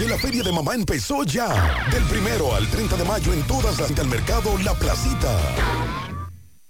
que 0.00 0.08
la 0.08 0.16
feria 0.16 0.42
de 0.42 0.50
mamá 0.50 0.74
empezó 0.74 1.24
ya. 1.24 1.48
Del 1.92 2.02
primero 2.04 2.54
al 2.54 2.66
30 2.68 2.96
de 2.96 3.04
mayo 3.04 3.34
en 3.34 3.42
todas 3.42 3.78
las 3.78 3.94
del 3.94 4.06
mercado 4.06 4.56
La 4.64 4.72
Placita. 4.72 6.09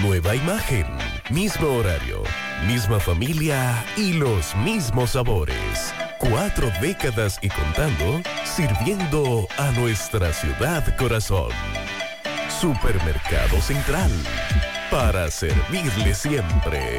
Nueva 0.00 0.34
imagen. 0.34 0.86
Mismo 1.30 1.68
horario. 1.68 2.22
Misma 2.66 2.98
familia 3.00 3.84
y 3.96 4.12
los 4.12 4.54
mismos 4.56 5.10
sabores. 5.10 5.92
Cuatro 6.30 6.70
décadas 6.80 7.36
y 7.42 7.48
contando, 7.48 8.22
sirviendo 8.44 9.48
a 9.58 9.72
nuestra 9.72 10.32
ciudad 10.32 10.96
corazón. 10.96 11.50
Supermercado 12.60 13.60
Central. 13.60 14.12
Para 14.88 15.28
servirle 15.32 16.14
siempre. 16.14 16.98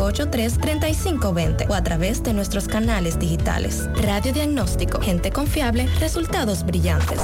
583-3520 0.00 1.68
o 1.68 1.74
a 1.74 1.82
través 1.82 2.22
de 2.22 2.32
nuestros 2.32 2.66
canales 2.66 3.18
digitales. 3.18 3.88
Radio 4.02 4.32
Diagnóstico, 4.32 5.00
gente 5.00 5.30
confiable, 5.30 5.86
resultados 5.98 6.64
brillantes. 6.64 7.18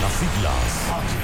Las 0.00 0.12
siglas 0.12 1.23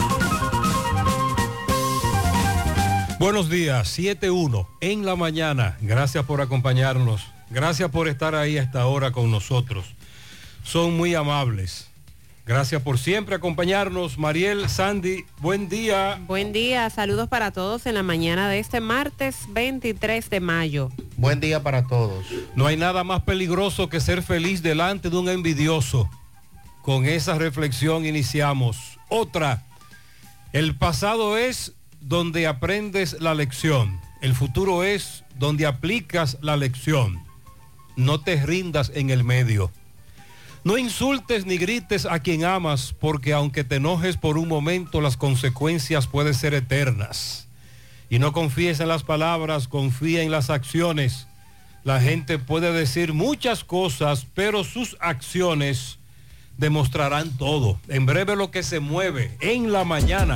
Buenos 3.21 3.51
días, 3.51 3.99
7-1 3.99 4.65
en 4.79 5.05
la 5.05 5.15
mañana. 5.15 5.77
Gracias 5.79 6.25
por 6.25 6.41
acompañarnos. 6.41 7.21
Gracias 7.51 7.91
por 7.91 8.07
estar 8.07 8.33
ahí 8.33 8.57
a 8.57 8.63
esta 8.63 8.87
hora 8.87 9.11
con 9.11 9.29
nosotros. 9.29 9.85
Son 10.63 10.97
muy 10.97 11.13
amables. 11.13 11.87
Gracias 12.47 12.81
por 12.81 12.97
siempre 12.97 13.35
acompañarnos. 13.35 14.17
Mariel, 14.17 14.67
Sandy, 14.69 15.23
buen 15.37 15.69
día. 15.69 16.19
Buen 16.25 16.51
día, 16.51 16.89
saludos 16.89 17.29
para 17.29 17.51
todos 17.51 17.85
en 17.85 17.93
la 17.93 18.01
mañana 18.01 18.49
de 18.49 18.57
este 18.57 18.81
martes 18.81 19.35
23 19.49 20.27
de 20.27 20.39
mayo. 20.39 20.89
Buen 21.15 21.39
día 21.39 21.61
para 21.61 21.85
todos. 21.85 22.25
No 22.55 22.65
hay 22.65 22.75
nada 22.75 23.03
más 23.03 23.21
peligroso 23.21 23.87
que 23.87 23.99
ser 23.99 24.23
feliz 24.23 24.63
delante 24.63 25.11
de 25.11 25.17
un 25.17 25.29
envidioso. 25.29 26.09
Con 26.81 27.05
esa 27.05 27.37
reflexión 27.37 28.03
iniciamos. 28.03 28.97
Otra, 29.09 29.63
el 30.53 30.75
pasado 30.75 31.37
es 31.37 31.75
donde 32.01 32.47
aprendes 32.47 33.17
la 33.21 33.33
lección. 33.33 33.99
El 34.21 34.35
futuro 34.35 34.83
es 34.83 35.23
donde 35.39 35.65
aplicas 35.65 36.37
la 36.41 36.57
lección. 36.57 37.23
No 37.95 38.19
te 38.21 38.45
rindas 38.45 38.91
en 38.93 39.09
el 39.09 39.23
medio. 39.23 39.71
No 40.63 40.77
insultes 40.77 41.45
ni 41.45 41.57
grites 41.57 42.05
a 42.05 42.19
quien 42.19 42.45
amas 42.45 42.93
porque 42.99 43.33
aunque 43.33 43.63
te 43.63 43.77
enojes 43.77 44.17
por 44.17 44.37
un 44.37 44.47
momento 44.47 45.01
las 45.01 45.17
consecuencias 45.17 46.05
pueden 46.05 46.35
ser 46.35 46.53
eternas. 46.53 47.47
Y 48.09 48.19
no 48.19 48.33
confíes 48.33 48.79
en 48.79 48.89
las 48.89 49.03
palabras, 49.03 49.67
confía 49.67 50.21
en 50.21 50.31
las 50.31 50.49
acciones. 50.49 51.27
La 51.83 51.99
gente 51.99 52.37
puede 52.37 52.71
decir 52.73 53.13
muchas 53.13 53.63
cosas, 53.63 54.27
pero 54.35 54.63
sus 54.63 54.97
acciones 54.99 55.97
demostrarán 56.57 57.35
todo. 57.37 57.79
En 57.87 58.05
breve 58.05 58.35
lo 58.35 58.51
que 58.51 58.61
se 58.61 58.79
mueve 58.79 59.35
en 59.39 59.71
la 59.71 59.83
mañana. 59.83 60.35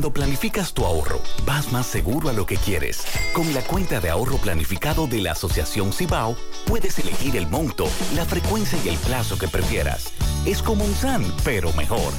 Cuando 0.00 0.14
planificas 0.14 0.72
tu 0.72 0.86
ahorro, 0.86 1.20
vas 1.44 1.72
más 1.72 1.84
seguro 1.84 2.30
a 2.30 2.32
lo 2.32 2.46
que 2.46 2.56
quieres. 2.56 3.04
Con 3.34 3.52
la 3.52 3.60
cuenta 3.60 4.00
de 4.00 4.08
ahorro 4.08 4.38
planificado 4.38 5.06
de 5.06 5.20
la 5.20 5.32
Asociación 5.32 5.92
Cibao, 5.92 6.36
puedes 6.66 6.98
elegir 6.98 7.36
el 7.36 7.46
monto, 7.46 7.86
la 8.14 8.24
frecuencia 8.24 8.78
y 8.82 8.88
el 8.88 8.96
plazo 8.96 9.36
que 9.36 9.46
prefieras. 9.46 10.10
Es 10.46 10.62
como 10.62 10.86
un 10.86 10.94
SAN, 10.94 11.22
pero 11.44 11.70
mejor. 11.74 12.14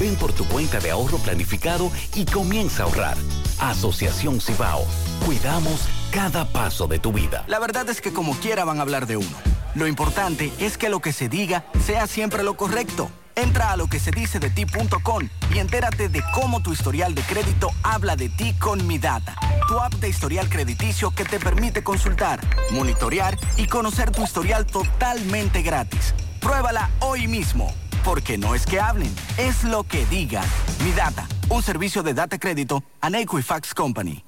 Ven 0.00 0.16
por 0.16 0.32
tu 0.32 0.46
cuenta 0.46 0.80
de 0.80 0.90
ahorro 0.90 1.18
planificado 1.18 1.90
y 2.14 2.24
comienza 2.24 2.84
a 2.84 2.86
ahorrar. 2.86 3.18
Asociación 3.58 4.40
Cibao. 4.40 4.86
Cuidamos 5.26 5.82
cada 6.12 6.50
paso 6.50 6.86
de 6.86 6.98
tu 7.00 7.12
vida. 7.12 7.44
La 7.48 7.58
verdad 7.58 7.86
es 7.90 8.00
que 8.00 8.14
como 8.14 8.34
quiera 8.38 8.64
van 8.64 8.78
a 8.78 8.82
hablar 8.82 9.06
de 9.06 9.18
uno. 9.18 9.36
Lo 9.74 9.86
importante 9.86 10.54
es 10.58 10.78
que 10.78 10.88
lo 10.88 11.00
que 11.00 11.12
se 11.12 11.28
diga 11.28 11.66
sea 11.84 12.06
siempre 12.06 12.42
lo 12.42 12.56
correcto. 12.56 13.10
Entra 13.36 13.72
a 13.72 13.76
lo 13.76 13.86
de 13.86 14.50
ti.com 14.50 15.28
y 15.54 15.58
entérate 15.58 16.08
de 16.08 16.22
cómo 16.32 16.62
tu 16.62 16.72
historial 16.72 17.14
de 17.14 17.20
crédito 17.20 17.70
habla 17.82 18.16
de 18.16 18.30
ti 18.30 18.54
con 18.54 18.86
Mi 18.86 18.98
Data, 18.98 19.36
tu 19.68 19.78
app 19.78 19.92
de 19.94 20.08
historial 20.08 20.48
crediticio 20.48 21.10
que 21.10 21.26
te 21.26 21.38
permite 21.38 21.84
consultar, 21.84 22.40
monitorear 22.72 23.38
y 23.58 23.66
conocer 23.66 24.10
tu 24.10 24.24
historial 24.24 24.64
totalmente 24.64 25.60
gratis. 25.60 26.14
Pruébala 26.40 26.90
hoy 27.00 27.28
mismo, 27.28 27.74
porque 28.04 28.38
no 28.38 28.54
es 28.54 28.64
que 28.64 28.80
hablen, 28.80 29.14
es 29.36 29.64
lo 29.64 29.84
que 29.84 30.06
digan. 30.06 30.44
Mi 30.82 30.92
Data, 30.92 31.28
un 31.50 31.62
servicio 31.62 32.02
de 32.02 32.14
data 32.14 32.38
crédito 32.38 32.82
a 33.02 33.08
Equifax 33.08 33.74
Company. 33.74 34.24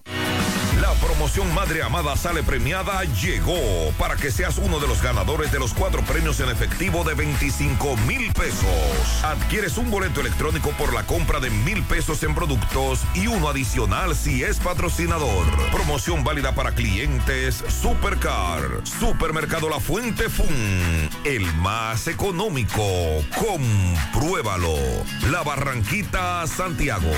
Promoción 1.29 1.55
Madre 1.55 1.83
Amada 1.83 2.17
Sale 2.17 2.43
Premiada 2.43 3.05
llegó 3.05 3.93
para 3.99 4.17
que 4.17 4.31
seas 4.31 4.57
uno 4.57 4.81
de 4.81 4.89
los 4.89 5.03
ganadores 5.03 5.53
de 5.53 5.59
los 5.59 5.75
cuatro 5.75 6.03
premios 6.03 6.41
en 6.41 6.49
efectivo 6.49 7.05
de 7.05 7.13
25 7.13 7.99
mil 8.07 8.33
pesos. 8.33 9.23
Adquieres 9.23 9.77
un 9.77 9.91
boleto 9.91 10.23
electrónico 10.23 10.71
por 10.79 10.95
la 10.95 11.03
compra 11.03 11.39
de 11.39 11.51
mil 11.51 11.83
pesos 11.83 12.23
en 12.23 12.35
productos 12.35 13.03
y 13.13 13.27
uno 13.27 13.51
adicional 13.51 14.17
si 14.17 14.43
es 14.43 14.59
patrocinador. 14.59 15.45
Promoción 15.71 16.25
válida 16.25 16.55
para 16.55 16.73
clientes 16.73 17.63
Supercar, 17.69 18.63
Supermercado 18.85 19.69
La 19.69 19.81
Fuente 19.81 20.31
Fun, 20.31 21.11
el 21.25 21.45
más 21.57 22.09
económico. 22.09 22.83
Compruébalo. 23.37 24.79
La 25.31 25.43
Barranquita, 25.43 26.47
Santiago. 26.47 27.13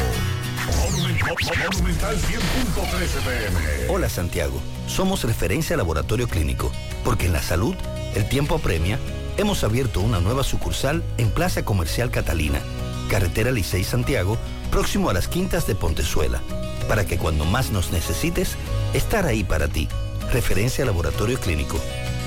Monumental 0.67 2.17
100.13 2.17 3.21
pm. 3.25 3.89
Hola 3.89 4.09
Santiago, 4.09 4.61
somos 4.87 5.25
referencia 5.25 5.77
laboratorio 5.77 6.29
clínico, 6.29 6.71
porque 7.05 7.27
en 7.27 7.33
la 7.33 7.43
salud 7.43 7.75
el 8.15 8.29
tiempo 8.29 8.57
apremia. 8.57 8.99
Hemos 9.37 9.65
abierto 9.65 10.01
una 10.01 10.21
nueva 10.21 10.45
sucursal 10.45 11.03
en 11.17 11.31
Plaza 11.31 11.65
Comercial 11.65 12.11
Catalina, 12.11 12.61
Carretera 13.09 13.53
Licey 13.53 13.85
Santiago, 13.85 14.37
próximo 14.71 15.09
a 15.09 15.15
las 15.15 15.29
Quintas 15.29 15.67
de 15.67 15.75
Pontezuela, 15.75 16.43
para 16.89 17.07
que 17.07 17.17
cuando 17.17 17.45
más 17.47 17.71
nos 17.71 17.91
necesites, 17.91 18.57
estar 18.93 19.25
ahí 19.27 19.45
para 19.45 19.69
ti. 19.69 19.89
Referencia 20.33 20.85
laboratorio 20.85 21.41
clínico. 21.41 21.81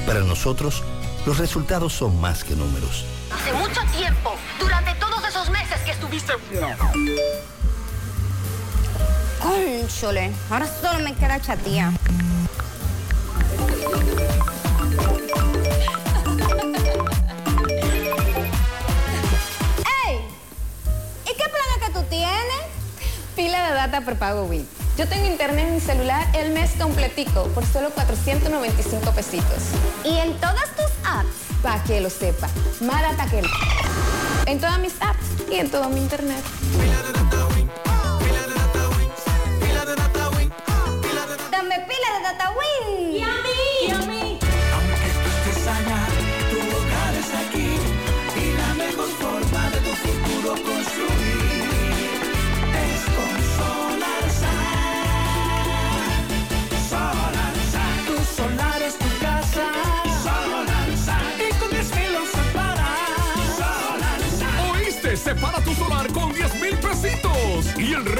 Para 0.08 0.22
nosotros, 0.22 0.82
los 1.26 1.38
resultados 1.38 1.94
son 1.94 2.20
más 2.20 2.44
que 2.44 2.56
números. 2.56 3.06
Hace 3.32 3.54
mucho 3.54 3.82
tiempo, 3.96 4.36
durante 4.60 4.96
todos 4.96 5.24
esos 5.28 5.50
meses 5.50 5.80
que 5.82 5.92
estuviste... 5.92 6.34
Cónchole, 9.44 10.32
ahora 10.50 10.66
solo 10.66 11.04
me 11.04 11.14
queda 11.16 11.38
chatía. 11.42 11.92
¡Ey! 20.08 20.20
¿Y 21.26 21.28
qué 21.28 21.44
plan 21.44 21.68
es 21.76 21.86
que 21.86 21.94
tú 21.94 22.04
tienes? 22.10 22.32
Pila 23.36 23.68
de 23.68 23.76
data 23.76 24.00
prepago 24.00 24.46
Win. 24.46 24.66
Yo 24.98 25.10
tengo 25.10 25.28
internet 25.28 25.68
en 25.68 25.76
mi 25.76 25.82
celular 25.82 26.26
el 26.34 26.54
mes 26.54 26.72
completico 26.80 27.44
por 27.50 27.66
solo 27.66 27.90
495 27.90 29.12
pesitos. 29.12 29.64
¿Y 30.06 30.20
en 30.20 30.40
todas 30.40 30.70
tus 30.78 30.92
apps? 31.04 31.28
Para 31.62 31.84
que 31.84 32.00
lo 32.00 32.10
sepa. 32.10 32.48
Más 32.80 33.02
data 33.02 33.26
que... 33.26 33.42
En 34.50 34.60
todas 34.62 34.80
mis 34.80 34.94
apps 35.02 35.52
y 35.52 35.56
en 35.56 35.70
todo 35.70 35.90
mi 35.90 36.00
internet. 36.00 36.44
Pila 42.34 42.63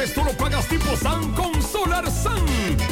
resto 0.04 0.24
lo 0.26 0.34
pagas 0.34 0.68
tipo 0.68 0.98
SAN 0.98 1.32
con 1.32 1.64
Solar 1.64 2.12
SAN. 2.12 2.46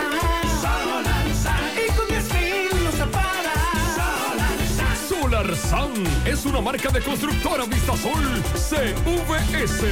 Solarsa. 0.61 1.55
Y 1.75 1.91
con 1.93 2.07
10 2.07 2.33
mil 2.35 2.69
lo 2.83 2.91
separas. 2.91 3.95
Solarsa. 3.97 4.85
Solar 5.09 5.55
SAN 5.55 5.93
es 6.27 6.45
una 6.45 6.61
marca 6.61 6.89
de 6.89 7.01
constructora 7.01 7.65
Vistasol 7.65 8.43
CVS. 8.53 9.87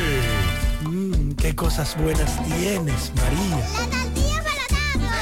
Mmm, 0.81 1.31
qué 1.31 1.55
cosas 1.55 1.97
buenas 1.97 2.38
tienes, 2.45 3.11
María. 3.15 3.57
La 3.57 3.88
tortilla 3.89 4.43
para 4.43 4.61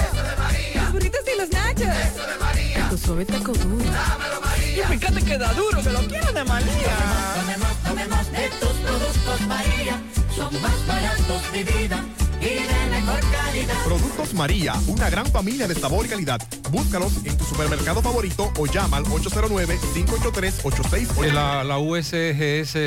Eso 0.05 0.21
de 0.21 0.35
María. 0.35 0.81
Los 0.81 0.91
burritos 0.91 1.21
y 1.33 1.37
los 1.39 1.49
nachos. 1.49 1.87
Eso 1.87 2.27
de 2.27 2.35
María. 2.39 2.46
Taco 2.87 2.97
suave, 2.97 3.25
taco 3.25 3.51
duro. 3.51 3.83
Dámelo, 3.83 4.39
María. 4.39 4.77
Y 4.77 4.83
fíjate 4.97 5.21
que 5.21 5.37
da 5.37 5.53
duro, 5.55 5.83
que 5.83 5.89
lo 5.89 5.99
quiero 6.07 6.31
de 6.31 6.45
María. 6.45 6.95
Tomemos, 7.35 7.75
tomemos 7.83 8.31
de 8.31 8.47
tus 8.61 8.69
productos 8.69 9.41
María. 9.45 10.01
Son 10.33 10.61
más 10.61 10.87
baratos 10.87 11.51
de 11.51 11.65
vida 11.65 12.01
y 12.39 12.45
de 12.45 12.87
mejor 12.89 13.19
calidad. 13.29 13.83
Productos 13.83 14.33
María, 14.33 14.73
una 14.87 15.09
gran 15.09 15.25
familia 15.25 15.67
de 15.67 15.75
sabor 15.75 16.05
y 16.05 16.09
calidad. 16.09 16.39
Búscalos 16.71 17.25
en 17.25 17.37
tu 17.37 17.43
supermercado 17.43 18.01
favorito 18.01 18.53
o 18.57 18.65
llama 18.67 18.95
al 18.95 19.03
809-583-8689. 19.03 21.33
La, 21.33 21.65
la 21.65 21.79
USGS 21.79 22.77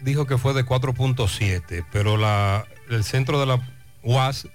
dijo 0.00 0.26
que 0.26 0.36
fue 0.36 0.52
de 0.52 0.66
4.7, 0.66 1.86
pero 1.92 2.16
la, 2.16 2.66
el 2.90 3.04
centro 3.04 3.38
de 3.38 3.46
la 3.46 3.60
UAS 4.02 4.48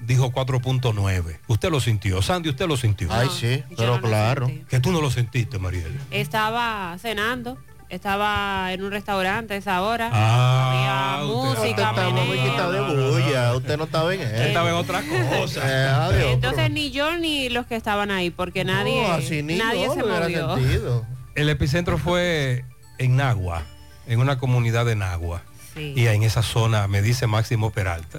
dijo 0.00 0.30
4.9. 0.32 1.38
Usted 1.46 1.70
lo 1.70 1.80
sintió. 1.80 2.22
Sandy, 2.22 2.50
usted 2.50 2.66
lo 2.66 2.76
sintió. 2.76 3.08
Ay, 3.12 3.28
sí, 3.32 3.62
pero 3.76 3.96
no 3.96 4.00
claro. 4.02 4.50
Que 4.68 4.80
tú 4.80 4.92
no 4.92 5.00
lo 5.00 5.10
sentiste, 5.10 5.58
Mariel. 5.58 5.98
Estaba 6.10 6.96
cenando, 7.00 7.58
estaba 7.88 8.72
en 8.72 8.82
un 8.82 8.90
restaurante 8.90 9.54
a 9.54 9.56
esa 9.56 9.82
hora. 9.82 10.10
Ah, 10.12 11.18
Había 11.20 11.26
música, 11.34 11.90
Usted 11.92 12.72
de 12.72 12.80
bulla. 13.10 13.54
Usted 13.56 13.76
no 13.76 13.84
estaba 13.84 14.14
en 14.14 14.20
eso. 14.20 14.34
Estaba 14.34 14.68
en 14.70 14.74
otra 14.76 15.02
cosa. 15.02 15.60
Eh, 15.64 15.88
adiós, 15.88 16.30
Entonces 16.32 16.70
ni 16.70 16.90
yo 16.90 17.16
ni 17.16 17.48
los 17.48 17.66
que 17.66 17.76
estaban 17.76 18.10
ahí, 18.10 18.30
porque 18.30 18.64
nadie, 18.64 19.02
No, 19.02 19.12
así 19.12 19.42
ni 19.42 19.56
nadie 19.56 19.84
yo 19.86 19.94
se 19.94 20.02
movió. 20.02 20.56
sentido. 20.56 21.06
El 21.34 21.48
epicentro 21.48 21.98
fue 21.98 22.64
en 22.98 23.16
Nagua, 23.16 23.62
en 24.06 24.20
una 24.20 24.38
comunidad 24.38 24.84
de 24.86 24.96
Nagua. 24.96 25.42
Sí. 25.74 25.92
Y 25.96 26.06
en 26.08 26.22
esa 26.24 26.42
zona 26.42 26.88
me 26.88 27.02
dice 27.02 27.26
Máximo 27.26 27.70
Peralta 27.70 28.18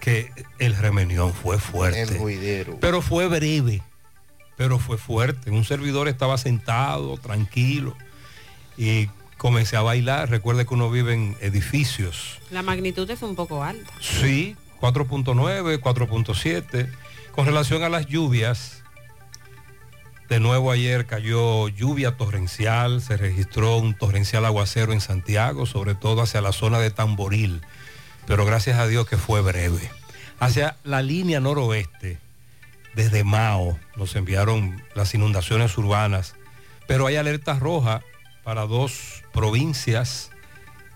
que 0.00 0.32
el 0.58 0.74
remenión 0.76 1.32
fue 1.34 1.58
fuerte. 1.58 2.02
El 2.02 2.18
juidero. 2.18 2.78
Pero 2.80 3.02
fue 3.02 3.28
breve, 3.28 3.82
pero 4.56 4.78
fue 4.78 4.98
fuerte. 4.98 5.50
Un 5.50 5.64
servidor 5.64 6.08
estaba 6.08 6.38
sentado, 6.38 7.16
tranquilo, 7.18 7.96
y 8.76 9.08
comencé 9.36 9.76
a 9.76 9.82
bailar. 9.82 10.30
Recuerde 10.30 10.66
que 10.66 10.74
uno 10.74 10.90
vive 10.90 11.14
en 11.14 11.36
edificios. 11.40 12.38
La 12.50 12.62
magnitud 12.62 13.08
es 13.10 13.22
un 13.22 13.34
poco 13.36 13.62
alta. 13.62 13.92
Sí, 14.00 14.56
4.9, 14.80 15.80
4.7. 15.80 16.90
Con 17.32 17.46
relación 17.46 17.82
a 17.82 17.88
las 17.88 18.06
lluvias, 18.06 18.82
De 20.30 20.38
nuevo 20.38 20.70
ayer 20.70 21.06
cayó 21.06 21.66
lluvia 21.66 22.16
torrencial, 22.16 23.02
se 23.02 23.16
registró 23.16 23.78
un 23.78 23.94
torrencial 23.94 24.44
aguacero 24.44 24.92
en 24.92 25.00
Santiago, 25.00 25.66
sobre 25.66 25.96
todo 25.96 26.22
hacia 26.22 26.40
la 26.40 26.52
zona 26.52 26.78
de 26.78 26.92
Tamboril, 26.92 27.62
pero 28.30 28.44
gracias 28.44 28.78
a 28.78 28.86
Dios 28.86 29.08
que 29.08 29.16
fue 29.16 29.40
breve. 29.40 29.90
Hacia 30.38 30.76
la 30.84 31.02
línea 31.02 31.40
noroeste, 31.40 32.20
desde 32.94 33.24
Mao, 33.24 33.76
nos 33.96 34.14
enviaron 34.14 34.80
las 34.94 35.12
inundaciones 35.14 35.76
urbanas, 35.76 36.36
pero 36.86 37.08
hay 37.08 37.16
alerta 37.16 37.58
roja 37.58 38.02
para 38.44 38.66
dos 38.66 39.24
provincias 39.32 40.30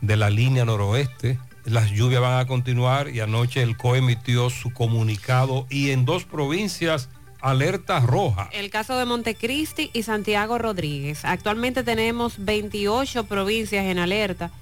de 0.00 0.16
la 0.16 0.30
línea 0.30 0.64
noroeste. 0.64 1.40
Las 1.64 1.90
lluvias 1.90 2.20
van 2.20 2.38
a 2.38 2.46
continuar 2.46 3.08
y 3.08 3.18
anoche 3.18 3.62
el 3.62 3.76
COE 3.76 3.98
emitió 3.98 4.48
su 4.48 4.72
comunicado 4.72 5.66
y 5.70 5.90
en 5.90 6.04
dos 6.04 6.22
provincias 6.22 7.08
alerta 7.40 7.98
roja. 7.98 8.48
El 8.52 8.70
caso 8.70 8.96
de 8.96 9.06
Montecristi 9.06 9.90
y 9.92 10.04
Santiago 10.04 10.56
Rodríguez. 10.58 11.24
Actualmente 11.24 11.82
tenemos 11.82 12.34
28 12.38 13.24
provincias 13.24 13.86
en 13.86 13.98
alerta. 13.98 14.52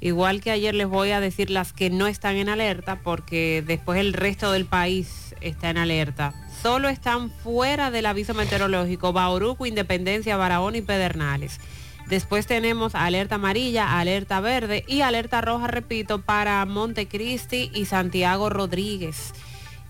Igual 0.00 0.40
que 0.40 0.50
ayer 0.50 0.74
les 0.74 0.86
voy 0.86 1.10
a 1.10 1.20
decir 1.20 1.50
las 1.50 1.72
que 1.72 1.88
no 1.90 2.06
están 2.06 2.36
en 2.36 2.48
alerta 2.48 3.00
porque 3.02 3.64
después 3.66 3.98
el 3.98 4.12
resto 4.12 4.52
del 4.52 4.66
país 4.66 5.34
está 5.40 5.70
en 5.70 5.78
alerta. 5.78 6.34
Solo 6.62 6.88
están 6.88 7.30
fuera 7.30 7.90
del 7.90 8.06
aviso 8.06 8.34
meteorológico 8.34 9.12
Bauruco, 9.12 9.66
Independencia, 9.66 10.36
Barahona 10.36 10.78
y 10.78 10.82
Pedernales. 10.82 11.60
Después 12.06 12.46
tenemos 12.46 12.94
alerta 12.94 13.34
amarilla, 13.34 13.98
alerta 13.98 14.40
verde 14.40 14.84
y 14.86 15.00
alerta 15.00 15.40
roja, 15.40 15.66
repito, 15.66 16.22
para 16.22 16.64
Montecristi 16.64 17.70
y 17.74 17.86
Santiago 17.86 18.48
Rodríguez. 18.48 19.32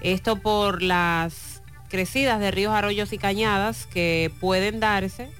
Esto 0.00 0.36
por 0.36 0.82
las 0.82 1.62
crecidas 1.88 2.40
de 2.40 2.50
ríos, 2.50 2.72
arroyos 2.72 3.12
y 3.12 3.18
cañadas 3.18 3.86
que 3.86 4.32
pueden 4.40 4.80
darse, 4.80 5.30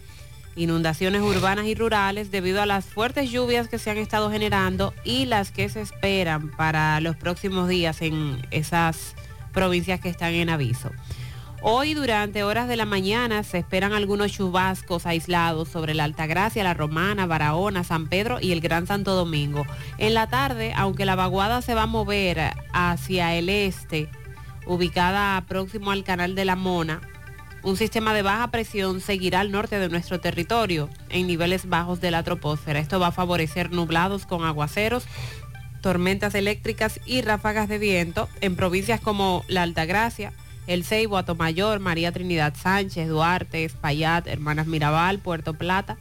inundaciones 0.57 1.23
urbanas 1.23 1.67
y 1.67 1.75
rurales 1.75 2.31
debido 2.31 2.61
a 2.61 2.67
las 2.67 2.87
fuertes 2.87 3.31
lluvias 3.31 3.69
que 3.69 3.79
se 3.79 3.91
han 3.91 3.99
estado 3.99 4.31
generando 4.31 4.95
y 5.05 5.27
las 5.27 5.53
que 5.53 5.69
se 5.69 5.83
esperan 5.83 6.51
para 6.51 7.01
los 7.01 7.15
próximos 7.17 7.69
días 7.69 8.03
en 8.03 8.45
esas 8.51 9.15
provincias 9.53 10.01
que 10.01 10.09
están 10.09 10.33
en 10.33 10.51
aviso. 10.51 10.91
Hoy 11.63 11.95
durante 11.95 12.45
horas 12.45 12.69
de 12.69 12.77
la 12.77 12.85
mañana 12.85 13.43
se 13.43 13.59
esperan 13.59 13.93
algunos 13.93 14.31
chubascos 14.31 15.07
aislados 15.07 15.69
sobre 15.69 15.95
la 15.95 16.05
Altagracia, 16.05 16.63
la 16.63 16.75
Romana, 16.75 17.27
Barahona, 17.27 17.83
San 17.83 18.09
Pedro 18.09 18.39
y 18.41 18.53
el 18.53 18.61
Gran 18.61 18.87
Santo 18.87 19.15
Domingo. 19.15 19.67
En 19.99 20.15
la 20.15 20.29
tarde, 20.29 20.73
aunque 20.77 21.07
la 21.07 21.17
vaguada 21.17 21.63
se 21.63 21.75
va 21.75 21.83
a 21.83 21.87
mover 21.87 22.53
hacia 22.73 23.35
el 23.35 23.49
este, 23.49 24.09
ubicada 24.67 25.43
próximo 25.49 25.91
al 25.91 26.05
canal 26.05 26.35
de 26.35 26.45
la 26.45 26.57
Mona, 26.57 27.01
un 27.67 27.77
sistema 27.77 28.15
de 28.15 28.23
baja 28.23 28.53
presión 28.53 29.01
seguirá 29.01 29.41
al 29.41 29.51
norte 29.51 29.81
de 29.81 29.89
nuestro 29.89 30.21
territorio, 30.21 30.89
en 31.11 31.27
niveles 31.27 31.69
bajos 31.69 32.01
de 32.01 32.13
la 32.13 32.23
troposfera. 32.23 32.79
Esto 32.79 33.01
va 33.01 33.09
a 33.09 33.13
favorecer 33.13 33.73
nublados 33.73 34.25
con 34.25 34.45
aguaceros, 34.45 35.03
tormentas 35.81 36.37
eléctricas 36.37 37.01
y 37.07 37.23
ráfagas 37.23 37.69
de 37.69 37.79
viento 37.79 38.29
en 38.41 38.55
provincias 38.55 39.01
como 39.01 39.45
la 39.49 39.65
Altagracia, 39.65 40.33
El 40.69 40.85
Ceibo, 40.85 41.17
Atomayor, 41.17 41.81
María 41.81 42.13
Trinidad 42.13 42.55
Sánchez, 42.55 43.09
Duarte, 43.09 43.65
Espaillat, 43.65 44.29
Hermanas 44.29 44.69
Mirabal, 44.69 45.19
Puerto 45.19 45.55
Plata, 45.55 45.97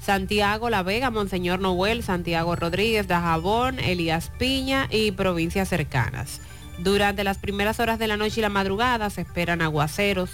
Santiago, 0.00 0.70
La 0.70 0.84
Vega, 0.84 1.10
Monseñor 1.10 1.58
Noel, 1.58 2.04
Santiago 2.04 2.54
Rodríguez, 2.54 3.08
Dajabón, 3.08 3.80
Elías 3.80 4.30
Piña 4.38 4.86
y 4.92 5.10
provincias 5.10 5.70
cercanas. 5.70 6.40
Durante 6.78 7.24
las 7.24 7.38
primeras 7.38 7.80
horas 7.80 7.98
de 7.98 8.06
la 8.06 8.16
noche 8.16 8.38
y 8.38 8.42
la 8.42 8.48
madrugada 8.48 9.10
se 9.10 9.22
esperan 9.22 9.60
aguaceros 9.60 10.30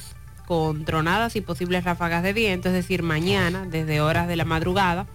con 0.51 0.85
tronadas 0.85 1.37
y 1.37 1.43
posibles 1.43 1.85
ráfagas 1.85 2.25
de 2.25 2.33
viento, 2.33 2.71
es 2.71 2.75
decir, 2.75 3.05
mañana, 3.05 3.67
desde 3.71 4.01
horas 4.01 4.27
de 4.27 4.35
la 4.35 4.45
madrugada, 4.45 5.07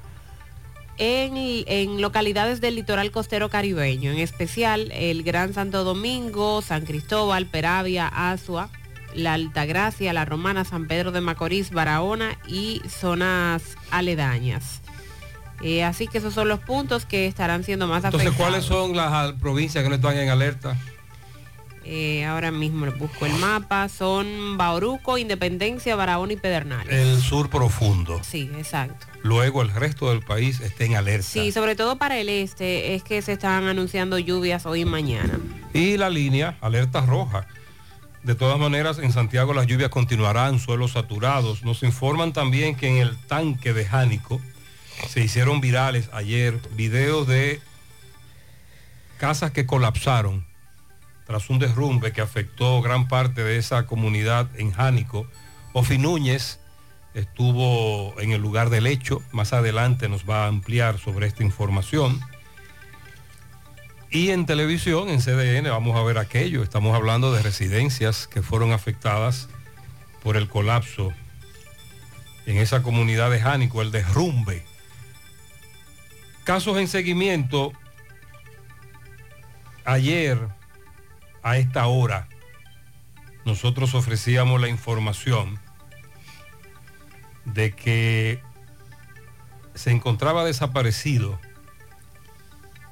en, 0.98 1.34
en, 1.36 2.02
localidades 2.02 2.62
del 2.62 2.76
litoral 2.76 3.12
costero 3.12 3.50
caribeño, 3.50 4.12
en 4.12 4.20
especial 4.20 4.94
el 4.94 5.24
Gran 5.24 5.54
Santo 5.54 5.84
Domingo, 5.84 6.62
San 6.62 6.86
Cristóbal, 6.86 7.48
Peravia, 7.48 8.08
Azua, 8.08 8.70
la 9.14 9.34
Altagracia, 9.34 10.14
la 10.14 10.24
Romana, 10.24 10.64
San 10.64 10.88
Pedro 10.88 11.12
de 11.12 11.20
Macorís, 11.20 11.72
Barahona 11.72 12.38
y 12.48 12.82
zonas 12.88 13.76
aledañas. 13.92 14.80
Eh, 15.62 15.84
así 15.84 16.08
que 16.08 16.20
esos 16.20 16.34
son 16.34 16.48
los 16.48 16.62
puntos 16.62 17.06
que 17.06 17.28
estarán 17.28 17.66
siendo 17.66 17.88
más 17.88 18.06
Entonces, 18.06 18.30
afectados. 18.30 18.52
¿cuáles 18.52 18.66
son 18.66 18.96
las 18.96 19.34
provincias 19.34 19.84
que 19.84 19.90
no 19.90 19.96
están 19.96 20.16
en 20.18 20.30
alerta? 20.30 20.78
Eh, 21.88 22.26
ahora 22.26 22.50
mismo 22.50 22.88
les 22.88 22.98
busco 22.98 23.28
el 23.28 23.34
mapa. 23.34 23.88
Son 23.90 24.58
Bauruco, 24.58 25.20
Independencia, 25.20 25.96
Barahona 25.96 26.34
y 26.34 26.36
Pedernales. 26.38 26.92
El 26.92 27.22
sur 27.22 27.50
profundo. 27.50 28.20
Sí, 28.24 28.50
exacto. 28.58 29.06
Luego 29.22 29.62
el 29.62 29.70
resto 29.70 30.10
del 30.10 30.22
país 30.22 30.62
está 30.62 30.84
en 30.84 30.96
alerta. 30.96 31.28
Sí, 31.28 31.52
sobre 31.52 31.76
todo 31.76 31.98
para 31.98 32.18
el 32.18 32.30
este 32.30 32.96
es 32.96 33.04
que 33.04 33.22
se 33.22 33.34
están 33.34 33.68
anunciando 33.68 34.18
lluvias 34.18 34.66
hoy 34.66 34.82
y 34.82 34.86
mañana. 34.86 35.40
Y 35.74 35.98
la 35.98 36.10
línea, 36.10 36.58
alerta 36.62 37.02
roja. 37.06 37.46
De 38.24 38.34
todas 38.34 38.58
maneras, 38.58 38.98
en 38.98 39.12
Santiago 39.12 39.54
las 39.54 39.68
lluvias 39.68 39.90
continuarán, 39.90 40.60
suelos 40.60 40.94
saturados. 40.94 41.64
Nos 41.64 41.84
informan 41.84 42.34
también 42.34 42.76
que 42.76 42.88
en 42.88 42.98
el 42.98 43.16
tanque 43.28 43.74
de 43.74 43.86
Jánico 43.86 44.42
se 45.08 45.24
hicieron 45.24 45.62
virales 45.62 46.10
ayer 46.14 46.60
videos 46.76 47.28
de 47.28 47.62
casas 49.20 49.52
que 49.52 49.68
colapsaron 49.68 50.46
tras 51.26 51.50
un 51.50 51.60
derrumbe 51.60 52.12
que 52.12 52.22
afectó 52.22 52.82
gran 52.82 53.08
parte 53.08 53.44
de 53.44 53.58
esa 53.58 53.86
comunidad 53.86 54.48
en 54.58 54.72
Jánico. 54.72 55.28
Ofi 55.74 55.98
Núñez 55.98 56.60
estuvo 57.14 58.20
en 58.20 58.32
el 58.32 58.42
lugar 58.42 58.70
del 58.70 58.88
hecho, 58.88 59.22
más 59.32 59.54
adelante 59.54 60.10
nos 60.10 60.30
va 60.30 60.46
a 60.46 60.48
ampliar 60.48 61.00
sobre 61.00 61.28
esta 61.28 61.44
información. 61.44 62.20
Y 64.12 64.32
en 64.32 64.46
televisión, 64.46 65.10
en 65.10 65.20
CDN, 65.20 65.70
vamos 65.70 65.98
a 65.98 66.04
ver 66.04 66.18
aquello. 66.18 66.64
Estamos 66.64 66.96
hablando 66.96 67.34
de 67.34 67.42
residencias 67.42 68.28
que 68.28 68.42
fueron 68.42 68.72
afectadas 68.72 69.50
por 70.24 70.38
el 70.38 70.48
colapso 70.48 71.12
en 72.46 72.58
esa 72.58 72.82
comunidad 72.82 73.32
de 73.32 73.42
Jánico, 73.42 73.82
el 73.82 73.92
derrumbe. 73.92 74.64
Casos 76.44 76.78
en 76.78 76.88
seguimiento. 76.88 77.74
Ayer, 79.84 80.40
a 81.46 81.58
esta 81.58 81.86
hora, 81.86 82.28
nosotros 83.46 83.94
ofrecíamos 83.94 84.60
la 84.60 84.68
información 84.68 85.60
de 87.46 87.72
que 87.72 88.42
se 89.76 89.92
encontraba 89.92 90.44
desaparecido 90.44 91.40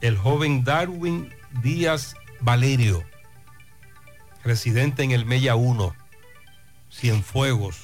el 0.02 0.16
joven 0.18 0.64
Darwin 0.64 1.34
Díaz 1.64 2.16
Valerio, 2.42 3.04
residente 4.44 5.02
en 5.02 5.10
el 5.10 5.26
Mella 5.26 5.56
1, 5.56 5.96
Cienfuegos, 6.92 7.82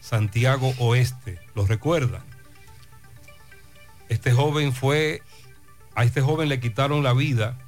Santiago 0.00 0.72
Oeste. 0.78 1.38
¿Lo 1.54 1.66
recuerdan? 1.66 2.22
Este 4.08 4.32
joven 4.32 4.72
fue, 4.72 5.20
a 5.94 6.04
este 6.04 6.22
joven 6.22 6.48
le 6.48 6.58
quitaron 6.58 7.02
la 7.02 7.12
vida, 7.12 7.58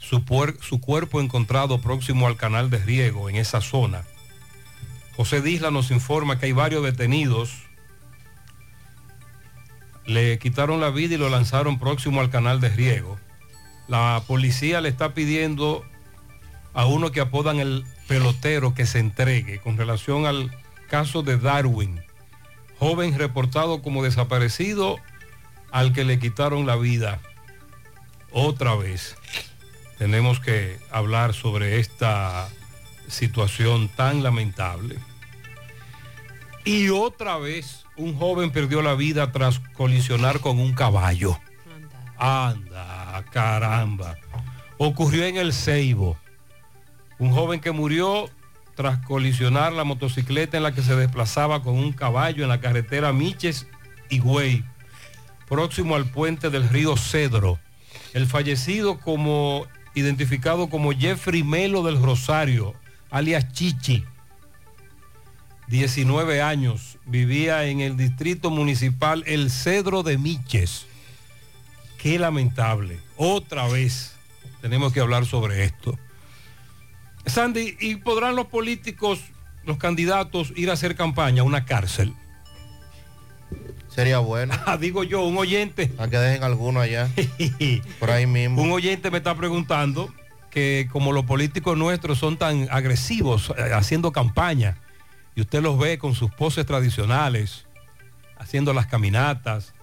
su, 0.00 0.24
su 0.60 0.80
cuerpo 0.80 1.20
encontrado 1.20 1.80
próximo 1.80 2.26
al 2.26 2.36
canal 2.36 2.70
de 2.70 2.78
riego 2.78 3.28
en 3.28 3.36
esa 3.36 3.60
zona. 3.60 4.02
José 5.16 5.42
Disla 5.42 5.70
nos 5.70 5.90
informa 5.90 6.38
que 6.38 6.46
hay 6.46 6.52
varios 6.52 6.82
detenidos. 6.82 7.52
Le 10.06 10.38
quitaron 10.38 10.80
la 10.80 10.90
vida 10.90 11.14
y 11.14 11.18
lo 11.18 11.28
lanzaron 11.28 11.78
próximo 11.78 12.20
al 12.20 12.30
canal 12.30 12.60
de 12.60 12.70
riego. 12.70 13.18
La 13.86 14.22
policía 14.26 14.80
le 14.80 14.88
está 14.88 15.14
pidiendo 15.14 15.84
a 16.72 16.86
uno 16.86 17.12
que 17.12 17.20
apodan 17.20 17.60
el 17.60 17.84
pelotero 18.08 18.74
que 18.74 18.86
se 18.86 18.98
entregue 18.98 19.60
con 19.60 19.76
relación 19.76 20.26
al 20.26 20.50
caso 20.88 21.22
de 21.22 21.36
Darwin, 21.36 22.00
joven 22.78 23.16
reportado 23.18 23.82
como 23.82 24.02
desaparecido 24.02 24.96
al 25.70 25.92
que 25.92 26.04
le 26.04 26.18
quitaron 26.18 26.66
la 26.66 26.76
vida. 26.76 27.20
Otra 28.32 28.74
vez 28.74 29.16
tenemos 30.00 30.40
que 30.40 30.78
hablar 30.90 31.34
sobre 31.34 31.78
esta 31.78 32.48
situación 33.06 33.90
tan 33.90 34.22
lamentable. 34.22 34.96
Y 36.64 36.88
otra 36.88 37.36
vez 37.36 37.84
un 37.98 38.16
joven 38.16 38.50
perdió 38.50 38.80
la 38.80 38.94
vida 38.94 39.30
tras 39.30 39.58
colisionar 39.58 40.40
con 40.40 40.58
un 40.58 40.72
caballo. 40.72 41.38
Anda, 42.16 43.22
caramba. 43.30 44.16
Ocurrió 44.78 45.26
en 45.26 45.36
el 45.36 45.52
Ceibo. 45.52 46.16
Un 47.18 47.32
joven 47.32 47.60
que 47.60 47.72
murió 47.72 48.30
tras 48.76 49.04
colisionar 49.04 49.74
la 49.74 49.84
motocicleta 49.84 50.56
en 50.56 50.62
la 50.62 50.72
que 50.72 50.80
se 50.80 50.96
desplazaba 50.96 51.62
con 51.62 51.74
un 51.74 51.92
caballo 51.92 52.42
en 52.42 52.48
la 52.48 52.62
carretera 52.62 53.12
Miches 53.12 53.66
y 54.08 54.20
Güey, 54.20 54.64
próximo 55.46 55.94
al 55.94 56.06
puente 56.06 56.48
del 56.48 56.70
río 56.70 56.96
Cedro. 56.96 57.58
El 58.14 58.26
fallecido 58.26 58.98
como 58.98 59.66
identificado 59.94 60.68
como 60.68 60.92
Jeffrey 60.92 61.42
Melo 61.42 61.82
del 61.82 62.00
Rosario, 62.00 62.74
alias 63.10 63.52
Chichi, 63.52 64.04
19 65.68 66.42
años, 66.42 66.98
vivía 67.06 67.64
en 67.66 67.80
el 67.80 67.96
distrito 67.96 68.50
municipal 68.50 69.22
El 69.26 69.50
Cedro 69.50 70.02
de 70.02 70.18
Miches. 70.18 70.86
Qué 71.98 72.18
lamentable. 72.18 72.98
Otra 73.16 73.68
vez 73.68 74.16
tenemos 74.60 74.92
que 74.92 75.00
hablar 75.00 75.26
sobre 75.26 75.64
esto. 75.64 75.98
Sandy, 77.26 77.76
¿y 77.78 77.96
podrán 77.96 78.34
los 78.34 78.46
políticos, 78.46 79.20
los 79.64 79.76
candidatos, 79.76 80.52
ir 80.56 80.70
a 80.70 80.72
hacer 80.72 80.96
campaña 80.96 81.42
a 81.42 81.44
una 81.44 81.64
cárcel? 81.64 82.14
Sería 84.00 84.18
bueno. 84.20 84.54
Ah, 84.66 84.78
digo 84.78 85.04
yo, 85.04 85.24
un 85.24 85.36
oyente. 85.36 85.92
A 85.98 86.08
que 86.08 86.16
dejen 86.16 86.42
alguno 86.42 86.80
allá. 86.80 87.10
por 88.00 88.10
ahí 88.10 88.26
mismo. 88.26 88.62
Un 88.62 88.72
oyente 88.72 89.10
me 89.10 89.18
está 89.18 89.34
preguntando 89.34 90.10
que 90.50 90.88
como 90.90 91.12
los 91.12 91.26
políticos 91.26 91.76
nuestros 91.76 92.16
son 92.16 92.38
tan 92.38 92.66
agresivos 92.70 93.52
eh, 93.58 93.74
haciendo 93.74 94.10
campaña, 94.10 94.78
y 95.36 95.42
usted 95.42 95.62
los 95.62 95.78
ve 95.78 95.98
con 95.98 96.14
sus 96.14 96.30
poses 96.30 96.64
tradicionales, 96.64 97.66
haciendo 98.38 98.72
las 98.72 98.86
caminatas, 98.86 99.74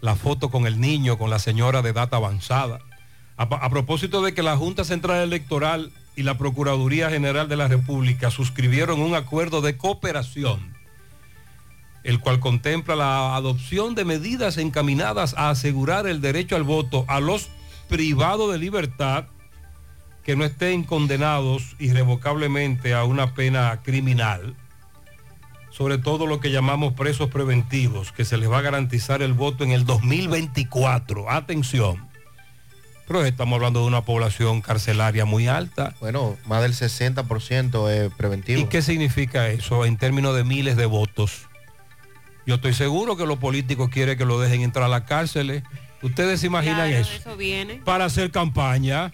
la 0.00 0.14
foto 0.14 0.50
con 0.50 0.66
el 0.66 0.80
niño, 0.80 1.18
con 1.18 1.28
la 1.28 1.38
señora 1.38 1.82
de 1.82 1.90
edad 1.90 2.08
avanzada. 2.14 2.78
A, 3.36 3.42
a 3.42 3.68
propósito 3.68 4.22
de 4.22 4.32
que 4.32 4.42
la 4.42 4.56
Junta 4.56 4.84
Central 4.84 5.22
Electoral 5.22 5.92
y 6.16 6.22
la 6.22 6.38
Procuraduría 6.38 7.10
General 7.10 7.46
de 7.46 7.56
la 7.56 7.68
República 7.68 8.30
suscribieron 8.30 9.00
un 9.00 9.14
acuerdo 9.14 9.60
de 9.60 9.76
cooperación, 9.76 10.75
el 12.06 12.20
cual 12.20 12.38
contempla 12.38 12.94
la 12.94 13.34
adopción 13.34 13.96
de 13.96 14.04
medidas 14.04 14.58
encaminadas 14.58 15.34
a 15.36 15.50
asegurar 15.50 16.06
el 16.06 16.20
derecho 16.20 16.54
al 16.54 16.62
voto 16.62 17.04
a 17.08 17.18
los 17.18 17.48
privados 17.88 18.52
de 18.52 18.58
libertad 18.58 19.24
que 20.22 20.36
no 20.36 20.44
estén 20.44 20.84
condenados 20.84 21.74
irrevocablemente 21.80 22.94
a 22.94 23.02
una 23.02 23.34
pena 23.34 23.80
criminal, 23.82 24.54
sobre 25.70 25.98
todo 25.98 26.28
lo 26.28 26.38
que 26.38 26.52
llamamos 26.52 26.94
presos 26.94 27.28
preventivos, 27.28 28.12
que 28.12 28.24
se 28.24 28.36
les 28.36 28.48
va 28.48 28.58
a 28.58 28.62
garantizar 28.62 29.20
el 29.20 29.32
voto 29.32 29.64
en 29.64 29.72
el 29.72 29.84
2024. 29.84 31.28
Atención. 31.28 32.06
Pero 33.08 33.24
estamos 33.24 33.56
hablando 33.56 33.80
de 33.80 33.86
una 33.86 34.04
población 34.04 34.62
carcelaria 34.62 35.24
muy 35.24 35.48
alta. 35.48 35.94
Bueno, 36.00 36.36
más 36.46 36.62
del 36.62 36.72
60% 36.74 37.90
es 37.90 38.12
preventivo. 38.14 38.60
¿Y 38.60 38.66
qué 38.66 38.82
significa 38.82 39.48
eso 39.48 39.84
en 39.84 39.96
términos 39.96 40.36
de 40.36 40.44
miles 40.44 40.76
de 40.76 40.86
votos? 40.86 41.45
Yo 42.46 42.54
estoy 42.56 42.74
seguro 42.74 43.16
que 43.16 43.26
los 43.26 43.38
políticos 43.38 43.90
quieren 43.90 44.16
que 44.16 44.24
lo 44.24 44.38
dejen 44.38 44.62
entrar 44.62 44.84
a 44.84 44.88
las 44.88 45.02
cárceles. 45.02 45.64
¿Ustedes 46.02 46.40
se 46.40 46.46
imaginan 46.46 46.88
Claro, 46.88 46.96
eso? 46.96 47.12
eso 47.12 47.36
viene. 47.36 47.82
Para 47.84 48.04
hacer 48.04 48.30
campaña, 48.30 49.12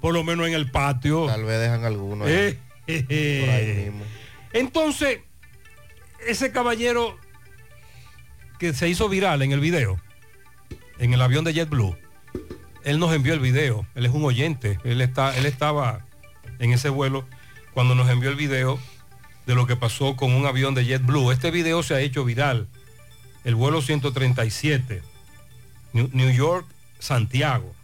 por 0.00 0.12
lo 0.12 0.22
menos 0.22 0.46
en 0.46 0.54
el 0.54 0.70
patio. 0.70 1.26
Tal 1.26 1.44
vez 1.44 1.60
dejan 1.60 1.84
alguno. 1.84 2.28
Eh, 2.28 2.58
eh, 2.86 3.06
eh. 3.08 3.42
Por 3.44 3.54
ahí 3.54 3.90
mismo. 3.90 4.04
Entonces, 4.52 5.20
ese 6.26 6.52
caballero 6.52 7.16
que 8.58 8.74
se 8.74 8.88
hizo 8.88 9.08
viral 9.08 9.40
en 9.42 9.52
el 9.52 9.60
video, 9.60 9.98
en 10.98 11.14
el 11.14 11.22
avión 11.22 11.44
de 11.44 11.54
JetBlue, 11.54 11.96
él 12.84 12.98
nos 12.98 13.14
envió 13.14 13.32
el 13.34 13.40
video, 13.40 13.86
él 13.94 14.06
es 14.06 14.12
un 14.12 14.24
oyente, 14.24 14.78
él, 14.84 15.00
está, 15.00 15.36
él 15.36 15.46
estaba 15.46 16.04
en 16.58 16.72
ese 16.72 16.88
vuelo 16.88 17.24
cuando 17.72 17.94
nos 17.94 18.08
envió 18.10 18.30
el 18.30 18.36
video 18.36 18.78
de 19.48 19.54
lo 19.54 19.66
que 19.66 19.76
pasó 19.76 20.14
con 20.14 20.34
un 20.34 20.44
avión 20.44 20.74
de 20.74 20.84
JetBlue. 20.84 21.32
Este 21.32 21.50
video 21.50 21.82
se 21.82 21.94
ha 21.94 22.00
hecho 22.00 22.22
viral, 22.22 22.68
el 23.44 23.54
vuelo 23.54 23.80
137, 23.80 25.02
New, 25.94 26.30
York, 26.30 26.66
Santiago, 26.98 27.74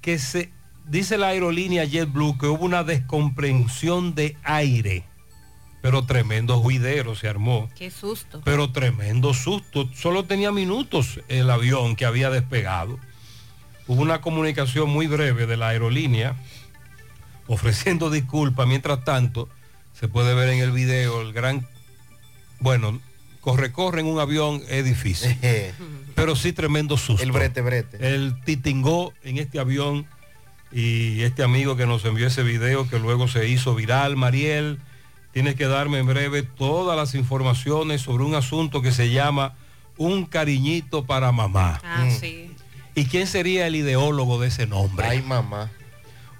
que 0.00 0.18
se 0.18 0.50
dice 0.86 1.18
la 1.18 1.28
aerolínea 1.28 1.84
JetBlue 1.84 2.38
que 2.38 2.46
hubo 2.46 2.64
una 2.64 2.84
descomprensión 2.84 4.14
de 4.14 4.38
aire, 4.44 5.04
pero 5.82 6.06
tremendo 6.06 6.60
juidero 6.60 7.14
se 7.14 7.28
armó. 7.28 7.68
Qué 7.76 7.90
susto. 7.90 8.40
Pero 8.46 8.72
tremendo 8.72 9.34
susto. 9.34 9.90
Solo 9.94 10.24
tenía 10.24 10.52
minutos 10.52 11.20
el 11.28 11.50
avión 11.50 11.96
que 11.96 12.06
había 12.06 12.30
despegado. 12.30 12.98
Hubo 13.88 14.00
una 14.00 14.22
comunicación 14.22 14.88
muy 14.88 15.06
breve 15.06 15.46
de 15.46 15.58
la 15.58 15.68
aerolínea 15.68 16.34
ofreciendo 17.46 18.10
disculpas. 18.10 18.66
Mientras 18.66 19.04
tanto, 19.04 19.48
se 19.92 20.08
puede 20.08 20.34
ver 20.34 20.48
en 20.48 20.60
el 20.60 20.72
video 20.72 21.20
el 21.20 21.32
gran, 21.32 21.66
bueno, 22.60 23.00
corre, 23.40 23.72
corre 23.72 24.00
en 24.00 24.06
un 24.06 24.18
avión 24.18 24.62
es 24.68 24.84
difícil. 24.84 25.36
pero 26.14 26.36
sí 26.36 26.52
tremendo 26.52 26.96
susto. 26.96 27.22
El 27.22 27.32
brete, 27.32 27.60
brete. 27.60 28.14
El 28.14 28.40
titingó 28.44 29.12
en 29.22 29.38
este 29.38 29.58
avión 29.58 30.06
y 30.72 31.22
este 31.22 31.42
amigo 31.42 31.76
que 31.76 31.86
nos 31.86 32.04
envió 32.04 32.26
ese 32.26 32.42
video 32.42 32.88
que 32.88 32.98
luego 32.98 33.28
se 33.28 33.48
hizo 33.48 33.74
viral, 33.74 34.16
Mariel, 34.16 34.80
tienes 35.32 35.54
que 35.54 35.66
darme 35.66 35.98
en 35.98 36.06
breve 36.06 36.42
todas 36.42 36.96
las 36.96 37.14
informaciones 37.14 38.02
sobre 38.02 38.24
un 38.24 38.34
asunto 38.34 38.82
que 38.82 38.92
se 38.92 39.10
llama 39.10 39.54
Un 39.96 40.24
cariñito 40.26 41.04
para 41.04 41.30
mamá. 41.30 41.80
Ah, 41.84 42.08
sí. 42.10 42.50
¿Y 42.96 43.06
quién 43.06 43.26
sería 43.26 43.66
el 43.66 43.76
ideólogo 43.76 44.40
de 44.40 44.48
ese 44.48 44.66
nombre? 44.66 45.06
Ay, 45.06 45.22
mamá. 45.22 45.70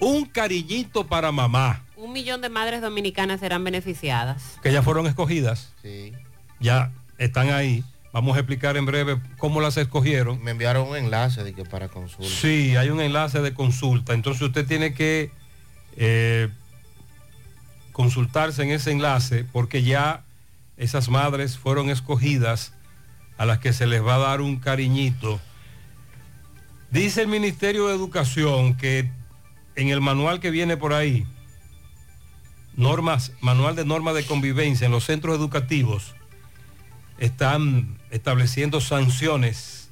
Un 0.04 0.24
cariñito 0.26 1.06
para 1.06 1.32
mamá, 1.32 1.82
Un 1.96 2.12
millón 2.12 2.40
de 2.42 2.48
madres 2.50 2.80
dominicanas 2.82 3.40
serán 3.40 3.64
beneficiadas. 3.64 4.58
que 4.62 4.72
ya 4.72 4.82
fueron 4.82 5.06
escogidas, 5.06 5.72
Sí. 5.82 6.12
ya 6.60 6.90
están 7.18 7.50
ahí. 7.50 7.82
Vamos 8.12 8.36
a 8.36 8.40
explicar 8.40 8.76
en 8.76 8.86
breve 8.86 9.18
cómo 9.38 9.60
las 9.60 9.76
escogieron. 9.76 10.42
Me 10.44 10.52
enviaron 10.52 10.86
un 10.88 10.96
enlace 10.96 11.42
de 11.42 11.52
que 11.54 11.64
para 11.64 11.88
consulta. 11.88 12.30
Sí, 12.30 12.76
hay 12.76 12.90
un 12.90 13.00
enlace 13.00 13.40
de 13.40 13.54
consulta. 13.54 14.12
Entonces 14.14 14.42
usted 14.42 14.66
tiene 14.66 14.94
que 14.94 15.30
eh, 15.96 16.48
consultarse 17.92 18.62
en 18.62 18.70
ese 18.70 18.92
enlace 18.92 19.44
porque 19.52 19.82
ya 19.82 20.22
esas 20.76 21.08
madres 21.08 21.56
fueron 21.58 21.88
escogidas 21.90 22.72
a 23.38 23.46
las 23.46 23.58
que 23.58 23.72
se 23.72 23.86
les 23.86 24.04
va 24.04 24.16
a 24.16 24.18
dar 24.18 24.40
un 24.40 24.56
cariñito. 24.60 25.40
Dice 26.90 27.22
el 27.22 27.28
Ministerio 27.28 27.88
de 27.88 27.94
Educación 27.94 28.76
que 28.76 29.10
en 29.76 29.88
el 29.88 30.00
manual 30.00 30.40
que 30.40 30.50
viene 30.50 30.76
por 30.76 30.92
ahí, 30.92 31.26
normas, 32.76 33.32
manual 33.40 33.76
de 33.76 33.84
normas 33.84 34.14
de 34.14 34.24
convivencia 34.24 34.86
en 34.86 34.92
los 34.92 35.04
centros 35.04 35.36
educativos, 35.36 36.14
están 37.18 37.98
estableciendo 38.10 38.80
sanciones 38.80 39.90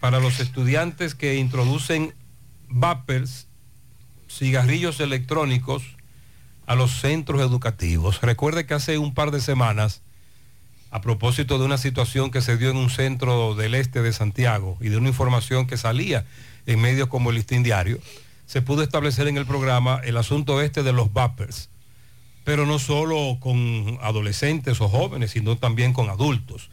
para 0.00 0.20
los 0.20 0.40
estudiantes 0.40 1.14
que 1.14 1.36
introducen 1.36 2.14
vapers, 2.68 3.46
cigarrillos 4.28 5.00
electrónicos 5.00 5.82
a 6.66 6.74
los 6.74 6.90
centros 7.00 7.40
educativos. 7.40 8.20
Recuerde 8.20 8.66
que 8.66 8.74
hace 8.74 8.98
un 8.98 9.14
par 9.14 9.30
de 9.30 9.40
semanas, 9.40 10.02
a 10.90 11.00
propósito 11.00 11.58
de 11.58 11.64
una 11.64 11.78
situación 11.78 12.30
que 12.30 12.40
se 12.40 12.56
dio 12.56 12.70
en 12.70 12.76
un 12.76 12.90
centro 12.90 13.54
del 13.54 13.74
este 13.74 14.02
de 14.02 14.12
Santiago 14.12 14.78
y 14.80 14.88
de 14.88 14.96
una 14.96 15.08
información 15.08 15.66
que 15.66 15.76
salía 15.76 16.24
en 16.66 16.80
medios 16.80 17.08
como 17.08 17.30
el 17.30 17.36
Listín 17.36 17.62
Diario, 17.62 17.98
se 18.46 18.62
pudo 18.62 18.82
establecer 18.82 19.28
en 19.28 19.36
el 19.36 19.46
programa 19.46 20.00
el 20.04 20.16
asunto 20.16 20.60
este 20.62 20.82
de 20.82 20.92
los 20.92 21.12
vapers, 21.12 21.68
pero 22.44 22.64
no 22.64 22.78
solo 22.78 23.38
con 23.40 23.98
adolescentes 24.02 24.80
o 24.80 24.88
jóvenes, 24.88 25.32
sino 25.32 25.56
también 25.56 25.92
con 25.92 26.08
adultos. 26.10 26.70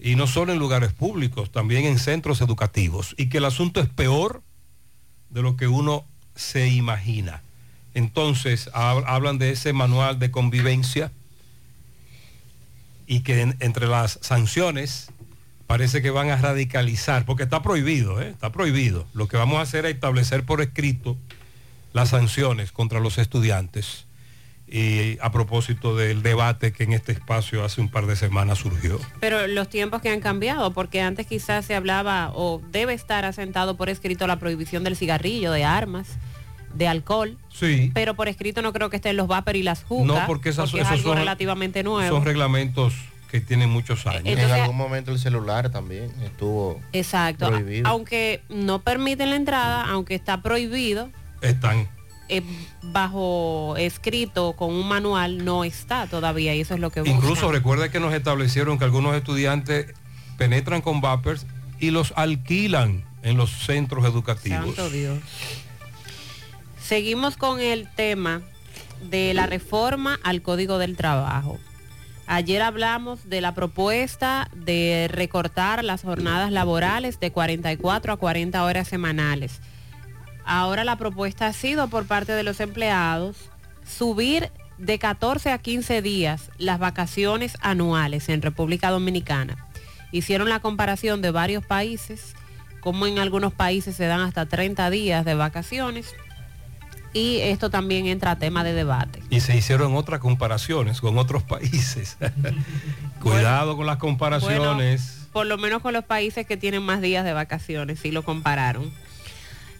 Y 0.00 0.14
no 0.14 0.26
solo 0.26 0.52
en 0.52 0.58
lugares 0.58 0.92
públicos, 0.92 1.50
también 1.50 1.84
en 1.84 1.98
centros 1.98 2.40
educativos. 2.40 3.14
Y 3.18 3.28
que 3.30 3.38
el 3.38 3.46
asunto 3.46 3.80
es 3.80 3.88
peor 3.88 4.42
de 5.30 5.42
lo 5.42 5.56
que 5.56 5.66
uno 5.66 6.04
se 6.36 6.68
imagina. 6.68 7.42
Entonces, 7.94 8.70
hab- 8.74 9.02
hablan 9.06 9.38
de 9.38 9.50
ese 9.50 9.72
manual 9.72 10.18
de 10.20 10.30
convivencia 10.30 11.10
y 13.06 13.20
que 13.20 13.40
en- 13.40 13.56
entre 13.60 13.86
las 13.88 14.18
sanciones 14.22 15.10
parece 15.68 16.02
que 16.02 16.10
van 16.10 16.30
a 16.30 16.36
radicalizar, 16.36 17.24
porque 17.24 17.44
está 17.44 17.62
prohibido, 17.62 18.20
¿eh? 18.20 18.30
está 18.30 18.50
prohibido. 18.50 19.06
Lo 19.14 19.28
que 19.28 19.36
vamos 19.36 19.58
a 19.58 19.62
hacer 19.62 19.86
es 19.86 19.94
establecer 19.94 20.42
por 20.44 20.60
escrito 20.60 21.16
las 21.92 22.08
sanciones 22.08 22.72
contra 22.72 22.98
los 22.98 23.18
estudiantes. 23.18 24.06
Y 24.70 25.18
a 25.22 25.32
propósito 25.32 25.96
del 25.96 26.22
debate 26.22 26.72
que 26.72 26.84
en 26.84 26.92
este 26.92 27.12
espacio 27.12 27.64
hace 27.64 27.80
un 27.80 27.88
par 27.90 28.04
de 28.06 28.16
semanas 28.16 28.58
surgió. 28.58 29.00
Pero 29.18 29.46
los 29.46 29.70
tiempos 29.70 30.02
que 30.02 30.10
han 30.10 30.20
cambiado, 30.20 30.72
porque 30.74 31.00
antes 31.00 31.26
quizás 31.26 31.64
se 31.64 31.74
hablaba 31.74 32.32
o 32.34 32.60
debe 32.70 32.92
estar 32.92 33.24
asentado 33.24 33.76
por 33.78 33.88
escrito 33.88 34.26
la 34.26 34.38
prohibición 34.38 34.84
del 34.84 34.94
cigarrillo, 34.96 35.52
de 35.52 35.64
armas, 35.64 36.08
de 36.74 36.86
alcohol. 36.86 37.38
Sí. 37.50 37.90
Pero 37.94 38.12
por 38.12 38.28
escrito 38.28 38.60
no 38.60 38.74
creo 38.74 38.90
que 38.90 38.96
estén 38.96 39.16
los 39.16 39.26
vapor 39.26 39.56
y 39.56 39.62
las 39.62 39.84
jucas. 39.84 40.06
No, 40.06 40.26
porque 40.26 40.50
esas- 40.50 40.68
es 40.74 40.80
esos 40.80 40.92
algo 40.92 41.10
son- 41.10 41.18
relativamente 41.18 41.82
nuevo. 41.82 42.14
Son 42.16 42.26
reglamentos 42.26 42.92
que 43.30 43.40
tienen 43.40 43.68
muchos 43.70 44.06
años. 44.06 44.22
Entonces- 44.24 44.50
en 44.56 44.60
algún 44.62 44.76
momento 44.76 45.12
el 45.12 45.18
celular 45.18 45.70
también 45.70 46.10
estuvo 46.22 46.80
Exacto. 46.92 47.48
prohibido. 47.48 47.86
Aunque 47.88 48.42
no 48.48 48.80
permiten 48.80 49.30
la 49.30 49.36
entrada, 49.36 49.84
aunque 49.88 50.14
está 50.14 50.40
prohibido, 50.40 51.10
Están. 51.42 51.88
eh, 52.30 52.42
bajo 52.82 53.74
escrito 53.76 54.54
con 54.54 54.72
un 54.72 54.88
manual 54.88 55.44
no 55.44 55.64
está 55.64 56.06
todavía 56.06 56.54
y 56.54 56.60
eso 56.60 56.74
es 56.74 56.80
lo 56.80 56.90
que 56.90 57.00
buscan. 57.00 57.16
Incluso 57.16 57.52
recuerda 57.52 57.90
que 57.90 58.00
nos 58.00 58.14
establecieron 58.14 58.78
que 58.78 58.84
algunos 58.84 59.14
estudiantes 59.14 59.92
penetran 60.38 60.80
con 60.80 61.00
vapers 61.00 61.46
y 61.78 61.90
los 61.90 62.12
alquilan 62.16 63.04
en 63.22 63.36
los 63.36 63.50
centros 63.50 64.04
educativos. 64.06 64.74
Santo 64.74 64.88
Dios. 64.90 65.18
Seguimos 66.82 67.36
con 67.36 67.60
el 67.60 67.88
tema 67.94 68.40
de 69.10 69.34
la 69.34 69.46
reforma 69.46 70.18
al 70.22 70.40
Código 70.42 70.78
del 70.78 70.96
Trabajo. 70.96 71.58
Ayer 72.30 72.60
hablamos 72.60 73.30
de 73.30 73.40
la 73.40 73.54
propuesta 73.54 74.50
de 74.54 75.08
recortar 75.10 75.82
las 75.82 76.02
jornadas 76.02 76.52
laborales 76.52 77.18
de 77.20 77.32
44 77.32 78.12
a 78.12 78.16
40 78.18 78.64
horas 78.64 78.86
semanales. 78.86 79.62
Ahora 80.44 80.84
la 80.84 80.96
propuesta 80.96 81.46
ha 81.46 81.54
sido 81.54 81.88
por 81.88 82.06
parte 82.06 82.32
de 82.32 82.42
los 82.42 82.60
empleados 82.60 83.48
subir 83.82 84.52
de 84.76 84.98
14 84.98 85.52
a 85.52 85.56
15 85.56 86.02
días 86.02 86.50
las 86.58 86.78
vacaciones 86.78 87.56
anuales 87.62 88.28
en 88.28 88.42
República 88.42 88.90
Dominicana. 88.90 89.66
Hicieron 90.12 90.50
la 90.50 90.60
comparación 90.60 91.22
de 91.22 91.30
varios 91.30 91.64
países, 91.64 92.34
como 92.80 93.06
en 93.06 93.18
algunos 93.18 93.54
países 93.54 93.96
se 93.96 94.04
dan 94.04 94.20
hasta 94.20 94.44
30 94.44 94.90
días 94.90 95.24
de 95.24 95.34
vacaciones. 95.34 96.14
Y 97.12 97.38
esto 97.40 97.70
también 97.70 98.06
entra 98.06 98.32
a 98.32 98.38
tema 98.38 98.64
de 98.64 98.74
debate. 98.74 99.22
Y 99.30 99.40
se 99.40 99.56
hicieron 99.56 99.96
otras 99.96 100.20
comparaciones 100.20 101.00
con 101.00 101.16
otros 101.18 101.42
países. 101.42 102.18
Cuidado 103.22 103.76
con 103.76 103.86
las 103.86 103.96
comparaciones. 103.96 105.26
Por 105.32 105.46
lo 105.46 105.56
menos 105.58 105.82
con 105.82 105.92
los 105.92 106.04
países 106.04 106.46
que 106.46 106.56
tienen 106.56 106.82
más 106.82 107.00
días 107.00 107.24
de 107.24 107.32
vacaciones, 107.32 108.00
si 108.00 108.10
lo 108.10 108.24
compararon. 108.24 108.92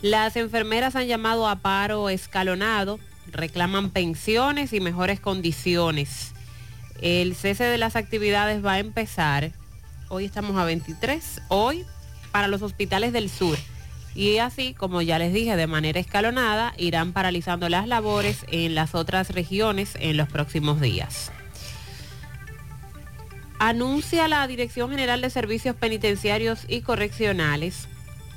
Las 0.00 0.36
enfermeras 0.36 0.94
han 0.96 1.06
llamado 1.06 1.48
a 1.48 1.56
paro 1.56 2.08
escalonado, 2.08 3.00
reclaman 3.32 3.90
pensiones 3.90 4.72
y 4.72 4.80
mejores 4.80 5.20
condiciones. 5.20 6.32
El 7.00 7.34
cese 7.34 7.64
de 7.64 7.78
las 7.78 7.96
actividades 7.96 8.64
va 8.64 8.74
a 8.74 8.78
empezar, 8.78 9.52
hoy 10.08 10.24
estamos 10.24 10.56
a 10.56 10.64
23, 10.64 11.42
hoy 11.48 11.84
para 12.32 12.48
los 12.48 12.62
hospitales 12.62 13.12
del 13.12 13.28
sur. 13.28 13.58
Y 14.18 14.38
así, 14.38 14.74
como 14.74 15.00
ya 15.00 15.16
les 15.20 15.33
dije, 15.33 15.54
de 15.54 15.68
manera 15.68 16.00
escalonada, 16.00 16.74
irán 16.76 17.12
paralizando 17.12 17.68
las 17.68 17.87
labores 17.87 18.44
en 18.48 18.74
las 18.74 18.96
otras 18.96 19.31
regiones 19.31 19.92
en 20.00 20.16
los 20.16 20.28
próximos 20.28 20.81
días. 20.81 21.31
Anuncia 23.61 24.26
la 24.26 24.44
Dirección 24.48 24.90
General 24.90 25.20
de 25.20 25.31
Servicios 25.31 25.76
Penitenciarios 25.76 26.64
y 26.66 26.81
Correccionales 26.81 27.87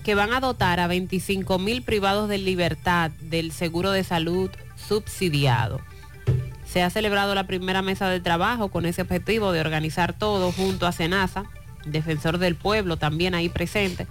que 0.03 0.13
van 0.13 0.33
a 0.33 0.39
dotar 0.39 0.79
a 0.79 0.85
25 0.85 1.57
mil 1.57 1.81
privados 1.81 2.29
de 2.29 2.37
libertad 2.37 3.09
del 3.19 3.51
seguro 3.51 3.89
de 3.89 4.03
salud 4.03 4.51
subsidiado. 4.75 5.81
Se 6.63 6.83
ha 6.83 6.91
celebrado 6.91 7.33
la 7.33 7.47
primera 7.47 7.81
mesa 7.81 8.07
de 8.07 8.19
trabajo 8.19 8.69
con 8.69 8.85
ese 8.85 9.01
objetivo 9.01 9.51
de 9.51 9.61
organizar 9.61 10.13
todo 10.13 10.51
junto 10.51 10.85
a 10.85 10.91
Senasa, 10.91 11.45
defensor 11.87 12.37
del 12.37 12.53
pueblo 12.53 12.97
también 12.97 13.33
ahí 13.33 13.49
presente. 13.49 14.05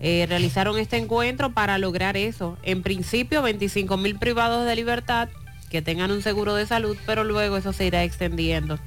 Eh, 0.00 0.26
realizaron 0.28 0.78
este 0.78 0.96
encuentro 0.96 1.52
para 1.52 1.78
lograr 1.78 2.16
eso. 2.16 2.58
En 2.62 2.82
principio 2.82 3.42
25 3.42 3.96
mil 3.96 4.18
privados 4.18 4.66
de 4.66 4.76
libertad 4.76 5.28
que 5.70 5.82
tengan 5.82 6.10
un 6.10 6.22
seguro 6.22 6.54
de 6.54 6.66
salud, 6.66 6.96
pero 7.06 7.24
luego 7.24 7.56
eso 7.56 7.72
se 7.72 7.86
irá 7.86 8.04
extendiendo. 8.04 8.78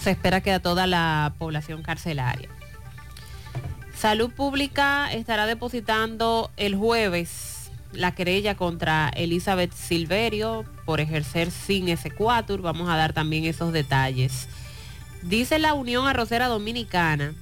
Se 0.00 0.10
espera 0.10 0.40
que 0.40 0.52
a 0.52 0.60
toda 0.60 0.86
la 0.86 1.34
población 1.38 1.82
carcelaria. 1.82 2.48
Salud 3.94 4.30
Pública 4.30 5.12
estará 5.12 5.46
depositando 5.46 6.50
el 6.56 6.76
jueves 6.76 7.58
la 7.92 8.14
querella 8.14 8.54
contra 8.54 9.08
Elizabeth 9.08 9.72
Silverio 9.72 10.64
por 10.84 11.00
ejercer 11.00 11.50
sin 11.50 11.88
ese 11.88 12.10
cuatur. 12.10 12.60
Vamos 12.60 12.88
a 12.88 12.96
dar 12.96 13.12
también 13.12 13.44
esos 13.44 13.72
detalles. 13.72 14.48
Dice 15.22 15.58
la 15.58 15.74
Unión 15.74 16.06
Arrocera 16.06 16.48
Dominicana 16.48 17.34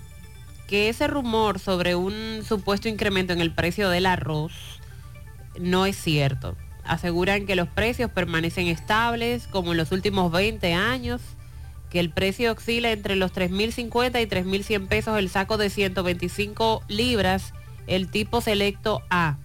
que 0.67 0.89
ese 0.89 1.07
rumor 1.07 1.59
sobre 1.59 1.95
un 1.95 2.43
supuesto 2.47 2.89
incremento 2.89 3.33
en 3.33 3.41
el 3.41 3.53
precio 3.53 3.89
del 3.89 4.07
arroz 4.07 4.53
no 5.59 5.87
es 5.87 5.97
cierto. 5.97 6.57
Aseguran 6.85 7.47
que 7.47 7.57
los 7.57 7.69
precios 7.69 8.11
permanecen 8.11 8.67
estables 8.67 9.47
como 9.49 9.73
en 9.73 9.79
los 9.79 9.93
últimos 9.93 10.31
20 10.31 10.75
años 10.75 11.21
que 11.91 12.01
el 12.01 12.11
precio 12.11 12.53
oscila 12.53 12.91
entre 12.91 13.17
los 13.17 13.33
3.050 13.33 14.23
y 14.23 14.27
3.100 14.27 14.89
pesos 14.89 15.19
el 15.19 15.31
saco 15.31 15.57
de 15.57 15.71
125 15.71 16.83
libras, 16.89 17.55
el 17.87 18.11
tipo 18.11 18.41
selecto 18.41 19.03
A, 19.09 19.37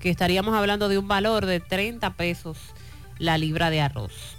que 0.00 0.10
estaríamos 0.10 0.54
hablando 0.54 0.88
de 0.88 0.98
un 0.98 1.08
valor 1.08 1.46
de 1.46 1.60
30 1.60 2.14
pesos 2.14 2.58
la 3.18 3.38
libra 3.38 3.70
de 3.70 3.80
arroz. 3.80 4.36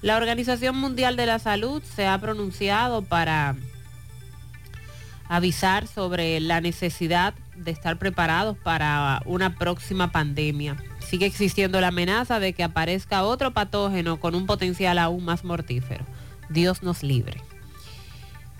La 0.00 0.16
Organización 0.16 0.76
Mundial 0.76 1.16
de 1.16 1.26
la 1.26 1.38
Salud 1.38 1.82
se 1.82 2.06
ha 2.06 2.18
pronunciado 2.18 3.02
para 3.02 3.56
avisar 5.28 5.86
sobre 5.86 6.40
la 6.40 6.60
necesidad 6.60 7.34
de 7.56 7.70
estar 7.70 7.98
preparados 7.98 8.56
para 8.56 9.20
una 9.26 9.56
próxima 9.56 10.10
pandemia 10.10 10.76
sigue 11.08 11.26
existiendo 11.26 11.80
la 11.80 11.88
amenaza 11.88 12.38
de 12.38 12.52
que 12.52 12.62
aparezca 12.62 13.24
otro 13.24 13.52
patógeno 13.52 14.20
con 14.20 14.34
un 14.34 14.44
potencial 14.46 14.98
aún 14.98 15.24
más 15.24 15.42
mortífero. 15.42 16.04
Dios 16.50 16.82
nos 16.82 17.02
libre. 17.02 17.40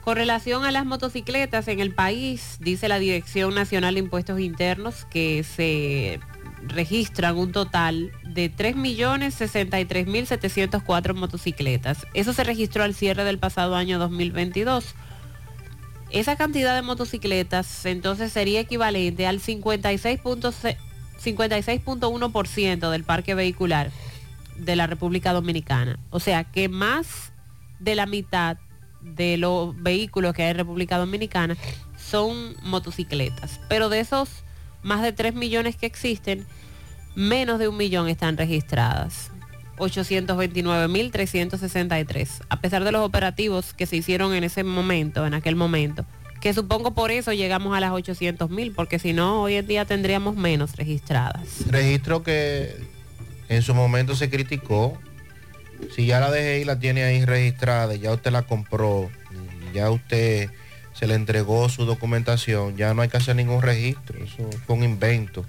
Con 0.02 0.16
relación 0.16 0.64
a 0.64 0.72
las 0.72 0.86
motocicletas 0.86 1.68
en 1.68 1.80
el 1.80 1.92
país, 1.92 2.56
dice 2.60 2.88
la 2.88 2.98
Dirección 2.98 3.54
Nacional 3.54 3.92
de 3.94 4.00
Impuestos 4.00 4.40
Internos 4.40 5.04
que 5.10 5.44
se 5.44 6.20
registran 6.62 7.36
un 7.36 7.52
total 7.52 8.10
de 8.24 8.50
3.063.704 8.50 11.14
motocicletas. 11.14 12.06
Eso 12.14 12.32
se 12.32 12.44
registró 12.44 12.84
al 12.84 12.94
cierre 12.94 13.24
del 13.24 13.38
pasado 13.38 13.76
año 13.76 13.98
2022. 13.98 14.94
Esa 16.10 16.36
cantidad 16.36 16.74
de 16.74 16.82
motocicletas 16.82 17.84
entonces 17.86 18.32
sería 18.32 18.60
equivalente 18.60 19.26
al 19.26 19.40
56.6 19.40 20.76
56.1% 21.22 22.90
del 22.90 23.04
parque 23.04 23.34
vehicular 23.34 23.90
de 24.56 24.76
la 24.76 24.86
República 24.86 25.32
Dominicana. 25.32 25.98
O 26.10 26.20
sea 26.20 26.44
que 26.44 26.68
más 26.68 27.32
de 27.80 27.94
la 27.94 28.06
mitad 28.06 28.56
de 29.00 29.36
los 29.36 29.80
vehículos 29.80 30.34
que 30.34 30.42
hay 30.42 30.50
en 30.50 30.56
República 30.56 30.98
Dominicana 30.98 31.56
son 31.96 32.56
motocicletas. 32.62 33.60
Pero 33.68 33.88
de 33.88 34.00
esos 34.00 34.28
más 34.82 35.02
de 35.02 35.12
3 35.12 35.34
millones 35.34 35.76
que 35.76 35.86
existen, 35.86 36.46
menos 37.14 37.58
de 37.58 37.68
un 37.68 37.76
millón 37.76 38.08
están 38.08 38.36
registradas. 38.36 39.30
829.363. 39.78 42.28
A 42.48 42.60
pesar 42.60 42.84
de 42.84 42.92
los 42.92 43.04
operativos 43.04 43.74
que 43.74 43.86
se 43.86 43.96
hicieron 43.96 44.34
en 44.34 44.44
ese 44.44 44.64
momento, 44.64 45.26
en 45.26 45.34
aquel 45.34 45.56
momento, 45.56 46.06
que 46.40 46.54
supongo 46.54 46.94
por 46.94 47.10
eso 47.10 47.32
llegamos 47.32 47.76
a 47.76 47.80
las 47.80 47.92
800 47.92 48.50
mil, 48.50 48.72
porque 48.72 48.98
si 48.98 49.12
no, 49.12 49.42
hoy 49.42 49.54
en 49.54 49.66
día 49.66 49.84
tendríamos 49.84 50.36
menos 50.36 50.76
registradas. 50.76 51.66
Registro 51.68 52.22
que 52.22 52.76
en 53.48 53.62
su 53.62 53.74
momento 53.74 54.14
se 54.14 54.30
criticó. 54.30 54.98
Si 55.94 56.06
ya 56.06 56.20
la 56.20 56.30
DGI 56.30 56.64
la 56.64 56.78
tiene 56.78 57.04
ahí 57.04 57.24
registrada, 57.24 57.94
ya 57.94 58.12
usted 58.12 58.32
la 58.32 58.42
compró, 58.42 59.10
ya 59.72 59.90
usted 59.90 60.50
se 60.92 61.06
le 61.06 61.14
entregó 61.14 61.68
su 61.68 61.84
documentación, 61.84 62.76
ya 62.76 62.94
no 62.94 63.02
hay 63.02 63.08
que 63.08 63.16
hacer 63.16 63.36
ningún 63.36 63.62
registro. 63.62 64.22
Eso 64.22 64.50
fue 64.66 64.76
un 64.76 64.82
invento 64.82 65.44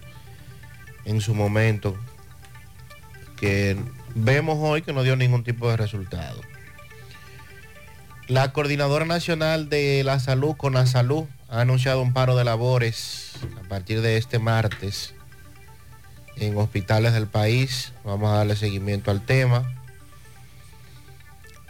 en 1.05 1.21
su 1.21 1.33
momento 1.33 1.97
que 3.39 3.77
vemos 4.15 4.57
hoy 4.59 4.81
que 4.81 4.93
no 4.93 5.03
dio 5.03 5.15
ningún 5.15 5.43
tipo 5.43 5.69
de 5.69 5.77
resultado. 5.77 6.41
La 8.27 8.53
Coordinadora 8.53 9.05
Nacional 9.05 9.69
de 9.69 10.03
la 10.03 10.19
Salud, 10.19 10.55
con 10.55 10.73
la 10.73 10.85
Salud, 10.85 11.25
ha 11.49 11.61
anunciado 11.61 12.01
un 12.01 12.13
paro 12.13 12.35
de 12.35 12.43
labores 12.43 13.31
a 13.63 13.67
partir 13.67 14.01
de 14.01 14.17
este 14.17 14.37
martes 14.37 15.15
en 16.35 16.55
hospitales 16.57 17.13
del 17.13 17.27
país. 17.27 17.93
Vamos 18.03 18.29
a 18.29 18.37
darle 18.37 18.55
seguimiento 18.55 19.09
al 19.11 19.25
tema. 19.25 19.73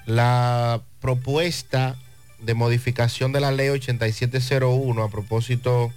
La 0.05 0.81
propuesta 0.99 1.95
de 2.39 2.53
modificación 2.53 3.31
de 3.31 3.39
la 3.39 3.51
ley 3.51 3.69
8701 3.69 5.03
a 5.03 5.09
propósito 5.09 5.93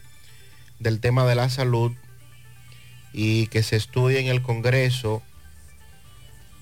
del 0.79 1.01
tema 1.01 1.25
de 1.27 1.35
la 1.35 1.49
salud 1.49 1.93
y 3.13 3.47
que 3.49 3.63
se 3.63 3.77
estudie 3.77 4.21
en 4.21 4.27
el 4.27 4.43
Congreso, 4.43 5.23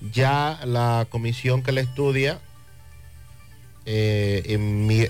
ya 0.01 0.59
la 0.65 1.05
comisión 1.09 1.63
que 1.63 1.71
la 1.71 1.81
estudia 1.81 2.39
eh, 3.85 4.43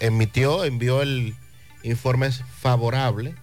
emitió, 0.01 0.63
envió 0.65 1.01
el 1.01 1.35
informe 1.83 2.31
favorable, 2.31 3.33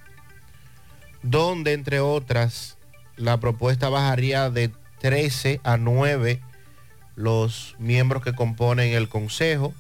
donde 1.23 1.73
entre 1.73 2.01
otras 2.01 2.77
la 3.17 3.39
propuesta 3.41 3.89
bajaría 3.89 4.51
de 4.51 4.71
13 5.01 5.61
a 5.65 5.77
9 5.77 6.41
los 7.17 7.75
miembros 7.79 8.23
que 8.23 8.35
componen 8.35 8.93
el 8.93 9.09
Consejo, 9.09 9.75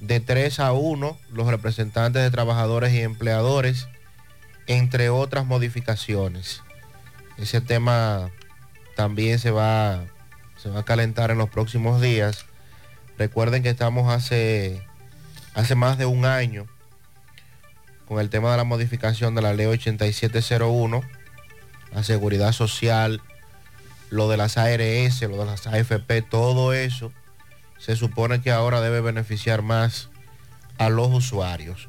de 0.00 0.20
3 0.20 0.60
a 0.60 0.72
1 0.72 1.18
los 1.32 1.46
representantes 1.48 2.22
de 2.22 2.30
trabajadores 2.30 2.92
y 2.92 3.00
empleadores, 3.00 3.88
entre 4.66 5.10
otras 5.10 5.46
modificaciones. 5.46 6.62
Ese 7.38 7.60
tema 7.60 8.30
también 8.94 9.38
se 9.38 9.50
va, 9.50 10.04
se 10.62 10.68
va 10.68 10.80
a 10.80 10.84
calentar 10.84 11.30
en 11.30 11.38
los 11.38 11.48
próximos 11.48 12.00
días 12.00 12.46
Recuerden 13.18 13.64
que 13.64 13.70
estamos 13.70 14.12
hace, 14.12 14.80
hace 15.54 15.74
más 15.74 15.98
de 15.98 16.06
un 16.06 16.24
año 16.24 16.66
con 18.06 18.20
el 18.20 18.30
tema 18.30 18.52
de 18.52 18.56
la 18.56 18.64
modificación 18.64 19.34
de 19.34 19.42
la 19.42 19.52
ley 19.54 19.66
8701, 19.66 21.02
la 21.92 22.04
seguridad 22.04 22.52
social, 22.52 23.20
lo 24.08 24.28
de 24.30 24.36
las 24.36 24.56
ARS, 24.56 25.20
lo 25.22 25.36
de 25.36 25.46
las 25.46 25.66
AFP, 25.66 26.22
todo 26.22 26.72
eso 26.72 27.12
se 27.78 27.96
supone 27.96 28.40
que 28.40 28.52
ahora 28.52 28.80
debe 28.80 29.00
beneficiar 29.00 29.62
más 29.62 30.10
a 30.78 30.88
los 30.88 31.08
usuarios. 31.08 31.88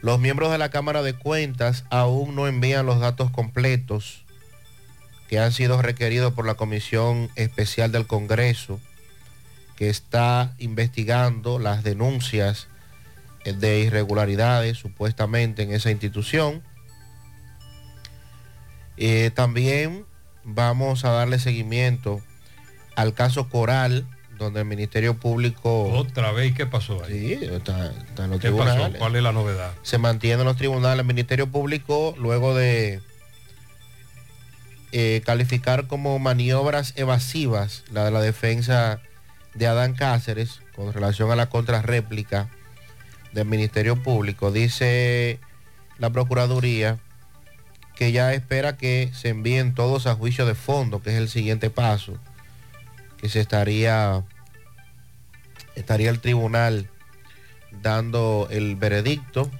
Los 0.00 0.18
miembros 0.18 0.50
de 0.50 0.58
la 0.58 0.70
Cámara 0.70 1.02
de 1.02 1.12
Cuentas 1.12 1.84
aún 1.90 2.34
no 2.34 2.48
envían 2.48 2.86
los 2.86 2.98
datos 2.98 3.30
completos 3.30 4.24
que 5.28 5.38
han 5.38 5.52
sido 5.52 5.80
requeridos 5.82 6.32
por 6.32 6.46
la 6.46 6.54
Comisión 6.54 7.30
Especial 7.36 7.92
del 7.92 8.06
Congreso, 8.06 8.80
que 9.76 9.90
está 9.90 10.54
investigando 10.58 11.58
las 11.58 11.84
denuncias 11.84 12.66
de 13.44 13.80
irregularidades 13.80 14.78
supuestamente 14.78 15.62
en 15.62 15.72
esa 15.72 15.90
institución. 15.90 16.62
Eh, 18.96 19.30
también 19.34 20.06
vamos 20.44 21.04
a 21.04 21.10
darle 21.10 21.38
seguimiento 21.38 22.20
al 22.96 23.14
caso 23.14 23.48
Coral, 23.48 24.06
donde 24.38 24.60
el 24.60 24.66
Ministerio 24.66 25.14
Público... 25.18 25.84
Otra 25.90 26.32
vez, 26.32 26.54
¿qué 26.54 26.66
pasó 26.66 27.04
ahí? 27.04 27.36
Sí, 27.36 27.44
está, 27.44 27.92
está 27.92 28.24
en 28.24 28.30
los 28.30 28.40
¿Qué 28.40 28.50
pasó? 28.50 28.90
¿Cuál 28.98 29.16
es 29.16 29.22
la 29.22 29.32
novedad? 29.32 29.72
Se 29.82 29.98
mantiene 29.98 30.40
en 30.40 30.46
los 30.46 30.56
tribunales. 30.56 31.00
El 31.00 31.06
Ministerio 31.06 31.48
Público, 31.48 32.14
luego 32.18 32.54
de 32.54 33.00
eh, 34.92 35.22
calificar 35.24 35.86
como 35.86 36.18
maniobras 36.18 36.92
evasivas 36.96 37.84
la 37.92 38.04
de 38.04 38.10
la 38.10 38.20
defensa 38.20 39.00
de 39.54 39.66
Adán 39.66 39.94
Cáceres 39.94 40.60
con 40.74 40.92
relación 40.92 41.30
a 41.30 41.36
la 41.36 41.48
contrarréplica 41.48 42.48
del 43.32 43.46
Ministerio 43.46 44.02
Público, 44.02 44.50
dice 44.50 45.38
la 45.98 46.10
Procuraduría 46.10 46.98
que 47.98 48.12
ya 48.12 48.32
espera 48.32 48.76
que 48.76 49.10
se 49.12 49.30
envíen 49.30 49.74
todos 49.74 50.06
a 50.06 50.14
juicio 50.14 50.46
de 50.46 50.54
fondo, 50.54 51.02
que 51.02 51.10
es 51.10 51.16
el 51.16 51.28
siguiente 51.28 51.68
paso, 51.68 52.16
que 53.16 53.28
se 53.28 53.40
estaría, 53.40 54.22
estaría 55.74 56.08
el 56.10 56.20
tribunal 56.20 56.88
dando 57.82 58.46
el 58.52 58.76
veredicto. 58.76 59.50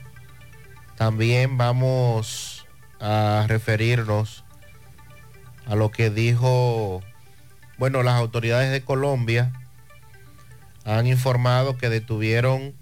También 0.96 1.58
vamos 1.58 2.64
a 3.00 3.44
referirnos 3.48 4.44
a 5.68 5.76
lo 5.76 5.90
que 5.90 6.10
dijo, 6.10 7.02
bueno, 7.76 8.02
las 8.02 8.14
autoridades 8.14 8.72
de 8.72 8.80
Colombia 8.82 9.52
han 10.84 11.06
informado 11.06 11.76
que 11.76 11.90
detuvieron 11.90 12.74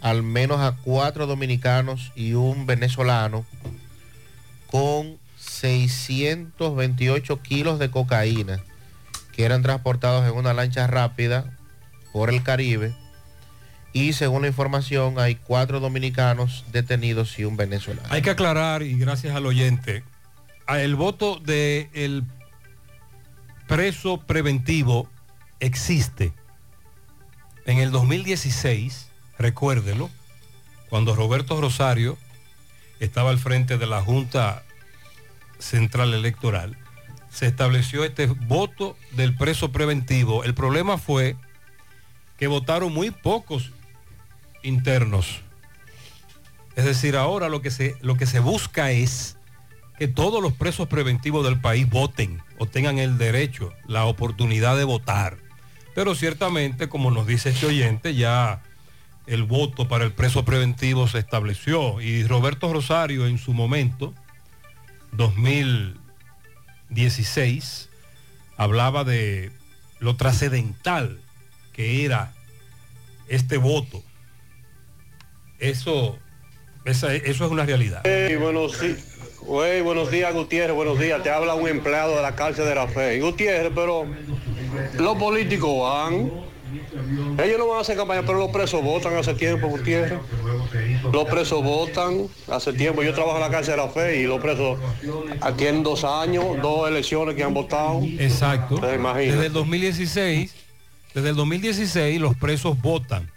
al 0.00 0.22
menos 0.22 0.60
a 0.60 0.76
cuatro 0.82 1.26
dominicanos 1.26 2.12
y 2.16 2.32
un 2.32 2.64
venezolano 2.66 3.44
con 4.70 5.18
628 5.38 7.42
kilos 7.42 7.78
de 7.78 7.90
cocaína 7.90 8.60
que 9.32 9.44
eran 9.44 9.62
transportados 9.62 10.26
en 10.28 10.36
una 10.36 10.54
lancha 10.54 10.86
rápida 10.86 11.56
por 12.12 12.30
el 12.30 12.42
Caribe. 12.42 12.94
Y 13.92 14.12
según 14.12 14.42
la 14.42 14.48
información 14.48 15.18
hay 15.18 15.36
cuatro 15.36 15.80
dominicanos 15.80 16.64
detenidos 16.72 17.38
y 17.38 17.44
un 17.44 17.56
venezolano. 17.56 18.06
Hay 18.10 18.20
que 18.22 18.30
aclarar, 18.30 18.82
y 18.82 18.98
gracias 18.98 19.36
al 19.36 19.46
oyente, 19.46 20.02
el 20.76 20.96
voto 20.96 21.40
del 21.40 22.24
preso 23.66 24.18
preventivo 24.18 25.08
existe. 25.60 26.34
En 27.64 27.78
el 27.78 27.90
2016, 27.90 29.08
recuérdelo, 29.38 30.10
cuando 30.90 31.14
Roberto 31.14 31.60
Rosario 31.60 32.18
estaba 33.00 33.30
al 33.30 33.38
frente 33.38 33.78
de 33.78 33.86
la 33.86 34.02
Junta 34.02 34.62
Central 35.58 36.12
Electoral, 36.12 36.76
se 37.30 37.46
estableció 37.46 38.04
este 38.04 38.26
voto 38.26 38.96
del 39.12 39.34
preso 39.34 39.72
preventivo. 39.72 40.44
El 40.44 40.54
problema 40.54 40.98
fue 40.98 41.36
que 42.38 42.46
votaron 42.46 42.92
muy 42.92 43.10
pocos 43.10 43.70
internos. 44.62 45.40
Es 46.76 46.84
decir, 46.84 47.16
ahora 47.16 47.48
lo 47.48 47.62
que 47.62 47.70
se, 47.70 47.96
lo 48.00 48.16
que 48.16 48.26
se 48.26 48.40
busca 48.40 48.90
es 48.90 49.37
que 49.98 50.08
todos 50.08 50.42
los 50.42 50.52
presos 50.52 50.88
preventivos 50.88 51.44
del 51.44 51.60
país 51.60 51.88
voten 51.88 52.40
o 52.58 52.66
tengan 52.66 52.98
el 52.98 53.18
derecho, 53.18 53.72
la 53.86 54.04
oportunidad 54.06 54.76
de 54.76 54.84
votar. 54.84 55.36
Pero 55.94 56.14
ciertamente, 56.14 56.88
como 56.88 57.10
nos 57.10 57.26
dice 57.26 57.50
este 57.50 57.66
oyente, 57.66 58.14
ya 58.14 58.62
el 59.26 59.42
voto 59.42 59.88
para 59.88 60.04
el 60.04 60.12
preso 60.12 60.44
preventivo 60.44 61.08
se 61.08 61.18
estableció 61.18 62.00
y 62.00 62.24
Roberto 62.24 62.72
Rosario 62.72 63.26
en 63.26 63.38
su 63.38 63.52
momento, 63.52 64.14
2016, 65.12 67.88
hablaba 68.56 69.04
de 69.04 69.50
lo 69.98 70.16
trascendental 70.16 71.20
que 71.72 72.04
era 72.04 72.32
este 73.28 73.56
voto. 73.56 74.02
Eso, 75.58 76.18
eso 76.84 77.10
es 77.10 77.40
una 77.40 77.66
realidad. 77.66 78.02
Hey, 78.04 78.36
buenos, 78.36 78.80
di- 78.80 78.94
Güey, 79.48 79.80
buenos 79.80 80.10
días, 80.10 80.34
Gutiérrez, 80.34 80.76
buenos 80.76 80.98
días. 80.98 81.22
Te 81.22 81.30
habla 81.30 81.54
un 81.54 81.66
empleado 81.66 82.14
de 82.16 82.20
la 82.22 82.34
cárcel 82.36 82.66
de 82.66 82.74
la 82.74 82.86
fe. 82.86 83.18
Gutiérrez, 83.18 83.72
pero 83.74 84.04
los 84.98 85.16
políticos 85.16 85.70
van. 85.80 86.30
Ellos 87.42 87.58
no 87.58 87.68
van 87.68 87.78
a 87.78 87.80
hacer 87.80 87.96
campaña, 87.96 88.20
pero 88.26 88.38
los 88.38 88.50
presos 88.50 88.82
votan 88.82 89.16
hace 89.16 89.32
tiempo, 89.32 89.68
Gutiérrez. 89.68 90.18
Los 91.10 91.24
presos 91.28 91.64
votan 91.64 92.26
hace 92.50 92.74
tiempo. 92.74 93.02
Yo 93.02 93.14
trabajo 93.14 93.36
en 93.36 93.42
la 93.44 93.50
cárcel 93.50 93.76
de 93.76 93.82
la 93.82 93.88
fe 93.88 94.20
y 94.20 94.24
los 94.24 94.38
presos 94.38 94.78
tienen 95.56 95.82
dos 95.82 96.04
años, 96.04 96.44
dos 96.60 96.86
elecciones 96.86 97.34
que 97.34 97.42
han 97.42 97.54
votado. 97.54 98.02
Exacto. 98.18 98.76
Desde 98.76 99.46
el 99.46 99.52
2016, 99.54 100.54
desde 101.14 101.30
el 101.30 101.36
2016 101.36 102.20
los 102.20 102.36
presos 102.36 102.78
votan. 102.82 103.30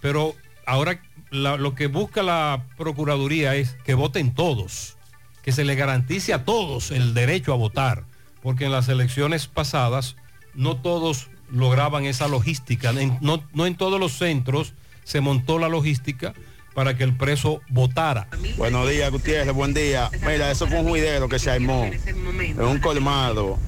Pero 0.00 0.34
ahora 0.64 0.98
la- 1.30 1.58
lo 1.58 1.74
que 1.74 1.88
busca 1.88 2.22
la 2.22 2.64
Procuraduría 2.78 3.54
es 3.54 3.76
que 3.84 3.92
voten 3.92 4.32
todos, 4.34 4.96
que 5.48 5.52
se 5.52 5.64
le 5.64 5.76
garantice 5.76 6.34
a 6.34 6.44
todos 6.44 6.90
el 6.90 7.14
derecho 7.14 7.54
a 7.54 7.56
votar, 7.56 8.04
porque 8.42 8.66
en 8.66 8.70
las 8.70 8.86
elecciones 8.90 9.46
pasadas 9.46 10.14
no 10.52 10.76
todos 10.76 11.30
lograban 11.50 12.04
esa 12.04 12.28
logística, 12.28 12.92
no, 13.22 13.42
no 13.54 13.64
en 13.64 13.74
todos 13.74 13.98
los 13.98 14.12
centros 14.12 14.74
se 15.04 15.22
montó 15.22 15.58
la 15.58 15.70
logística 15.70 16.34
para 16.74 16.98
que 16.98 17.04
el 17.04 17.16
preso 17.16 17.62
votara. 17.70 18.28
Buenos 18.58 18.90
días, 18.90 19.10
Gutiérrez, 19.10 19.54
buen 19.54 19.72
día. 19.72 20.10
Mira, 20.20 20.50
eso 20.50 20.66
fue 20.66 20.80
un 20.80 20.88
juidero 20.90 21.30
que 21.30 21.38
se 21.38 21.50
armó 21.50 21.84
en 21.86 22.60
un 22.60 22.78
colmado 22.80 23.58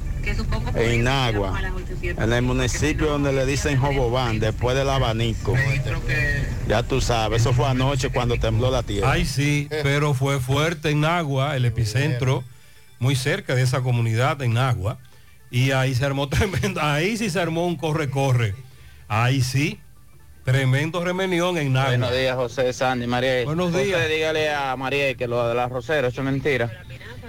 en 0.74 1.04
Nagua, 1.04 1.60
en 2.02 2.32
el 2.32 2.42
municipio 2.42 3.06
donde 3.06 3.32
le 3.32 3.46
dicen 3.46 3.78
Jobobán, 3.78 4.38
después 4.38 4.76
del 4.76 4.88
abanico. 4.88 5.54
Ya 6.68 6.82
tú 6.82 7.00
sabes, 7.00 7.42
eso 7.42 7.52
fue 7.52 7.66
anoche 7.66 8.10
cuando 8.10 8.36
tembló 8.38 8.70
la 8.70 8.82
tierra. 8.82 9.12
Ay, 9.12 9.24
sí, 9.24 9.68
pero 9.82 10.14
fue 10.14 10.40
fuerte 10.40 10.90
en 10.90 11.04
Agua, 11.04 11.56
el 11.56 11.64
epicentro, 11.64 12.44
muy 12.98 13.16
cerca 13.16 13.54
de 13.54 13.62
esa 13.62 13.80
comunidad 13.80 14.40
en 14.42 14.58
Agua. 14.58 14.98
Y 15.50 15.72
ahí 15.72 15.94
se 15.94 16.04
armó 16.04 16.28
tremendo, 16.30 16.80
ahí 16.80 17.16
sí 17.16 17.30
se 17.30 17.40
armó 17.40 17.66
un 17.66 17.76
corre-corre. 17.76 18.54
Ahí 19.08 19.42
sí, 19.42 19.80
tremendo 20.44 21.04
remenión 21.04 21.58
en 21.58 21.72
Nagua. 21.72 21.90
Buenos 21.90 22.12
días, 22.12 22.36
José, 22.36 22.72
Sandy, 22.72 23.06
María. 23.06 23.44
Buenos 23.44 23.72
José, 23.72 23.84
días. 23.84 24.08
dígale 24.08 24.50
a 24.52 24.76
María 24.76 25.14
que 25.14 25.26
lo 25.26 25.46
del 25.48 25.58
arrocero, 25.58 26.08
eso 26.08 26.20
es 26.20 26.24
mentira. 26.24 26.84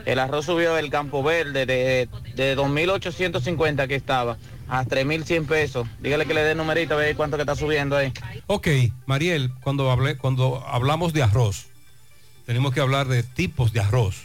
El 0.06 0.20
arroz 0.20 0.46
subió 0.46 0.74
del 0.74 0.90
Campo 0.90 1.22
Verde 1.22 1.66
de, 1.66 2.10
de 2.36 2.58
2.850 2.58 3.88
que 3.88 3.96
estaba 3.96 4.38
a 4.68 4.86
3.100 4.86 5.46
pesos. 5.46 5.88
Dígale 6.00 6.26
que 6.26 6.34
le 6.34 6.42
dé 6.44 6.56
numerito, 6.56 6.96
a 6.96 6.98
ver 6.98 7.16
cuánto 7.16 7.38
que 7.38 7.44
está 7.44 7.56
subiendo 7.56 7.98
ahí. 7.98 8.12
Ok, 8.48 8.68
Mariel, 9.06 9.52
cuando, 9.62 9.92
hablé, 9.92 10.18
cuando 10.18 10.66
hablamos 10.66 11.14
de 11.14 11.22
arroz, 11.24 11.68
tenemos 12.46 12.74
que 12.74 12.80
hablar 12.80 13.08
de 13.08 13.22
tipos 13.22 13.74
de 13.74 13.82
arroz. 13.82 14.24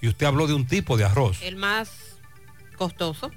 Y 0.00 0.08
usted 0.08 0.26
habló 0.26 0.46
de 0.46 0.54
un 0.54 0.66
tipo 0.66 0.96
de 0.96 1.04
arroz. 1.04 1.40
El 1.42 1.56
más 1.56 1.90
costoso, 2.76 3.30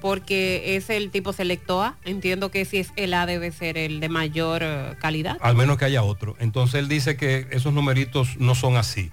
porque 0.00 0.76
es 0.76 0.90
el 0.90 1.10
tipo 1.10 1.32
Selecto 1.32 1.82
A. 1.82 1.96
Entiendo 2.04 2.50
que 2.50 2.64
si 2.64 2.78
es 2.78 2.92
el 2.96 3.14
A 3.14 3.26
debe 3.26 3.52
ser 3.52 3.78
el 3.78 4.00
de 4.00 4.08
mayor 4.08 4.62
eh, 4.62 4.94
calidad. 5.00 5.38
al 5.40 5.54
menos 5.54 5.78
que 5.78 5.84
haya 5.84 6.02
otro. 6.02 6.36
Entonces 6.40 6.80
él 6.80 6.88
dice 6.88 7.16
que 7.16 7.46
esos 7.50 7.72
numeritos 7.72 8.36
no 8.38 8.54
son 8.54 8.76
así. 8.76 9.10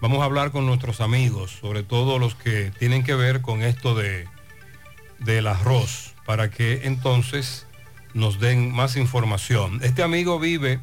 Vamos 0.00 0.20
a 0.20 0.24
hablar 0.24 0.50
con 0.50 0.66
nuestros 0.66 1.00
amigos, 1.00 1.52
sobre 1.60 1.82
todo 1.82 2.18
los 2.18 2.34
que 2.34 2.72
tienen 2.78 3.04
que 3.04 3.14
ver 3.14 3.40
con 3.40 3.62
esto 3.62 3.94
de 3.94 4.26
del 5.20 5.46
arroz, 5.46 6.14
para 6.26 6.50
que 6.50 6.82
entonces 6.84 7.66
nos 8.12 8.38
den 8.40 8.72
más 8.72 8.96
información. 8.96 9.80
Este 9.82 10.02
amigo 10.02 10.38
vive, 10.38 10.80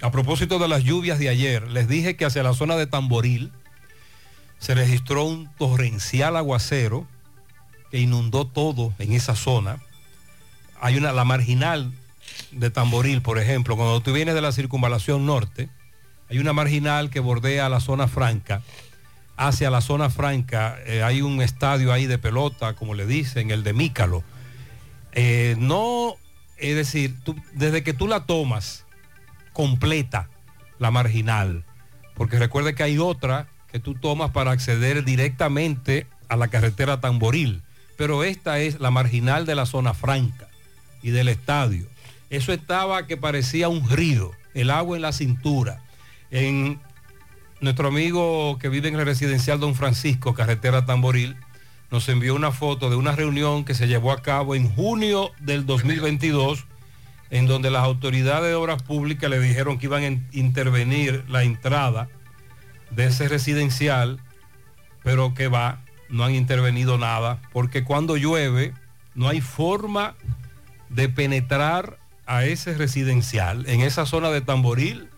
a 0.00 0.10
propósito 0.10 0.58
de 0.58 0.68
las 0.68 0.82
lluvias 0.82 1.18
de 1.18 1.28
ayer, 1.28 1.70
les 1.70 1.86
dije 1.88 2.16
que 2.16 2.24
hacia 2.24 2.42
la 2.42 2.54
zona 2.54 2.76
de 2.76 2.86
Tamboril 2.86 3.52
se 4.58 4.74
registró 4.74 5.24
un 5.24 5.48
torrencial 5.56 6.36
aguacero 6.36 7.06
que 7.90 7.98
inundó 7.98 8.46
todo 8.46 8.92
en 8.98 9.12
esa 9.12 9.34
zona. 9.36 9.78
Hay 10.80 10.96
una, 10.96 11.12
la 11.12 11.24
marginal 11.24 11.92
de 12.50 12.70
Tamboril, 12.70 13.22
por 13.22 13.38
ejemplo, 13.38 13.76
cuando 13.76 14.00
tú 14.00 14.12
vienes 14.12 14.34
de 14.34 14.40
la 14.42 14.52
circunvalación 14.52 15.26
norte, 15.26 15.68
hay 16.28 16.38
una 16.38 16.52
marginal 16.52 17.10
que 17.10 17.20
bordea 17.20 17.68
la 17.68 17.80
zona 17.80 18.08
franca. 18.08 18.62
hacia 19.36 19.70
la 19.70 19.80
zona 19.80 20.10
franca. 20.10 20.78
Eh, 20.86 21.02
hay 21.02 21.22
un 21.22 21.42
estadio 21.42 21.92
ahí 21.92 22.06
de 22.06 22.18
pelota, 22.18 22.74
como 22.74 22.94
le 22.94 23.06
dicen, 23.06 23.50
el 23.50 23.62
de 23.62 23.72
Mícalo. 23.74 24.24
Eh, 25.12 25.56
no, 25.58 26.16
es 26.56 26.74
decir, 26.74 27.14
desde 27.52 27.82
que 27.82 27.92
tú 27.92 28.08
la 28.08 28.24
tomas 28.24 28.84
completa, 29.52 30.28
la 30.78 30.90
marginal, 30.90 31.64
porque 32.14 32.38
recuerde 32.38 32.74
que 32.74 32.82
hay 32.82 32.98
otra 32.98 33.48
que 33.72 33.78
tú 33.80 33.94
tomas 33.94 34.30
para 34.30 34.50
acceder 34.50 35.04
directamente 35.04 36.06
a 36.28 36.36
la 36.36 36.48
carretera 36.48 37.00
Tamboril, 37.00 37.62
pero 37.96 38.24
esta 38.24 38.58
es 38.60 38.80
la 38.80 38.90
marginal 38.90 39.46
de 39.46 39.54
la 39.54 39.66
zona 39.66 39.94
franca 39.94 40.48
y 41.02 41.10
del 41.10 41.28
estadio. 41.28 41.86
Eso 42.30 42.52
estaba 42.52 43.06
que 43.06 43.16
parecía 43.16 43.68
un 43.68 43.88
río, 43.88 44.32
el 44.54 44.70
agua 44.70 44.96
en 44.96 45.02
la 45.02 45.12
cintura. 45.12 45.82
En 46.30 46.80
nuestro 47.60 47.88
amigo 47.88 48.58
que 48.58 48.68
vive 48.68 48.88
en 48.88 48.96
el 48.96 49.06
residencial 49.06 49.60
Don 49.60 49.74
Francisco, 49.74 50.34
carretera 50.34 50.84
Tamboril, 50.84 51.36
nos 51.90 52.08
envió 52.08 52.34
una 52.34 52.50
foto 52.50 52.90
de 52.90 52.96
una 52.96 53.12
reunión 53.12 53.64
que 53.64 53.74
se 53.74 53.86
llevó 53.86 54.10
a 54.12 54.20
cabo 54.20 54.54
en 54.56 54.68
junio 54.68 55.30
del 55.38 55.64
2022, 55.66 56.64
en 57.30 57.46
donde 57.46 57.70
las 57.70 57.84
autoridades 57.84 58.48
de 58.48 58.54
obras 58.54 58.82
públicas 58.82 59.30
le 59.30 59.38
dijeron 59.40 59.78
que 59.78 59.86
iban 59.86 60.02
a 60.02 60.06
in- 60.06 60.26
intervenir 60.32 61.24
la 61.28 61.44
entrada 61.44 62.08
de 62.90 63.06
ese 63.06 63.28
residencial, 63.28 64.20
pero 65.04 65.34
que 65.34 65.46
va, 65.48 65.80
no 66.08 66.24
han 66.24 66.34
intervenido 66.34 66.98
nada, 66.98 67.40
porque 67.52 67.84
cuando 67.84 68.16
llueve 68.16 68.72
no 69.14 69.28
hay 69.28 69.40
forma 69.40 70.14
de 70.88 71.08
penetrar 71.08 71.98
a 72.26 72.44
ese 72.44 72.74
residencial. 72.74 73.68
En 73.68 73.80
esa 73.80 74.06
zona 74.06 74.30
de 74.30 74.40
Tamboril, 74.40 75.08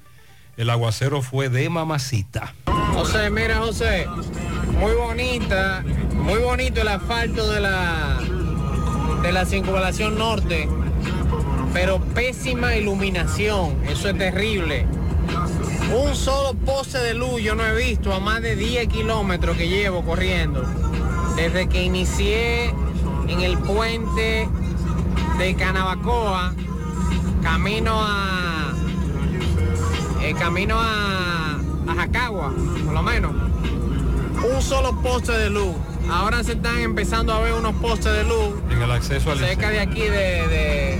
el 0.56 0.70
aguacero 0.70 1.22
fue 1.22 1.48
de 1.48 1.68
mamacita. 1.68 2.54
José, 2.92 3.30
mira 3.30 3.58
José, 3.58 4.06
muy 4.78 4.92
bonita, 4.92 5.84
muy 6.12 6.38
bonito 6.40 6.80
el 6.80 6.88
asfalto 6.88 7.50
de 7.50 7.60
la 7.60 8.20
de 9.22 9.32
la 9.32 9.44
circunvalación 9.44 10.16
norte, 10.16 10.68
pero 11.72 12.00
pésima 12.00 12.76
iluminación, 12.76 13.76
eso 13.88 14.08
es 14.08 14.18
terrible. 14.18 14.86
Un 15.94 16.14
solo 16.14 16.54
poste 16.54 16.98
de 16.98 17.14
luz 17.14 17.40
yo 17.42 17.54
no 17.54 17.64
he 17.64 17.74
visto 17.74 18.12
a 18.12 18.20
más 18.20 18.42
de 18.42 18.56
10 18.56 18.88
kilómetros 18.88 19.56
que 19.56 19.68
llevo 19.68 20.04
corriendo. 20.04 20.62
Desde 21.36 21.68
que 21.68 21.82
inicié 21.82 22.66
en 23.28 23.40
el 23.40 23.56
puente 23.58 24.48
de 25.38 25.54
Canabacoa, 25.54 26.54
camino 27.42 27.92
a 28.00 28.72
eh, 30.22 30.34
camino 30.38 30.76
a, 30.78 31.54
a 31.88 31.94
Jacagua, 31.94 32.52
por 32.84 32.92
lo 32.94 33.02
menos. 33.02 33.32
Un 34.54 34.62
solo 34.62 35.00
poste 35.02 35.32
de 35.32 35.50
luz. 35.50 35.74
Ahora 36.10 36.42
se 36.44 36.52
están 36.52 36.78
empezando 36.80 37.32
a 37.32 37.40
ver 37.40 37.52
unos 37.52 37.74
postes 37.76 38.10
de 38.10 38.24
luz 38.24 38.54
En 38.70 38.80
el 38.80 38.90
acceso 38.90 39.30
al 39.30 39.38
cerca 39.38 39.68
de 39.68 39.78
aquí 39.80 40.00
de, 40.00 40.08
de- 40.48 40.98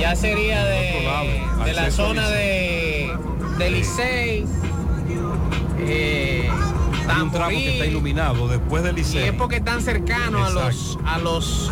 ya 0.00 0.16
sería 0.16 0.64
de, 0.64 1.06
de 1.66 1.72
la 1.74 1.90
zona 1.90 2.28
de, 2.30 2.93
de 3.58 3.70
Licey. 3.70 4.44
eh, 5.78 6.48
Hay 7.08 7.22
un 7.22 7.30
tramo 7.30 7.50
que 7.50 7.72
está 7.74 7.86
iluminado 7.86 8.48
después 8.48 8.82
del 8.82 8.94
y 8.94 9.00
liceo. 9.02 9.24
es 9.26 9.32
porque 9.32 9.56
están 9.56 9.82
cercanos 9.82 10.48
a 10.48 10.50
los 10.50 10.98
a 11.04 11.18
los 11.18 11.70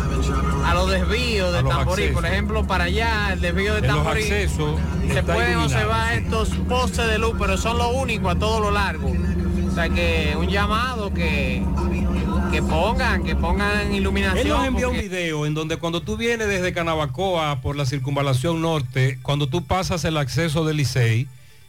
a 0.65 0.73
los 0.73 0.89
desvíos 0.91 1.51
de 1.51 1.59
A 1.59 1.63
Tamborí. 1.63 2.07
Por 2.09 2.25
ejemplo, 2.25 2.65
para 2.65 2.85
allá, 2.85 3.33
el 3.33 3.41
desvío 3.41 3.73
de 3.73 3.79
En 3.79 3.87
Tamborí. 3.87 4.23
se 4.23 5.23
pueden 5.23 5.57
observar 5.57 6.13
estos 6.13 6.49
postes 6.69 7.07
de 7.07 7.17
luz, 7.17 7.33
pero 7.39 7.57
son 7.57 7.77
los 7.77 7.93
únicos 7.95 8.35
a 8.35 8.39
todo 8.39 8.59
lo 8.59 8.71
largo. 8.71 9.11
O 9.69 9.75
sea 9.75 9.89
que 9.89 10.35
un 10.37 10.47
llamado 10.49 11.11
que, 11.11 11.63
que 12.51 12.61
pongan, 12.61 13.23
que 13.23 13.35
pongan 13.35 13.91
iluminación. 13.93 14.37
Él 14.45 14.49
nos 14.49 14.67
envió 14.67 14.91
un 14.91 14.97
video 14.99 15.47
en 15.47 15.55
donde 15.55 15.77
cuando 15.77 16.01
tú 16.03 16.15
vienes 16.15 16.47
desde 16.47 16.73
Canabacoa 16.73 17.59
por 17.61 17.75
la 17.75 17.87
circunvalación 17.87 18.61
norte, 18.61 19.17
cuando 19.23 19.47
tú 19.47 19.63
pasas 19.65 20.05
el 20.05 20.17
acceso 20.17 20.63
del 20.63 20.77
Licey, 20.77 21.27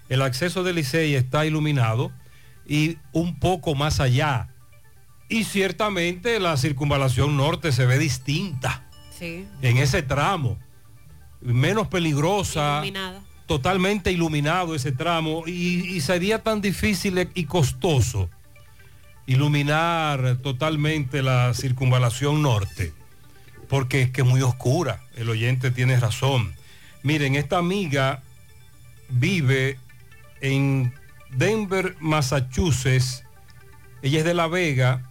el 0.08 0.22
acceso 0.22 0.62
del 0.62 0.76
Licey 0.76 1.14
está 1.14 1.46
iluminado 1.46 2.12
y 2.66 2.98
un 3.12 3.38
poco 3.38 3.74
más 3.74 4.00
allá. 4.00 4.48
Y 5.28 5.44
ciertamente 5.44 6.38
la 6.40 6.56
circunvalación 6.56 7.36
norte 7.36 7.72
se 7.72 7.86
ve 7.86 7.98
distinta 7.98 8.84
Sí. 9.18 9.46
en 9.62 9.76
ese 9.78 10.02
tramo, 10.02 10.58
menos 11.40 11.86
peligrosa, 11.88 12.78
Iluminada. 12.82 13.22
totalmente 13.46 14.10
iluminado 14.12 14.74
ese 14.74 14.92
tramo 14.92 15.44
y, 15.46 15.52
y 15.96 16.00
sería 16.00 16.42
tan 16.42 16.60
difícil 16.60 17.28
y 17.34 17.44
costoso 17.44 18.28
iluminar 19.26 20.36
totalmente 20.42 21.22
la 21.22 21.54
circunvalación 21.54 22.42
norte, 22.42 22.92
porque 23.68 24.02
es 24.02 24.10
que 24.10 24.20
es 24.22 24.26
muy 24.26 24.42
oscura, 24.42 25.00
el 25.16 25.30
oyente 25.30 25.70
tiene 25.70 25.98
razón. 25.98 26.54
Miren, 27.02 27.34
esta 27.34 27.58
amiga 27.58 28.22
vive 29.08 29.78
en 30.40 30.94
Denver, 31.30 31.96
Massachusetts, 32.00 33.24
ella 34.02 34.18
es 34.18 34.24
de 34.24 34.34
La 34.34 34.46
Vega, 34.46 35.10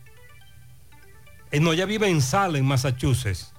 eh, 1.51 1.59
no, 1.59 1.73
ella 1.73 1.85
vive 1.85 2.09
en 2.09 2.21
Salem, 2.21 2.65
Massachusetts, 2.65 3.53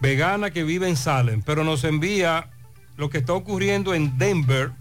vegana 0.00 0.50
que 0.50 0.64
vive 0.64 0.88
en 0.88 0.96
Salem, 0.96 1.42
pero 1.42 1.64
nos 1.64 1.82
envía 1.84 2.50
lo 2.96 3.10
que 3.10 3.18
está 3.18 3.32
ocurriendo 3.32 3.94
en 3.94 4.18
Denver 4.18 4.72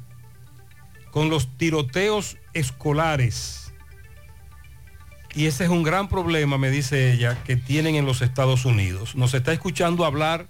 con 1.11 1.29
los 1.29 1.57
tiroteos 1.57 2.37
escolares. 2.53 3.73
Y 5.35 5.47
ese 5.47 5.63
es 5.63 5.69
un 5.69 5.81
gran 5.83 6.09
problema, 6.09 6.57
me 6.57 6.69
dice 6.69 7.11
ella, 7.11 7.41
que 7.43 7.55
tienen 7.55 7.95
en 7.95 8.05
los 8.05 8.21
Estados 8.21 8.65
Unidos. 8.65 9.15
Nos 9.15 9.33
está 9.33 9.51
escuchando 9.51 10.05
hablar, 10.05 10.47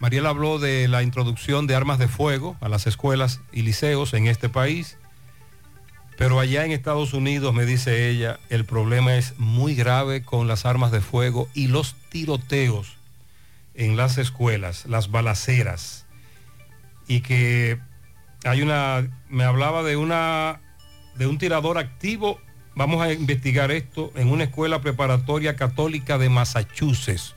Mariela 0.00 0.30
habló 0.30 0.58
de 0.58 0.88
la 0.88 1.02
introducción 1.02 1.66
de 1.66 1.76
armas 1.76 1.98
de 1.98 2.08
fuego 2.08 2.56
a 2.62 2.70
las 2.70 2.86
escuelas 2.86 3.40
y 3.52 3.62
liceos 3.62 4.14
en 4.14 4.26
este 4.26 4.48
país, 4.48 4.96
pero 6.16 6.40
allá 6.40 6.64
en 6.64 6.72
Estados 6.72 7.12
Unidos, 7.12 7.52
me 7.52 7.66
dice 7.66 8.08
ella, 8.08 8.40
el 8.48 8.64
problema 8.64 9.16
es 9.16 9.38
muy 9.38 9.74
grave 9.74 10.22
con 10.22 10.48
las 10.48 10.64
armas 10.64 10.90
de 10.90 11.02
fuego 11.02 11.50
y 11.52 11.66
los 11.66 11.96
tiroteos 12.08 12.96
en 13.74 13.98
las 13.98 14.16
escuelas, 14.16 14.86
las 14.86 15.10
balaceras, 15.10 16.06
y 17.06 17.20
que 17.20 17.78
hay 18.44 18.62
una, 18.62 19.06
me 19.28 19.44
hablaba 19.44 19.82
de 19.82 19.96
una, 19.96 20.62
de 21.14 21.26
un 21.26 21.36
tirador 21.36 21.76
activo, 21.76 22.40
vamos 22.74 23.02
a 23.02 23.12
investigar 23.12 23.70
esto 23.70 24.12
en 24.14 24.28
una 24.28 24.44
escuela 24.44 24.80
preparatoria 24.80 25.56
católica 25.56 26.16
de 26.16 26.30
Massachusetts, 26.30 27.34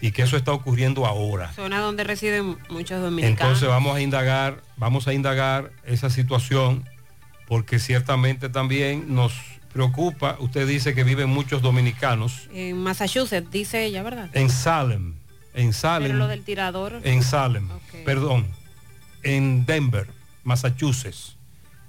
y 0.00 0.12
que 0.12 0.22
eso 0.22 0.36
está 0.36 0.52
ocurriendo 0.52 1.06
ahora. 1.06 1.52
Zona 1.52 1.80
donde 1.80 2.04
residen 2.04 2.56
muchos 2.68 3.00
dominicanos. 3.02 3.40
Entonces 3.40 3.68
vamos 3.68 3.96
a 3.96 4.00
indagar, 4.00 4.62
vamos 4.76 5.06
a 5.08 5.12
indagar 5.12 5.70
esa 5.84 6.10
situación, 6.10 6.88
porque 7.46 7.78
ciertamente 7.78 8.48
también 8.48 9.14
nos 9.14 9.34
preocupa, 9.72 10.36
usted 10.40 10.66
dice 10.66 10.94
que 10.94 11.04
viven 11.04 11.28
muchos 11.28 11.62
dominicanos 11.62 12.48
En 12.52 12.76
Massachusetts, 12.78 13.50
dice 13.50 13.84
ella, 13.84 14.02
¿verdad? 14.02 14.28
en 14.32 14.50
Salem, 14.50 15.14
en 15.54 15.72
Salem. 15.72 16.08
Pero 16.08 16.18
lo 16.18 16.28
del 16.28 16.42
tirador. 16.42 17.00
En 17.04 17.22
Salem, 17.22 17.68
perdón, 18.04 18.46
en 19.22 19.66
Denver, 19.66 20.08
Massachusetts. 20.44 21.36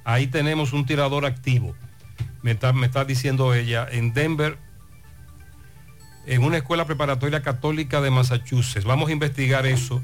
Ahí 0.04 0.28
tenemos 0.28 0.74
un 0.74 0.86
tirador 0.86 1.26
activo. 1.26 1.76
Me 2.42 2.52
está, 2.52 2.74
me 2.74 2.88
está 2.88 3.06
diciendo 3.06 3.54
ella, 3.54 3.88
en 3.90 4.14
Denver, 4.14 4.58
en 6.26 6.44
una 6.44 6.58
escuela 6.58 6.86
preparatoria 6.86 7.42
católica 7.42 8.02
de 8.02 8.12
Massachusetts. 8.12 8.86
Vamos 8.86 9.10
a 9.10 9.14
investigar 9.14 9.66
eso 9.66 10.02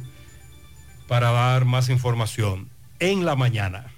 para 1.07 1.31
dar 1.31 1.65
más 1.65 1.89
información 1.89 2.69
en 2.99 3.25
la 3.25 3.35
mañana. 3.35 3.91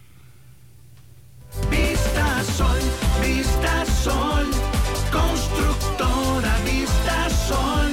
Vista 1.69 2.43
Sol, 2.43 2.79
Vista 3.21 3.85
Sol, 3.85 4.47
constructora 5.11 6.55
Vista 6.63 7.29
Sol, 7.47 7.91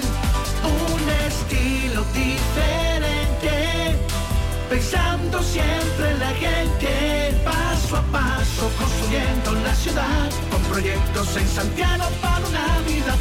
un 0.62 1.10
estilo 1.26 2.04
diferente, 2.12 3.96
pensando 4.68 5.42
siempre 5.42 6.10
en 6.10 6.18
la 6.18 6.30
gente, 6.34 7.40
paso 7.44 7.96
a 7.96 8.02
paso 8.12 8.70
construyendo 8.78 9.52
la 9.52 9.74
ciudad, 9.74 10.30
con 10.50 10.62
proyectos 10.64 11.36
en 11.36 11.48
Santiago 11.48 12.04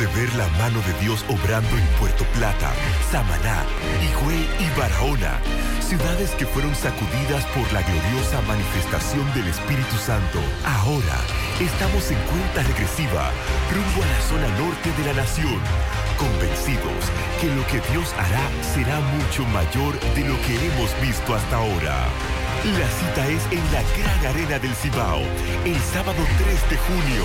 De 0.00 0.06
ver 0.18 0.34
la 0.34 0.48
mano 0.56 0.80
de 0.80 0.94
Dios 1.04 1.26
obrando 1.28 1.76
en 1.76 1.86
Puerto 1.98 2.24
Plata, 2.32 2.72
Samaná, 3.12 3.66
Higüey 4.00 4.48
y 4.58 4.78
Barahona, 4.78 5.38
ciudades 5.86 6.30
que 6.36 6.46
fueron 6.46 6.74
sacudidas 6.74 7.44
por 7.52 7.70
la 7.74 7.82
gloriosa 7.82 8.40
manifestación 8.48 9.30
del 9.34 9.48
Espíritu 9.48 9.96
Santo, 9.96 10.40
ahora 10.64 11.20
estamos 11.60 12.10
en 12.10 12.18
cuenta 12.32 12.62
regresiva 12.62 13.30
rumbo 13.68 14.02
a 14.02 14.06
la 14.06 14.20
zona 14.22 14.48
norte 14.56 14.90
de 14.96 15.04
la 15.04 15.20
nación, 15.20 15.60
convencidos 16.16 17.04
que 17.38 17.48
lo 17.54 17.66
que 17.66 17.84
Dios 17.92 18.14
hará 18.16 18.48
será 18.72 19.00
mucho 19.00 19.44
mayor 19.52 20.00
de 20.14 20.24
lo 20.24 20.40
que 20.40 20.56
hemos 20.64 20.98
visto 21.02 21.34
hasta 21.34 21.56
ahora. 21.56 22.08
La 22.62 22.90
cita 22.90 23.26
es 23.26 23.42
en 23.50 23.72
la 23.72 23.82
Gran 23.96 24.26
Arena 24.26 24.58
del 24.58 24.74
Cibao, 24.74 25.22
el 25.64 25.76
sábado 25.80 26.18
3 26.36 26.70
de 26.70 26.76
junio, 26.76 27.24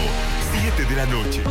7 0.78 0.86
de 0.86 0.96
la 0.96 1.06
noche. 1.08 1.44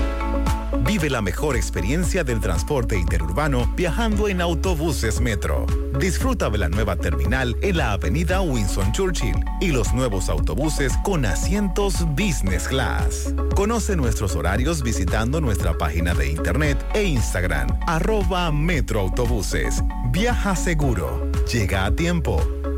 Vive 0.86 1.10
la 1.10 1.20
mejor 1.20 1.54
experiencia 1.54 2.24
del 2.24 2.40
transporte 2.40 2.96
interurbano 2.96 3.70
viajando 3.76 4.28
en 4.28 4.40
autobuses 4.40 5.20
Metro. 5.20 5.66
Disfruta 6.00 6.48
de 6.48 6.56
la 6.56 6.70
nueva 6.70 6.96
terminal 6.96 7.56
en 7.60 7.76
la 7.76 7.92
avenida 7.92 8.40
Winston 8.40 8.90
Churchill 8.92 9.36
y 9.60 9.68
los 9.68 9.92
nuevos 9.92 10.30
autobuses 10.30 10.94
con 11.04 11.26
asientos 11.26 12.06
Business 12.16 12.66
Class. 12.66 13.34
Conoce 13.54 13.96
nuestros 13.96 14.34
horarios 14.34 14.82
visitando 14.82 15.42
nuestra 15.42 15.76
página 15.76 16.14
de 16.14 16.30
internet 16.30 16.82
e 16.94 17.04
Instagram, 17.04 17.68
arroba 17.86 18.50
Metroautobuses. 18.50 19.82
Viaja 20.10 20.56
seguro. 20.56 21.30
Llega 21.52 21.84
a 21.84 21.94
tiempo. 21.94 22.63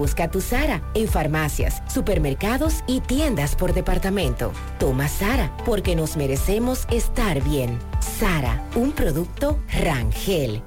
busca 0.00 0.30
tu 0.30 0.40
Sara 0.40 0.80
en 0.94 1.08
farmacias, 1.08 1.82
supermercados 1.92 2.82
y 2.86 3.00
tiendas 3.00 3.54
por 3.54 3.74
departamento. 3.74 4.50
Toma 4.78 5.08
Sara 5.08 5.54
porque 5.66 5.94
nos 5.94 6.16
merecemos 6.16 6.86
estar 6.90 7.44
bien. 7.44 7.78
Sara, 8.18 8.64
un 8.76 8.92
producto 8.92 9.58
Rangel. 9.84 10.62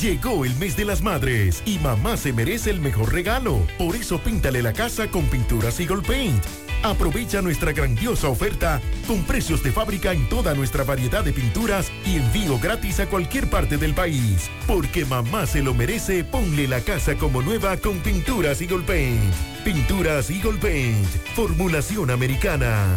Llegó 0.00 0.44
el 0.44 0.56
mes 0.56 0.76
de 0.76 0.84
las 0.84 1.02
madres 1.02 1.62
y 1.66 1.78
mamá 1.78 2.16
se 2.16 2.32
merece 2.32 2.70
el 2.70 2.80
mejor 2.80 3.12
regalo. 3.12 3.60
Por 3.78 3.94
eso 3.94 4.18
píntale 4.18 4.60
la 4.60 4.72
casa 4.72 5.06
con 5.08 5.24
pinturas 5.26 5.78
Eagle 5.78 6.02
Paint. 6.02 6.44
Aprovecha 6.82 7.40
nuestra 7.40 7.72
grandiosa 7.72 8.28
oferta 8.28 8.80
con 9.06 9.22
precios 9.22 9.62
de 9.62 9.70
fábrica 9.70 10.12
en 10.12 10.28
toda 10.28 10.52
nuestra 10.54 10.82
variedad 10.82 11.22
de 11.22 11.32
pinturas 11.32 11.92
y 12.04 12.16
envío 12.16 12.58
gratis 12.58 12.98
a 12.98 13.06
cualquier 13.06 13.48
parte 13.48 13.76
del 13.76 13.94
país. 13.94 14.50
Porque 14.66 15.04
mamá 15.04 15.46
se 15.46 15.62
lo 15.62 15.74
merece, 15.74 16.24
ponle 16.24 16.66
la 16.66 16.80
casa 16.80 17.14
como 17.16 17.40
nueva 17.40 17.76
con 17.76 17.98
pinturas 18.00 18.60
Eagle 18.60 18.84
Paint. 18.84 19.32
Pinturas 19.64 20.28
Eagle 20.30 20.58
Paint. 20.58 21.06
Formulación 21.34 22.10
americana. 22.10 22.96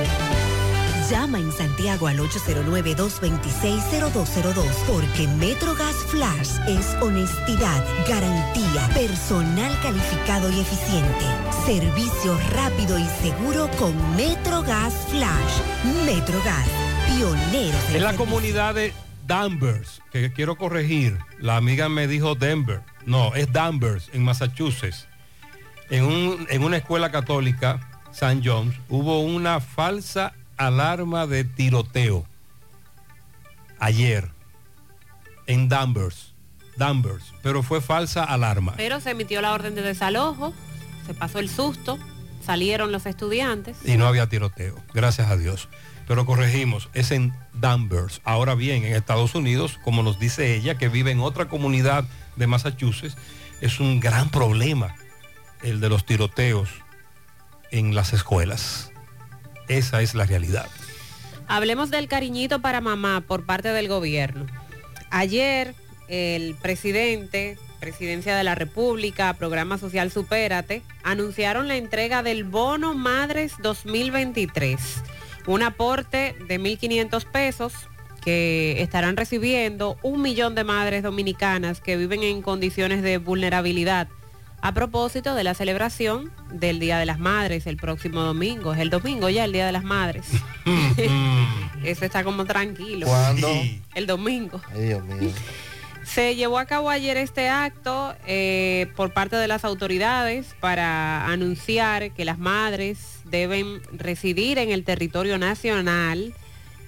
Llama 1.11 1.39
en 1.39 1.51
Santiago 1.51 2.07
al 2.07 2.19
809-226-0202 2.19 4.63
porque 4.87 5.27
MetroGas 5.27 5.95
Flash 6.07 6.51
es 6.69 6.95
honestidad, 7.01 7.83
garantía, 8.07 8.87
personal 8.93 9.77
calificado 9.83 10.49
y 10.51 10.61
eficiente, 10.61 11.25
servicio 11.65 12.37
rápido 12.53 12.97
y 12.97 13.05
seguro 13.21 13.69
con 13.77 13.93
MetroGas 14.15 14.93
Flash. 15.09 15.59
MetroGas, 16.05 16.65
pioneros 17.07 17.89
En 17.93 18.03
la 18.03 18.13
comunidad 18.15 18.75
de 18.75 18.93
Danvers, 19.27 20.01
que 20.11 20.31
quiero 20.31 20.55
corregir, 20.55 21.17
la 21.39 21.57
amiga 21.57 21.89
me 21.89 22.07
dijo 22.07 22.35
Denver, 22.35 22.81
no, 23.05 23.35
es 23.35 23.51
Danvers, 23.51 24.09
en 24.13 24.23
Massachusetts. 24.23 25.07
En, 25.89 26.05
un- 26.05 26.47
en 26.49 26.63
una 26.63 26.77
escuela 26.77 27.11
católica, 27.11 27.81
St. 28.11 28.39
John's, 28.43 28.75
hubo 28.87 29.19
una 29.21 29.59
falsa 29.59 30.33
alarma 30.65 31.27
de 31.27 31.43
tiroteo 31.43 32.25
ayer 33.79 34.29
en 35.47 35.69
Danvers, 35.69 36.33
Danvers, 36.77 37.33
pero 37.41 37.63
fue 37.63 37.81
falsa 37.81 38.23
alarma. 38.23 38.73
Pero 38.77 38.99
se 38.99 39.11
emitió 39.11 39.41
la 39.41 39.53
orden 39.53 39.75
de 39.75 39.81
desalojo, 39.81 40.53
se 41.05 41.13
pasó 41.13 41.39
el 41.39 41.49
susto, 41.49 41.99
salieron 42.43 42.91
los 42.91 43.05
estudiantes. 43.05 43.77
y 43.85 43.97
no 43.97 44.07
había 44.07 44.27
tiroteo, 44.29 44.75
gracias 44.93 45.29
a 45.29 45.37
Dios. 45.37 45.67
Pero 46.07 46.25
corregimos, 46.25 46.89
es 46.93 47.11
en 47.11 47.33
Danvers. 47.53 48.21
Ahora 48.23 48.55
bien, 48.55 48.83
en 48.83 48.95
Estados 48.95 49.33
Unidos, 49.35 49.79
como 49.83 50.03
nos 50.03 50.19
dice 50.19 50.55
ella, 50.55 50.77
que 50.77 50.89
vive 50.89 51.11
en 51.11 51.21
otra 51.21 51.47
comunidad 51.47 52.05
de 52.35 52.47
Massachusetts, 52.47 53.15
es 53.61 53.79
un 53.79 53.99
gran 53.99 54.29
problema 54.29 54.95
el 55.61 55.79
de 55.79 55.89
los 55.89 56.05
tiroteos 56.05 56.69
en 57.71 57.95
las 57.95 58.13
escuelas. 58.13 58.91
Esa 59.71 60.01
es 60.01 60.13
la 60.15 60.25
realidad. 60.25 60.67
Hablemos 61.47 61.89
del 61.89 62.09
cariñito 62.09 62.59
para 62.59 62.81
mamá 62.81 63.23
por 63.25 63.45
parte 63.45 63.69
del 63.69 63.87
gobierno. 63.87 64.45
Ayer 65.09 65.75
el 66.09 66.55
presidente, 66.55 67.57
Presidencia 67.79 68.35
de 68.35 68.43
la 68.43 68.53
República, 68.53 69.33
Programa 69.33 69.77
Social 69.77 70.11
Supérate, 70.11 70.81
anunciaron 71.03 71.69
la 71.69 71.77
entrega 71.77 72.21
del 72.21 72.43
Bono 72.43 72.93
Madres 72.93 73.53
2023, 73.61 74.79
un 75.47 75.63
aporte 75.63 76.35
de 76.49 76.59
1.500 76.59 77.25
pesos 77.31 77.73
que 78.21 78.81
estarán 78.81 79.15
recibiendo 79.15 79.97
un 80.03 80.21
millón 80.21 80.53
de 80.53 80.65
madres 80.65 81.01
dominicanas 81.01 81.79
que 81.79 81.95
viven 81.95 82.23
en 82.23 82.41
condiciones 82.41 83.01
de 83.03 83.19
vulnerabilidad 83.19 84.09
a 84.61 84.73
propósito 84.73 85.33
de 85.33 85.43
la 85.43 85.53
celebración 85.53 86.31
del 86.51 86.79
Día 86.79 86.99
de 86.99 87.05
las 87.05 87.19
Madres 87.19 87.65
el 87.65 87.77
próximo 87.77 88.21
domingo. 88.21 88.73
Es 88.73 88.79
el 88.79 88.89
domingo 88.89 89.29
ya, 89.29 89.45
el 89.45 89.51
Día 89.51 89.65
de 89.65 89.71
las 89.71 89.83
Madres. 89.83 90.25
Eso 91.83 92.05
está 92.05 92.23
como 92.23 92.45
tranquilo. 92.45 93.07
¿Cuándo? 93.07 93.49
El 93.95 94.05
domingo. 94.05 94.61
Ay, 94.71 94.81
Dios 94.83 95.03
mío. 95.03 95.31
Se 96.03 96.35
llevó 96.35 96.59
a 96.59 96.65
cabo 96.65 96.89
ayer 96.89 97.17
este 97.17 97.49
acto 97.49 98.13
eh, 98.27 98.87
por 98.95 99.13
parte 99.13 99.35
de 99.35 99.47
las 99.47 99.65
autoridades 99.65 100.55
para 100.59 101.27
anunciar 101.27 102.11
que 102.11 102.25
las 102.25 102.37
madres 102.37 103.19
deben 103.25 103.81
residir 103.93 104.57
en 104.57 104.71
el 104.71 104.83
territorio 104.83 105.37
nacional, 105.37 106.33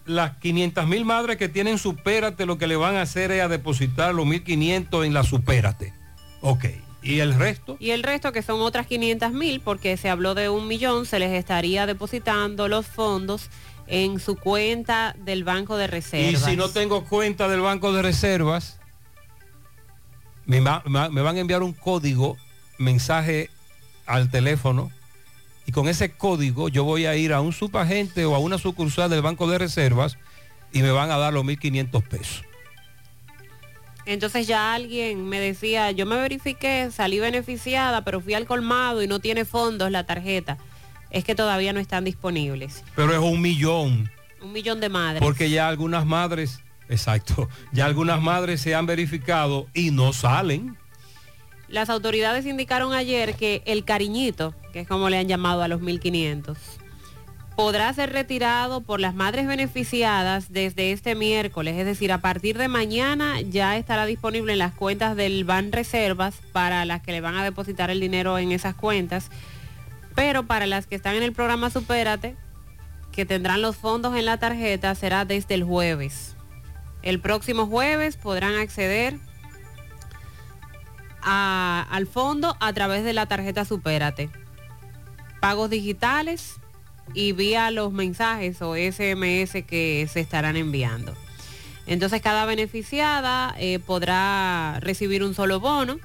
las 0.06 0.38
500 0.38 0.88
mil 0.88 1.04
madres 1.06 1.38
que 1.38 1.50
tienen 1.50 1.78
Supérate, 1.78 2.46
lo 2.46 2.58
que 2.58 2.68
le 2.68 2.76
van 2.76 2.96
a 2.96 3.02
hacer 3.04 3.32
es 3.32 3.42
a 3.42 3.48
depositar 3.48 4.14
los 4.14 4.26
1.500 4.26 5.06
en 5.06 5.14
la 5.14 5.24
Supérate. 5.24 5.94
Ok. 6.42 6.66
¿Y 7.04 7.20
el 7.20 7.34
resto? 7.34 7.78
Y 7.80 7.90
el 7.92 8.04
resto, 8.04 8.32
que 8.32 8.44
son 8.44 8.62
otras 8.62 8.86
500 8.86 9.32
mil, 9.34 9.60
porque 9.62 9.98
se 9.98 10.10
habló 10.10 10.36
de 10.36 10.50
un 10.50 10.68
millón, 10.68 11.08
se 11.08 11.18
les 11.18 11.32
estaría 11.32 11.88
depositando 11.88 12.68
los 12.68 12.86
fondos 12.86 13.50
en 13.88 14.20
su 14.20 14.36
cuenta 14.36 15.16
del 15.26 15.44
Banco 15.44 15.78
de 15.78 15.86
Y 15.86 15.88
Reservas. 15.88 16.44
si 16.46 16.56
no 16.56 16.70
tengo 16.70 17.04
cuenta 17.06 17.48
del 17.48 17.62
Banco 17.62 17.92
de 17.92 18.04
Reservas, 18.04 18.80
me, 20.46 20.60
va- 20.60 20.84
me 20.86 21.00
va- 21.00 21.10
me 21.10 21.22
van 21.22 21.38
a 21.38 21.40
enviar 21.40 21.64
un 21.64 21.74
código, 21.74 22.38
mensaje 22.78 23.50
al 24.06 24.30
teléfono, 24.30 24.92
y 25.66 25.72
con 25.72 25.88
ese 25.88 26.12
código 26.12 26.70
yo 26.70 26.84
voy 26.84 27.06
a 27.06 27.16
ir 27.16 27.34
a 27.34 27.42
un 27.42 27.54
subagente 27.54 28.26
o 28.26 28.36
a 28.36 28.40
una 28.40 28.58
sucursal 28.58 29.10
del 29.10 29.22
Banco 29.22 29.48
de 29.50 29.58
Reservas 29.60 30.18
y 30.74 30.82
me 30.82 30.92
van 30.92 31.12
a 31.12 31.18
dar 31.18 31.34
los 31.34 31.44
1.500 31.46 32.04
pesos. 32.08 32.44
Entonces 34.06 34.48
ya 34.48 34.74
alguien 34.74 35.30
me 35.30 35.40
decía, 35.40 35.92
yo 35.92 36.06
me 36.08 36.16
verifiqué, 36.18 36.90
salí 36.92 37.20
beneficiada, 37.20 38.04
pero 38.04 38.20
fui 38.20 38.34
al 38.34 38.48
colmado 38.48 39.04
y 39.04 39.08
no 39.08 39.20
tiene 39.20 39.46
fondos 39.46 39.92
la 39.92 40.06
tarjeta. 40.06 40.58
Es 41.12 41.24
que 41.24 41.36
todavía 41.36 41.72
no 41.72 41.80
están 41.80 42.04
disponibles. 42.04 42.84
Pero 42.96 43.14
es 43.14 43.20
un 43.20 43.40
millón. 43.42 44.10
Un 44.42 44.54
millón 44.54 44.80
de 44.80 44.90
madres. 44.90 45.22
Porque 45.22 45.50
ya 45.52 45.68
algunas 45.68 46.06
madres, 46.06 46.60
exacto, 46.92 47.50
ya 47.72 47.86
algunas 47.86 48.22
madres 48.22 48.62
se 48.62 48.76
han 48.76 48.86
verificado 48.86 49.68
y 49.74 49.92
no 49.92 50.14
salen. 50.14 50.78
Las 51.68 51.90
autoridades 51.90 52.46
indicaron 52.46 52.94
ayer 52.94 53.36
que 53.36 53.64
el 53.66 53.86
cariñito, 53.86 54.54
que 54.74 54.82
es 54.82 54.88
como 54.88 55.10
le 55.10 55.18
han 55.18 55.28
llamado 55.28 55.64
a 55.64 55.70
los 55.70 55.82
1.500, 55.82 56.58
podrá 57.56 57.94
ser 57.94 58.12
retirado 58.12 58.82
por 58.82 59.00
las 59.00 59.14
madres 59.14 59.48
beneficiadas 59.48 60.52
desde 60.52 60.92
este 60.92 61.16
miércoles, 61.16 61.78
es 61.78 61.86
decir, 61.86 62.12
a 62.12 62.18
partir 62.20 62.58
de 62.58 62.68
mañana 62.68 63.40
ya 63.42 63.78
estará 63.78 64.06
disponible 64.06 64.54
en 64.54 64.60
las 64.60 64.74
cuentas 64.74 65.16
del 65.16 65.44
Ban 65.46 65.72
Reservas 65.72 66.36
para 66.52 66.86
las 66.86 67.02
que 67.02 67.12
le 67.12 67.22
van 67.22 67.36
a 67.36 67.44
depositar 67.44 67.90
el 67.90 68.00
dinero 68.00 68.38
en 68.38 68.52
esas 68.52 68.76
cuentas, 68.76 69.30
pero 70.16 70.44
para 70.44 70.66
las 70.66 70.88
que 70.88 70.96
están 70.96 71.16
en 71.16 71.24
el 71.24 71.34
programa 71.34 71.70
Supérate, 71.70 72.36
que 73.12 73.26
tendrán 73.26 73.62
los 73.62 73.76
fondos 73.76 74.16
en 74.16 74.26
la 74.26 74.38
tarjeta, 74.38 74.96
será 74.96 75.26
desde 75.26 75.56
el 75.56 75.64
jueves. 75.64 76.36
El 77.02 77.20
próximo 77.20 77.68
jueves 77.68 78.18
podrán 78.18 78.56
acceder 78.56 79.18
al 81.22 82.08
fondo 82.08 82.58
a 82.60 82.74
través 82.74 83.04
de 83.04 83.14
la 83.14 83.26
tarjeta 83.26 83.66
Supérate. 83.66 84.30
Pagos 85.40 85.70
digitales 85.70 86.56
y 87.14 87.32
vía 87.32 87.72
los 87.72 87.92
mensajes 87.92 88.62
o 88.62 88.76
SMS 88.76 89.64
que 89.66 90.08
se 90.12 90.20
estarán 90.20 90.56
enviando. 90.56 91.14
Entonces 91.88 92.22
cada 92.22 92.46
beneficiada 92.46 93.56
eh, 93.58 93.80
podrá 93.80 94.80
recibir 94.82 95.24
un 95.24 95.34
solo 95.34 95.60
bono 95.60 96.00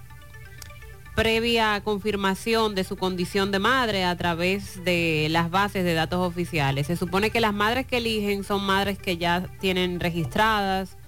previa 1.16 1.80
confirmación 1.82 2.74
de 2.74 2.84
su 2.84 2.96
condición 2.96 3.50
de 3.50 3.58
madre 3.58 4.04
a 4.04 4.14
través 4.16 4.84
de 4.84 5.28
las 5.30 5.50
bases 5.50 5.82
de 5.82 5.94
datos 5.94 6.20
oficiales. 6.20 6.86
Se 6.88 6.96
supone 6.96 7.30
que 7.30 7.40
las 7.40 7.54
madres 7.54 7.86
que 7.86 7.96
eligen 7.96 8.44
son 8.44 8.62
madres 8.62 8.98
que 8.98 9.16
ya 9.16 9.48
tienen 9.58 9.98
registradas 9.98 10.98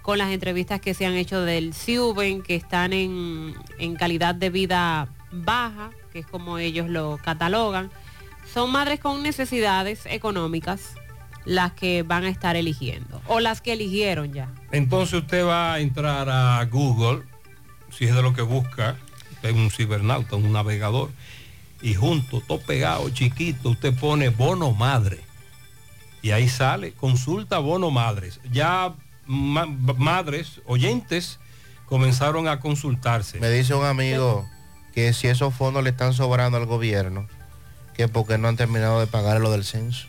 con 0.00 0.16
las 0.16 0.30
entrevistas 0.30 0.80
que 0.80 0.94
se 0.94 1.04
han 1.04 1.12
hecho 1.12 1.42
del 1.42 1.74
CIUBEN, 1.74 2.42
que 2.42 2.56
están 2.56 2.94
en, 2.94 3.54
en 3.78 3.94
calidad 3.94 4.34
de 4.34 4.48
vida 4.48 5.08
baja, 5.30 5.90
que 6.12 6.20
es 6.20 6.26
como 6.26 6.56
ellos 6.56 6.88
lo 6.88 7.18
catalogan. 7.22 7.90
Son 8.52 8.72
madres 8.72 9.00
con 9.00 9.22
necesidades 9.22 10.06
económicas 10.06 10.94
las 11.44 11.72
que 11.72 12.02
van 12.02 12.24
a 12.24 12.30
estar 12.30 12.56
eligiendo 12.56 13.20
o 13.26 13.38
las 13.38 13.60
que 13.60 13.74
eligieron 13.74 14.32
ya. 14.32 14.48
Entonces 14.70 15.20
usted 15.20 15.44
va 15.44 15.74
a 15.74 15.80
entrar 15.80 16.30
a 16.30 16.64
Google, 16.64 17.22
si 17.90 18.06
es 18.06 18.14
de 18.14 18.22
lo 18.22 18.32
que 18.32 18.42
busca, 18.42 18.96
usted 19.42 19.50
es 19.50 19.56
un 19.56 19.70
cibernauta, 19.72 20.36
un 20.36 20.52
navegador, 20.52 21.10
y 21.82 21.94
junto, 21.94 22.40
todo 22.40 22.60
pegado, 22.60 23.10
chiquito, 23.10 23.70
usted 23.70 23.92
pone 23.92 24.28
bono 24.28 24.70
madre. 24.72 25.20
Y 26.22 26.30
ahí 26.30 26.48
sale, 26.48 26.92
consulta 26.92 27.58
bono 27.58 27.90
madres. 27.90 28.38
Ya 28.52 28.94
ma- 29.26 29.66
madres, 29.66 30.60
oyentes, 30.66 31.40
comenzaron 31.86 32.46
a 32.46 32.60
consultarse. 32.60 33.40
Me 33.40 33.50
dice 33.50 33.74
un 33.74 33.84
amigo 33.84 34.48
que 34.94 35.12
si 35.12 35.26
esos 35.26 35.52
fondos 35.54 35.82
le 35.82 35.90
están 35.90 36.12
sobrando 36.14 36.56
al 36.56 36.66
gobierno, 36.66 37.26
que 37.96 38.06
porque 38.06 38.38
no 38.38 38.46
han 38.46 38.56
terminado 38.56 39.00
de 39.00 39.08
pagar 39.08 39.40
lo 39.40 39.50
del 39.50 39.64
censo. 39.64 40.06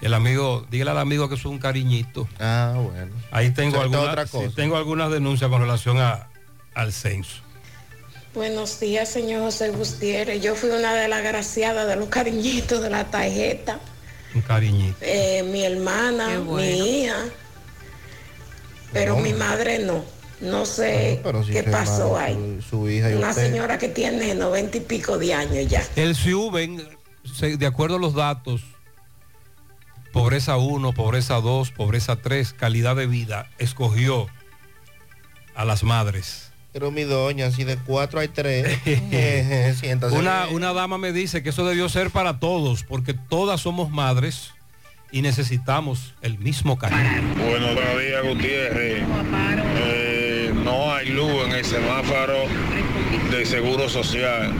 El 0.00 0.14
amigo, 0.14 0.64
dígale 0.70 0.92
al 0.92 0.98
amigo 0.98 1.28
que 1.28 1.34
es 1.34 1.44
un 1.44 1.58
cariñito. 1.58 2.28
Ah, 2.38 2.74
bueno. 2.76 3.12
Ahí 3.32 3.50
tengo, 3.50 3.80
algunas, 3.80 4.04
otra 4.08 4.26
sí, 4.26 4.32
cosa. 4.32 4.50
tengo 4.54 4.76
algunas 4.76 5.10
denuncias 5.10 5.50
con 5.50 5.60
relación 5.60 5.98
a- 5.98 6.28
al 6.74 6.92
censo. 6.92 7.42
Buenos 8.34 8.80
días, 8.80 9.08
señor 9.10 9.42
José 9.42 9.70
Gutiérrez. 9.70 10.42
Yo 10.42 10.54
fui 10.54 10.70
una 10.70 10.94
de 10.94 11.06
las 11.08 11.18
agraciadas 11.20 11.86
de 11.86 11.96
los 11.96 12.08
cariñitos 12.08 12.80
de 12.82 12.88
la 12.90 13.04
tarjeta. 13.10 13.78
Un 14.34 14.40
cariñito. 14.40 14.96
Eh, 15.02 15.42
mi 15.42 15.62
hermana, 15.64 16.38
bueno. 16.38 16.54
mi 16.84 17.02
hija, 17.02 17.16
pero 18.92 19.16
No. 19.16 19.22
mi 19.22 19.34
madre 19.34 19.80
no. 19.80 20.04
No 20.40 20.66
sé 20.66 21.20
Pero 21.22 21.44
si 21.44 21.52
qué 21.52 21.62
pasó 21.62 22.16
ahí. 22.18 22.34
Su, 22.68 22.78
su 22.80 22.88
hija 22.88 23.10
y 23.10 23.14
Una 23.14 23.30
usted. 23.30 23.42
señora 23.50 23.78
que 23.78 23.88
tiene 23.88 24.34
noventa 24.34 24.76
y 24.78 24.80
pico 24.80 25.16
de 25.18 25.34
años 25.34 25.68
ya. 25.68 25.86
El 25.94 26.16
SIUBEN, 26.16 26.82
se- 27.32 27.56
de 27.58 27.66
acuerdo 27.66 27.96
a 27.96 27.98
los 28.00 28.14
datos, 28.14 28.62
pobreza 30.12 30.56
1, 30.56 30.94
pobreza 30.94 31.34
2, 31.36 31.70
pobreza 31.70 32.16
3, 32.16 32.54
calidad 32.54 32.96
de 32.96 33.06
vida, 33.06 33.50
escogió 33.58 34.26
a 35.54 35.64
las 35.64 35.84
madres. 35.84 36.50
Pero 36.72 36.90
mi 36.90 37.02
doña, 37.02 37.50
si 37.50 37.64
de 37.64 37.76
cuatro 37.76 38.18
hay 38.20 38.28
tres, 38.28 38.78
siéntase 39.78 40.16
Una, 40.16 40.44
bien. 40.44 40.56
una 40.56 40.72
dama 40.72 40.96
me 40.98 41.12
dice 41.12 41.42
que 41.42 41.50
eso 41.50 41.66
debió 41.66 41.88
ser 41.88 42.10
para 42.10 42.38
todos, 42.40 42.82
porque 42.84 43.12
todas 43.14 43.60
somos 43.60 43.90
madres 43.90 44.52
y 45.10 45.20
necesitamos 45.20 46.14
el 46.22 46.38
mismo 46.38 46.78
cariño. 46.78 47.22
Buenos 47.36 47.76
días, 47.76 48.22
Gutiérrez. 48.26 49.02
Eh, 49.76 50.52
no 50.64 50.94
hay 50.94 51.10
luz 51.10 51.44
en 51.46 51.52
el 51.52 51.64
semáforo 51.66 52.44
de 53.30 53.44
seguro 53.44 53.90
social. 53.90 54.50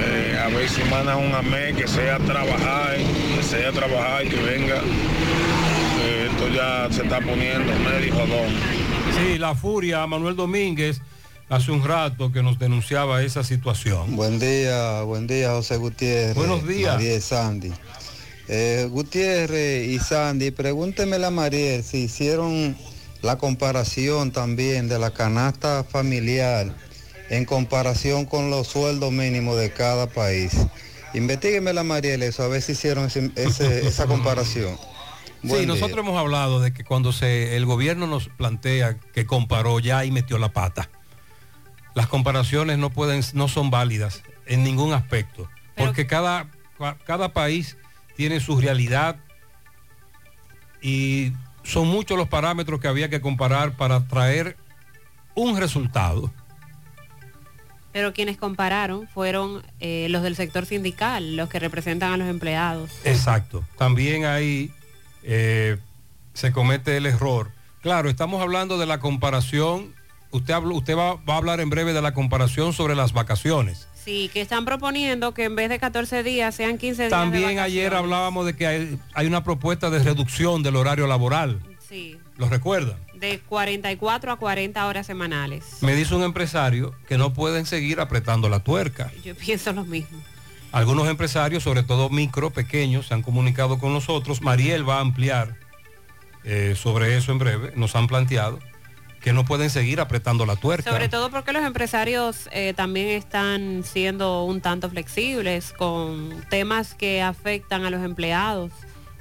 Eh, 0.00 0.38
a 0.42 0.48
ver 0.48 0.68
si 0.70 0.82
mandan 0.84 1.18
un 1.18 1.34
AME 1.34 1.74
que 1.74 1.86
sea 1.86 2.16
a 2.16 2.18
trabajar, 2.20 2.96
que 3.36 3.42
sea 3.42 3.68
a 3.68 3.72
trabajar 3.72 4.24
y 4.24 4.28
que 4.30 4.36
venga. 4.36 4.76
Eh, 4.76 6.28
esto 6.30 6.48
ya 6.48 6.88
se 6.90 7.02
está 7.02 7.20
poniendo, 7.20 7.70
me 7.80 8.00
dijo 8.00 8.18
don. 8.20 8.87
Sí, 9.18 9.38
la 9.38 9.54
furia, 9.54 10.06
Manuel 10.06 10.36
Domínguez, 10.36 11.00
hace 11.48 11.70
un 11.72 11.82
rato 11.84 12.30
que 12.32 12.42
nos 12.42 12.58
denunciaba 12.58 13.22
esa 13.22 13.42
situación. 13.42 14.14
Buen 14.16 14.38
día, 14.38 15.02
buen 15.02 15.26
día 15.26 15.50
José 15.50 15.76
Gutiérrez. 15.76 16.34
Buenos 16.34 16.66
días. 16.66 16.94
Mariel 16.94 17.20
Sandy. 17.22 17.72
Eh, 18.48 18.86
Gutiérrez 18.90 19.88
y 19.88 19.98
Sandy, 19.98 20.50
pregúntemele 20.52 21.26
a 21.26 21.30
Mariel 21.30 21.82
si 21.82 22.04
hicieron 22.04 22.76
la 23.22 23.36
comparación 23.36 24.30
también 24.30 24.88
de 24.88 24.98
la 24.98 25.10
canasta 25.10 25.84
familiar 25.84 26.74
en 27.28 27.44
comparación 27.44 28.24
con 28.24 28.50
los 28.50 28.68
sueldos 28.68 29.12
mínimos 29.12 29.58
de 29.58 29.70
cada 29.72 30.06
país. 30.06 30.52
Investígueme 31.12 31.72
la 31.72 31.82
Mariel 31.82 32.22
eso, 32.22 32.42
a 32.44 32.48
ver 32.48 32.62
si 32.62 32.72
hicieron 32.72 33.06
ese- 33.06 33.32
ese- 33.34 33.86
esa 33.86 34.06
comparación. 34.06 34.78
Buen 35.42 35.60
sí, 35.60 35.66
día. 35.66 35.74
nosotros 35.74 35.98
hemos 35.98 36.18
hablado 36.18 36.60
de 36.60 36.72
que 36.72 36.84
cuando 36.84 37.12
se, 37.12 37.56
el 37.56 37.64
gobierno 37.64 38.06
nos 38.06 38.28
plantea 38.28 38.98
que 38.98 39.26
comparó 39.26 39.78
ya 39.78 40.04
y 40.04 40.10
metió 40.10 40.38
la 40.38 40.52
pata. 40.52 40.90
Las 41.94 42.06
comparaciones 42.08 42.78
no 42.78 42.90
pueden, 42.90 43.22
no 43.34 43.48
son 43.48 43.70
válidas 43.70 44.22
en 44.46 44.64
ningún 44.64 44.92
aspecto, 44.92 45.48
porque 45.76 46.06
cada, 46.06 46.48
cada 47.04 47.32
país 47.32 47.76
tiene 48.16 48.40
su 48.40 48.60
realidad 48.60 49.16
y 50.80 51.32
son 51.62 51.88
muchos 51.88 52.16
los 52.16 52.28
parámetros 52.28 52.80
que 52.80 52.88
había 52.88 53.08
que 53.08 53.20
comparar 53.20 53.76
para 53.76 54.06
traer 54.06 54.56
un 55.34 55.56
resultado. 55.56 56.32
Pero 57.92 58.12
quienes 58.12 58.36
compararon 58.36 59.08
fueron 59.08 59.62
eh, 59.80 60.08
los 60.10 60.22
del 60.22 60.36
sector 60.36 60.66
sindical, 60.66 61.36
los 61.36 61.48
que 61.48 61.58
representan 61.58 62.12
a 62.12 62.16
los 62.16 62.28
empleados. 62.28 62.90
Exacto. 63.04 63.64
También 63.76 64.24
ahí 64.24 64.70
eh, 65.22 65.76
se 66.34 66.52
comete 66.52 66.96
el 66.96 67.06
error. 67.06 67.50
Claro, 67.82 68.08
estamos 68.10 68.40
hablando 68.42 68.78
de 68.78 68.86
la 68.86 69.00
comparación. 69.00 69.94
Usted, 70.30 70.54
habló- 70.54 70.76
usted 70.76 70.96
va, 70.96 71.14
va 71.14 71.34
a 71.34 71.36
hablar 71.38 71.60
en 71.60 71.70
breve 71.70 71.92
de 71.92 72.02
la 72.02 72.12
comparación 72.14 72.72
sobre 72.72 72.94
las 72.94 73.12
vacaciones. 73.12 73.88
Sí, 74.04 74.30
que 74.32 74.40
están 74.40 74.64
proponiendo 74.64 75.34
que 75.34 75.44
en 75.44 75.54
vez 75.56 75.68
de 75.68 75.78
14 75.78 76.22
días 76.22 76.54
sean 76.54 76.78
15 76.78 77.02
días. 77.02 77.10
de 77.10 77.16
También 77.16 77.58
ayer 77.58 77.94
hablábamos 77.94 78.46
de 78.46 78.56
que 78.56 78.66
hay, 78.66 78.98
hay 79.14 79.26
una 79.26 79.44
propuesta 79.44 79.90
de 79.90 79.98
reducción 80.02 80.62
del 80.62 80.76
horario 80.76 81.06
laboral. 81.06 81.60
Sí, 81.88 82.18
¿Lo 82.36 82.48
recuerdan? 82.48 82.96
de 83.14 83.40
44 83.40 84.30
a 84.32 84.36
40 84.36 84.86
horas 84.86 85.06
semanales. 85.06 85.64
Me 85.80 85.94
dice 85.96 86.14
un 86.14 86.22
empresario 86.22 86.94
que 87.08 87.18
no 87.18 87.32
pueden 87.32 87.66
seguir 87.66 87.98
apretando 88.00 88.48
la 88.48 88.60
tuerca. 88.60 89.10
Yo 89.24 89.34
pienso 89.34 89.72
lo 89.72 89.84
mismo. 89.84 90.22
Algunos 90.72 91.08
empresarios, 91.08 91.62
sobre 91.62 91.82
todo 91.82 92.10
micro, 92.10 92.50
pequeños, 92.50 93.06
se 93.06 93.14
han 93.14 93.22
comunicado 93.22 93.78
con 93.78 93.92
nosotros. 93.92 94.42
Mariel 94.42 94.88
va 94.88 94.98
a 94.98 95.00
ampliar 95.00 95.56
eh, 96.44 96.74
sobre 96.76 97.16
eso 97.16 97.32
en 97.32 97.38
breve. 97.38 97.72
Nos 97.74 97.96
han 97.96 98.06
planteado 98.06 98.58
que 99.20 99.32
no 99.32 99.44
pueden 99.44 99.70
seguir 99.70 100.00
apretando 100.00 100.46
la 100.46 100.56
tuerca. 100.56 100.90
Sobre 100.90 101.08
todo 101.08 101.30
porque 101.30 101.52
los 101.52 101.64
empresarios 101.64 102.48
eh, 102.52 102.74
también 102.74 103.08
están 103.08 103.82
siendo 103.84 104.44
un 104.44 104.60
tanto 104.60 104.88
flexibles 104.88 105.72
con 105.72 106.30
temas 106.50 106.94
que 106.94 107.22
afectan 107.22 107.84
a 107.84 107.90
los 107.90 108.04
empleados. 108.04 108.70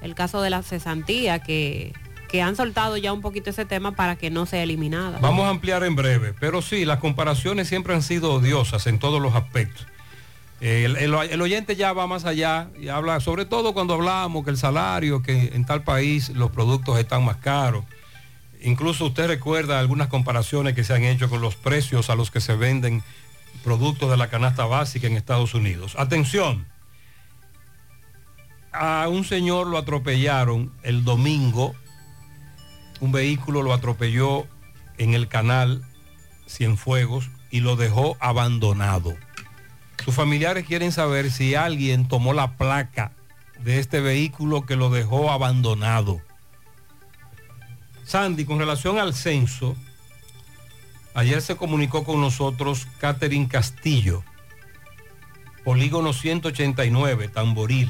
El 0.02 0.14
caso 0.14 0.42
de 0.42 0.52
la 0.52 0.62
cesantía, 0.62 1.40
que, 1.40 1.94
que 2.30 2.42
han 2.42 2.56
soltado 2.56 2.98
ya 2.98 3.12
un 3.14 3.22
poquito 3.22 3.50
ese 3.50 3.66
tema 3.66 3.94
para 3.94 4.16
que 4.16 4.30
no 4.30 4.46
sea 4.46 4.62
eliminada. 4.62 5.18
Vamos 5.20 5.46
a 5.46 5.50
ampliar 5.50 5.84
en 5.84 5.96
breve, 5.96 6.34
pero 6.40 6.62
sí, 6.62 6.86
las 6.86 7.00
comparaciones 7.00 7.68
siempre 7.68 7.96
han 7.96 8.04
sido 8.04 8.34
odiosas 8.34 8.86
en 8.86 9.00
todos 9.00 9.20
los 9.20 9.34
aspectos. 9.34 9.88
El, 10.60 11.14
oyente 11.42 11.76
ya 11.76 11.94
va 11.94 12.08
más 12.08 12.26
allá 12.26 12.70
y 12.80 12.88
habla, 12.88 13.20
sobre 13.20 13.46
todo 13.46 13.74
cuando 13.74 13.94
hablamos 13.94 14.44
que 14.44 14.50
el 14.50 14.58
salario, 14.58 15.22
que 15.22 15.52
en 15.54 15.66
tal 15.66 15.84
país 15.84 16.30
los 16.30 16.52
productos 16.52 16.98
están 17.00 17.24
más 17.24 17.38
caros. 17.38 17.86
Incluso 18.62 19.06
usted 19.06 19.28
recuerda 19.28 19.80
algunas 19.80 20.08
comparaciones 20.08 20.74
que 20.74 20.84
se 20.84 20.94
han 20.94 21.04
hecho 21.04 21.30
con 21.30 21.42
los 21.42 21.56
precios 21.56 22.10
a 22.10 22.16
los 22.16 22.32
que 22.32 22.42
se 22.42 22.56
venden 22.56 23.04
productos 23.64 24.10
de 24.10 24.18
la 24.18 24.30
canasta 24.30 24.66
básica 24.66 25.06
en 25.06 25.16
Estados 25.16 25.54
Unidos. 25.54 25.96
Atención, 25.98 26.66
a 28.72 29.08
un 29.10 29.26
señor 29.26 29.68
lo 29.68 29.78
atropellaron 29.78 30.74
el 30.82 31.04
domingo, 31.04 31.76
un 33.00 33.12
vehículo 33.12 33.62
lo 33.62 33.74
atropelló 33.74 34.48
en 34.98 35.14
el 35.14 35.28
canal 35.28 35.84
Cienfuegos 36.48 37.30
y 37.52 37.60
lo 37.60 37.76
dejó 37.76 38.18
abandonado. 38.20 39.16
Sus 40.08 40.16
familiares 40.16 40.66
quieren 40.66 40.94
saber 40.94 41.30
si 41.32 41.56
alguien 41.56 42.08
tomó 42.08 42.32
la 42.32 42.56
placa 42.56 43.12
de 43.60 43.78
este 43.80 44.00
vehículo 44.00 44.66
que 44.66 44.78
lo 44.78 44.90
dejó 44.90 45.32
abandonado. 45.32 46.22
Sandy, 48.06 48.46
con 48.46 48.58
relación 48.58 49.00
al 49.00 49.14
censo, 49.14 49.76
ayer 51.14 51.42
se 51.42 51.58
comunicó 51.58 52.06
con 52.06 52.22
nosotros 52.22 52.88
Catherine 53.02 53.50
Castillo, 53.50 54.24
Polígono 55.66 56.14
189, 56.14 57.28
Tamboril. 57.28 57.90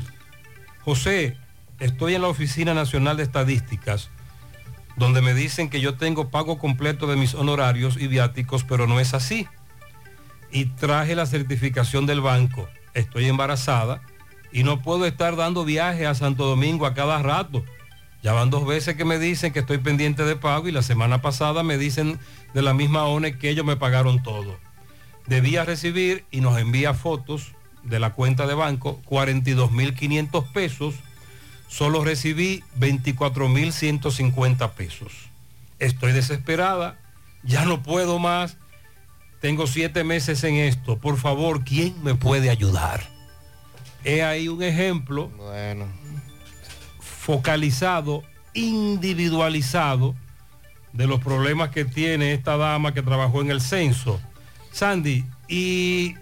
José, 0.84 1.38
estoy 1.80 2.16
en 2.16 2.24
la 2.24 2.30
Oficina 2.30 2.74
Nacional 2.74 3.18
de 3.18 3.24
Estadísticas, 3.24 4.10
donde 4.96 5.22
me 5.22 5.36
dicen 5.36 5.70
que 5.70 5.82
yo 5.82 5.98
tengo 5.98 6.32
pago 6.32 6.58
completo 6.58 7.06
de 7.06 7.16
mis 7.16 7.36
honorarios 7.36 7.96
y 7.96 8.08
viáticos, 8.08 8.64
pero 8.64 8.88
no 8.88 9.00
es 9.00 9.14
así. 9.14 9.48
Y 10.52 10.66
traje 10.66 11.16
la 11.16 11.26
certificación 11.26 12.06
del 12.06 12.22
banco. 12.22 12.68
Estoy 12.94 13.26
embarazada 13.26 14.02
y 14.52 14.64
no 14.64 14.82
puedo 14.82 15.06
estar 15.06 15.36
dando 15.36 15.66
viajes 15.66 16.08
a 16.08 16.16
Santo 16.16 16.46
Domingo 16.46 16.86
a 16.86 16.94
cada 16.94 17.22
rato. 17.22 17.64
Ya 18.24 18.34
van 18.34 18.50
dos 18.50 18.66
veces 18.66 18.96
que 18.96 19.06
me 19.06 19.20
dicen 19.20 19.54
que 19.54 19.60
estoy 19.60 19.78
pendiente 19.78 20.24
de 20.26 20.36
pago 20.36 20.68
y 20.68 20.72
la 20.72 20.82
semana 20.82 21.22
pasada 21.22 21.64
me 21.64 21.78
dicen 21.78 22.20
de 22.54 22.62
la 22.62 22.74
misma 22.74 23.06
ONE 23.06 23.38
que 23.38 23.50
ellos 23.50 23.66
me 23.66 23.78
pagaron 23.78 24.24
todo. 24.24 24.58
Debía 25.28 25.64
recibir 25.66 26.26
y 26.32 26.42
nos 26.42 26.58
envía 26.58 26.94
fotos 26.94 27.54
de 27.84 28.00
la 28.00 28.14
cuenta 28.14 28.48
de 28.48 28.54
banco 28.54 29.00
42.500 29.06 30.52
pesos. 30.52 30.96
Solo 31.68 32.04
recibí 32.04 32.64
24.150 32.80 34.72
pesos. 34.72 35.14
Estoy 35.80 36.14
desesperada, 36.14 36.98
ya 37.44 37.66
no 37.66 37.84
puedo 37.84 38.20
más. 38.20 38.58
Tengo 39.40 39.68
siete 39.68 40.04
meses 40.04 40.44
en 40.44 40.56
esto. 40.56 40.98
Por 40.98 41.18
favor, 41.18 41.64
¿quién 41.64 41.96
me 42.04 42.16
puede 42.16 42.50
ayudar? 42.50 43.02
He 44.04 44.24
ahí 44.24 44.48
un 44.48 44.64
ejemplo 44.64 45.32
focalizado, 47.00 48.24
individualizado 48.54 50.16
de 50.94 51.08
los 51.08 51.20
problemas 51.20 51.70
que 51.70 51.86
tiene 51.86 52.34
esta 52.34 52.58
dama 52.58 52.94
que 52.94 53.02
trabajó 53.02 53.42
en 53.42 53.52
el 53.52 53.62
censo. 53.62 54.20
Sandy, 54.72 55.26
y 55.48 56.16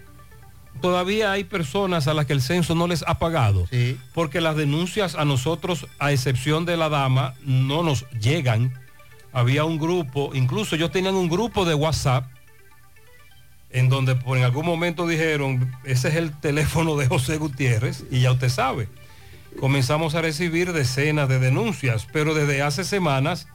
todavía 0.80 1.32
hay 1.32 1.44
personas 1.44 2.08
a 2.08 2.14
las 2.14 2.26
que 2.26 2.32
el 2.32 2.42
censo 2.42 2.74
no 2.74 2.86
les 2.86 3.02
ha 3.06 3.18
pagado, 3.18 3.66
porque 4.12 4.40
las 4.40 4.56
denuncias 4.56 5.14
a 5.14 5.24
nosotros, 5.24 5.86
a 5.98 6.12
excepción 6.12 6.64
de 6.66 6.76
la 6.76 6.88
dama, 6.88 7.34
no 7.44 7.82
nos 7.82 8.08
llegan. 8.10 8.74
Había 9.32 9.64
un 9.64 9.78
grupo, 9.78 10.32
incluso 10.34 10.76
ellos 10.76 10.90
tenían 10.90 11.14
un 11.14 11.28
grupo 11.28 11.64
de 11.64 11.74
WhatsApp, 11.74 12.26
en 13.70 13.88
donde 13.88 14.14
por 14.14 14.38
en 14.38 14.44
algún 14.44 14.64
momento 14.64 15.06
dijeron, 15.06 15.72
ese 15.84 16.08
es 16.08 16.14
el 16.14 16.38
teléfono 16.38 16.96
de 16.96 17.06
José 17.06 17.36
Gutiérrez, 17.36 18.04
y 18.10 18.20
ya 18.20 18.32
usted 18.32 18.48
sabe, 18.48 18.88
comenzamos 19.58 20.14
a 20.14 20.22
recibir 20.22 20.72
decenas 20.72 21.28
de 21.28 21.38
denuncias, 21.38 22.06
pero 22.12 22.34
desde 22.34 22.62
hace 22.62 22.84
semanas 22.84 23.48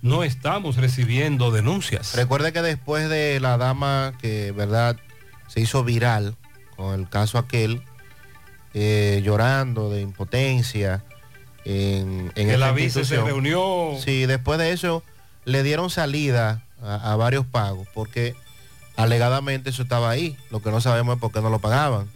no 0.00 0.24
estamos 0.24 0.76
recibiendo 0.76 1.50
denuncias. 1.50 2.14
Recuerde 2.16 2.52
que 2.52 2.62
después 2.62 3.08
de 3.08 3.38
la 3.40 3.56
dama 3.56 4.14
que, 4.20 4.52
verdad, 4.52 4.96
se 5.48 5.60
hizo 5.60 5.84
viral 5.84 6.36
con 6.76 6.98
el 6.98 7.08
caso 7.08 7.38
aquel, 7.38 7.82
eh, 8.74 9.20
llorando 9.22 9.90
de 9.90 10.00
impotencia 10.00 11.04
en, 11.64 12.32
en 12.34 12.48
Que 12.48 12.56
la 12.56 12.72
vice 12.72 13.04
se 13.04 13.20
reunió. 13.20 13.92
Sí, 14.02 14.26
después 14.26 14.58
de 14.58 14.72
eso 14.72 15.04
le 15.44 15.62
dieron 15.62 15.90
salida 15.90 16.64
a, 16.82 17.12
a 17.12 17.16
varios 17.16 17.46
pagos 17.46 17.86
porque 17.94 18.34
alegadamente 19.02 19.70
eso 19.70 19.82
estaba 19.82 20.10
ahí. 20.10 20.36
Lo 20.50 20.60
que 20.62 20.70
no 20.70 20.80
sabemos 20.80 21.14
es 21.16 21.20
por 21.20 21.32
qué 21.32 21.40
no 21.40 21.50
lo 21.50 21.58
pagaban. 21.58 22.08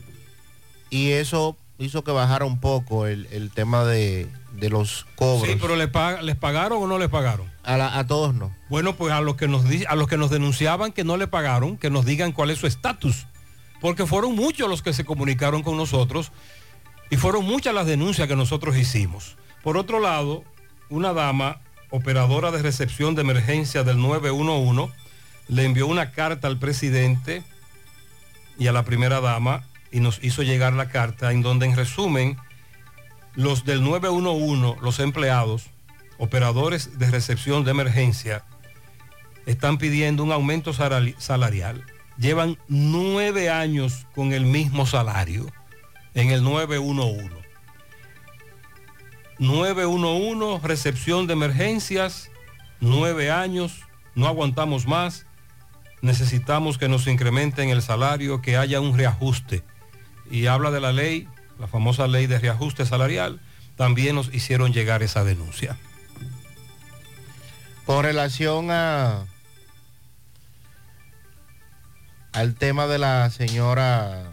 Y 0.91 1.11
eso 1.13 1.57
hizo 1.79 2.05
que 2.05 2.11
bajara 2.13 2.45
un 2.45 2.61
poco 2.61 3.07
el, 3.07 3.27
el 3.33 3.51
tema 3.51 3.85
de, 3.85 4.29
de 4.53 4.71
los 4.71 5.07
cobros. 5.17 5.49
Sí, 5.49 5.59
pero 5.61 5.77
¿le 5.77 5.91
pag- 5.93 6.23
¿les 6.23 6.37
pagaron 6.37 6.83
o 6.83 6.87
no 6.87 6.99
les 6.99 7.09
pagaron? 7.09 7.51
A, 7.65 7.77
la- 7.77 7.99
a 7.99 8.07
todos 8.07 8.35
no. 8.35 8.55
Bueno, 8.71 8.95
pues 8.97 9.13
a 9.13 9.21
los 9.21 9.37
que 9.37 9.49
nos 9.49 9.65
a 9.89 9.95
los 9.95 10.09
que 10.09 10.17
nos 10.17 10.31
denunciaban 10.31 10.93
que 10.93 11.05
no 11.05 11.17
le 11.17 11.27
pagaron, 11.27 11.77
que 11.77 11.91
nos 11.91 12.05
digan 12.07 12.33
cuál 12.33 12.51
es 12.51 12.59
su 12.59 12.67
estatus, 12.67 13.27
porque 13.81 14.07
fueron 14.07 14.35
muchos 14.35 14.69
los 14.71 14.81
que 14.83 14.93
se 14.95 15.05
comunicaron 15.05 15.63
con 15.63 15.77
nosotros 15.77 16.33
y 17.11 17.17
fueron 17.17 17.45
muchas 17.45 17.75
las 17.75 17.87
denuncias 17.87 18.27
que 18.29 18.37
nosotros 18.37 18.77
hicimos. 18.77 19.37
Por 19.63 19.77
otro 19.77 20.01
lado, 20.01 20.45
una 20.89 21.13
dama 21.13 21.61
operadora 21.91 22.51
de 22.53 22.63
recepción 22.63 23.15
de 23.17 23.23
emergencia 23.23 23.83
del 23.85 23.99
911 24.01 24.93
le 25.49 25.65
envió 25.65 25.87
una 25.87 26.11
carta 26.13 26.49
al 26.49 26.59
presidente 26.59 27.43
y 28.59 28.67
a 28.67 28.73
la 28.73 28.85
primera 28.85 29.21
dama 29.21 29.65
y 29.93 30.01
nos 30.01 30.23
hizo 30.23 30.43
llegar 30.43 30.73
la 30.73 30.89
carta 30.89 31.31
en 31.33 31.43
donde 31.43 31.67
en 31.67 31.77
resumen 31.77 32.37
los 33.35 33.65
del 33.65 33.83
911, 33.85 34.81
los 34.83 34.99
empleados, 34.99 35.67
operadores 36.19 36.99
de 36.99 37.11
recepción 37.11 37.65
de 37.65 37.71
emergencia, 37.73 38.45
están 39.45 39.79
pidiendo 39.79 40.25
un 40.25 40.33
aumento 40.33 40.73
salari- 40.73 41.15
salarial. 41.19 41.85
Llevan 42.19 42.59
nueve 42.67 43.51
años 43.51 44.07
con 44.15 44.33
el 44.33 44.47
mismo 44.47 44.87
salario 44.87 45.47
en 46.15 46.31
el 46.31 46.43
911. 46.43 47.31
911, 49.39 50.67
recepción 50.67 51.27
de 51.27 51.35
emergencias, 51.35 52.31
nueve 52.81 53.31
años, 53.31 53.81
no 54.15 54.27
aguantamos 54.27 54.87
más, 54.87 55.26
necesitamos 56.03 56.79
que 56.79 56.89
nos 56.89 57.07
incrementen 57.07 57.71
el 57.71 57.83
salario, 57.83 58.43
que 58.43 58.57
haya 58.57 58.81
un 58.81 58.97
reajuste. 58.97 59.63
Y 60.31 60.47
habla 60.47 60.71
de 60.71 60.81
la 60.81 60.93
ley, 60.93 61.29
la 61.59 61.69
famosa 61.69 62.07
ley 62.07 62.27
de 62.27 62.39
reajuste 62.39 62.87
salarial, 62.87 63.41
también 63.77 64.15
nos 64.15 64.33
hicieron 64.35 64.73
llegar 64.73 65.03
esa 65.03 65.25
denuncia. 65.25 65.77
Con 67.85 68.03
relación 68.03 68.71
a 68.71 69.27
al 72.33 72.55
tema 72.55 72.87
de 72.87 72.99
la 72.99 73.31
señora, 73.31 74.33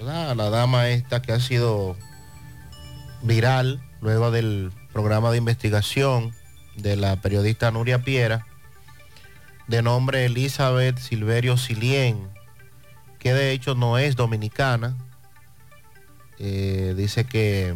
la 0.00 0.34
dama 0.34 0.88
esta 0.88 1.22
que 1.22 1.32
ha 1.32 1.40
sido 1.40 1.96
viral 3.22 3.80
luego 4.00 4.30
del 4.30 4.70
programa 4.92 5.30
de 5.30 5.38
investigación 5.38 6.34
de 6.76 6.96
la 6.96 7.16
periodista 7.16 7.70
Nuria 7.70 8.02
Piera, 8.02 8.46
de 9.68 9.82
nombre 9.82 10.24
Elizabeth 10.24 10.98
Silverio 10.98 11.56
Silien, 11.56 12.28
que 13.18 13.34
de 13.34 13.52
hecho 13.52 13.74
no 13.74 13.98
es 13.98 14.16
dominicana. 14.16 14.96
Eh, 16.38 16.94
dice 16.96 17.24
que, 17.24 17.74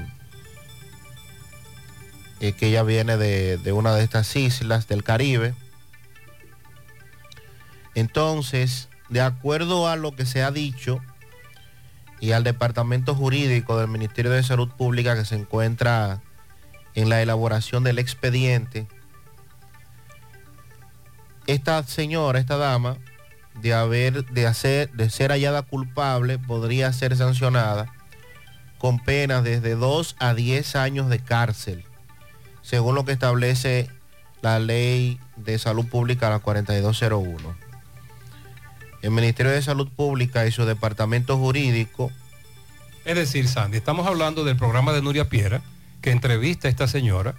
eh, 2.40 2.52
que 2.52 2.68
ella 2.68 2.82
viene 2.82 3.16
de, 3.16 3.58
de 3.58 3.72
una 3.72 3.94
de 3.94 4.02
estas 4.02 4.34
islas 4.34 4.88
del 4.88 5.04
Caribe. 5.04 5.54
Entonces, 7.94 8.88
de 9.10 9.20
acuerdo 9.20 9.88
a 9.88 9.96
lo 9.96 10.12
que 10.12 10.24
se 10.24 10.42
ha 10.42 10.50
dicho 10.50 11.00
y 12.20 12.32
al 12.32 12.44
departamento 12.44 13.14
jurídico 13.14 13.76
del 13.76 13.88
Ministerio 13.88 14.30
de 14.30 14.42
Salud 14.42 14.70
Pública 14.70 15.14
que 15.14 15.26
se 15.26 15.34
encuentra 15.34 16.22
en 16.94 17.10
la 17.10 17.20
elaboración 17.20 17.84
del 17.84 17.98
expediente, 17.98 18.86
esta 21.46 21.82
señora, 21.84 22.38
esta 22.38 22.56
dama, 22.56 22.96
de 23.60 23.74
haber, 23.74 24.24
de 24.26 24.46
hacer, 24.46 24.90
de 24.92 25.10
ser 25.10 25.30
hallada 25.30 25.62
culpable, 25.62 26.38
podría 26.38 26.92
ser 26.92 27.16
sancionada 27.16 27.92
con 28.78 28.98
penas 28.98 29.44
desde 29.44 29.74
2 29.74 30.16
a 30.18 30.34
10 30.34 30.76
años 30.76 31.08
de 31.08 31.20
cárcel, 31.20 31.84
según 32.62 32.94
lo 32.94 33.04
que 33.04 33.12
establece 33.12 33.88
la 34.40 34.58
ley 34.58 35.20
de 35.36 35.58
salud 35.58 35.86
pública, 35.86 36.30
la 36.30 36.40
4201. 36.40 37.56
El 39.02 39.10
Ministerio 39.10 39.52
de 39.52 39.62
Salud 39.62 39.88
Pública 39.88 40.46
y 40.46 40.52
su 40.52 40.64
departamento 40.64 41.36
jurídico 41.36 42.12
Es 43.04 43.16
decir, 43.16 43.48
Sandy, 43.48 43.78
estamos 43.78 44.06
hablando 44.06 44.44
del 44.44 44.56
programa 44.56 44.92
de 44.92 45.02
Nuria 45.02 45.28
Piera, 45.28 45.60
que 46.00 46.12
entrevista 46.12 46.68
a 46.68 46.70
esta 46.70 46.86
señora, 46.86 47.34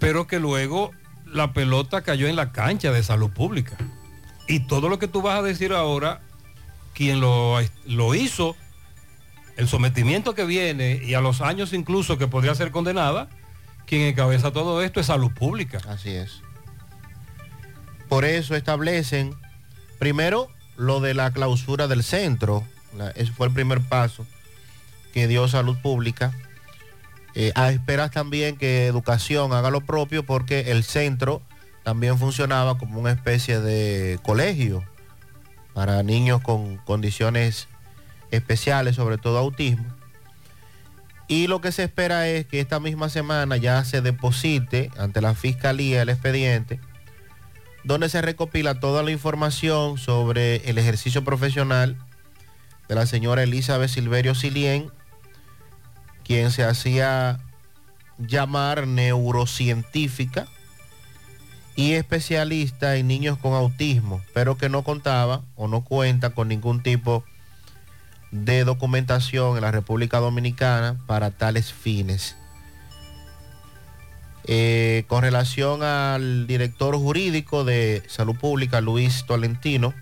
pero 0.00 0.26
que 0.26 0.40
luego 0.40 0.90
la 1.34 1.52
pelota 1.52 2.02
cayó 2.02 2.28
en 2.28 2.36
la 2.36 2.52
cancha 2.52 2.92
de 2.92 3.02
salud 3.02 3.30
pública. 3.30 3.76
Y 4.46 4.60
todo 4.60 4.88
lo 4.88 4.98
que 4.98 5.08
tú 5.08 5.20
vas 5.20 5.38
a 5.38 5.42
decir 5.42 5.72
ahora, 5.72 6.20
quien 6.94 7.20
lo, 7.20 7.58
lo 7.86 8.14
hizo, 8.14 8.56
el 9.56 9.68
sometimiento 9.68 10.34
que 10.34 10.44
viene 10.44 11.00
y 11.04 11.14
a 11.14 11.20
los 11.20 11.40
años 11.40 11.72
incluso 11.72 12.18
que 12.18 12.28
podría 12.28 12.54
ser 12.54 12.70
condenada, 12.70 13.28
quien 13.84 14.02
encabeza 14.02 14.52
todo 14.52 14.80
esto 14.80 15.00
es 15.00 15.06
salud 15.06 15.32
pública. 15.32 15.80
Así 15.88 16.10
es. 16.10 16.40
Por 18.08 18.24
eso 18.24 18.54
establecen, 18.54 19.34
primero, 19.98 20.48
lo 20.76 21.00
de 21.00 21.14
la 21.14 21.32
clausura 21.32 21.88
del 21.88 22.04
centro. 22.04 22.64
Ese 23.16 23.32
fue 23.32 23.48
el 23.48 23.52
primer 23.52 23.80
paso 23.80 24.24
que 25.12 25.26
dio 25.26 25.48
salud 25.48 25.76
pública. 25.82 26.32
Eh, 27.34 27.52
a 27.54 27.70
esperas 27.70 28.10
también 28.10 28.56
que 28.56 28.86
educación 28.86 29.52
haga 29.52 29.70
lo 29.70 29.80
propio 29.80 30.24
porque 30.24 30.70
el 30.70 30.84
centro 30.84 31.42
también 31.82 32.18
funcionaba 32.18 32.78
como 32.78 33.00
una 33.00 33.10
especie 33.10 33.60
de 33.60 34.18
colegio 34.22 34.84
para 35.74 36.02
niños 36.02 36.40
con 36.40 36.76
condiciones 36.78 37.68
especiales, 38.30 38.96
sobre 38.96 39.18
todo 39.18 39.38
autismo. 39.38 39.84
Y 41.26 41.46
lo 41.46 41.60
que 41.60 41.72
se 41.72 41.84
espera 41.84 42.28
es 42.28 42.46
que 42.46 42.60
esta 42.60 42.80
misma 42.80 43.08
semana 43.08 43.56
ya 43.56 43.84
se 43.84 44.00
deposite 44.00 44.90
ante 44.98 45.20
la 45.20 45.34
fiscalía 45.34 46.02
el 46.02 46.10
expediente, 46.10 46.80
donde 47.82 48.08
se 48.08 48.22
recopila 48.22 48.78
toda 48.78 49.02
la 49.02 49.10
información 49.10 49.98
sobre 49.98 50.56
el 50.68 50.78
ejercicio 50.78 51.24
profesional 51.24 51.96
de 52.88 52.94
la 52.94 53.06
señora 53.06 53.42
Elizabeth 53.42 53.88
Silverio 53.88 54.34
Silien, 54.34 54.90
quien 56.24 56.50
se 56.50 56.64
hacía 56.64 57.38
llamar 58.18 58.86
neurocientífica 58.86 60.46
y 61.76 61.92
especialista 61.92 62.96
en 62.96 63.08
niños 63.08 63.38
con 63.38 63.52
autismo, 63.52 64.20
pero 64.32 64.56
que 64.56 64.68
no 64.68 64.82
contaba 64.82 65.42
o 65.56 65.68
no 65.68 65.82
cuenta 65.82 66.30
con 66.30 66.48
ningún 66.48 66.82
tipo 66.82 67.24
de 68.30 68.64
documentación 68.64 69.56
en 69.56 69.62
la 69.62 69.70
República 69.70 70.18
Dominicana 70.18 70.96
para 71.06 71.30
tales 71.30 71.72
fines. 71.72 72.36
Eh, 74.46 75.04
con 75.08 75.22
relación 75.22 75.82
al 75.82 76.46
director 76.46 76.96
jurídico 76.96 77.64
de 77.64 78.02
Salud 78.08 78.36
Pública, 78.36 78.80
Luis 78.80 79.24
Tolentino, 79.26 79.94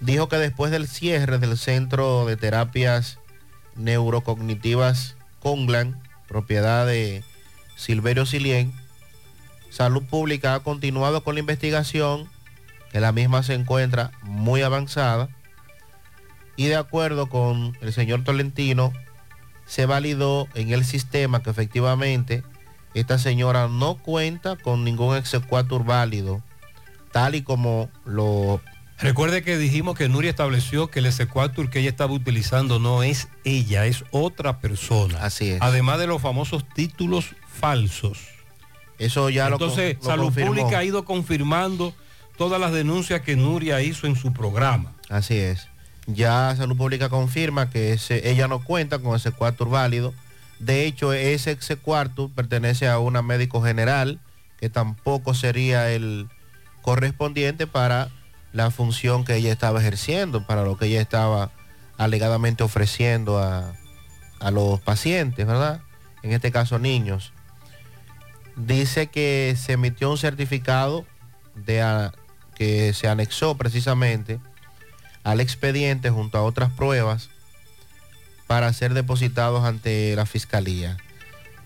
dijo 0.00 0.28
que 0.28 0.36
después 0.36 0.70
del 0.70 0.86
cierre 0.86 1.38
del 1.38 1.58
Centro 1.58 2.26
de 2.26 2.36
Terapias 2.36 3.18
Neurocognitivas 3.76 5.16
Conglan, 5.40 6.00
propiedad 6.28 6.86
de 6.86 7.24
Silverio 7.76 8.26
Silien, 8.26 8.72
Salud 9.72 10.02
Pública 10.02 10.54
ha 10.54 10.60
continuado 10.60 11.24
con 11.24 11.34
la 11.34 11.40
investigación, 11.40 12.28
que 12.90 13.00
la 13.00 13.10
misma 13.10 13.42
se 13.42 13.54
encuentra 13.54 14.12
muy 14.20 14.60
avanzada, 14.60 15.30
y 16.56 16.66
de 16.66 16.76
acuerdo 16.76 17.30
con 17.30 17.76
el 17.80 17.92
señor 17.94 18.22
Tolentino, 18.22 18.92
se 19.64 19.86
validó 19.86 20.46
en 20.54 20.72
el 20.72 20.84
sistema 20.84 21.42
que 21.42 21.48
efectivamente 21.48 22.42
esta 22.92 23.18
señora 23.18 23.68
no 23.68 23.96
cuenta 23.96 24.56
con 24.56 24.84
ningún 24.84 25.16
exequatur 25.16 25.84
válido, 25.84 26.42
tal 27.10 27.34
y 27.34 27.42
como 27.42 27.88
lo... 28.04 28.60
Recuerde 29.02 29.42
que 29.42 29.58
dijimos 29.58 29.96
que 29.96 30.08
Nuria 30.08 30.30
estableció 30.30 30.88
que 30.88 31.00
el 31.00 31.06
exequatur 31.06 31.70
que 31.70 31.80
ella 31.80 31.90
estaba 31.90 32.12
utilizando 32.12 32.78
no 32.78 33.02
es 33.02 33.28
ella, 33.44 33.86
es 33.86 34.04
otra 34.10 34.60
persona. 34.60 35.18
Así 35.20 35.50
es. 35.50 35.58
Además 35.60 35.98
de 35.98 36.06
los 36.06 36.22
famosos 36.22 36.64
títulos 36.74 37.34
falsos. 37.48 38.18
Eso 38.98 39.28
ya 39.30 39.48
lo 39.48 39.56
Entonces, 39.56 39.96
lo 39.96 40.04
Salud 40.04 40.24
confirmó. 40.26 40.50
Pública 40.54 40.78
ha 40.78 40.84
ido 40.84 41.04
confirmando 41.04 41.94
todas 42.38 42.60
las 42.60 42.72
denuncias 42.72 43.22
que 43.22 43.34
Nuria 43.36 43.82
hizo 43.82 44.06
en 44.06 44.14
su 44.16 44.32
programa. 44.32 44.92
Así 45.08 45.36
es. 45.36 45.66
Ya 46.06 46.54
Salud 46.56 46.76
Pública 46.76 47.08
confirma 47.08 47.70
que 47.70 47.92
ese- 47.92 48.30
ella 48.30 48.46
no 48.48 48.62
cuenta 48.62 49.00
con 49.00 49.16
ese 49.16 49.32
cuarto 49.32 49.66
válido. 49.66 50.14
De 50.60 50.86
hecho, 50.86 51.12
ese 51.12 51.56
cuarto 51.76 52.28
pertenece 52.28 52.86
a 52.88 52.98
una 53.00 53.22
médico 53.22 53.62
general 53.62 54.20
que 54.60 54.68
tampoco 54.68 55.34
sería 55.34 55.90
el 55.90 56.28
correspondiente 56.82 57.66
para 57.66 58.08
la 58.52 58.70
función 58.70 59.24
que 59.24 59.36
ella 59.36 59.52
estaba 59.52 59.80
ejerciendo, 59.80 60.46
para 60.46 60.64
lo 60.64 60.76
que 60.76 60.86
ella 60.86 61.00
estaba 61.00 61.50
alegadamente 61.98 62.62
ofreciendo 62.62 63.38
a, 63.38 63.74
a 64.40 64.50
los 64.50 64.80
pacientes, 64.80 65.46
¿verdad? 65.46 65.80
En 66.22 66.32
este 66.32 66.50
caso 66.50 66.78
niños. 66.78 67.32
Dice 68.56 69.06
que 69.06 69.56
se 69.58 69.72
emitió 69.72 70.10
un 70.10 70.18
certificado 70.18 71.06
que 72.54 72.92
se 72.92 73.08
anexó 73.08 73.56
precisamente 73.56 74.40
al 75.24 75.40
expediente 75.40 76.10
junto 76.10 76.38
a 76.38 76.42
otras 76.42 76.70
pruebas 76.70 77.30
para 78.46 78.72
ser 78.72 78.94
depositados 78.94 79.64
ante 79.64 80.14
la 80.16 80.26
fiscalía. 80.26 80.96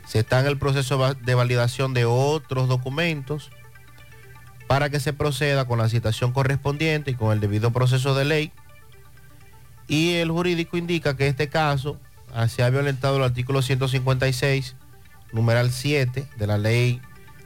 Se 0.07 0.21
está 0.21 0.41
en 0.41 0.47
el 0.47 0.59
proceso 0.59 1.15
de 1.15 1.35
validación 1.35 1.95
de 1.95 2.05
otros 2.05 2.69
documentos 2.69 3.51
para 4.67 4.91
que 4.91 5.01
se 5.01 5.13
proceda 5.13 5.67
con 5.67 5.79
la 5.79 5.89
citación 5.89 6.33
correspondiente 6.33 7.13
y 7.13 7.15
con 7.15 7.33
el 7.33 7.41
debido 7.41 7.73
proceso 7.73 8.15
de 8.15 8.25
ley. 8.25 8.53
Y 9.89 10.15
el 10.15 10.31
jurídico 10.31 10.77
indica 10.77 11.17
que 11.17 11.29
este 11.29 11.49
caso 11.49 11.99
ah, 12.35 12.49
se 12.49 12.63
ha 12.63 12.71
violentado 12.71 13.19
el 13.19 13.23
artículo 13.23 13.63
156, 13.63 14.75
numeral 15.33 15.71
7 15.71 16.27
de 16.37 16.47
la 16.47 16.59
ley 16.59 17.01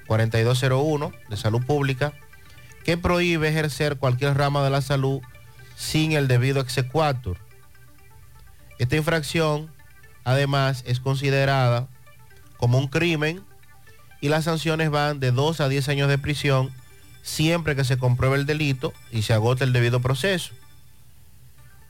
4201 0.06 1.12
de 1.28 1.36
salud 1.36 1.62
pública, 1.64 2.12
que 2.84 2.96
prohíbe 2.96 3.48
ejercer 3.48 3.96
cualquier 3.96 4.36
rama 4.36 4.64
de 4.64 4.70
la 4.70 4.80
salud 4.80 5.20
sin 5.76 6.12
el 6.12 6.28
debido 6.28 6.60
exequatur. 6.60 7.36
Esta 8.78 8.96
infracción, 8.96 9.70
además, 10.24 10.82
es 10.86 11.00
considerada 11.00 11.86
como 12.56 12.78
un 12.78 12.88
crimen 12.88 13.42
y 14.22 14.30
las 14.30 14.44
sanciones 14.44 14.90
van 14.90 15.20
de 15.20 15.32
2 15.32 15.60
a 15.60 15.68
10 15.68 15.88
años 15.90 16.08
de 16.08 16.18
prisión 16.18 16.70
siempre 17.22 17.76
que 17.76 17.84
se 17.84 17.98
compruebe 17.98 18.36
el 18.36 18.46
delito 18.46 18.92
y 19.10 19.22
se 19.22 19.34
agote 19.34 19.64
el 19.64 19.72
debido 19.72 20.00
proceso. 20.00 20.52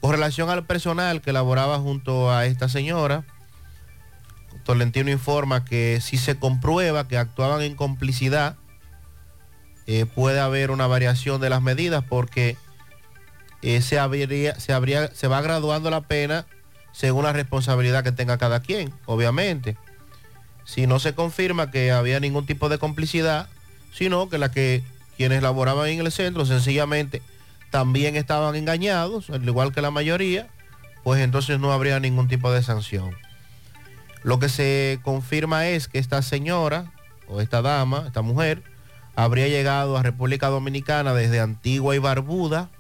Con 0.01 0.13
relación 0.13 0.49
al 0.51 0.65
personal 0.65 1.21
que 1.21 1.33
laboraba 1.33 1.79
junto 1.79 2.33
a 2.33 2.47
esta 2.47 2.69
señora, 2.69 3.25
Tolentino 4.65 5.11
informa 5.11 5.65
que 5.65 6.01
si 6.01 6.17
se 6.17 6.39
comprueba 6.39 7.09
que 7.09 7.19
actuaban 7.19 7.63
en 7.63 7.75
complicidad, 7.75 8.57
eh, 9.87 10.07
puede 10.07 10.41
haber 10.41 10.71
una 10.71 10.87
variación 10.87 11.41
de 11.41 11.51
las 11.51 11.63
medidas 11.63 12.05
porque 12.09 12.57
eh, 13.63 13.83
se, 13.83 13.99
habría- 13.99 14.59
se, 14.61 14.73
se 15.15 15.29
va 15.29 15.41
graduando 15.43 15.91
la 15.91 16.03
pena 16.03 16.47
según 16.93 17.25
la 17.25 17.33
responsabilidad 17.33 18.03
que 18.05 18.13
tenga 18.13 18.39
cada 18.39 18.61
quien, 18.61 18.93
obviamente. 19.07 19.77
Si 20.65 20.87
no 20.87 20.99
se 21.01 21.15
confirma 21.15 21.71
que 21.71 21.91
había 21.91 22.21
ningún 22.21 22.47
tipo 22.47 22.69
de 22.69 22.79
complicidad, 22.79 23.49
sino 23.93 24.29
que 24.29 24.39
la 24.39 24.51
que 24.51 24.83
quienes 25.21 25.43
laboraban 25.43 25.87
en 25.91 26.01
el 26.01 26.11
centro 26.11 26.47
sencillamente 26.47 27.21
también 27.69 28.17
estaban 28.17 28.57
engañados, 28.57 29.29
al 29.29 29.47
igual 29.47 29.71
que 29.71 29.83
la 29.83 29.91
mayoría, 29.91 30.49
pues 31.05 31.21
entonces 31.21 31.61
no 31.61 31.75
habría 31.75 32.01
ningún 32.01 32.27
tipo 32.27 32.51
de 32.51 32.63
sanción. 32.63 33.15
Lo 34.23 34.39
que 34.39 34.49
se 34.49 34.99
confirma 35.03 35.69
es 35.69 35.89
que 35.89 35.99
esta 35.99 36.23
señora 36.23 36.91
o 37.29 37.43
esta 37.43 37.61
dama, 37.61 38.05
esta 38.07 38.23
mujer, 38.23 38.63
habría 39.15 39.47
llegado 39.47 39.99
a 39.99 40.03
República 40.03 40.49
Dominicana 40.49 41.13
desde 41.13 41.39
Antigua 41.39 41.95
y 41.95 41.99
Barbuda, 41.99 42.71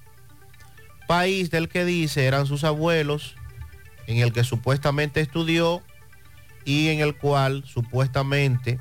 país 1.06 1.50
del 1.50 1.68
que 1.68 1.84
dice 1.84 2.24
eran 2.24 2.46
sus 2.46 2.64
abuelos, 2.64 3.34
en 4.06 4.16
el 4.16 4.32
que 4.32 4.44
supuestamente 4.44 5.20
estudió 5.20 5.82
y 6.64 6.88
en 6.88 7.00
el 7.00 7.14
cual 7.18 7.64
supuestamente 7.66 8.80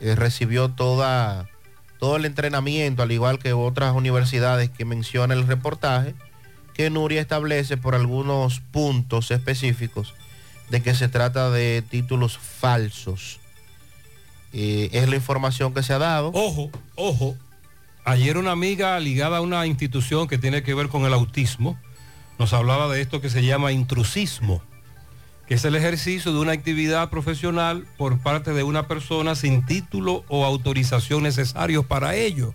eh, 0.00 0.16
recibió 0.16 0.70
toda, 0.70 1.48
todo 2.04 2.16
el 2.16 2.26
entrenamiento, 2.26 3.02
al 3.02 3.12
igual 3.12 3.38
que 3.38 3.54
otras 3.54 3.94
universidades 3.94 4.68
que 4.68 4.84
menciona 4.84 5.32
el 5.32 5.46
reportaje, 5.46 6.14
que 6.74 6.90
Nuria 6.90 7.22
establece 7.22 7.78
por 7.78 7.94
algunos 7.94 8.60
puntos 8.60 9.30
específicos 9.30 10.12
de 10.68 10.82
que 10.82 10.94
se 10.94 11.08
trata 11.08 11.48
de 11.48 11.80
títulos 11.80 12.36
falsos. 12.36 13.40
Eh, 14.52 14.90
es 14.92 15.08
la 15.08 15.16
información 15.16 15.72
que 15.72 15.82
se 15.82 15.94
ha 15.94 15.98
dado. 15.98 16.30
Ojo, 16.34 16.70
ojo. 16.94 17.36
Ayer 18.04 18.36
una 18.36 18.50
amiga 18.50 19.00
ligada 19.00 19.38
a 19.38 19.40
una 19.40 19.66
institución 19.66 20.28
que 20.28 20.36
tiene 20.36 20.62
que 20.62 20.74
ver 20.74 20.90
con 20.90 21.06
el 21.06 21.14
autismo 21.14 21.78
nos 22.38 22.52
hablaba 22.52 22.92
de 22.92 23.00
esto 23.00 23.22
que 23.22 23.30
se 23.30 23.42
llama 23.42 23.72
intrusismo, 23.72 24.60
que 25.46 25.54
es 25.54 25.64
el 25.64 25.74
ejercicio 25.74 26.32
de 26.32 26.38
una 26.38 26.52
actividad 26.52 27.10
profesional 27.10 27.86
por 27.96 28.18
parte 28.18 28.52
de 28.52 28.62
una 28.62 28.86
persona 28.86 29.34
sin 29.34 29.64
título 29.66 30.24
o 30.28 30.44
autorización 30.44 31.22
necesarios 31.22 31.84
para 31.84 32.14
ello. 32.14 32.54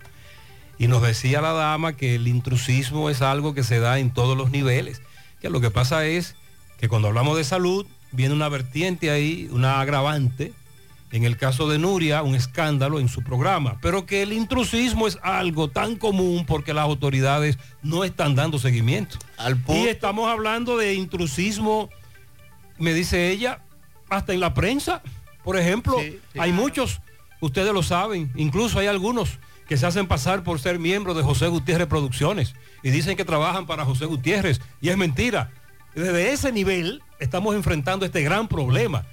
Y 0.78 0.88
nos 0.88 1.02
decía 1.02 1.40
la 1.40 1.52
dama 1.52 1.92
que 1.92 2.14
el 2.16 2.26
intrusismo 2.26 3.10
es 3.10 3.22
algo 3.22 3.54
que 3.54 3.62
se 3.62 3.78
da 3.80 3.98
en 3.98 4.10
todos 4.10 4.36
los 4.36 4.50
niveles, 4.50 5.02
que 5.40 5.50
lo 5.50 5.60
que 5.60 5.70
pasa 5.70 6.06
es 6.06 6.36
que 6.78 6.88
cuando 6.88 7.08
hablamos 7.08 7.36
de 7.36 7.44
salud 7.44 7.86
viene 8.12 8.34
una 8.34 8.48
vertiente 8.48 9.10
ahí, 9.10 9.48
una 9.52 9.80
agravante, 9.80 10.52
en 11.12 11.24
el 11.24 11.36
caso 11.36 11.68
de 11.68 11.78
Nuria, 11.78 12.22
un 12.22 12.34
escándalo 12.34 13.00
en 13.00 13.08
su 13.08 13.22
programa, 13.22 13.78
pero 13.82 14.06
que 14.06 14.22
el 14.22 14.32
intrusismo 14.32 15.08
es 15.08 15.18
algo 15.22 15.68
tan 15.68 15.96
común 15.96 16.44
porque 16.46 16.72
las 16.72 16.84
autoridades 16.84 17.58
no 17.82 18.04
están 18.04 18.34
dando 18.34 18.58
seguimiento. 18.58 19.18
y 19.68 19.88
estamos 19.88 20.28
hablando 20.28 20.76
de 20.76 20.94
intrusismo, 20.94 21.90
me 22.80 22.92
dice 22.92 23.30
ella, 23.30 23.60
hasta 24.08 24.32
en 24.32 24.40
la 24.40 24.54
prensa, 24.54 25.02
por 25.44 25.56
ejemplo, 25.56 25.96
hay 26.38 26.52
muchos, 26.52 27.00
ustedes 27.40 27.72
lo 27.72 27.82
saben, 27.82 28.32
incluso 28.34 28.78
hay 28.78 28.88
algunos 28.88 29.38
que 29.68 29.76
se 29.76 29.86
hacen 29.86 30.08
pasar 30.08 30.42
por 30.42 30.58
ser 30.58 30.80
miembros 30.80 31.16
de 31.16 31.22
José 31.22 31.46
Gutiérrez 31.46 31.86
Producciones 31.86 32.54
y 32.82 32.90
dicen 32.90 33.16
que 33.16 33.24
trabajan 33.24 33.66
para 33.66 33.84
José 33.84 34.06
Gutiérrez 34.06 34.60
y 34.80 34.88
es 34.88 34.96
mentira. 34.96 35.52
Desde 35.94 36.32
ese 36.32 36.50
nivel 36.50 37.02
estamos 37.20 37.54
enfrentando 37.54 38.04
este 38.04 38.22
gran 38.22 38.48
problema. 38.48 39.06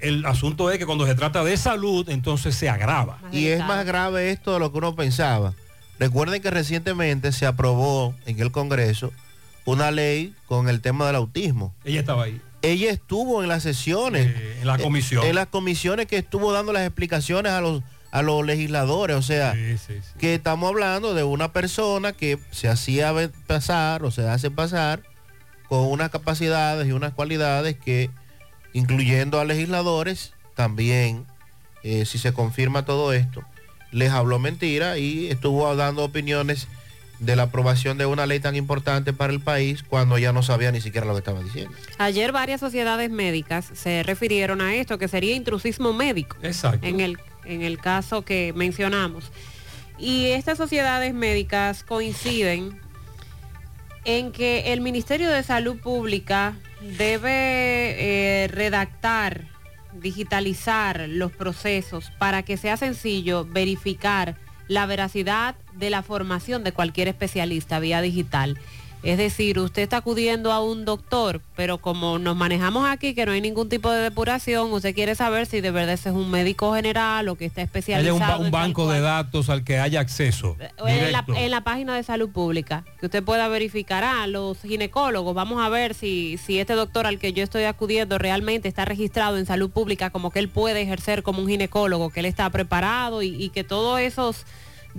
el 0.00 0.24
asunto 0.24 0.70
es 0.70 0.78
que 0.78 0.86
cuando 0.86 1.06
se 1.06 1.14
trata 1.14 1.44
de 1.44 1.56
salud, 1.56 2.08
entonces 2.08 2.54
se 2.54 2.70
agrava. 2.70 3.18
Y 3.32 3.48
es 3.48 3.62
más 3.64 3.84
grave 3.84 4.30
esto 4.30 4.54
de 4.54 4.60
lo 4.60 4.72
que 4.72 4.78
uno 4.78 4.94
pensaba. 4.96 5.52
Recuerden 5.98 6.40
que 6.40 6.50
recientemente 6.50 7.32
se 7.32 7.44
aprobó 7.44 8.14
en 8.24 8.40
el 8.40 8.52
Congreso 8.52 9.12
una 9.64 9.90
ley 9.90 10.34
con 10.46 10.68
el 10.68 10.80
tema 10.80 11.06
del 11.06 11.16
autismo. 11.16 11.74
Ella 11.84 12.00
estaba 12.00 12.24
ahí. 12.24 12.40
Ella 12.62 12.90
estuvo 12.90 13.42
en 13.42 13.48
las 13.48 13.62
sesiones. 13.62 14.34
en 14.60 14.66
la 14.66 14.78
comisión. 14.78 15.24
En, 15.24 15.34
las 15.34 15.46
comisiones 15.46 16.06
que 16.06 16.18
estuvo 16.18 16.52
dando 16.52 16.72
las 16.72 16.82
explicaciones 16.82 17.52
a 17.52 17.60
los, 17.60 17.82
a 18.10 18.22
los 18.22 18.44
legisladores. 18.44 19.16
O 19.16 19.22
sea, 19.22 19.54
que 20.18 20.34
estamos 20.34 20.68
hablando 20.68 21.14
de 21.14 21.22
una 21.22 21.52
persona 21.52 22.12
que 22.12 22.38
se 22.50 22.68
hacía 22.68 23.14
pasar 23.46 24.04
o 24.04 24.10
se 24.10 24.28
hace 24.28 24.50
pasar 24.50 25.02
con 25.68 25.86
unas 25.86 26.10
capacidades 26.10 26.86
y 26.88 26.92
unas 26.92 27.12
cualidades 27.12 27.76
que, 27.76 28.10
incluyendo 28.72 29.38
a 29.38 29.44
legisladores, 29.44 30.32
también, 30.54 31.26
eh, 31.84 32.06
si 32.06 32.18
se 32.18 32.32
confirma 32.32 32.84
todo 32.84 33.12
esto, 33.12 33.42
les 33.92 34.10
habló 34.10 34.38
mentira 34.38 34.98
y 34.98 35.28
estuvo 35.28 35.74
dando 35.76 36.04
opiniones 36.04 36.68
de 37.18 37.36
la 37.36 37.44
aprobación 37.44 37.98
de 37.98 38.06
una 38.06 38.26
ley 38.26 38.40
tan 38.40 38.54
importante 38.54 39.12
para 39.12 39.32
el 39.32 39.40
país 39.40 39.82
cuando 39.82 40.18
ya 40.18 40.32
no 40.32 40.42
sabía 40.42 40.70
ni 40.70 40.80
siquiera 40.80 41.06
lo 41.06 41.14
que 41.14 41.18
estaba 41.18 41.42
diciendo. 41.42 41.72
Ayer 41.98 42.32
varias 42.32 42.60
sociedades 42.60 43.10
médicas 43.10 43.70
se 43.74 44.02
refirieron 44.02 44.60
a 44.60 44.74
esto, 44.74 44.98
que 44.98 45.08
sería 45.08 45.34
intrusismo 45.34 45.92
médico. 45.92 46.36
Exacto. 46.42 46.86
En 46.86 47.00
el, 47.00 47.18
en 47.44 47.62
el 47.62 47.78
caso 47.78 48.22
que 48.22 48.52
mencionamos. 48.54 49.32
Y 49.98 50.26
estas 50.26 50.58
sociedades 50.58 51.12
médicas 51.12 51.82
coinciden 51.82 52.80
en 54.04 54.30
que 54.30 54.72
el 54.72 54.80
Ministerio 54.80 55.28
de 55.28 55.42
Salud 55.42 55.78
Pública 55.78 56.54
debe 56.80 58.44
eh, 58.44 58.48
redactar, 58.48 59.44
digitalizar 59.92 61.08
los 61.08 61.32
procesos 61.32 62.12
para 62.18 62.44
que 62.44 62.56
sea 62.56 62.76
sencillo 62.76 63.44
verificar 63.44 64.36
la 64.68 64.86
veracidad 64.86 65.56
de 65.78 65.90
la 65.90 66.02
formación 66.02 66.64
de 66.64 66.72
cualquier 66.72 67.08
especialista 67.08 67.78
vía 67.78 68.00
digital. 68.00 68.58
Es 69.04 69.16
decir, 69.16 69.60
usted 69.60 69.82
está 69.82 69.98
acudiendo 69.98 70.50
a 70.50 70.60
un 70.60 70.84
doctor, 70.84 71.40
pero 71.54 71.78
como 71.78 72.18
nos 72.18 72.34
manejamos 72.34 72.84
aquí, 72.90 73.14
que 73.14 73.24
no 73.26 73.30
hay 73.30 73.40
ningún 73.40 73.68
tipo 73.68 73.92
de 73.92 74.02
depuración, 74.02 74.72
usted 74.72 74.92
quiere 74.92 75.14
saber 75.14 75.46
si 75.46 75.60
de 75.60 75.70
verdad 75.70 75.94
ese 75.94 76.08
es 76.08 76.16
un 76.16 76.28
médico 76.32 76.74
general 76.74 77.28
o 77.28 77.36
que 77.36 77.44
está 77.44 77.62
especializado. 77.62 78.14
un, 78.16 78.20
ba- 78.20 78.36
un 78.38 78.42
tal 78.42 78.50
banco 78.50 78.90
de 78.90 79.00
datos 79.00 79.50
al 79.50 79.62
que 79.62 79.78
haya 79.78 80.00
acceso. 80.00 80.56
o 80.80 80.88
en 80.88 80.96
la, 81.12 81.22
directo. 81.22 81.34
en 81.36 81.50
la 81.52 81.60
página 81.62 81.94
de 81.94 82.02
salud 82.02 82.28
pública, 82.30 82.84
que 82.98 83.06
usted 83.06 83.22
pueda 83.22 83.46
verificar 83.46 84.02
a 84.02 84.26
los 84.26 84.58
ginecólogos. 84.62 85.32
Vamos 85.32 85.62
a 85.64 85.68
ver 85.68 85.94
si, 85.94 86.36
si 86.36 86.58
este 86.58 86.72
doctor 86.72 87.06
al 87.06 87.20
que 87.20 87.32
yo 87.32 87.44
estoy 87.44 87.64
acudiendo 87.64 88.18
realmente 88.18 88.66
está 88.66 88.84
registrado 88.84 89.38
en 89.38 89.46
salud 89.46 89.70
pública, 89.70 90.10
como 90.10 90.32
que 90.32 90.40
él 90.40 90.48
puede 90.48 90.82
ejercer 90.82 91.22
como 91.22 91.40
un 91.40 91.46
ginecólogo, 91.46 92.10
que 92.10 92.18
él 92.18 92.26
está 92.26 92.50
preparado 92.50 93.22
y, 93.22 93.28
y 93.28 93.50
que 93.50 93.62
todos 93.62 94.00
esos 94.00 94.44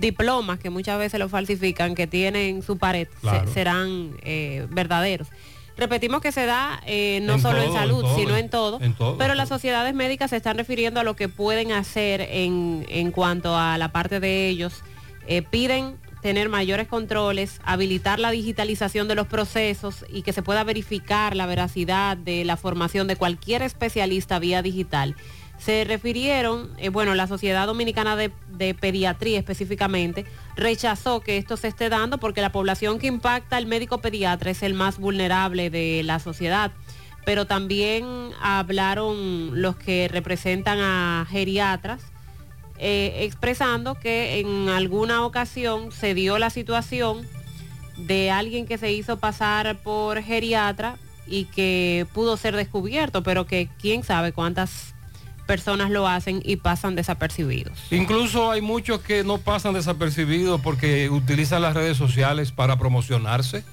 diplomas 0.00 0.58
que 0.58 0.70
muchas 0.70 0.98
veces 0.98 1.20
lo 1.20 1.28
falsifican, 1.28 1.94
que 1.94 2.06
tienen 2.06 2.62
su 2.62 2.78
pared, 2.78 3.08
se- 3.46 3.52
serán 3.52 4.12
eh, 4.22 4.66
verdaderos. 4.70 5.28
Repetimos 5.76 6.20
que 6.20 6.30
se 6.32 6.44
da 6.44 6.80
eh, 6.86 7.20
no 7.22 7.34
En 7.34 7.40
solo 7.40 7.62
en 7.62 7.72
salud, 7.72 8.00
en 8.00 8.02
todo, 8.02 8.16
sino 8.18 8.36
en 8.36 8.50
todo, 8.50 8.80
en 8.82 8.94
todo, 8.94 9.16
pero 9.16 9.34
las 9.34 9.48
sociedades 9.48 9.94
médicas 9.94 10.30
se 10.30 10.36
están 10.36 10.58
refiriendo 10.58 11.00
a 11.00 11.04
lo 11.04 11.16
que 11.16 11.28
pueden 11.28 11.72
hacer 11.72 12.20
en, 12.20 12.84
en 12.90 13.10
cuanto 13.12 13.56
a 13.56 13.78
la 13.78 13.90
parte 13.92 14.20
de 14.20 14.48
ellos. 14.48 14.82
Eh, 15.26 15.42
piden 15.42 15.96
tener 16.20 16.50
mayores 16.50 16.86
controles, 16.86 17.60
habilitar 17.64 18.18
la 18.18 18.30
digitalización 18.30 19.08
de 19.08 19.14
los 19.14 19.26
procesos 19.26 20.04
y 20.12 20.20
que 20.20 20.34
se 20.34 20.42
pueda 20.42 20.64
verificar 20.64 21.34
la 21.34 21.46
veracidad 21.46 22.14
de 22.18 22.44
la 22.44 22.58
formación 22.58 23.06
de 23.06 23.16
cualquier 23.16 23.62
especialista 23.62 24.38
vía 24.38 24.60
digital. 24.60 25.16
Se 25.60 25.84
refirieron, 25.84 26.70
eh, 26.78 26.88
bueno, 26.88 27.14
la 27.14 27.26
Sociedad 27.26 27.66
Dominicana 27.66 28.16
de, 28.16 28.32
de 28.48 28.74
Pediatría 28.74 29.38
específicamente, 29.38 30.24
rechazó 30.56 31.20
que 31.20 31.36
esto 31.36 31.56
se 31.56 31.68
esté 31.68 31.88
dando 31.88 32.18
porque 32.18 32.40
la 32.40 32.50
población 32.50 32.98
que 32.98 33.06
impacta 33.06 33.56
al 33.56 33.66
médico 33.66 33.98
pediatra 33.98 34.50
es 34.50 34.62
el 34.62 34.74
más 34.74 34.98
vulnerable 34.98 35.70
de 35.70 36.02
la 36.04 36.18
sociedad. 36.18 36.72
Pero 37.26 37.46
también 37.46 38.04
hablaron 38.40 39.60
los 39.60 39.76
que 39.76 40.08
representan 40.08 40.78
a 40.80 41.26
geriatras, 41.28 42.00
eh, 42.78 43.24
expresando 43.26 43.94
que 43.94 44.40
en 44.40 44.70
alguna 44.70 45.26
ocasión 45.26 45.92
se 45.92 46.14
dio 46.14 46.38
la 46.38 46.48
situación 46.48 47.26
de 47.98 48.30
alguien 48.30 48.66
que 48.66 48.78
se 48.78 48.92
hizo 48.92 49.18
pasar 49.18 49.76
por 49.82 50.22
geriatra 50.22 50.96
y 51.26 51.44
que 51.44 52.06
pudo 52.14 52.38
ser 52.38 52.56
descubierto, 52.56 53.22
pero 53.22 53.46
que 53.46 53.68
quién 53.78 54.02
sabe 54.02 54.32
cuántas 54.32 54.94
personas 55.50 55.90
lo 55.90 56.06
hacen 56.06 56.40
y 56.44 56.56
pasan 56.56 56.94
desapercibidos. 56.94 57.76
Incluso 57.90 58.52
hay 58.52 58.60
muchos 58.60 59.00
que 59.00 59.24
no 59.24 59.38
pasan 59.38 59.74
desapercibidos 59.74 60.60
porque 60.60 61.10
utilizan 61.10 61.62
las 61.62 61.74
redes 61.74 61.96
sociales 61.96 62.52
para 62.52 62.78
promocionarse. 62.78 63.64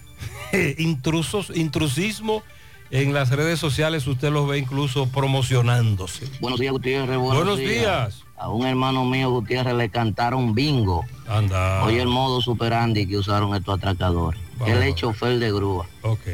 Intrusos, 0.78 1.52
intrusismo 1.54 2.42
en 2.90 3.14
las 3.14 3.30
redes 3.30 3.60
sociales, 3.60 4.08
usted 4.08 4.32
los 4.32 4.48
ve 4.48 4.58
incluso 4.58 5.06
promocionándose. 5.06 6.26
Buenos 6.40 6.58
días, 6.58 6.72
Gutiérrez. 6.72 7.16
Buenos, 7.16 7.36
Buenos 7.36 7.58
días. 7.58 8.24
A 8.36 8.48
un 8.48 8.66
hermano 8.66 9.04
mío, 9.04 9.30
Gutiérrez, 9.30 9.74
le 9.74 9.88
cantaron 9.88 10.52
bingo. 10.56 11.04
Anda. 11.28 11.84
Oye, 11.84 12.02
el 12.02 12.08
modo 12.08 12.40
superandi 12.40 13.06
que 13.06 13.18
usaron 13.18 13.54
estos 13.54 13.78
atracadores. 13.78 14.40
Vamos 14.58 14.74
Él 14.74 14.82
es 14.82 14.96
chofer 14.96 15.38
de 15.38 15.52
grúa. 15.52 15.86
Ok. 16.02 16.26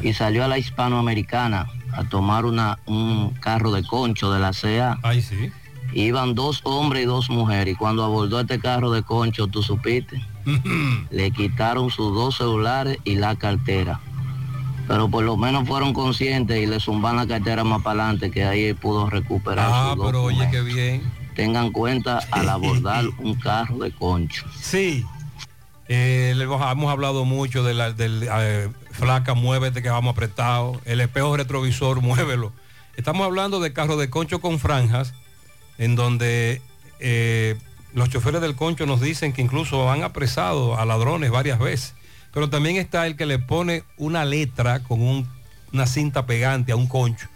Y 0.00 0.14
salió 0.14 0.42
a 0.42 0.48
la 0.48 0.56
hispanoamericana 0.56 1.68
a 1.92 2.04
tomar 2.04 2.44
una, 2.44 2.78
un 2.86 3.30
carro 3.40 3.72
de 3.72 3.82
concho 3.84 4.30
de 4.32 4.40
la 4.40 4.52
CA. 4.52 4.98
Ahí 5.02 5.20
sí. 5.22 5.50
Iban 5.94 6.34
dos 6.34 6.60
hombres 6.64 7.02
y 7.04 7.06
dos 7.06 7.30
mujeres. 7.30 7.74
Y 7.74 7.76
cuando 7.76 8.04
abordó 8.04 8.40
este 8.40 8.58
carro 8.58 8.90
de 8.90 9.02
concho, 9.02 9.46
tú 9.46 9.62
supiste, 9.62 10.22
le 11.10 11.30
quitaron 11.30 11.90
sus 11.90 12.14
dos 12.14 12.36
celulares 12.36 12.98
y 13.04 13.16
la 13.16 13.36
cartera. 13.36 14.00
Pero 14.86 15.08
por 15.10 15.22
lo 15.24 15.36
menos 15.36 15.66
fueron 15.68 15.92
conscientes 15.92 16.62
y 16.62 16.66
le 16.66 16.80
zumban 16.80 17.16
la 17.16 17.26
cartera 17.26 17.62
más 17.64 17.82
para 17.82 18.04
adelante, 18.04 18.30
que 18.30 18.44
ahí 18.44 18.72
pudo 18.74 19.08
recuperar 19.10 19.68
Ah, 19.70 19.92
sus 19.94 20.04
pero 20.06 20.22
oye, 20.24 20.48
qué 20.50 20.62
bien. 20.62 21.02
Tengan 21.34 21.70
cuenta 21.72 22.20
al 22.30 22.48
abordar 22.48 23.04
un 23.18 23.34
carro 23.34 23.76
de 23.78 23.90
concho. 23.92 24.46
Sí. 24.60 25.04
Eh, 25.88 26.34
hemos, 26.38 26.90
hablado 26.90 27.24
mucho 27.24 27.62
de 27.64 27.72
la 27.74 27.92
del 27.92 28.28
eh, 28.30 28.68
flaca, 28.92 29.34
muévete 29.34 29.82
que 29.82 29.88
vamos 29.88 30.12
apretado. 30.12 30.80
El 30.84 31.00
espejo 31.00 31.36
retrovisor, 31.36 32.00
muévelo. 32.02 32.52
Estamos 32.96 33.24
hablando 33.24 33.60
de 33.60 33.72
carro 33.72 33.96
de 33.96 34.10
concho 34.10 34.40
con 34.40 34.58
franjas, 34.58 35.14
en 35.78 35.94
donde 35.96 36.60
eh, 37.00 37.56
los 37.94 38.10
choferes 38.10 38.40
del 38.40 38.56
concho 38.56 38.86
nos 38.86 39.00
dicen 39.00 39.32
que 39.32 39.40
incluso 39.40 39.90
han 39.90 40.02
apresado 40.02 40.78
a 40.78 40.84
ladrones 40.84 41.30
varias 41.30 41.58
veces. 41.58 41.94
Pero 42.32 42.50
también 42.50 42.76
está 42.76 43.06
el 43.06 43.16
que 43.16 43.24
le 43.26 43.38
pone 43.38 43.84
una 43.96 44.24
letra 44.24 44.80
con 44.82 45.00
un- 45.00 45.28
una 45.72 45.86
cinta 45.86 46.26
pegante 46.26 46.72
a 46.72 46.76
un 46.76 46.86
concho 46.86 47.28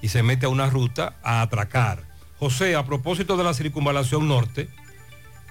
y 0.00 0.08
se 0.08 0.22
mete 0.22 0.46
a 0.46 0.48
una 0.48 0.70
ruta 0.70 1.14
a 1.22 1.42
atracar. 1.42 2.04
José, 2.38 2.76
a 2.76 2.84
propósito 2.86 3.36
de 3.36 3.44
la 3.44 3.52
circunvalación 3.54 4.28
norte, 4.28 4.68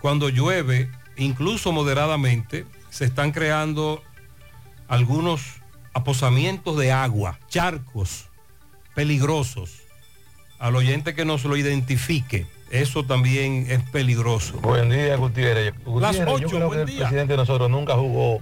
cuando 0.02 0.30
llueve, 0.30 0.90
incluso 1.18 1.72
moderadamente, 1.72 2.66
se 2.90 3.06
están 3.06 3.32
creando 3.32 4.02
algunos 4.88 5.42
aposamientos 5.94 6.78
de 6.78 6.92
agua, 6.92 7.40
charcos 7.50 8.30
peligrosos. 8.96 9.82
Al 10.60 10.76
oyente 10.76 11.14
que 11.14 11.26
nos 11.26 11.44
lo 11.44 11.56
identifique, 11.56 12.48
eso 12.72 13.06
también 13.06 13.68
es 13.70 13.82
peligroso. 13.92 14.60
Buen 14.60 14.90
día, 14.90 15.16
Gutiérrez. 15.16 15.74
Las 15.86 16.18
Gutiérrez, 16.18 16.26
yo 16.26 16.34
ocho, 16.34 16.50
creo 16.50 16.68
buen 16.68 16.80
que 16.80 16.82
el 16.84 16.88
día. 16.88 17.00
presidente 17.00 17.34
de 17.34 17.38
nosotros 17.38 17.70
nunca 17.70 17.94
jugó 17.96 18.40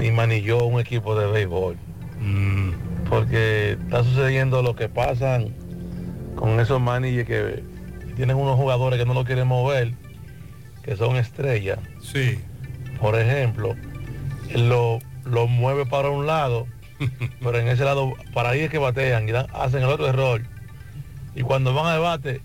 ni 0.00 0.12
manilló 0.12 0.64
un 0.64 0.80
equipo 0.80 1.18
de 1.18 1.26
béisbol. 1.26 1.76
Mm. 2.20 2.70
Porque 3.08 3.72
está 3.72 4.04
sucediendo 4.04 4.62
lo 4.62 4.76
que 4.76 4.88
pasan 4.88 5.54
con 6.36 6.60
esos 6.60 6.80
manilles 6.80 7.26
que 7.26 7.64
tienen 8.14 8.36
unos 8.36 8.56
jugadores 8.56 8.98
que 8.98 9.06
no 9.06 9.14
lo 9.14 9.24
quieren 9.24 9.48
mover, 9.48 9.92
que 10.88 10.96
son 10.96 11.16
estrellas. 11.16 11.78
Sí. 12.00 12.38
Por 12.98 13.18
ejemplo, 13.18 13.76
lo, 14.54 14.98
lo 15.26 15.46
mueve 15.46 15.84
para 15.84 16.08
un 16.08 16.26
lado, 16.26 16.66
pero 17.42 17.58
en 17.58 17.68
ese 17.68 17.84
lado, 17.84 18.14
para 18.32 18.50
ahí 18.50 18.60
es 18.60 18.70
que 18.70 18.78
batean 18.78 19.28
y 19.28 19.32
dan- 19.32 19.48
hacen 19.52 19.82
el 19.82 19.88
otro 19.90 20.08
error. 20.08 20.42
Y 21.34 21.42
cuando 21.42 21.74
van 21.74 21.86
a 21.86 21.92
debate, 21.92 22.40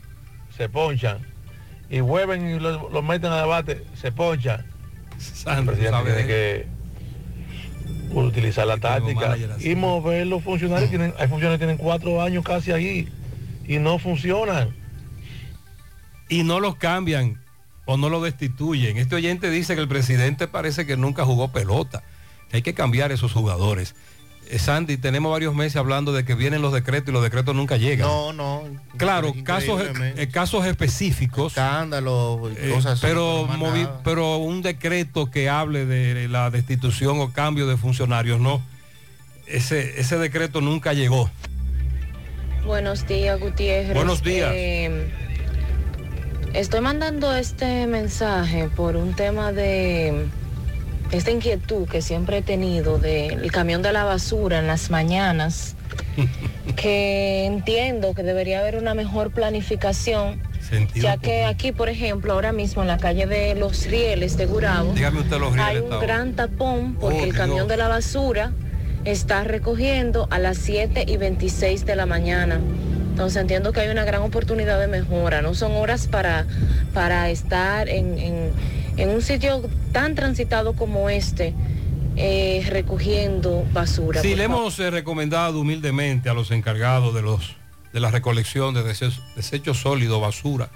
se 0.57 0.67
ponchan. 0.67 1.19
Y 1.89 2.01
vuelven 2.01 2.49
y 2.49 2.59
lo, 2.59 2.89
lo 2.89 3.01
meten 3.01 3.31
a 3.31 3.37
debate, 3.37 3.81
se 3.95 4.11
ponchan. 4.11 4.65
el 5.47 5.65
presidente 5.65 5.89
sabe 5.89 6.11
tiene 6.13 6.27
que 6.27 6.65
utilizar 8.13 8.67
la 8.67 8.77
táctica 8.77 9.37
y 9.61 9.75
mover 9.75 10.27
los 10.27 10.43
funcionarios. 10.43 10.89
Tienen, 10.89 11.13
hay 11.17 11.27
funcionarios 11.29 11.59
que 11.59 11.65
tienen 11.65 11.77
cuatro 11.77 12.21
años 12.21 12.43
casi 12.43 12.73
ahí 12.73 13.07
y 13.65 13.77
no 13.79 13.99
funcionan. 13.99 14.75
Y 16.27 16.43
no 16.43 16.59
los 16.59 16.75
cambian 16.75 17.42
o 17.85 17.97
no 17.97 18.09
lo 18.09 18.21
destituyen. 18.21 18.97
Este 18.97 19.15
oyente 19.15 19.49
dice 19.49 19.75
que 19.75 19.81
el 19.81 19.87
presidente 19.87 20.47
parece 20.47 20.85
que 20.85 20.97
nunca 20.97 21.25
jugó 21.25 21.51
pelota, 21.51 22.03
que 22.49 22.57
hay 22.57 22.61
que 22.63 22.73
cambiar 22.73 23.11
esos 23.11 23.33
jugadores. 23.33 23.95
Eh, 24.49 24.59
Sandy, 24.59 24.97
tenemos 24.97 25.31
varios 25.31 25.55
meses 25.55 25.77
hablando 25.77 26.11
de 26.11 26.25
que 26.25 26.35
vienen 26.35 26.61
los 26.61 26.73
decretos 26.73 27.09
y 27.09 27.11
los 27.13 27.23
decretos 27.23 27.55
nunca 27.55 27.77
llegan. 27.77 28.07
No, 28.07 28.33
no. 28.33 28.63
Claro, 28.97 29.33
casos, 29.43 29.81
eh, 30.17 30.27
casos 30.31 30.65
específicos. 30.65 31.53
Escándalos 31.53 32.51
y 32.51 32.65
Eh, 32.67 32.71
cosas 32.73 32.93
así, 32.93 33.01
pero, 33.07 33.47
no 33.47 33.57
movi- 33.57 33.89
pero 34.03 34.37
un 34.37 34.61
decreto 34.61 35.31
que 35.31 35.49
hable 35.49 35.85
de 35.85 36.27
la 36.27 36.49
destitución 36.51 37.19
o 37.21 37.31
cambio 37.31 37.67
de 37.67 37.77
funcionarios, 37.77 38.39
no. 38.41 38.61
Ese, 39.47 39.99
ese 39.99 40.17
decreto 40.17 40.59
nunca 40.61 40.91
llegó. 40.93 41.29
Buenos 42.65 43.05
días, 43.07 43.39
Gutiérrez. 43.39 43.93
Buenos 43.93 44.23
días. 44.23 44.53
Estoy 46.53 46.81
mandando 46.81 47.35
este 47.35 47.87
mensaje 47.87 48.69
por 48.75 48.95
un 48.95 49.15
tema 49.15 49.51
de 49.51 50.27
esta 51.11 51.31
inquietud 51.31 51.87
que 51.87 52.01
siempre 52.01 52.37
he 52.39 52.41
tenido 52.43 52.99
del 52.99 53.51
camión 53.51 53.81
de 53.81 53.91
la 53.91 54.03
basura 54.03 54.59
en 54.59 54.67
las 54.67 54.91
mañanas, 54.91 55.75
que 56.75 57.45
entiendo 57.45 58.13
que 58.13 58.21
debería 58.23 58.59
haber 58.59 58.77
una 58.77 58.93
mejor 58.93 59.31
planificación, 59.31 60.41
Sentido 60.61 61.03
ya 61.03 61.17
que 61.17 61.43
aquí, 61.43 61.71
por 61.71 61.89
ejemplo, 61.89 62.33
ahora 62.33 62.51
mismo 62.51 62.83
en 62.83 62.87
la 62.87 62.97
calle 62.97 63.25
de 63.25 63.55
Los 63.55 63.85
Rieles 63.87 64.37
de 64.37 64.45
Gurabo, 64.45 64.91
usted 64.91 65.39
los 65.39 65.57
hay 65.57 65.77
un 65.77 65.99
gran 65.99 66.33
tapón 66.33 66.95
porque 66.95 67.21
Oh, 67.21 67.23
el 67.25 67.33
camión 67.33 67.57
Dios. 67.57 67.67
de 67.67 67.77
la 67.77 67.87
basura 67.87 68.51
está 69.05 69.43
recogiendo 69.43 70.27
a 70.31 70.39
las 70.39 70.57
7 70.59 71.03
y 71.07 71.17
26 71.17 71.85
de 71.85 71.95
la 71.95 72.05
mañana. 72.05 72.61
Entonces 73.13 73.39
entiendo 73.39 73.71
que 73.73 73.79
hay 73.81 73.89
una 73.89 74.05
gran 74.05 74.23
oportunidad 74.23 74.79
de 74.79 74.87
mejora. 74.87 75.43
No 75.43 75.53
son 75.53 75.73
horas 75.73 76.07
para, 76.07 76.47
para 76.95 77.29
estar 77.29 77.87
en, 77.87 78.17
en- 78.17 78.51
en 78.97 79.09
un 79.09 79.21
sitio 79.21 79.61
tan 79.91 80.15
transitado 80.15 80.73
como 80.73 81.11
este, 81.11 81.53
eh, 82.15 82.65
recogiendo 82.69 83.65
basura. 83.71 84.19
Sí, 84.21 84.35
le 84.35 84.47
favor. 84.47 84.61
hemos 84.61 84.79
eh, 84.79 84.89
recomendado 84.89 85.59
humildemente 85.59 86.27
a 86.29 86.33
los 86.33 86.49
encargados 86.49 87.13
de 87.13 87.21
los 87.21 87.55
de 87.93 87.99
la 87.99 88.09
recolección 88.09 88.73
de 88.73 88.81
desechos, 88.81 89.21
desechos 89.35 89.77
sólidos, 89.77 90.19
basura, 90.19 90.69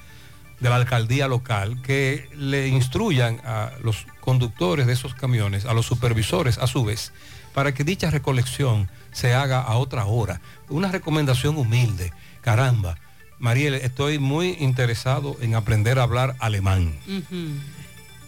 de 0.59 0.69
la 0.69 0.75
alcaldía 0.75 1.27
local 1.27 1.81
que 1.81 2.29
le 2.37 2.67
instruyan 2.67 3.41
a 3.43 3.71
los 3.83 4.05
conductores 4.19 4.85
de 4.85 4.93
esos 4.93 5.15
camiones, 5.15 5.65
a 5.65 5.73
los 5.73 5.87
supervisores 5.87 6.59
a 6.59 6.67
su 6.67 6.85
vez, 6.85 7.11
para 7.55 7.73
que 7.73 7.83
dicha 7.83 8.11
recolección 8.11 8.87
se 9.11 9.33
haga 9.33 9.61
a 9.61 9.77
otra 9.77 10.05
hora. 10.05 10.41
Una 10.69 10.91
recomendación 10.91 11.57
humilde. 11.57 12.13
Caramba, 12.51 12.95
Mariel, 13.39 13.73
estoy 13.73 14.19
muy 14.19 14.55
interesado 14.61 15.35
en 15.41 15.53
aprender 15.53 15.99
a 15.99 16.03
hablar 16.03 16.37
alemán, 16.39 16.93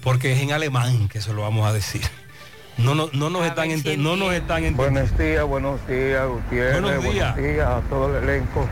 porque 0.04 0.34
es 0.34 0.42
en 0.42 0.52
alemán 0.52 1.08
que 1.08 1.22
se 1.22 1.32
lo 1.34 1.44
vamos 1.44 1.66
a 1.66 1.72
decir. 1.72 2.02
No, 2.78 2.96
no, 2.96 3.10
no 3.14 3.30
nos 3.30 3.46
están 3.46 3.70
no 4.04 4.18
nos 4.18 4.34
están 4.34 4.66
entendiendo. 4.66 4.76
Buenos 4.76 5.18
días, 5.18 5.46
buenos 5.46 5.88
días, 5.88 6.28
Gutiérrez. 6.28 6.82
Buenos 6.82 7.14
días. 7.14 7.38
a 7.66 7.82
todo 7.90 8.18
el 8.18 8.24
elenco 8.26 8.68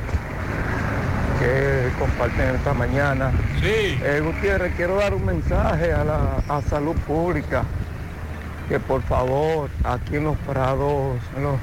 que 1.40 1.92
comparten 1.98 2.56
esta 2.56 2.74
mañana. 2.74 3.32
Sí. 3.62 3.98
Eh, 4.04 4.22
Gutiérrez, 4.22 4.74
quiero 4.76 4.96
dar 4.98 5.14
un 5.14 5.26
mensaje 5.26 5.94
a 5.94 6.04
la 6.04 6.44
a 6.50 6.62
salud 6.64 6.96
pública 7.08 7.64
que 8.68 8.82
por 8.82 9.02
favor 9.04 9.70
aquí 9.86 10.18
en 10.18 10.26
los 10.26 10.38
prados, 10.40 11.18
en, 11.38 11.44
los- 11.44 11.60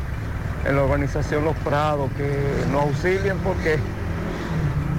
en 0.66 0.76
la 0.76 0.82
organización 0.82 1.44
Los 1.44 1.56
Prados, 1.58 2.10
que 2.16 2.30
nos 2.72 2.82
auxilien 2.82 3.36
porque 3.38 3.78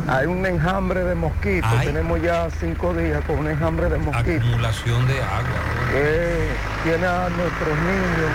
hay 0.07 0.28
un 0.28 0.45
enjambre 0.45 1.03
de 1.03 1.16
mosquitos. 1.16 1.70
Ay. 1.78 1.88
Tenemos 1.88 2.22
ya 2.22 2.47
cinco 2.59 2.93
días 2.93 3.24
con 3.26 3.39
un 3.39 3.47
enjambre 3.49 3.89
de 3.89 3.97
mosquitos 3.97 4.41
Acumulación 4.47 5.07
de 5.07 5.13
agua. 5.22 5.59
que 5.91 6.47
tiene 6.84 7.05
a 7.07 7.30
nuestros 7.30 7.78
niños, 7.80 8.32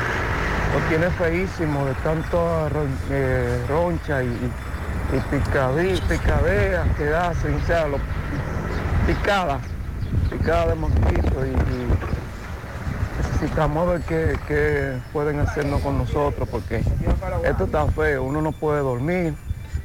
lo 0.75 0.89
tiene 0.89 1.11
feísimo 1.11 1.85
de 1.87 1.95
tanto 2.03 2.69
eh, 3.11 3.61
roncha 3.69 4.23
y, 4.23 4.27
y, 4.27 5.17
picadí- 5.35 6.01
picadeas 6.09 6.87
que 6.97 7.15
hacen, 7.15 7.55
o 7.63 7.67
sea, 7.67 7.87
lo, 7.89 7.99
picada, 9.07 9.59
picada 10.31 10.67
de 10.69 10.75
mosquitos 10.75 11.47
y, 11.47 11.51
y 11.51 11.87
necesitamos 13.41 13.89
ver 13.89 14.01
qué, 14.03 14.39
qué 14.47 14.99
pueden 15.13 15.41
hacernos 15.41 15.81
con 15.81 15.97
nosotros 15.99 16.49
porque 16.51 16.83
esto 17.45 17.65
está 17.65 17.87
feo, 17.87 18.25
uno 18.25 18.43
no 18.43 18.53
puede 18.53 18.81
dormir. 18.81 19.35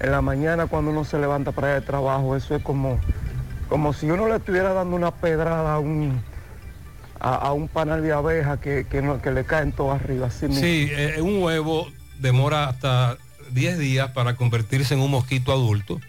En 0.02 0.12
la 0.12 0.22
mañana 0.22 0.68
cuando 0.68 0.92
uno 0.92 1.06
se 1.06 1.18
levanta 1.18 1.54
para 1.54 1.76
al 1.76 1.84
trabajo, 1.86 2.36
eso 2.36 2.56
es 2.56 2.62
como, 2.64 3.00
como 3.70 3.94
si 3.94 4.10
uno 4.12 4.28
le 4.28 4.36
estuviera 4.36 4.74
dando 4.74 4.96
una 4.96 5.12
pedrada 5.12 5.76
a 5.76 5.80
un, 5.80 6.22
a, 7.20 7.36
a 7.36 7.54
un 7.54 7.70
panal 7.70 8.02
de 8.04 8.12
abejas 8.12 8.60
que, 8.60 8.86
que, 8.90 9.02
no- 9.02 9.22
que 9.22 9.32
le 9.32 9.46
caen 9.46 9.72
todo 9.72 9.92
arriba. 9.94 10.28
Así. 10.28 10.52
Sí, 10.54 10.90
eh, 10.92 11.22
un 11.22 11.42
huevo 11.42 11.88
demora 12.20 12.68
hasta 12.68 13.18
10 13.52 13.78
días 13.78 14.12
para 14.12 14.36
convertirse 14.36 14.96
en 14.96 15.00
un 15.00 15.12
mosquito 15.12 15.54
adulto. 15.54 16.02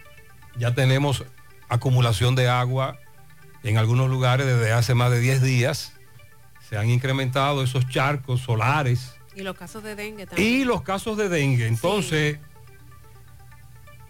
Ya 0.59 0.75
tenemos 0.75 1.25
acumulación 1.69 2.35
de 2.35 2.49
agua 2.49 2.97
en 3.63 3.79
algunos 3.79 4.11
lugares 4.11 4.47
desde 4.47 4.73
hace 4.73 4.95
más 4.95 5.13
de 5.13 5.21
10 5.21 5.43
días. 5.43 5.93
Se 6.69 6.77
han 6.77 6.91
incrementado 6.91 7.63
esos 7.63 7.89
charcos 7.89 8.41
solares 8.41 9.15
Y 9.37 9.43
los 9.43 9.57
casos 9.57 9.83
de 9.83 9.95
dengue 9.95 10.27
también. 10.27 10.49
y 10.61 10.65
los 10.65 10.83
casos 10.83 11.17
de 11.17 11.29
dengue. 11.29 11.67
Entonces, 11.67 12.39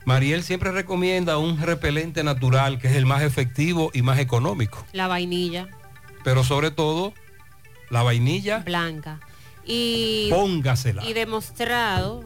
Mariel 0.04 0.42
siempre 0.44 0.70
recomienda 0.70 1.36
un 1.38 1.60
repelente 1.60 2.22
natural 2.22 2.78
que 2.78 2.88
es 2.88 2.94
el 2.94 3.06
más 3.06 3.22
efectivo 3.22 3.90
y 3.92 4.02
más 4.02 4.18
económico. 4.20 4.86
La 4.92 5.08
vainilla 5.08 5.68
Pero 6.22 6.44
sobre 6.44 6.70
todo, 6.70 7.12
la 7.90 8.02
vainilla, 8.02 8.60
blanca. 8.60 9.20
Y, 9.64 10.28
póngasela. 10.30 11.04
y 11.04 11.12
demostrado, 11.12 12.24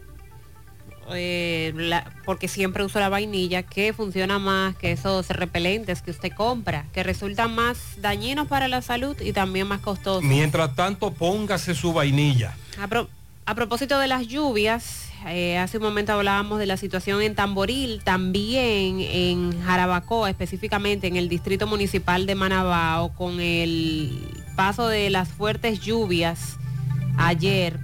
eh, 1.14 1.72
la- 1.76 2.10
porque 2.24 2.48
siempre 2.48 2.84
uso 2.84 3.00
la 3.00 3.08
vainilla, 3.08 3.62
que 3.62 3.92
funciona 3.92 4.38
más 4.38 4.76
que 4.76 4.92
esos 4.92 5.28
repelentes 5.28 6.02
que 6.02 6.10
usted 6.10 6.32
compra, 6.32 6.86
que 6.92 7.02
resultan 7.02 7.54
más 7.54 7.78
dañinos 8.00 8.46
para 8.48 8.68
la 8.68 8.82
salud 8.82 9.16
y 9.20 9.32
también 9.32 9.66
más 9.66 9.80
costosos. 9.80 10.22
Mientras 10.22 10.74
tanto, 10.74 11.10
póngase 11.12 11.74
su 11.74 11.92
vainilla. 11.92 12.54
A, 12.80 12.86
pro- 12.88 13.08
a 13.46 13.54
propósito 13.54 13.98
de 13.98 14.06
las 14.08 14.26
lluvias, 14.28 15.06
eh, 15.26 15.58
hace 15.58 15.76
un 15.78 15.82
momento 15.82 16.12
hablábamos 16.12 16.58
de 16.58 16.66
la 16.66 16.76
situación 16.76 17.20
en 17.22 17.34
Tamboril, 17.34 18.00
también 18.04 19.00
en 19.00 19.62
Jarabacoa, 19.62 20.30
específicamente 20.30 21.06
en 21.08 21.16
el 21.16 21.28
distrito 21.28 21.66
municipal 21.66 22.26
de 22.26 22.34
Manabao, 22.34 23.12
con 23.14 23.40
el 23.40 24.26
paso 24.56 24.88
de 24.88 25.10
las 25.10 25.28
fuertes 25.28 25.80
lluvias 25.80 26.56
ayer, 27.18 27.78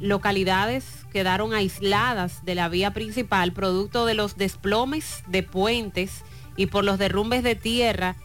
localidades 0.00 0.84
quedaron 1.12 1.54
aisladas 1.54 2.44
de 2.44 2.54
la 2.54 2.68
vía 2.68 2.92
principal 2.92 3.52
producto 3.52 4.06
de 4.06 4.14
los 4.14 4.36
desplomes 4.36 5.22
de 5.26 5.42
puentes 5.42 6.22
y 6.56 6.66
por 6.66 6.84
los 6.84 6.98
derrumbes 6.98 7.42
de 7.42 7.54
tierra 7.54 8.16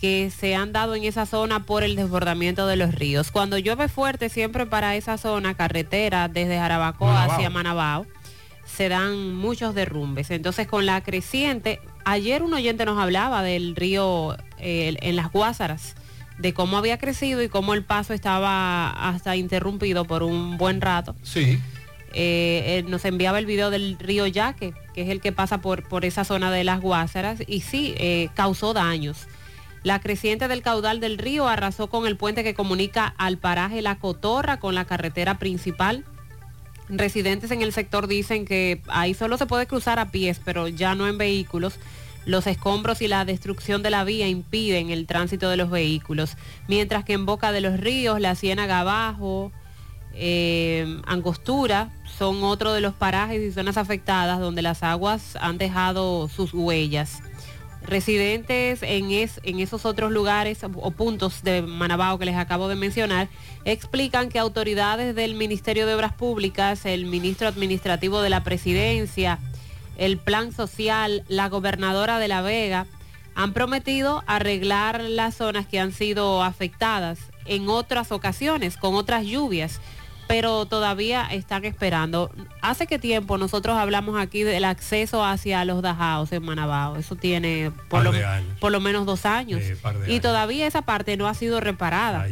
que 0.00 0.30
se 0.30 0.54
han 0.54 0.72
dado 0.72 0.94
en 0.94 1.04
esa 1.04 1.26
zona 1.26 1.66
por 1.66 1.82
el 1.82 1.94
desbordamiento 1.94 2.66
de 2.66 2.76
los 2.76 2.94
ríos. 2.94 3.30
Cuando 3.30 3.58
llueve 3.58 3.88
fuerte, 3.88 4.30
siempre 4.30 4.64
para 4.64 4.96
esa 4.96 5.18
zona, 5.18 5.54
carretera 5.54 6.28
desde 6.28 6.56
Jarabacoa 6.56 7.12
Manabao. 7.12 7.32
hacia 7.32 7.50
Manabao, 7.50 8.06
se 8.64 8.88
dan 8.88 9.34
muchos 9.34 9.74
derrumbes. 9.74 10.30
Entonces, 10.30 10.66
con 10.66 10.86
la 10.86 11.02
creciente, 11.02 11.80
ayer 12.06 12.42
un 12.42 12.54
oyente 12.54 12.86
nos 12.86 12.98
hablaba 12.98 13.42
del 13.42 13.76
río 13.76 14.36
eh, 14.58 14.96
en 15.00 15.16
las 15.16 15.30
Guásaras, 15.32 15.96
de 16.38 16.54
cómo 16.54 16.78
había 16.78 16.96
crecido 16.96 17.42
y 17.42 17.50
cómo 17.50 17.74
el 17.74 17.84
paso 17.84 18.14
estaba 18.14 18.90
hasta 18.90 19.36
interrumpido 19.36 20.06
por 20.06 20.22
un 20.22 20.56
buen 20.56 20.80
rato. 20.80 21.14
Sí. 21.22 21.60
Eh, 22.12 22.78
eh, 22.78 22.84
nos 22.88 23.04
enviaba 23.04 23.38
el 23.38 23.46
video 23.46 23.70
del 23.70 23.96
río 23.98 24.26
Yaque, 24.26 24.74
que 24.94 25.02
es 25.02 25.08
el 25.10 25.20
que 25.20 25.30
pasa 25.30 25.60
por, 25.60 25.88
por 25.88 26.04
esa 26.04 26.24
zona 26.24 26.50
de 26.50 26.64
las 26.64 26.80
Guásaras, 26.80 27.38
y 27.46 27.60
sí, 27.60 27.94
eh, 27.98 28.28
causó 28.34 28.72
daños. 28.72 29.28
La 29.84 30.00
creciente 30.00 30.48
del 30.48 30.62
caudal 30.62 31.00
del 31.00 31.18
río 31.18 31.48
arrasó 31.48 31.88
con 31.88 32.06
el 32.06 32.16
puente 32.16 32.42
que 32.42 32.52
comunica 32.52 33.14
al 33.16 33.38
paraje 33.38 33.80
La 33.80 33.96
Cotorra 33.96 34.58
con 34.58 34.74
la 34.74 34.84
carretera 34.84 35.38
principal. 35.38 36.04
Residentes 36.88 37.52
en 37.52 37.62
el 37.62 37.72
sector 37.72 38.08
dicen 38.08 38.44
que 38.44 38.82
ahí 38.88 39.14
solo 39.14 39.38
se 39.38 39.46
puede 39.46 39.66
cruzar 39.66 39.98
a 40.00 40.10
pies, 40.10 40.40
pero 40.44 40.66
ya 40.68 40.96
no 40.96 41.06
en 41.06 41.16
vehículos. 41.16 41.78
Los 42.26 42.46
escombros 42.46 43.00
y 43.00 43.08
la 43.08 43.24
destrucción 43.24 43.82
de 43.82 43.90
la 43.90 44.04
vía 44.04 44.28
impiden 44.28 44.90
el 44.90 45.06
tránsito 45.06 45.48
de 45.48 45.56
los 45.56 45.70
vehículos, 45.70 46.36
mientras 46.68 47.04
que 47.04 47.14
en 47.14 47.24
Boca 47.24 47.52
de 47.52 47.62
los 47.62 47.80
Ríos, 47.80 48.20
la 48.20 48.34
Ciénaga 48.34 48.80
Abajo, 48.80 49.52
Angostura 51.06 51.90
son 52.20 52.44
otro 52.44 52.74
de 52.74 52.82
los 52.82 52.92
parajes 52.92 53.40
y 53.40 53.50
zonas 53.50 53.78
afectadas 53.78 54.40
donde 54.40 54.60
las 54.60 54.82
aguas 54.82 55.36
han 55.40 55.56
dejado 55.56 56.28
sus 56.28 56.52
huellas. 56.52 57.22
Residentes 57.86 58.82
en, 58.82 59.10
es- 59.10 59.40
en 59.42 59.58
esos 59.58 59.86
otros 59.86 60.12
lugares 60.12 60.58
o- 60.62 60.90
puntos 60.90 61.42
de 61.42 61.62
Manabao 61.62 62.18
que 62.18 62.26
les 62.26 62.36
acabo 62.36 62.68
de 62.68 62.74
mencionar 62.74 63.28
explican 63.64 64.28
que 64.28 64.38
autoridades 64.38 65.14
del 65.16 65.34
Ministerio 65.34 65.86
de 65.86 65.94
Obras 65.94 66.12
Públicas, 66.12 66.84
el 66.84 67.06
ministro 67.06 67.48
administrativo 67.48 68.20
de 68.20 68.28
la 68.28 68.44
Presidencia, 68.44 69.38
el 69.96 70.18
Plan 70.18 70.52
Social, 70.52 71.24
la 71.26 71.48
gobernadora 71.48 72.18
de 72.18 72.28
La 72.28 72.42
Vega, 72.42 72.86
han 73.34 73.54
prometido 73.54 74.22
arreglar 74.26 75.00
las 75.00 75.36
zonas 75.36 75.66
que 75.66 75.80
han 75.80 75.92
sido 75.94 76.42
afectadas 76.44 77.18
en 77.46 77.70
otras 77.70 78.12
ocasiones, 78.12 78.76
con 78.76 78.94
otras 78.94 79.24
lluvias, 79.24 79.80
pero 80.30 80.64
todavía 80.64 81.26
están 81.32 81.64
esperando. 81.64 82.30
¿Hace 82.62 82.86
qué 82.86 83.00
tiempo 83.00 83.36
nosotros 83.36 83.76
hablamos 83.76 84.16
aquí 84.16 84.44
del 84.44 84.64
acceso 84.64 85.24
hacia 85.24 85.64
los 85.64 85.82
Dajaos 85.82 86.30
en 86.30 86.44
Manabao? 86.44 86.94
Eso 86.94 87.16
tiene 87.16 87.72
por, 87.88 88.04
lo, 88.04 88.12
por 88.60 88.80
menos 88.80 89.06
dos 89.06 89.26
años. 89.26 89.60
Y 89.60 90.10
años. 90.10 90.22
todavía 90.22 90.68
esa 90.68 90.82
parte 90.82 91.16
no 91.16 91.26
ha 91.26 91.34
sido 91.34 91.58
reparada. 91.58 92.28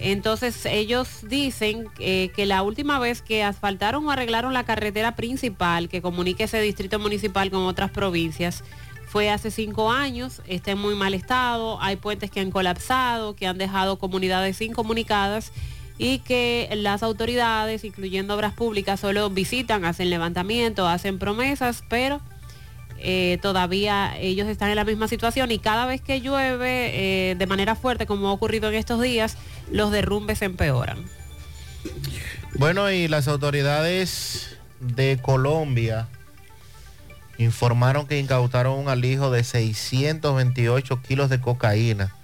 Entonces 0.00 0.66
ellos 0.66 1.20
dicen 1.22 1.88
eh, 1.98 2.30
que 2.36 2.44
la 2.44 2.62
última 2.62 2.98
vez 2.98 3.22
que 3.22 3.42
asfaltaron 3.42 4.06
o 4.06 4.10
arreglaron 4.10 4.52
la 4.52 4.64
carretera 4.64 5.16
principal 5.16 5.88
que 5.88 6.02
comunica 6.02 6.44
ese 6.44 6.60
distrito 6.60 6.98
municipal 6.98 7.50
con 7.50 7.62
otras 7.62 7.90
provincias 7.90 8.62
fue 9.06 9.30
hace 9.30 9.50
cinco 9.50 9.90
años, 9.90 10.42
está 10.46 10.72
en 10.72 10.78
muy 10.78 10.94
mal 10.94 11.14
estado, 11.14 11.80
hay 11.80 11.96
puentes 11.96 12.30
que 12.30 12.40
han 12.40 12.50
colapsado, 12.50 13.34
que 13.34 13.46
han 13.46 13.56
dejado 13.56 13.98
comunidades 13.98 14.60
incomunicadas 14.60 15.52
y 15.98 16.20
que 16.20 16.68
las 16.76 17.02
autoridades, 17.02 17.84
incluyendo 17.84 18.34
obras 18.34 18.52
públicas, 18.52 19.00
solo 19.00 19.28
visitan, 19.30 19.84
hacen 19.84 20.10
levantamiento, 20.10 20.86
hacen 20.86 21.18
promesas, 21.18 21.82
pero 21.90 22.20
eh, 23.00 23.38
todavía 23.42 24.16
ellos 24.18 24.46
están 24.48 24.70
en 24.70 24.76
la 24.76 24.84
misma 24.84 25.08
situación 25.08 25.50
y 25.50 25.58
cada 25.58 25.86
vez 25.86 26.00
que 26.00 26.20
llueve 26.20 27.30
eh, 27.30 27.34
de 27.34 27.46
manera 27.46 27.74
fuerte, 27.74 28.06
como 28.06 28.28
ha 28.28 28.32
ocurrido 28.32 28.68
en 28.68 28.76
estos 28.76 29.02
días, 29.02 29.36
los 29.70 29.90
derrumbes 29.90 30.40
empeoran. 30.42 31.04
Bueno, 32.54 32.90
y 32.90 33.08
las 33.08 33.26
autoridades 33.26 34.56
de 34.80 35.18
Colombia 35.20 36.08
informaron 37.38 38.06
que 38.06 38.18
incautaron 38.18 38.78
un 38.78 38.88
alijo 38.88 39.30
de 39.30 39.42
628 39.42 41.02
kilos 41.02 41.28
de 41.28 41.40
cocaína 41.40 42.14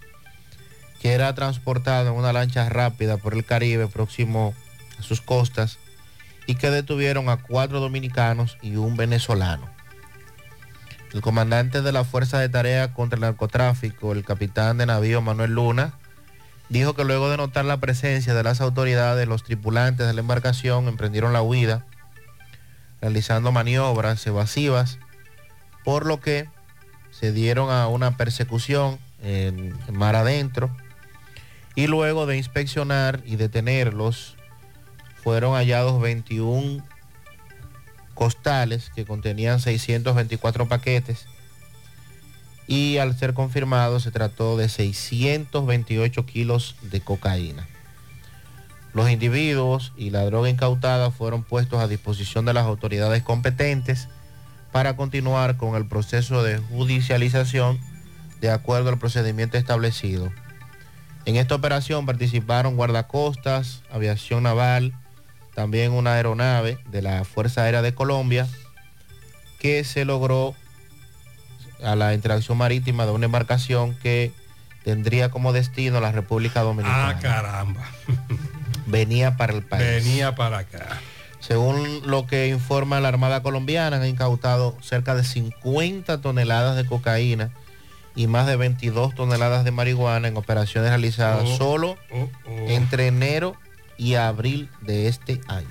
que 1.04 1.12
era 1.12 1.34
transportado 1.34 2.08
en 2.08 2.14
una 2.14 2.32
lancha 2.32 2.66
rápida 2.70 3.18
por 3.18 3.34
el 3.34 3.44
Caribe 3.44 3.88
próximo 3.88 4.54
a 4.98 5.02
sus 5.02 5.20
costas 5.20 5.78
y 6.46 6.54
que 6.54 6.70
detuvieron 6.70 7.28
a 7.28 7.36
cuatro 7.36 7.78
dominicanos 7.78 8.56
y 8.62 8.76
un 8.76 8.96
venezolano. 8.96 9.68
El 11.12 11.20
comandante 11.20 11.82
de 11.82 11.92
la 11.92 12.04
Fuerza 12.04 12.38
de 12.38 12.48
Tarea 12.48 12.94
contra 12.94 13.16
el 13.16 13.20
Narcotráfico, 13.20 14.12
el 14.12 14.24
capitán 14.24 14.78
de 14.78 14.86
navío 14.86 15.20
Manuel 15.20 15.50
Luna, 15.50 15.92
dijo 16.70 16.94
que 16.94 17.04
luego 17.04 17.28
de 17.28 17.36
notar 17.36 17.66
la 17.66 17.76
presencia 17.76 18.32
de 18.32 18.42
las 18.42 18.62
autoridades, 18.62 19.28
los 19.28 19.44
tripulantes 19.44 20.06
de 20.06 20.14
la 20.14 20.20
embarcación 20.20 20.88
emprendieron 20.88 21.34
la 21.34 21.42
huida, 21.42 21.84
realizando 23.02 23.52
maniobras 23.52 24.26
evasivas, 24.26 24.98
por 25.84 26.06
lo 26.06 26.18
que 26.22 26.48
se 27.10 27.30
dieron 27.30 27.70
a 27.70 27.88
una 27.88 28.16
persecución 28.16 28.98
en, 29.22 29.74
mar 29.92 30.16
adentro 30.16 30.74
y 31.74 31.86
luego 31.86 32.26
de 32.26 32.36
inspeccionar 32.36 33.22
y 33.24 33.36
detenerlos, 33.36 34.36
fueron 35.22 35.54
hallados 35.54 36.00
21 36.00 36.84
costales 38.14 38.90
que 38.94 39.04
contenían 39.04 39.60
624 39.60 40.68
paquetes 40.68 41.26
y 42.66 42.98
al 42.98 43.16
ser 43.18 43.34
confirmado 43.34 44.00
se 44.00 44.10
trató 44.10 44.56
de 44.56 44.68
628 44.68 46.26
kilos 46.26 46.76
de 46.82 47.00
cocaína. 47.00 47.66
Los 48.92 49.10
individuos 49.10 49.92
y 49.96 50.10
la 50.10 50.24
droga 50.24 50.48
incautada 50.48 51.10
fueron 51.10 51.42
puestos 51.42 51.80
a 51.80 51.88
disposición 51.88 52.44
de 52.44 52.54
las 52.54 52.64
autoridades 52.64 53.22
competentes 53.22 54.08
para 54.72 54.96
continuar 54.96 55.56
con 55.56 55.74
el 55.74 55.86
proceso 55.86 56.42
de 56.42 56.58
judicialización 56.58 57.78
de 58.40 58.50
acuerdo 58.50 58.90
al 58.90 58.98
procedimiento 58.98 59.58
establecido. 59.58 60.30
En 61.26 61.36
esta 61.36 61.54
operación 61.54 62.04
participaron 62.04 62.76
guardacostas, 62.76 63.82
aviación 63.90 64.42
naval, 64.42 64.92
también 65.54 65.92
una 65.92 66.14
aeronave 66.14 66.78
de 66.90 67.00
la 67.00 67.24
Fuerza 67.24 67.62
Aérea 67.62 67.80
de 67.80 67.94
Colombia, 67.94 68.46
que 69.58 69.84
se 69.84 70.04
logró 70.04 70.54
a 71.82 71.96
la 71.96 72.12
interacción 72.12 72.58
marítima 72.58 73.06
de 73.06 73.12
una 73.12 73.26
embarcación 73.26 73.94
que 73.96 74.32
tendría 74.84 75.30
como 75.30 75.52
destino 75.52 76.00
la 76.00 76.12
República 76.12 76.60
Dominicana. 76.60 77.08
Ah, 77.10 77.18
caramba. 77.18 77.82
Venía 78.86 79.36
para 79.38 79.54
el 79.54 79.62
país. 79.62 80.04
Venía 80.04 80.34
para 80.34 80.58
acá. 80.58 81.00
Según 81.40 82.02
lo 82.04 82.26
que 82.26 82.48
informa 82.48 83.00
la 83.00 83.08
Armada 83.08 83.42
Colombiana, 83.42 83.96
han 83.96 84.06
incautado 84.06 84.76
cerca 84.82 85.14
de 85.14 85.24
50 85.24 86.20
toneladas 86.20 86.76
de 86.76 86.86
cocaína 86.86 87.50
y 88.16 88.26
más 88.26 88.46
de 88.46 88.56
22 88.56 89.14
toneladas 89.14 89.64
de 89.64 89.70
marihuana 89.70 90.28
en 90.28 90.36
operaciones 90.36 90.90
realizadas 90.90 91.42
Oh, 91.44 91.56
solo 91.56 91.96
oh, 92.12 92.28
oh. 92.46 92.50
entre 92.68 93.08
enero 93.08 93.56
y 93.96 94.14
abril 94.14 94.68
de 94.80 95.08
este 95.08 95.40
año. 95.48 95.68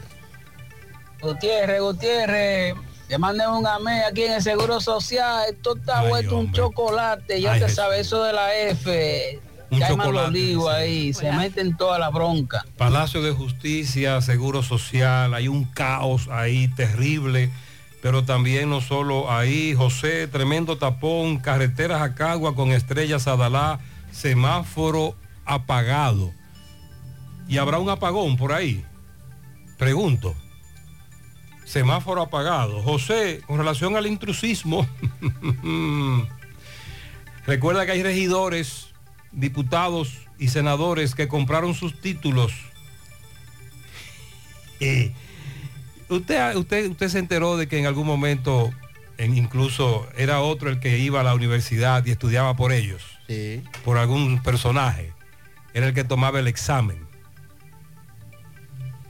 Gutiérrez, 1.21 1.81
Gutiérrez, 1.81 2.75
que 3.07 3.17
manden 3.17 3.49
un 3.49 3.65
amé 3.65 4.03
aquí 4.03 4.23
en 4.23 4.33
el 4.33 4.41
Seguro 4.41 4.81
Social. 4.81 5.43
Esto 5.49 5.77
está 5.77 5.99
Ay, 5.99 6.09
vuelto 6.09 6.37
un 6.37 6.51
chocolate. 6.51 7.39
Ya 7.39 7.53
Ay, 7.53 7.61
te 7.61 7.69
sabes 7.69 8.01
eso 8.07 8.23
de 8.23 8.33
la 8.33 8.53
F. 8.55 9.39
Un 9.69 9.81
hay 9.81 9.95
mal 9.95 10.07
chocolate, 10.07 10.27
olivo 10.27 10.69
sí. 10.69 10.75
ahí. 10.75 11.13
Se 11.13 11.31
meten 11.31 11.77
toda 11.77 11.97
la 11.97 12.09
bronca. 12.09 12.65
Palacio 12.77 13.21
de 13.21 13.31
Justicia, 13.31 14.21
Seguro 14.21 14.61
Social, 14.63 15.33
hay 15.33 15.47
un 15.47 15.63
caos 15.63 16.27
ahí 16.29 16.67
terrible, 16.69 17.49
pero 18.03 18.25
también 18.25 18.69
no 18.69 18.81
solo 18.81 19.31
ahí, 19.31 19.73
José, 19.73 20.27
tremendo 20.27 20.77
tapón, 20.77 21.37
carreteras 21.37 22.01
a 22.01 22.15
Cagua 22.15 22.53
con 22.53 22.73
estrellas 22.73 23.27
Adalá, 23.27 23.79
semáforo 24.11 25.15
apagado. 25.45 26.33
¿Y 27.47 27.59
habrá 27.59 27.79
un 27.79 27.89
apagón 27.89 28.35
por 28.35 28.51
ahí? 28.51 28.83
Pregunto. 29.77 30.35
Semáforo 31.63 32.21
apagado. 32.21 32.83
José, 32.83 33.41
con 33.47 33.57
relación 33.57 33.95
al 33.95 34.05
intrusismo, 34.05 34.85
recuerda 37.45 37.85
que 37.85 37.93
hay 37.93 38.03
regidores, 38.03 38.87
diputados 39.31 40.27
y 40.37 40.49
senadores 40.49 41.15
que 41.15 41.29
compraron 41.29 41.73
sus 41.73 42.01
títulos. 42.01 42.51
Eh, 44.81 45.13
usted, 46.15 46.55
usted, 46.55 46.89
usted 46.91 47.07
se 47.09 47.19
enteró 47.19 47.57
de 47.57 47.67
que 47.67 47.77
en 47.79 47.85
algún 47.85 48.05
momento 48.07 48.71
en- 49.17 49.37
incluso 49.37 50.07
era 50.17 50.41
otro 50.41 50.69
el 50.69 50.79
que 50.79 50.97
iba 50.99 51.21
a 51.21 51.23
la 51.23 51.33
universidad 51.35 52.05
y 52.05 52.11
estudiaba 52.11 52.55
por 52.55 52.71
ellos, 52.71 53.01
Sí. 53.27 53.61
por 53.85 53.97
algún 53.97 54.41
personaje. 54.41 55.11
Era 55.73 55.87
el 55.87 55.93
que 55.93 56.03
tomaba 56.03 56.39
el 56.39 56.47
examen. 56.47 56.97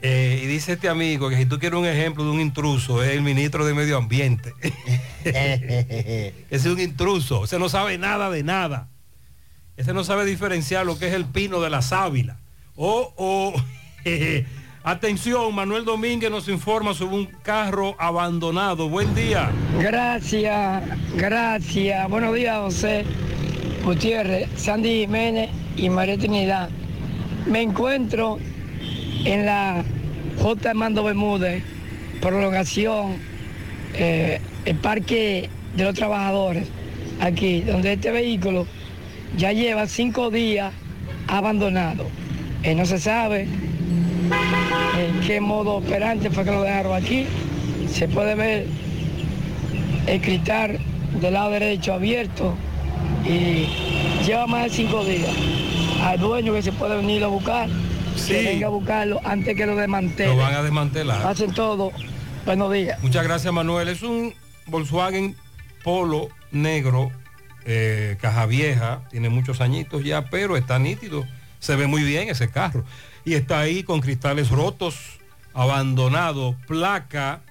Eh, 0.01 0.41
y 0.43 0.47
dice 0.47 0.73
este 0.73 0.89
amigo 0.89 1.30
que 1.30 1.38
si 1.38 1.45
tú 1.45 1.59
quieres 1.59 1.80
un 1.80 1.85
ejemplo 1.85 2.25
de 2.25 2.31
un 2.31 2.41
intruso, 2.41 3.01
es 3.01 3.11
el 3.11 3.21
ministro 3.21 3.65
de 3.65 3.73
Medio 3.73 3.97
Ambiente. 3.97 4.53
Ese 5.23 6.34
es 6.49 6.65
un 6.65 6.80
intruso, 6.81 7.45
ese 7.45 7.57
no 7.57 7.69
sabe 7.69 7.97
nada 7.97 8.30
de 8.30 8.43
nada. 8.43 8.89
Ese 9.77 9.93
no 9.93 10.03
sabe 10.03 10.25
diferenciar 10.25 10.85
lo 10.85 10.99
que 10.99 11.07
es 11.07 11.13
el 11.13 11.25
pino 11.25 11.61
de 11.61 11.69
la 11.69 11.81
sábila. 11.81 12.38
Oh, 12.75 13.13
oh, 13.17 13.53
atención, 14.84 15.55
Manuel 15.55 15.85
Domínguez 15.85 16.30
nos 16.30 16.47
informa 16.47 16.93
sobre 16.93 17.15
un 17.15 17.26
carro 17.41 17.95
abandonado. 17.97 18.89
Buen 18.89 19.15
día. 19.15 19.49
Gracias, 19.80 20.84
gracias. 21.15 22.10
Buenos 22.10 22.35
días, 22.35 22.57
José 22.57 23.05
Gutiérrez, 23.84 24.49
Sandy 24.55 25.01
Jiménez 25.01 25.49
y 25.77 25.89
María 25.89 26.18
Trinidad. 26.18 26.69
Me 27.45 27.61
encuentro 27.61 28.38
en 29.26 29.45
la 29.45 29.84
J. 30.41 30.69
Armando 30.69 31.03
Bermúdez, 31.03 31.64
prolongación, 32.22 33.18
eh, 33.93 34.39
el 34.65 34.76
Parque 34.77 35.49
de 35.76 35.84
los 35.84 35.95
Trabajadores, 35.95 36.68
aquí, 37.22 37.61
donde 37.61 37.93
este 37.93 38.11
vehículo 38.11 38.68
ya 39.38 39.51
lleva 39.51 39.88
cinco 39.88 40.30
días 40.30 40.73
abandonado. 41.27 42.07
Eh, 42.64 42.76
no 42.76 42.85
se 42.85 42.99
sabe 42.99 43.47
en 44.98 45.20
qué 45.22 45.40
modo 45.41 45.76
operante 45.76 46.30
fue 46.30 46.44
que 46.44 46.52
lo 46.52 46.62
dejaron 46.64 46.95
aquí. 46.95 47.26
Se 47.90 48.08
puede 48.08 48.36
ver 48.36 48.68
el 50.08 50.22
cristal 50.22 50.80
del 51.22 51.34
lado 51.34 51.52
derecho 51.52 51.94
abierto 51.94 52.56
y 53.26 53.68
lleva 54.26 54.48
más 54.48 54.64
de 54.66 54.70
cinco 54.72 55.04
días. 55.06 55.30
Al 56.02 56.20
dueño 56.20 56.54
que 56.54 56.62
se 56.62 56.72
puede 56.72 56.98
venir 56.98 57.24
a 57.24 57.28
buscar, 57.28 57.70
Sí. 58.16 58.34
que 58.34 58.44
venga 58.44 58.68
a 58.68 58.70
buscarlo 58.70 59.20
antes 59.24 59.56
que 59.56 59.66
lo 59.66 59.76
desmantelen. 59.76 60.38
Lo 60.38 60.44
van 60.44 60.54
a 60.54 60.62
desmantelar. 60.64 61.26
Hacen 61.26 61.52
todo. 61.54 61.91
Buenos 62.45 62.72
días. 62.74 63.02
Muchas 63.02 63.24
gracias, 63.24 63.52
Manuel. 63.54 63.88
Es 63.88 64.04
un 64.04 64.34
Volkswagen 64.68 65.36
Polo 65.84 66.30
negro, 66.52 67.12
eh, 67.66 68.18
caja 68.22 68.45
vieja, 68.45 69.02
tiene 69.10 69.30
muchos 69.30 69.62
añitos 69.62 70.04
ya, 70.04 70.30
pero 70.30 70.56
está 70.58 70.78
nítido. 70.80 71.26
Se 71.60 71.76
ve 71.76 71.88
muy 71.88 72.04
bien 72.04 72.30
ese 72.30 72.50
carro. 72.50 72.84
Y 73.26 73.36
está 73.36 73.60
ahí 73.60 73.84
con 73.84 74.02
cristales 74.02 74.50
rotos, 74.50 75.20
abandonado, 75.54 76.58
placa 76.68 77.44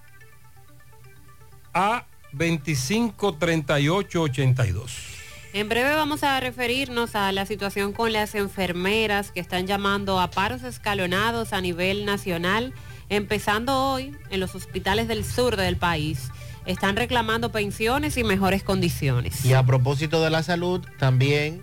A 1.73 2.05
253882. 2.33 5.13
En 5.55 5.69
breve 5.69 5.95
vamos 5.95 6.23
a 6.23 6.41
referirnos 6.41 7.15
a 7.15 7.31
la 7.31 7.45
situación 7.45 7.93
con 7.93 8.11
las 8.13 8.35
enfermeras 8.35 9.33
que 9.33 9.41
están 9.41 9.67
llamando 9.67 10.19
a 10.19 10.31
paros 10.31 10.63
escalonados 10.63 11.53
a 11.53 11.61
nivel 11.61 12.07
nacional, 12.07 12.73
empezando 13.11 13.77
hoy 13.77 14.17
en 14.31 14.41
los 14.41 14.55
hospitales 14.55 15.09
del 15.09 15.27
sur 15.27 15.57
del 15.57 15.77
país. 15.77 16.31
Están 16.65 16.97
reclamando 16.97 17.53
pensiones 17.53 18.17
y 18.17 18.25
mejores 18.25 18.63
condiciones. 18.63 19.45
Y 19.45 19.53
a 19.53 19.63
propósito 19.63 20.23
de 20.23 20.31
la 20.31 20.43
salud, 20.43 20.81
también 20.99 21.63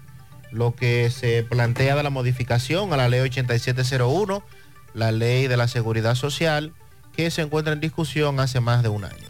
lo 0.51 0.75
que 0.75 1.09
se 1.09 1.43
plantea 1.43 1.95
de 1.95 2.03
la 2.03 2.09
modificación 2.09 2.93
a 2.93 2.97
la 2.97 3.09
ley 3.09 3.21
8701, 3.21 4.43
la 4.93 5.11
ley 5.11 5.47
de 5.47 5.57
la 5.57 5.67
seguridad 5.67 6.15
social, 6.15 6.73
que 7.15 7.31
se 7.31 7.41
encuentra 7.41 7.73
en 7.73 7.79
discusión 7.79 8.39
hace 8.39 8.59
más 8.59 8.83
de 8.83 8.89
un 8.89 9.05
año. 9.05 9.29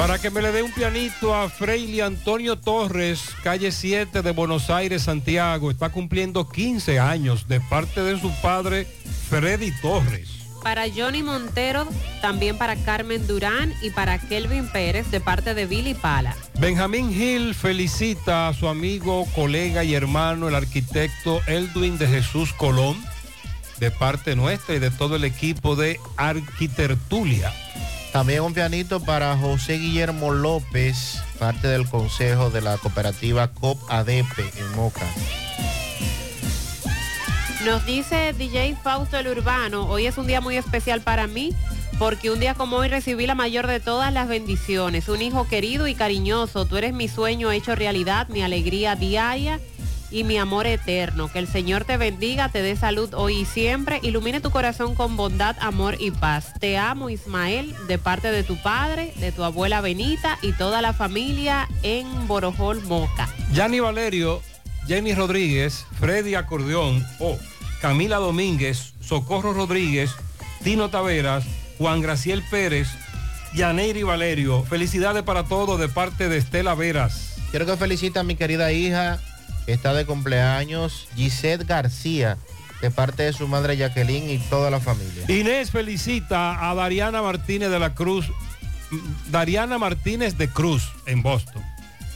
Para 0.00 0.18
que 0.18 0.30
me 0.30 0.40
le 0.40 0.50
dé 0.50 0.62
un 0.62 0.72
pianito 0.72 1.34
a 1.34 1.50
Freily 1.50 2.00
Antonio 2.00 2.56
Torres, 2.56 3.36
calle 3.42 3.70
7 3.70 4.22
de 4.22 4.30
Buenos 4.30 4.70
Aires, 4.70 5.02
Santiago. 5.02 5.70
Está 5.70 5.90
cumpliendo 5.90 6.48
15 6.48 6.98
años 6.98 7.46
de 7.48 7.60
parte 7.60 8.02
de 8.02 8.18
su 8.18 8.32
padre, 8.40 8.86
Freddy 9.28 9.70
Torres. 9.82 10.39
Para 10.62 10.84
Johnny 10.94 11.22
Montero, 11.22 11.86
también 12.20 12.58
para 12.58 12.76
Carmen 12.76 13.26
Durán 13.26 13.74
y 13.82 13.90
para 13.90 14.18
Kelvin 14.18 14.68
Pérez 14.68 15.10
de 15.10 15.20
parte 15.20 15.54
de 15.54 15.66
Billy 15.66 15.94
Pala. 15.94 16.36
Benjamín 16.58 17.12
Gil 17.12 17.54
felicita 17.54 18.48
a 18.48 18.54
su 18.54 18.68
amigo, 18.68 19.26
colega 19.34 19.84
y 19.84 19.94
hermano, 19.94 20.48
el 20.48 20.54
arquitecto 20.54 21.40
Eldwin 21.46 21.96
de 21.96 22.06
Jesús 22.06 22.52
Colón, 22.52 23.02
de 23.78 23.90
parte 23.90 24.36
nuestra 24.36 24.74
y 24.74 24.78
de 24.78 24.90
todo 24.90 25.16
el 25.16 25.24
equipo 25.24 25.76
de 25.76 25.98
Arquitertulia. 26.16 27.52
También 28.12 28.42
un 28.42 28.52
pianito 28.52 29.00
para 29.00 29.36
José 29.36 29.78
Guillermo 29.78 30.32
López, 30.32 31.22
parte 31.38 31.68
del 31.68 31.88
consejo 31.88 32.50
de 32.50 32.60
la 32.60 32.76
cooperativa 32.76 33.48
COP 33.48 33.78
ADP 33.88 34.38
en 34.58 34.70
Moca. 34.74 35.06
Nos 37.64 37.84
dice 37.84 38.32
DJ 38.32 38.74
Fausto 38.82 39.18
el 39.18 39.28
Urbano, 39.28 39.86
hoy 39.86 40.06
es 40.06 40.16
un 40.16 40.26
día 40.26 40.40
muy 40.40 40.56
especial 40.56 41.02
para 41.02 41.26
mí 41.26 41.54
porque 41.98 42.30
un 42.30 42.40
día 42.40 42.54
como 42.54 42.76
hoy 42.76 42.88
recibí 42.88 43.26
la 43.26 43.34
mayor 43.34 43.66
de 43.66 43.80
todas 43.80 44.10
las 44.14 44.28
bendiciones, 44.28 45.10
un 45.10 45.20
hijo 45.20 45.46
querido 45.46 45.86
y 45.86 45.94
cariñoso. 45.94 46.64
Tú 46.64 46.78
eres 46.78 46.94
mi 46.94 47.06
sueño 47.06 47.52
hecho 47.52 47.74
realidad, 47.74 48.28
mi 48.28 48.42
alegría 48.42 48.96
diaria 48.96 49.60
y 50.10 50.24
mi 50.24 50.38
amor 50.38 50.66
eterno. 50.66 51.30
Que 51.30 51.38
el 51.38 51.46
Señor 51.46 51.84
te 51.84 51.98
bendiga, 51.98 52.48
te 52.48 52.62
dé 52.62 52.76
salud 52.76 53.12
hoy 53.12 53.40
y 53.40 53.44
siempre, 53.44 54.00
ilumine 54.02 54.40
tu 54.40 54.50
corazón 54.50 54.94
con 54.94 55.18
bondad, 55.18 55.56
amor 55.60 55.96
y 56.00 56.10
paz. 56.10 56.54
Te 56.58 56.78
amo, 56.78 57.10
Ismael, 57.10 57.74
de 57.86 57.98
parte 57.98 58.32
de 58.32 58.44
tu 58.44 58.56
padre, 58.56 59.12
de 59.16 59.32
tu 59.32 59.44
abuela 59.44 59.82
Benita 59.82 60.38
y 60.40 60.52
toda 60.52 60.80
la 60.80 60.94
familia 60.94 61.68
en 61.82 62.26
Borojol 62.26 62.82
Moca. 62.84 63.28
Yanni 63.52 63.80
Valerio, 63.80 64.40
Jenny 64.86 65.14
Rodríguez, 65.14 65.86
Freddy 65.98 66.34
Acordeón, 66.34 67.06
oh, 67.18 67.38
Camila 67.80 68.16
Domínguez, 68.16 68.94
Socorro 69.00 69.52
Rodríguez, 69.52 70.10
Tino 70.62 70.90
Taveras, 70.90 71.44
Juan 71.78 72.00
Graciel 72.00 72.42
Pérez, 72.50 72.88
Yaneiri 73.54 74.02
Valerio. 74.02 74.64
Felicidades 74.64 75.22
para 75.22 75.44
todos 75.44 75.80
de 75.80 75.88
parte 75.88 76.28
de 76.28 76.38
Estela 76.38 76.74
Veras. 76.74 77.36
Quiero 77.50 77.66
que 77.66 77.76
felicite 77.76 78.18
a 78.18 78.22
mi 78.22 78.36
querida 78.36 78.72
hija, 78.72 79.18
que 79.66 79.72
está 79.72 79.94
de 79.94 80.06
cumpleaños, 80.06 81.08
Gisette 81.16 81.66
García, 81.66 82.38
de 82.80 82.90
parte 82.90 83.24
de 83.24 83.32
su 83.32 83.48
madre 83.48 83.76
Jacqueline 83.76 84.30
y 84.30 84.38
toda 84.38 84.70
la 84.70 84.80
familia. 84.80 85.24
Inés 85.28 85.70
felicita 85.70 86.70
a 86.70 86.74
Dariana 86.74 87.22
Martínez 87.22 87.70
de 87.70 87.78
la 87.78 87.94
Cruz, 87.94 88.26
Dariana 89.30 89.78
Martínez 89.78 90.36
de 90.36 90.48
Cruz 90.48 90.90
en 91.06 91.22
Boston, 91.22 91.62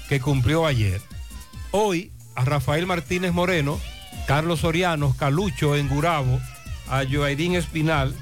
que 0.09 0.20
cumplió 0.20 0.66
ayer. 0.66 1.01
Hoy 1.70 2.12
a 2.35 2.44
Rafael 2.44 2.86
Martínez 2.86 3.32
Moreno, 3.32 3.81
Carlos 4.27 4.61
Soriano, 4.61 5.15
Calucho 5.19 5.77
en 5.77 5.89
Gurabo, 5.89 6.40
a 6.89 7.02
Joaidín 7.11 7.55
Espinal, 7.55 8.15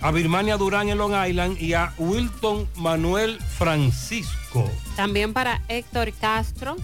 a 0.00 0.10
Birmania 0.10 0.56
Durán 0.56 0.88
en 0.88 0.98
Long 0.98 1.14
Island 1.26 1.60
y 1.60 1.74
a 1.74 1.92
Wilton 1.98 2.68
Manuel 2.76 3.38
Francisco. 3.40 4.70
También 4.96 5.32
para 5.32 5.62
Héctor 5.68 6.12
Castro, 6.12 6.76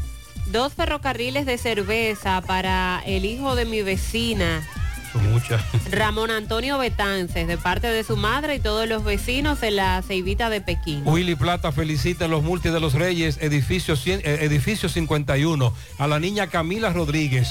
dos 0.51 0.73
ferrocarriles 0.75 1.47
de 1.47 1.59
cerveza 1.59 2.41
para 2.43 3.03
el 3.07 3.25
hijo 3.25 3.55
de 3.55 3.65
mi 3.65 3.83
vecina, 3.83 4.67
Son 5.15 5.33
muchas. 5.33 5.63
Ramón 5.91 6.31
Antonio 6.31 6.77
Betances, 6.77 7.47
de 7.47 7.57
parte 7.57 7.87
de 7.87 8.05
su 8.05 8.17
madre 8.19 8.57
y 8.57 8.61
todos 8.61 8.87
los 8.89 9.03
vecinos 9.05 9.63
en 9.63 9.77
la 9.77 10.03
Ceibita 10.03 10.51
de 10.51 10.61
Pekín. 10.61 11.03
Willy 11.07 11.37
Plata 11.37 11.73
felicita 11.73 12.27
en 12.27 12.33
los 12.33 12.43
multi 12.43 12.69
de 12.69 12.81
los 12.81 12.93
Reyes, 12.95 13.39
edificio, 13.41 13.95
cien- 13.97 14.21
eh, 14.25 14.41
edificio 14.43 14.89
51, 14.89 15.73
a 15.99 16.07
la 16.09 16.19
niña 16.21 16.49
Camila 16.49 16.93
Rodríguez 16.93 17.49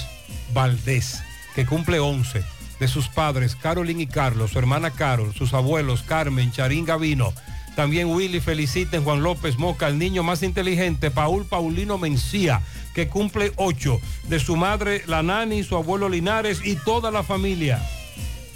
Valdés, 0.53 1.23
que 1.55 1.65
cumple 1.65 1.99
11, 1.99 2.43
de 2.79 2.87
sus 2.87 3.07
padres 3.07 3.55
Carolyn 3.55 4.01
y 4.01 4.07
Carlos, 4.07 4.51
su 4.51 4.59
hermana 4.59 4.91
Carol, 4.91 5.33
sus 5.33 5.53
abuelos 5.53 6.03
Carmen, 6.03 6.51
Charín 6.51 6.85
Gavino. 6.85 7.33
También 7.75 8.07
Willy 8.09 8.39
felicita 8.39 8.97
en 8.97 9.03
Juan 9.03 9.23
López 9.23 9.57
Moca, 9.57 9.87
el 9.87 9.97
niño 9.97 10.21
más 10.21 10.43
inteligente, 10.43 11.09
Paul 11.09 11.45
Paulino 11.45 11.97
Mencía, 11.97 12.61
que 12.93 13.07
cumple 13.07 13.51
8, 13.55 13.99
de 14.29 14.39
su 14.39 14.55
madre 14.55 15.03
La 15.07 15.23
Nani, 15.23 15.63
su 15.63 15.75
abuelo 15.75 16.09
Linares 16.09 16.61
y 16.63 16.75
toda 16.75 17.11
la 17.11 17.23
familia. 17.23 17.81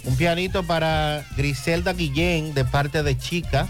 Un 0.04 0.16
pianito 0.16 0.62
para 0.62 1.26
Griselda 1.36 1.92
Guillén, 1.92 2.54
de 2.54 2.64
parte 2.64 3.02
de 3.02 3.18
Chica. 3.18 3.68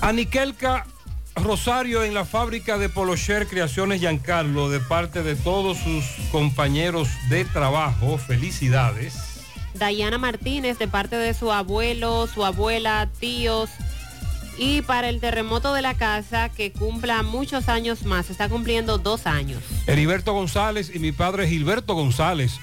Aniquelca 0.00 0.84
Rosario 1.36 2.02
en 2.02 2.14
la 2.14 2.24
fábrica 2.24 2.78
de 2.78 2.88
Polocher 2.88 3.46
Creaciones 3.46 4.00
Giancarlo, 4.00 4.70
de 4.70 4.80
parte 4.80 5.22
de 5.22 5.36
todos 5.36 5.76
sus 5.76 6.04
compañeros 6.32 7.08
de 7.28 7.44
trabajo. 7.44 8.16
Felicidades. 8.16 9.14
Dayana 9.74 10.16
Martínez, 10.16 10.78
de 10.78 10.88
parte 10.88 11.16
de 11.16 11.34
su 11.34 11.52
abuelo, 11.52 12.26
su 12.26 12.44
abuela, 12.44 13.08
tíos. 13.20 13.68
Y 14.58 14.82
para 14.82 15.08
el 15.08 15.20
terremoto 15.20 15.74
de 15.74 15.82
la 15.82 15.94
casa, 15.94 16.48
que 16.48 16.72
cumpla 16.72 17.22
muchos 17.22 17.68
años 17.68 18.04
más, 18.04 18.30
está 18.30 18.48
cumpliendo 18.48 18.96
dos 18.98 19.26
años. 19.26 19.62
Heriberto 19.86 20.32
González 20.32 20.90
y 20.94 20.98
mi 20.98 21.12
padre 21.12 21.46
Gilberto 21.46 21.94
González 21.94 22.58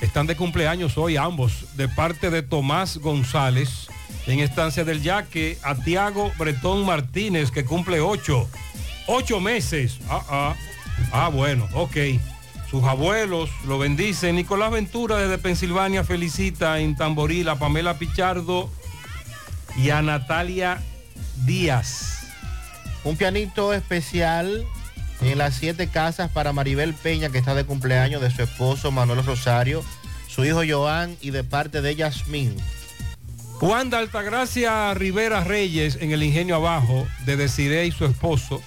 están 0.00 0.26
de 0.26 0.36
cumpleaños 0.36 0.98
hoy 0.98 1.16
ambos, 1.16 1.76
de 1.76 1.88
parte 1.88 2.28
de 2.28 2.42
Tomás 2.42 2.98
González, 2.98 3.88
en 4.26 4.40
Estancia 4.40 4.84
del 4.84 5.02
Yaque, 5.02 5.58
a 5.62 5.74
Tiago 5.74 6.30
Bretón 6.38 6.84
Martínez, 6.84 7.50
que 7.50 7.64
cumple 7.64 8.00
ocho, 8.00 8.48
ocho 9.06 9.40
meses. 9.40 9.98
Ah, 10.08 10.24
ah, 10.28 10.54
ah, 11.12 11.28
bueno, 11.28 11.68
ok. 11.72 11.96
Sus 12.70 12.84
abuelos 12.84 13.50
lo 13.66 13.78
bendicen. 13.78 14.36
Nicolás 14.36 14.72
Ventura 14.72 15.16
desde 15.16 15.38
Pensilvania 15.38 16.04
felicita 16.04 16.80
en 16.80 16.96
Tamboril 16.96 17.48
a 17.48 17.58
Pamela 17.58 17.98
Pichardo 17.98 18.68
y 19.76 19.90
a 19.90 20.02
Natalia 20.02 20.82
Díaz. 21.44 22.26
Un 23.04 23.16
pianito 23.16 23.74
especial 23.74 24.64
en 25.20 25.38
las 25.38 25.54
siete 25.54 25.88
casas 25.88 26.30
para 26.30 26.52
Maribel 26.52 26.94
Peña, 26.94 27.30
que 27.30 27.38
está 27.38 27.54
de 27.54 27.64
cumpleaños 27.64 28.20
de 28.22 28.30
su 28.30 28.42
esposo 28.42 28.90
Manuel 28.90 29.24
Rosario, 29.24 29.84
su 30.28 30.44
hijo 30.44 30.62
Joan 30.68 31.16
y 31.20 31.30
de 31.30 31.44
parte 31.44 31.82
de 31.82 31.94
Yasmín. 31.94 32.56
Juan 33.60 33.88
de 33.88 33.96
Altagracia 33.96 34.92
Rivera 34.94 35.44
Reyes 35.44 35.98
en 36.00 36.12
el 36.12 36.22
Ingenio 36.22 36.56
Abajo 36.56 37.06
de 37.24 37.36
Desiree 37.36 37.86
y 37.86 37.92
su 37.92 38.04
esposo. 38.04 38.60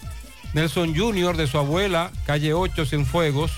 Nelson 0.54 0.96
Junior 0.96 1.36
de 1.36 1.46
su 1.46 1.58
abuela, 1.58 2.12
calle 2.26 2.54
8 2.54 2.86
Cienfuegos. 2.86 3.52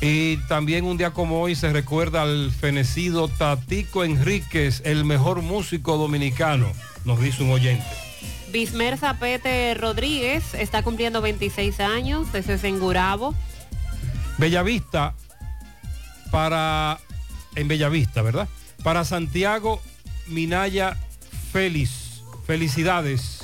Y 0.00 0.36
también 0.48 0.84
un 0.84 0.96
día 0.96 1.10
como 1.10 1.40
hoy 1.40 1.54
se 1.54 1.72
recuerda 1.72 2.22
al 2.22 2.52
fenecido 2.52 3.28
Tatico 3.28 4.04
Enríquez, 4.04 4.82
el 4.84 5.04
mejor 5.04 5.42
músico 5.42 5.96
dominicano, 5.96 6.70
nos 7.06 7.20
dice 7.20 7.42
un 7.42 7.50
oyente. 7.50 7.86
Bismer 8.52 8.98
Zapete 8.98 9.74
Rodríguez 9.74 10.54
está 10.54 10.82
cumpliendo 10.82 11.22
26 11.22 11.80
años, 11.80 12.26
ese 12.34 12.54
es 12.54 12.64
en 12.64 12.78
Gurabo. 12.78 13.34
Bellavista 14.38 15.14
para 16.30 16.98
en 17.54 17.68
Bellavista, 17.68 18.22
¿verdad? 18.22 18.48
Para 18.82 19.04
Santiago 19.04 19.80
Minaya 20.26 20.96
Félix. 21.52 22.22
Felicidades. 22.46 23.40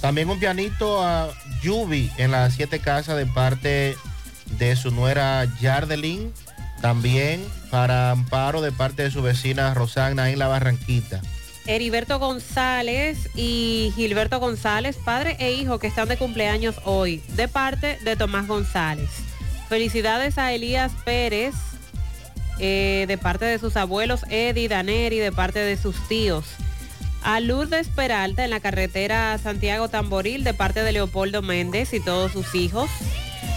También 0.00 0.28
un 0.28 0.38
pianito 0.38 1.02
a 1.02 1.30
Yubi 1.62 2.10
en 2.18 2.30
las 2.30 2.54
siete 2.54 2.80
casas 2.80 3.16
de 3.16 3.26
parte 3.26 3.96
de 4.58 4.76
su 4.76 4.90
nuera 4.90 5.46
Yardelin. 5.60 6.32
También 6.80 7.46
para 7.70 8.10
Amparo 8.10 8.60
de 8.62 8.72
parte 8.72 9.02
de 9.02 9.10
su 9.10 9.22
vecina 9.22 9.72
Rosana 9.74 10.30
en 10.30 10.38
la 10.38 10.48
Barranquita. 10.48 11.20
Heriberto 11.66 12.18
González 12.18 13.28
y 13.34 13.92
Gilberto 13.94 14.40
González, 14.40 14.96
padre 14.96 15.36
e 15.38 15.52
hijo 15.52 15.78
que 15.78 15.86
están 15.86 16.08
de 16.08 16.16
cumpleaños 16.16 16.76
hoy, 16.84 17.22
de 17.36 17.48
parte 17.48 17.98
de 18.04 18.16
Tomás 18.16 18.46
González. 18.46 19.10
Felicidades 19.68 20.38
a 20.38 20.52
Elías 20.52 20.92
Pérez, 21.04 21.54
eh, 22.58 23.04
de 23.06 23.18
parte 23.18 23.44
de 23.44 23.58
sus 23.58 23.76
abuelos 23.76 24.22
Eddie, 24.28 24.68
Daneri, 24.68 25.18
de 25.18 25.32
parte 25.32 25.60
de 25.60 25.76
sus 25.76 25.96
tíos. 26.08 26.44
A 27.22 27.40
Lourdes 27.40 27.88
Peralta 27.88 28.44
en 28.44 28.50
la 28.50 28.60
carretera 28.60 29.36
Santiago 29.38 29.88
Tamboril, 29.88 30.42
de 30.44 30.54
parte 30.54 30.82
de 30.82 30.92
Leopoldo 30.92 31.42
Méndez 31.42 31.92
y 31.92 32.00
todos 32.00 32.32
sus 32.32 32.54
hijos. 32.54 32.90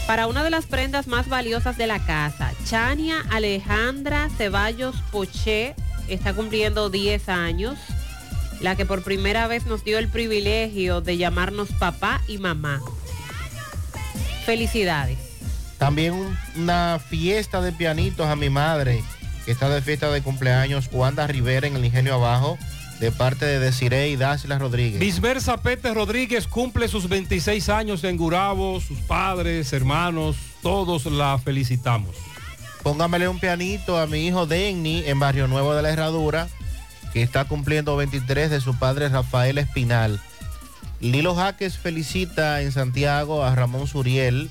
Para 0.05 0.27
una 0.27 0.43
de 0.43 0.49
las 0.49 0.65
prendas 0.65 1.07
más 1.07 1.29
valiosas 1.29 1.77
de 1.77 1.87
la 1.87 1.99
casa, 2.05 2.51
Chania 2.65 3.23
Alejandra 3.31 4.29
Ceballos 4.37 4.95
Poché 5.11 5.75
está 6.07 6.33
cumpliendo 6.33 6.89
10 6.89 7.29
años, 7.29 7.77
la 8.61 8.75
que 8.75 8.85
por 8.85 9.03
primera 9.03 9.47
vez 9.47 9.65
nos 9.65 9.83
dio 9.83 9.97
el 9.99 10.07
privilegio 10.09 11.01
de 11.01 11.17
llamarnos 11.17 11.69
papá 11.79 12.21
y 12.27 12.37
mamá. 12.37 12.81
Felicidades. 14.45 15.17
También 15.77 16.13
un- 16.13 16.37
una 16.55 16.99
fiesta 16.99 17.61
de 17.61 17.71
pianitos 17.71 18.27
a 18.27 18.35
mi 18.35 18.49
madre, 18.49 19.03
que 19.45 19.51
está 19.51 19.69
de 19.69 19.81
fiesta 19.81 20.11
de 20.11 20.21
cumpleaños, 20.21 20.89
Wanda 20.91 21.27
Rivera 21.27 21.67
en 21.67 21.75
el 21.75 21.85
Ingenio 21.85 22.15
Abajo, 22.15 22.57
de 22.99 23.11
parte 23.11 23.45
de 23.45 23.59
Desiree 23.59 24.09
y 24.11 24.15
Dásila 24.15 24.59
Rodríguez. 24.59 24.99
Bisber 24.99 25.41
Zapete 25.41 25.93
Rodríguez 25.93 26.47
cumple 26.47 26.87
sus 26.87 27.09
26 27.09 27.67
años 27.69 28.03
en 28.05 28.15
Gurabo, 28.17 28.79
sus 28.79 28.99
padres, 28.99 29.73
hermanos, 29.73 30.37
todos 30.61 31.05
la 31.07 31.37
felicitamos. 31.37 32.15
Póngamele 32.83 33.29
un 33.29 33.39
pianito 33.39 33.97
a 33.97 34.07
mi 34.07 34.27
hijo 34.27 34.45
Denny 34.45 35.03
en 35.05 35.17
Barrio 35.17 35.47
Nuevo 35.47 35.73
de 35.73 35.81
la 35.81 35.89
Herradura, 35.89 36.49
que 37.13 37.23
está 37.23 37.45
cumpliendo 37.45 37.95
23 37.95 38.51
de 38.51 38.59
su 38.59 38.77
padre 38.77 39.07
Rafael 39.07 39.57
Espinal. 39.57 40.19
Lilo 40.99 41.33
Jaques 41.33 41.77
felicita 41.77 42.61
en 42.61 42.73
Santiago 42.73 43.45
a 43.45 43.55
Ramón 43.55 43.87
Suriel, 43.87 44.49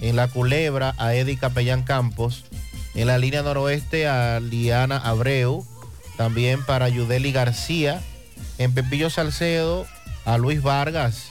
en 0.00 0.16
La 0.16 0.28
Culebra 0.28 0.94
a 0.96 1.14
Eddie 1.14 1.36
Capellán 1.36 1.82
Campos, 1.82 2.46
en 2.94 3.08
la 3.08 3.18
línea 3.18 3.42
noroeste 3.42 4.08
a 4.08 4.40
Liana 4.40 4.96
Abreu, 4.96 5.66
también 6.16 6.64
para 6.64 6.88
Yudeli 6.88 7.30
García, 7.30 8.00
en 8.56 8.72
Pepillo 8.72 9.10
Salcedo 9.10 9.86
a 10.24 10.38
Luis 10.38 10.62
Vargas, 10.62 11.28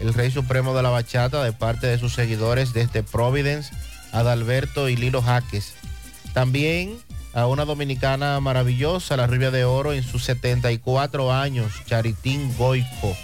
el 0.00 0.14
Rey 0.14 0.30
Supremo 0.30 0.74
de 0.74 0.82
la 0.82 0.88
Bachata, 0.88 1.44
de 1.44 1.52
parte 1.52 1.86
de 1.86 1.98
sus 1.98 2.14
seguidores 2.14 2.72
desde 2.72 3.02
Providence, 3.02 3.74
Adalberto 4.10 4.88
y 4.88 4.96
Lilo 4.96 5.20
Jaques. 5.20 5.74
También 6.32 6.98
a 7.34 7.46
una 7.46 7.64
dominicana 7.64 8.40
maravillosa, 8.40 9.16
la 9.16 9.26
rubia 9.26 9.50
de 9.50 9.64
oro, 9.64 9.92
en 9.92 10.02
sus 10.02 10.24
74 10.24 11.32
años, 11.32 11.72
Charitín 11.86 12.54
Goico. 12.56 13.16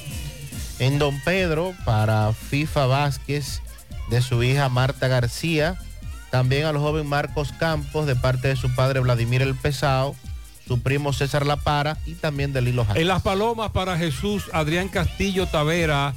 En 0.78 0.98
Don 0.98 1.20
Pedro, 1.22 1.74
para 1.84 2.32
FIFA 2.32 2.86
Vázquez, 2.86 3.60
de 4.10 4.22
su 4.22 4.42
hija 4.42 4.68
Marta 4.68 5.08
García. 5.08 5.76
También 6.30 6.66
al 6.66 6.78
joven 6.78 7.06
Marcos 7.06 7.52
Campos, 7.52 8.06
de 8.06 8.14
parte 8.14 8.48
de 8.48 8.56
su 8.56 8.74
padre 8.74 9.00
Vladimir 9.00 9.42
El 9.42 9.54
Pesao, 9.54 10.14
su 10.66 10.80
primo 10.80 11.12
César 11.12 11.46
La 11.46 11.56
Para 11.56 11.96
y 12.06 12.14
también 12.14 12.52
de 12.52 12.60
Lilo. 12.60 12.86
En 12.94 13.08
Las 13.08 13.22
Palomas 13.22 13.70
para 13.72 13.96
Jesús, 13.96 14.44
Adrián 14.52 14.88
Castillo 14.88 15.46
Tavera 15.46 16.14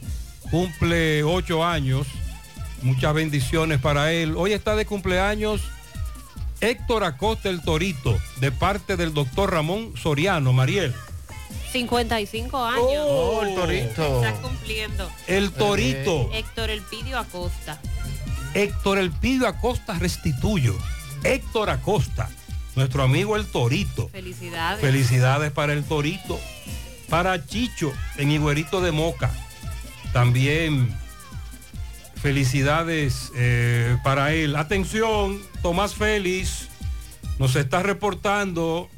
cumple 0.49 1.23
ocho 1.23 1.65
años. 1.65 2.07
Muchas 2.81 3.13
bendiciones 3.13 3.79
para 3.79 4.11
él. 4.11 4.35
Hoy 4.35 4.53
está 4.53 4.75
de 4.75 4.85
cumpleaños 4.85 5.61
Héctor 6.61 7.03
Acosta 7.03 7.49
el 7.49 7.61
Torito, 7.61 8.19
de 8.37 8.51
parte 8.51 8.95
del 8.95 9.15
doctor 9.15 9.51
Ramón 9.51 9.93
Soriano, 9.97 10.53
Mariel. 10.53 10.93
55 11.71 12.63
años. 12.63 13.05
Oh, 13.07 13.41
el 13.43 13.55
Torito. 13.55 14.23
Está 14.23 14.41
cumpliendo. 14.41 15.11
El 15.25 15.51
Torito. 15.51 16.29
Héctor 16.33 16.69
Elpidio 16.69 17.17
Acosta. 17.17 17.79
Héctor 18.53 18.99
Elpidio 18.99 19.47
Acosta 19.47 19.97
Restituyo. 19.97 20.77
Héctor 21.23 21.69
Acosta, 21.69 22.29
nuestro 22.75 23.03
amigo 23.03 23.35
el 23.37 23.45
Torito. 23.45 24.09
Felicidades. 24.09 24.81
Felicidades 24.81 25.51
para 25.51 25.73
el 25.73 25.83
Torito. 25.83 26.39
Para 27.09 27.43
Chicho 27.45 27.91
en 28.17 28.31
Higuerito 28.31 28.81
de 28.81 28.91
Moca. 28.91 29.31
También 30.13 30.95
felicidades 32.21 33.31
eh, 33.35 33.97
para 34.03 34.33
él. 34.33 34.55
Atención, 34.55 35.41
Tomás 35.61 35.95
Félix 35.95 36.69
nos 37.39 37.55
está 37.55 37.81
reportando 37.81 38.89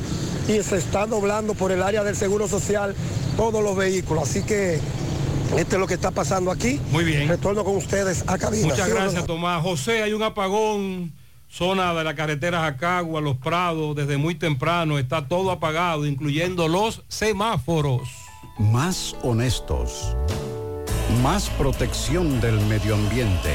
y 0.49 0.63
se 0.63 0.77
está 0.77 1.07
doblando 1.07 1.55
por 1.55 1.73
el 1.73 1.83
área 1.83 2.05
del 2.05 2.17
Seguro 2.17 2.49
Social 2.49 2.95
todos 3.37 3.63
los 3.63 3.77
vehículos. 3.77 4.29
Así 4.29 4.43
que 4.43 4.81
esto 5.57 5.77
es 5.77 5.81
lo 5.81 5.87
que 5.87 5.95
está 5.95 6.11
pasando 6.11 6.51
aquí. 6.51 6.81
Muy 6.91 7.05
bien. 7.05 7.29
Retorno 7.29 7.65
con 7.65 7.77
ustedes 7.77 8.25
a 8.27 8.39
cabina. 8.39 8.69
Muchas 8.69 8.87
¿Sí 8.87 8.93
o 8.93 8.95
no? 8.95 9.01
gracias, 9.01 9.27
Tomás. 9.27 9.63
José, 9.63 10.03
hay 10.03 10.13
un 10.13 10.23
apagón, 10.23 11.13
zona 11.49 11.95
de 11.95 12.05
la 12.05 12.15
carretera 12.15 12.61
Jacagua, 12.61 13.21
Los 13.21 13.37
Prados, 13.37 13.95
desde 13.97 14.17
muy 14.17 14.35
temprano, 14.35 14.99
está 14.99 15.27
todo 15.29 15.51
apagado, 15.51 16.07
incluyendo 16.07 16.69
los 16.69 17.03
semáforos. 17.09 18.09
Más 18.59 19.15
honestos. 19.23 20.17
Más 21.23 21.49
protección 21.51 22.41
del 22.41 22.61
medio 22.63 22.95
ambiente. 22.95 23.55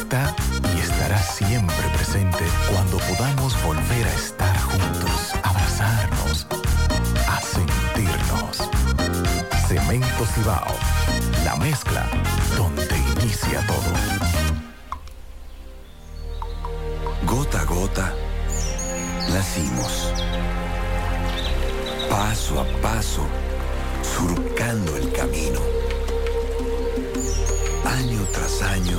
está 0.00 0.34
y 0.74 0.80
estará 0.80 1.18
siempre 1.22 1.86
presente 1.94 2.44
cuando 2.70 2.96
podamos 2.98 3.52
volver 3.62 4.06
a 4.06 4.14
estar 4.14 4.56
juntos, 4.60 5.34
abrazarnos, 5.42 6.46
a 7.28 7.40
sentirnos. 7.40 8.56
Cemento 9.68 10.24
Cibao, 10.34 10.74
la 11.44 11.56
mezcla 11.56 12.06
donde 12.56 12.96
inicia 13.16 13.60
todo. 13.66 13.92
Gota 17.26 17.60
a 17.60 17.64
gota, 17.64 18.14
nacimos. 19.28 20.12
Paso 22.08 22.60
a 22.60 22.64
paso, 22.80 23.22
surcando 24.02 24.96
el 24.96 25.12
camino. 25.12 25.60
Año 27.84 28.20
tras 28.32 28.62
año, 28.62 28.98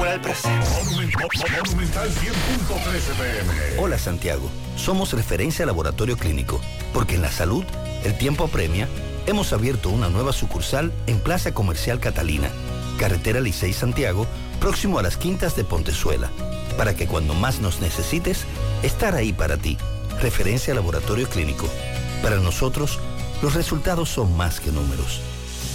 Popular 0.00 0.22
presente. 0.22 0.66
Monumental 1.62 2.08
100.13 2.08 2.14
pm. 3.18 3.80
Hola 3.82 3.98
Santiago, 3.98 4.48
somos 4.74 5.12
referencia 5.12 5.66
laboratorio 5.66 6.16
clínico, 6.16 6.58
porque 6.94 7.16
en 7.16 7.22
la 7.22 7.30
salud 7.30 7.64
el 8.02 8.16
tiempo 8.16 8.44
apremia. 8.44 8.88
Hemos 9.26 9.52
abierto 9.52 9.90
una 9.90 10.08
nueva 10.08 10.32
sucursal 10.32 10.90
en 11.06 11.20
Plaza 11.20 11.52
Comercial 11.52 12.00
Catalina, 12.00 12.48
Carretera 12.98 13.42
Licey 13.42 13.74
Santiago, 13.74 14.26
próximo 14.58 14.98
a 14.98 15.02
las 15.02 15.18
Quintas 15.18 15.54
de 15.54 15.64
Pontezuela, 15.64 16.30
para 16.78 16.94
que 16.94 17.06
cuando 17.06 17.34
más 17.34 17.60
nos 17.60 17.82
necesites, 17.82 18.46
estar 18.82 19.14
ahí 19.14 19.34
para 19.34 19.58
ti. 19.58 19.76
Referencia 20.22 20.72
laboratorio 20.72 21.28
clínico. 21.28 21.68
Para 22.22 22.36
nosotros, 22.36 22.98
los 23.42 23.52
resultados 23.52 24.08
son 24.08 24.34
más 24.34 24.60
que 24.60 24.72
números. 24.72 25.20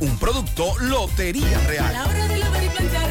Un 0.00 0.16
producto 0.18 0.78
Lotería 0.78 1.58
A 1.58 1.66
Real. 1.66 1.92
la 1.92 2.04
hora 2.06 2.28
de 2.28 2.38
lavar 2.38 2.62
y 2.62 2.68
planchar, 2.68 3.10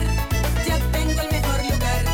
ya 0.66 0.80
tengo 0.92 1.22
el 1.22 1.32
mejor 1.32 1.62
lugar. 1.64 2.06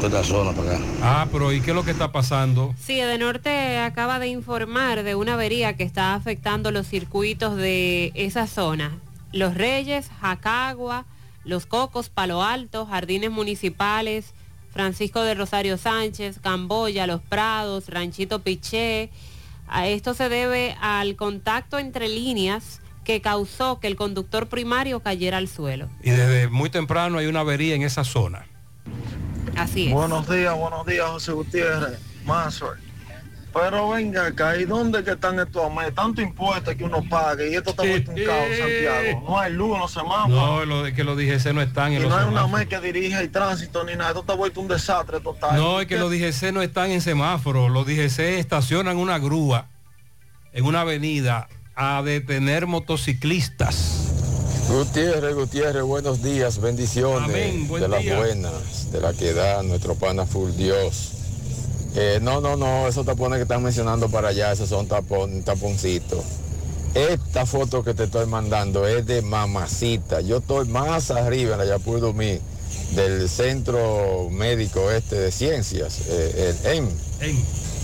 toda 0.00 0.22
esta 0.22 0.34
zona 0.34 0.52
para 0.52 0.76
acá. 0.76 0.84
Ah, 1.02 1.28
pero 1.30 1.52
¿y 1.52 1.60
qué 1.60 1.72
es 1.72 1.76
lo 1.76 1.84
que 1.84 1.90
está 1.90 2.10
pasando? 2.10 2.74
Sí, 2.80 2.98
Edenorte 2.98 3.80
acaba 3.80 4.18
de 4.18 4.28
informar 4.28 5.02
de 5.02 5.14
una 5.14 5.34
avería 5.34 5.76
que 5.76 5.84
está 5.84 6.14
afectando 6.14 6.70
los 6.70 6.86
circuitos 6.86 7.58
de 7.58 8.12
esa 8.14 8.46
zona. 8.46 8.92
Los 9.30 9.52
Reyes, 9.52 10.08
Jacagua, 10.22 11.04
Los 11.44 11.66
Cocos, 11.66 12.08
Palo 12.08 12.42
Alto, 12.42 12.86
Jardines 12.86 13.30
Municipales, 13.30 14.32
Francisco 14.74 15.22
de 15.22 15.34
Rosario 15.34 15.78
Sánchez, 15.78 16.40
Camboya, 16.42 17.06
Los 17.06 17.22
Prados, 17.22 17.88
Ranchito 17.88 18.42
Piché. 18.42 19.08
A 19.68 19.86
esto 19.86 20.12
se 20.14 20.28
debe 20.28 20.76
al 20.80 21.14
contacto 21.16 21.78
entre 21.78 22.08
líneas 22.08 22.80
que 23.04 23.20
causó 23.20 23.78
que 23.78 23.86
el 23.86 23.96
conductor 23.96 24.48
primario 24.48 25.00
cayera 25.00 25.38
al 25.38 25.46
suelo. 25.48 25.88
Y 26.02 26.10
desde 26.10 26.48
muy 26.48 26.70
temprano 26.70 27.18
hay 27.18 27.26
una 27.26 27.40
avería 27.40 27.76
en 27.76 27.82
esa 27.82 28.02
zona. 28.02 28.46
Así 29.56 29.86
es. 29.86 29.92
Buenos 29.92 30.28
días, 30.28 30.56
buenos 30.56 30.84
días, 30.84 31.06
José 31.08 31.32
Gutiérrez. 31.32 32.00
Más 32.26 32.54
suerte. 32.54 32.84
Pero 33.54 33.90
venga 33.90 34.26
acá, 34.26 34.56
¿y 34.56 34.64
dónde 34.64 35.04
que 35.04 35.12
están 35.12 35.38
estos 35.38 35.64
ames? 35.64 35.94
Tanto 35.94 36.20
impuestos 36.20 36.74
que 36.74 36.82
uno 36.82 37.02
paga 37.08 37.46
y 37.46 37.54
esto 37.54 37.70
está 37.70 37.84
vuelto 37.84 38.10
un 38.10 38.24
caos, 38.24 38.48
Santiago. 38.58 39.24
No 39.28 39.38
hay 39.38 39.52
luz 39.52 39.74
en 39.74 39.80
los 39.80 39.92
semáforos. 39.92 40.28
No, 40.36 40.64
lo 40.64 40.82
de 40.82 40.92
que 40.92 41.04
los 41.04 41.16
DGC 41.16 41.54
no 41.54 41.62
están 41.62 41.92
y 41.92 41.96
en 41.96 42.02
no 42.02 42.08
los 42.08 42.18
hay 42.18 42.24
una 42.24 42.40
semáforos. 42.40 42.54
AME 42.54 42.68
que 42.68 42.80
dirija 42.80 43.20
el 43.20 43.30
tránsito 43.30 43.84
ni 43.84 43.92
nada. 43.94 44.08
Esto 44.08 44.20
está 44.22 44.34
vuelto 44.34 44.60
un 44.60 44.66
desastre 44.66 45.20
total. 45.20 45.56
No, 45.56 45.80
es 45.80 45.86
que 45.86 45.96
los 45.96 46.10
DGC 46.10 46.52
no 46.52 46.62
están 46.62 46.90
en 46.90 47.00
semáforos. 47.00 47.70
Los 47.70 47.86
DGC 47.86 48.38
estacionan 48.40 48.96
una 48.96 49.18
grúa 49.18 49.68
en 50.52 50.64
una 50.64 50.80
avenida 50.80 51.48
a 51.76 52.02
detener 52.02 52.66
motociclistas. 52.66 54.10
Gutiérrez, 54.68 55.34
Gutiérrez, 55.34 55.82
buenos 55.82 56.22
días, 56.22 56.58
bendiciones 56.60 57.28
Amén, 57.28 57.68
buen 57.68 57.82
de 57.82 57.88
las 57.88 58.04
buenas, 58.04 58.90
de 58.90 59.00
la 59.00 59.12
que 59.12 59.32
da 59.34 59.62
nuestro 59.62 59.94
pana 59.94 60.24
full 60.24 60.52
Dios. 60.52 61.13
Eh, 61.96 62.18
no, 62.20 62.40
no, 62.40 62.56
no, 62.56 62.88
esos 62.88 63.06
tapones 63.06 63.38
que 63.38 63.42
están 63.42 63.62
mencionando 63.62 64.08
para 64.08 64.28
allá, 64.28 64.52
esos 64.52 64.68
son 64.68 64.86
tapon, 64.86 65.42
taponcitos. 65.42 66.24
Esta 66.94 67.46
foto 67.46 67.82
que 67.82 67.94
te 67.94 68.04
estoy 68.04 68.26
mandando 68.26 68.86
es 68.86 69.06
de 69.06 69.22
mamacita. 69.22 70.20
Yo 70.20 70.38
estoy 70.38 70.66
más 70.68 71.10
arriba 71.10 71.52
en 71.52 71.58
la 71.58 71.64
Yapur 71.66 72.00
Dumí, 72.00 72.38
del 72.94 73.28
Centro 73.28 74.28
Médico 74.30 74.90
Este 74.90 75.16
de 75.16 75.30
Ciencias, 75.32 76.02
eh, 76.08 76.54
el 76.64 76.72
EM. 76.72 76.88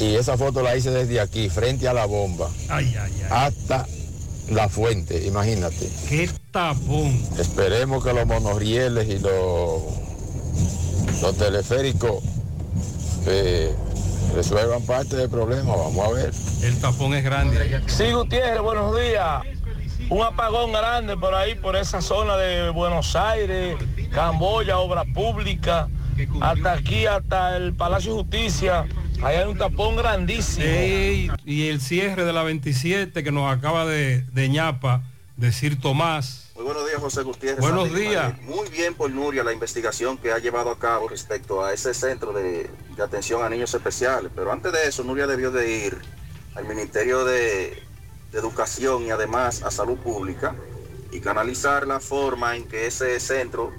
Y 0.01 0.15
esa 0.15 0.37
foto 0.37 0.63
la 0.63 0.77
hice 0.77 0.91
desde 0.91 1.21
aquí, 1.21 1.49
frente 1.51 1.87
a 1.89 1.93
la 1.93 2.07
bomba, 2.07 2.49
Ay, 2.69 2.95
ay, 3.01 3.13
ay. 3.23 3.29
hasta 3.31 3.87
la 4.51 4.69
fuente, 4.69 5.25
imagínate. 5.27 5.89
Qué 6.09 6.29
tapón. 6.51 7.21
Esperemos 7.39 8.03
que 8.03 8.13
los 8.13 8.27
monorieles 8.27 9.09
y 9.09 9.19
los, 9.19 9.83
los 11.21 11.37
teleféricos 11.37 12.23
eh, 13.27 13.75
resuelvan 14.35 14.83
parte 14.83 15.17
del 15.17 15.29
problema. 15.29 15.75
Vamos 15.77 16.07
a 16.07 16.11
ver. 16.13 16.33
El 16.63 16.81
tapón 16.81 17.15
es 17.15 17.25
grande. 17.25 17.81
Sí, 17.87 18.13
Gutiérrez, 18.13 18.61
buenos 18.61 18.99
días. 19.01 19.43
Un 20.09 20.23
apagón 20.23 20.73
grande 20.73 21.17
por 21.17 21.35
ahí, 21.35 21.55
por 21.55 21.77
esa 21.77 22.01
zona 22.01 22.37
de 22.37 22.71
Buenos 22.71 23.15
Aires, 23.15 23.77
Camboya, 24.11 24.79
Obra 24.79 25.05
Pública, 25.05 25.89
hasta 26.41 26.73
aquí, 26.73 27.07
hasta 27.07 27.57
el 27.57 27.75
Palacio 27.75 28.13
de 28.13 28.23
Justicia. 28.23 28.87
Ahí 29.23 29.37
hay 29.37 29.49
un 29.49 29.57
tapón 29.57 29.97
grandísimo. 29.97 30.67
Ey, 30.67 31.31
y 31.45 31.69
el 31.69 31.81
cierre 31.81 32.25
de 32.25 32.33
la 32.33 32.43
27 32.43 33.23
que 33.23 33.31
nos 33.31 33.53
acaba 33.53 33.87
de, 33.87 34.23
de 34.23 34.49
ñapa 34.49 35.03
decir 35.41 35.81
Tomás. 35.81 36.51
Muy 36.55 36.65
buenos 36.65 36.87
días, 36.87 37.01
José 37.01 37.23
Gutiérrez. 37.23 37.61
Buenos 37.61 37.89
Sandy 37.89 38.01
días. 38.01 38.43
Muy 38.43 38.69
bien 38.69 38.95
por 38.95 39.11
Nuria 39.11 39.43
la 39.43 39.53
investigación 39.53 40.19
que 40.19 40.33
ha 40.33 40.39
llevado 40.39 40.71
a 40.71 40.79
cabo 40.79 41.09
respecto 41.09 41.65
a 41.65 41.73
ese 41.73 41.95
centro 41.95 42.33
de, 42.33 42.71
de 42.95 43.03
atención 43.03 43.43
a 43.43 43.49
niños 43.49 43.73
especiales. 43.73 44.31
Pero 44.35 44.53
antes 44.53 44.71
de 44.71 44.87
eso, 44.87 45.03
Nuria 45.03 45.27
debió 45.27 45.51
de 45.51 45.87
ir 45.87 45.99
al 46.55 46.67
Ministerio 46.67 47.25
de, 47.25 47.83
de 48.31 48.39
Educación 48.39 49.05
y 49.05 49.11
además 49.11 49.63
a 49.63 49.71
Salud 49.71 49.97
Pública 49.97 50.55
y 51.11 51.21
canalizar 51.21 51.87
la 51.87 51.99
forma 51.99 52.55
en 52.57 52.69
que 52.69 52.87
ese 52.87 53.19
centro 53.19 53.73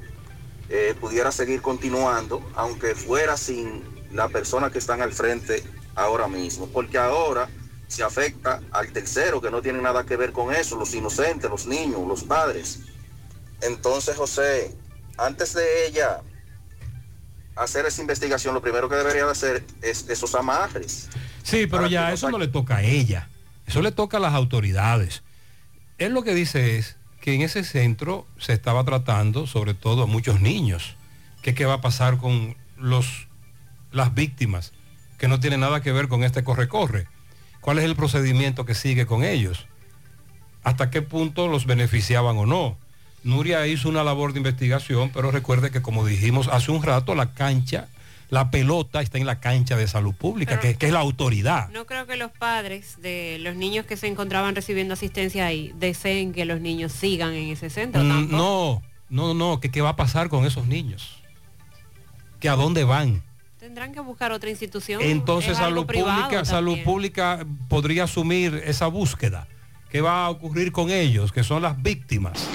eh, 0.70 0.96
pudiera 1.00 1.32
seguir 1.32 1.62
continuando, 1.62 2.42
aunque 2.56 2.96
fuera 2.96 3.38
sin 3.38 3.84
la 4.12 4.28
persona 4.30 4.72
que 4.72 4.80
están 4.80 5.02
al 5.02 5.14
frente 5.14 5.64
ahora 5.96 6.28
mismo. 6.28 6.68
Porque 6.68 6.98
ahora 6.98 7.48
se 7.92 8.04
afecta 8.04 8.62
al 8.72 8.94
tercero 8.94 9.42
que 9.42 9.52
no 9.52 9.62
tiene 9.62 9.82
nada 9.82 10.06
que 10.06 10.16
ver 10.16 10.32
con 10.32 10.56
eso, 10.56 10.78
los 10.78 10.94
inocentes, 10.94 11.50
los 11.50 11.68
niños, 11.68 12.08
los 12.08 12.24
padres. 12.24 12.80
Entonces, 13.60 14.16
José, 14.16 14.74
antes 15.18 15.54
de 15.54 15.88
ella 15.88 16.22
hacer 17.58 17.86
esa 17.86 18.00
investigación, 18.00 18.54
lo 18.54 18.62
primero 18.62 18.88
que 18.88 18.96
debería 18.96 19.26
de 19.26 19.32
hacer 19.32 19.66
es 19.82 20.08
esos 20.08 20.34
amarres. 20.36 21.10
Sí, 21.44 21.68
pero 21.68 21.86
ya 21.88 22.14
eso 22.14 22.32
no 22.32 22.38
le 22.38 22.48
toca 22.48 22.78
a 22.78 22.84
ella. 22.84 23.28
Eso 23.68 23.82
le 23.82 23.92
toca 23.92 24.18
a 24.18 24.20
las 24.22 24.34
autoridades. 24.36 25.22
Él 25.98 26.14
lo 26.14 26.24
que 26.24 26.34
dice 26.34 26.78
es 26.78 26.96
que 27.20 27.34
en 27.34 27.42
ese 27.42 27.66
centro 27.66 28.26
se 28.40 28.54
estaba 28.54 28.86
tratando 28.86 29.48
sobre 29.48 29.74
todo 29.74 30.04
a 30.04 30.08
muchos 30.08 30.40
niños. 30.40 30.96
Que 31.42 31.54
qué 31.54 31.66
va 31.66 31.74
a 31.74 31.82
pasar 31.82 32.20
con 32.20 32.56
los, 32.78 33.28
las 33.92 34.14
víctimas 34.14 34.72
que 35.18 35.28
no 35.28 35.42
tienen 35.42 35.60
nada 35.60 35.82
que 35.82 35.92
ver 35.92 36.08
con 36.08 36.24
este 36.24 36.46
corre-corre. 36.46 37.10
¿Cuál 37.62 37.80
es 37.80 37.86
el 37.86 37.96
procedimiento 37.96 38.66
que 38.66 38.76
sigue 38.76 39.06
con 39.06 39.24
ellos? 39.24 39.66
¿Hasta 40.64 40.90
qué 40.90 41.02
punto 41.02 41.48
los 41.48 41.66
beneficiaban 41.66 42.38
o 42.38 42.46
no? 42.46 42.78
Nuria 43.24 43.66
hizo 43.68 43.88
una 43.88 44.04
labor 44.04 44.34
de 44.34 44.40
investigación, 44.40 45.12
pero 45.14 45.32
recuerde 45.32 45.72
que 45.72 45.82
como 45.82 46.06
dijimos 46.06 46.48
hace 46.48 46.72
un 46.72 46.82
rato, 46.82 47.14
la 47.14 47.34
cancha, 47.34 47.88
la 48.30 48.50
pelota 48.50 49.02
está 49.02 49.20
en 49.20 49.28
la 49.28 49.40
cancha 49.40 49.78
de 49.78 49.88
salud 49.88 50.16
pública, 50.16 50.60
que, 50.60 50.76
que 50.76 50.88
es 50.88 50.92
la 50.92 51.00
autoridad. 51.00 51.70
No 51.70 51.86
creo 51.86 52.08
que 52.08 52.18
los 52.18 52.32
padres 52.32 53.00
de 53.02 53.38
los 53.40 53.56
niños 53.56 53.86
que 53.86 53.96
se 53.96 54.08
encontraban 54.08 54.56
recibiendo 54.56 54.96
asistencia 54.96 55.46
ahí 55.46 55.72
deseen 55.76 56.34
que 56.34 56.46
los 56.46 56.62
niños 56.62 56.92
sigan 56.92 57.34
en 57.34 57.50
ese 57.50 57.70
centro. 57.70 58.04
Mm, 58.04 58.10
tampoco. 58.10 58.38
No, 58.38 58.82
no, 59.10 59.34
no, 59.34 59.60
que 59.60 59.70
qué 59.70 59.82
va 59.82 59.90
a 59.90 59.96
pasar 59.96 60.30
con 60.30 60.46
esos 60.46 60.66
niños. 60.66 61.18
Que 62.40 62.50
a 62.50 62.56
dónde 62.56 62.86
van. 62.86 63.22
Tendrán 63.62 63.94
que 63.94 64.00
buscar 64.00 64.32
otra 64.32 64.50
institución. 64.50 65.04
Entonces 65.04 65.56
salud 65.56 65.86
pública, 65.86 66.44
salud 66.46 66.80
pública 66.84 67.46
podría 67.70 68.06
asumir 68.06 68.60
esa 68.66 68.88
búsqueda. 68.88 69.48
¿Qué 69.92 70.02
va 70.02 70.26
a 70.26 70.32
ocurrir 70.32 70.72
con 70.72 70.90
ellos, 70.90 71.32
que 71.32 71.44
son 71.44 71.62
las 71.62 71.80
víctimas? 71.80 72.48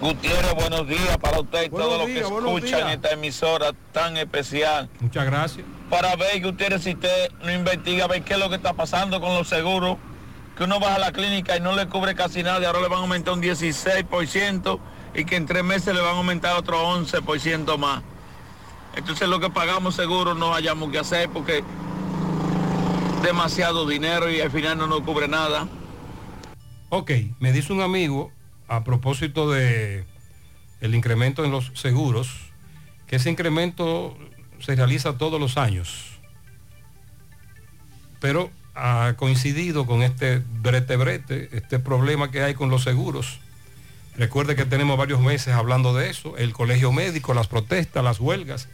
Gutiérrez, 0.00 0.54
buenos 0.54 0.86
días 0.86 1.18
para 1.18 1.40
usted 1.40 1.64
y 1.64 1.68
Buenos 1.70 1.88
todos 1.88 1.98
los 1.98 2.06
que 2.06 2.20
escuchan 2.20 2.88
esta 2.90 3.10
emisora 3.10 3.72
tan 3.90 4.16
especial. 4.16 4.88
Muchas 5.00 5.24
gracias. 5.24 5.66
Para 5.90 6.14
ver, 6.14 6.40
Gutiérrez, 6.40 6.84
si 6.84 6.92
usted 6.92 7.32
no 7.42 7.52
investiga, 7.52 8.06
ver 8.06 8.22
qué 8.22 8.34
es 8.34 8.38
lo 8.38 8.48
que 8.48 8.54
está 8.54 8.74
pasando 8.74 9.20
con 9.20 9.34
los 9.34 9.48
seguros, 9.48 9.98
que 10.56 10.62
uno 10.62 10.78
va 10.78 10.94
a 10.94 10.98
la 11.00 11.10
clínica 11.10 11.56
y 11.56 11.60
no 11.60 11.74
le 11.74 11.88
cubre 11.88 12.14
casi 12.14 12.44
nada, 12.44 12.60
y 12.60 12.64
ahora 12.64 12.80
le 12.80 12.86
van 12.86 12.98
a 12.98 13.02
aumentar 13.02 13.34
un 13.34 13.42
16% 13.42 14.78
y 15.16 15.24
que 15.24 15.34
en 15.34 15.46
tres 15.46 15.64
meses 15.64 15.92
le 15.92 16.00
van 16.00 16.14
a 16.14 16.18
aumentar 16.18 16.56
otro 16.56 16.80
11% 16.96 17.76
más. 17.76 18.04
Entonces 18.96 19.28
lo 19.28 19.40
que 19.40 19.50
pagamos 19.50 19.94
seguro 19.94 20.34
no 20.34 20.54
hayamos 20.54 20.90
que 20.90 20.98
hacer 20.98 21.28
porque 21.28 21.64
demasiado 23.22 23.86
dinero 23.86 24.30
y 24.30 24.40
al 24.40 24.50
final 24.50 24.78
no 24.78 24.86
nos 24.86 25.00
cubre 25.00 25.28
nada. 25.28 25.66
Ok, 26.90 27.10
me 27.40 27.52
dice 27.52 27.72
un 27.72 27.80
amigo 27.80 28.30
a 28.68 28.84
propósito 28.84 29.50
de 29.50 30.04
el 30.80 30.94
incremento 30.94 31.44
en 31.44 31.50
los 31.50 31.72
seguros, 31.74 32.28
que 33.06 33.16
ese 33.16 33.30
incremento 33.30 34.16
se 34.60 34.76
realiza 34.76 35.16
todos 35.16 35.40
los 35.40 35.56
años, 35.56 36.18
pero 38.20 38.50
ha 38.74 39.14
coincidido 39.16 39.86
con 39.86 40.02
este 40.02 40.42
brete 40.60 40.96
brete, 40.96 41.48
este 41.52 41.78
problema 41.78 42.30
que 42.30 42.42
hay 42.42 42.54
con 42.54 42.70
los 42.70 42.82
seguros. 42.82 43.40
Recuerde 44.16 44.54
que 44.54 44.64
tenemos 44.64 44.96
varios 44.96 45.20
meses 45.20 45.54
hablando 45.54 45.94
de 45.94 46.10
eso, 46.10 46.36
el 46.36 46.52
colegio 46.52 46.92
médico, 46.92 47.34
las 47.34 47.48
protestas, 47.48 48.04
las 48.04 48.20
huelgas. 48.20 48.68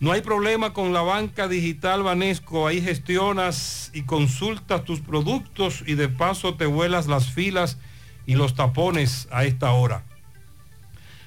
no 0.00 0.12
hay 0.12 0.22
problema 0.22 0.72
con 0.72 0.94
la 0.94 1.02
banca 1.02 1.46
digital 1.46 2.02
Banesco. 2.02 2.66
Ahí 2.66 2.80
gestionas 2.80 3.90
y 3.92 4.04
consultas 4.04 4.82
tus 4.86 5.00
productos 5.00 5.84
y 5.86 5.94
de 5.94 6.08
paso 6.08 6.54
te 6.54 6.64
vuelas 6.64 7.06
las 7.06 7.30
filas 7.30 7.76
y 8.24 8.34
los 8.34 8.54
tapones 8.54 9.28
a 9.30 9.44
esta 9.44 9.72
hora. 9.72 10.07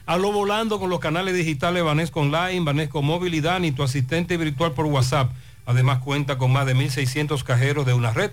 Hablo 0.06 0.32
volando 0.32 0.80
con 0.80 0.90
los 0.90 1.00
canales 1.00 1.36
digitales 1.36 1.84
Banesco 1.84 2.22
Online, 2.22 2.62
Banesco 2.62 3.02
Movilidad 3.02 3.62
y 3.62 3.72
tu 3.72 3.84
asistente 3.84 4.36
virtual 4.36 4.74
por 4.74 4.88
WhatsApp. 4.88 5.32
Además 5.66 6.00
cuenta 6.00 6.38
con 6.38 6.52
más 6.52 6.66
de 6.66 6.76
1.600 6.76 7.44
cajeros 7.44 7.86
de 7.86 7.94
una 7.94 8.12
red 8.12 8.32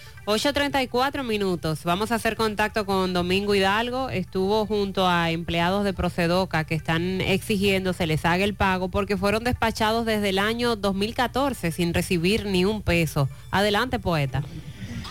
8.34 0.25 1.23
minutos. 1.23 1.83
Vamos 1.83 2.11
a 2.11 2.15
hacer 2.15 2.35
contacto 2.35 2.85
con 2.85 3.11
Domingo 3.11 3.55
Hidalgo. 3.55 4.11
Estuvo 4.11 4.67
junto 4.67 5.07
a 5.07 5.31
empleados 5.31 5.83
de 5.83 5.93
Procedoca 5.93 6.63
que 6.63 6.75
están 6.75 7.21
exigiendo 7.21 7.93
se 7.93 8.05
les 8.05 8.23
haga 8.23 8.43
el 8.43 8.53
pago 8.53 8.89
porque 8.89 9.17
fueron 9.17 9.43
despachados 9.43 10.05
desde 10.05 10.29
el 10.29 10.37
año 10.37 10.75
2014 10.75 11.71
sin 11.71 11.95
recibir 11.95 12.45
ni 12.45 12.65
un 12.65 12.83
peso. 12.83 13.29
Adelante, 13.49 13.97
poeta. 13.97 14.43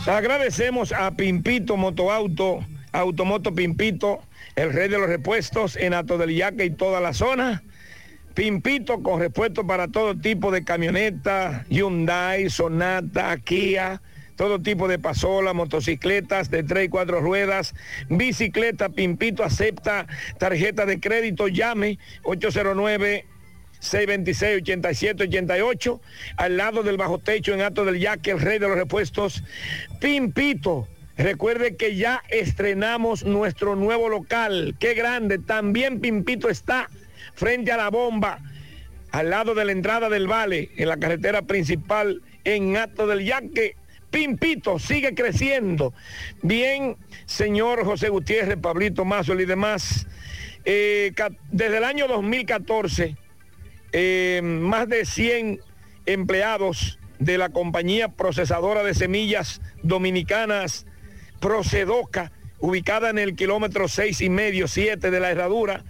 Agradecemos 0.07 0.93
a 0.93 1.11
Pimpito 1.11 1.77
Motoauto, 1.77 2.61
Automoto 2.93 3.53
Pimpito, 3.53 4.21
el 4.55 4.73
rey 4.73 4.89
de 4.89 4.99
los 4.99 5.09
repuestos 5.09 5.77
en 5.77 5.93
Ato 5.93 6.19
del 6.19 6.37
Yaque 6.37 6.67
y 6.67 6.71
toda 6.71 7.01
la 7.01 7.15
zona. 7.15 7.65
Pimpito 8.35 9.03
con 9.03 9.19
repuestos 9.19 9.67
para 9.67 9.89
todo 9.89 10.17
tipo 10.17 10.53
de 10.53 10.63
camionetas, 10.63 11.67
Hyundai, 11.69 12.49
Sonata, 12.49 13.37
Kia, 13.39 14.01
todo 14.41 14.59
tipo 14.59 14.89
de 14.89 14.99
pasolas, 14.99 15.55
motocicletas 15.55 16.51
de 16.51 16.63
3 16.63 16.87
y 16.87 16.89
4 16.89 17.21
ruedas, 17.21 17.75
bicicleta, 18.09 18.89
Pimpito 18.89 19.45
acepta 19.45 20.07
tarjeta 20.39 20.87
de 20.87 20.99
crédito, 20.99 21.47
llame 21.47 21.99
809 22.23 23.27
626-8788, 23.83 26.01
al 26.39 26.57
lado 26.57 26.83
del 26.83 26.97
bajo 26.97 27.19
techo 27.19 27.53
en 27.53 27.61
Alto 27.61 27.85
del 27.85 27.99
Yaque, 27.99 28.31
el 28.31 28.41
rey 28.41 28.59
de 28.59 28.69
los 28.69 28.79
repuestos, 28.79 29.45
Pimpito. 30.01 30.89
Recuerde 31.19 31.77
que 31.77 31.97
ya 31.97 32.23
estrenamos 32.31 33.25
nuestro 33.25 33.77
nuevo 33.77 34.09
local, 34.09 34.75
qué 34.81 34.95
grande, 34.95 35.39
también 35.39 36.01
Pimpito 36.01 36.49
está 36.49 36.89
frente 37.35 37.73
a 37.73 37.77
la 37.77 37.91
bomba, 37.91 38.39
al 39.11 39.29
lado 39.29 39.55
de 39.55 39.67
la 39.67 39.73
entrada 39.73 40.09
del 40.09 40.29
Vale, 40.29 40.71
en 40.79 40.89
la 40.89 40.97
carretera 40.97 41.43
principal 41.43 42.23
en 42.45 42.79
Alto 42.79 43.07
del 43.07 43.27
Yaque. 43.27 43.77
Pimpito 44.11 44.79
sigue 44.79 45.15
creciendo. 45.15 45.95
Bien, 46.43 46.97
señor 47.27 47.85
José 47.85 48.09
Gutiérrez, 48.09 48.59
Pablito 48.59 49.05
Mazo 49.05 49.39
y 49.39 49.45
demás, 49.47 50.07
eh, 50.65 51.13
desde 51.51 51.79
el 51.79 51.85
año 51.85 52.09
2014, 52.09 53.17
eh, 53.93 54.41
más 54.43 54.89
de 54.89 55.05
100 55.05 55.61
empleados 56.07 56.99
de 57.19 57.39
la 57.39 57.51
compañía 57.51 58.09
procesadora 58.09 58.83
de 58.83 58.95
semillas 58.95 59.61
dominicanas 59.83 60.87
Procedoca, 61.41 62.33
ubicada 62.59 63.09
en 63.09 63.19
el 63.19 63.35
kilómetro 63.35 63.89
seis 63.89 64.21
y 64.21 64.29
medio, 64.29 64.69
7 64.69 65.11
de 65.11 65.21
la 65.21 65.31
herradura, 65.31 65.85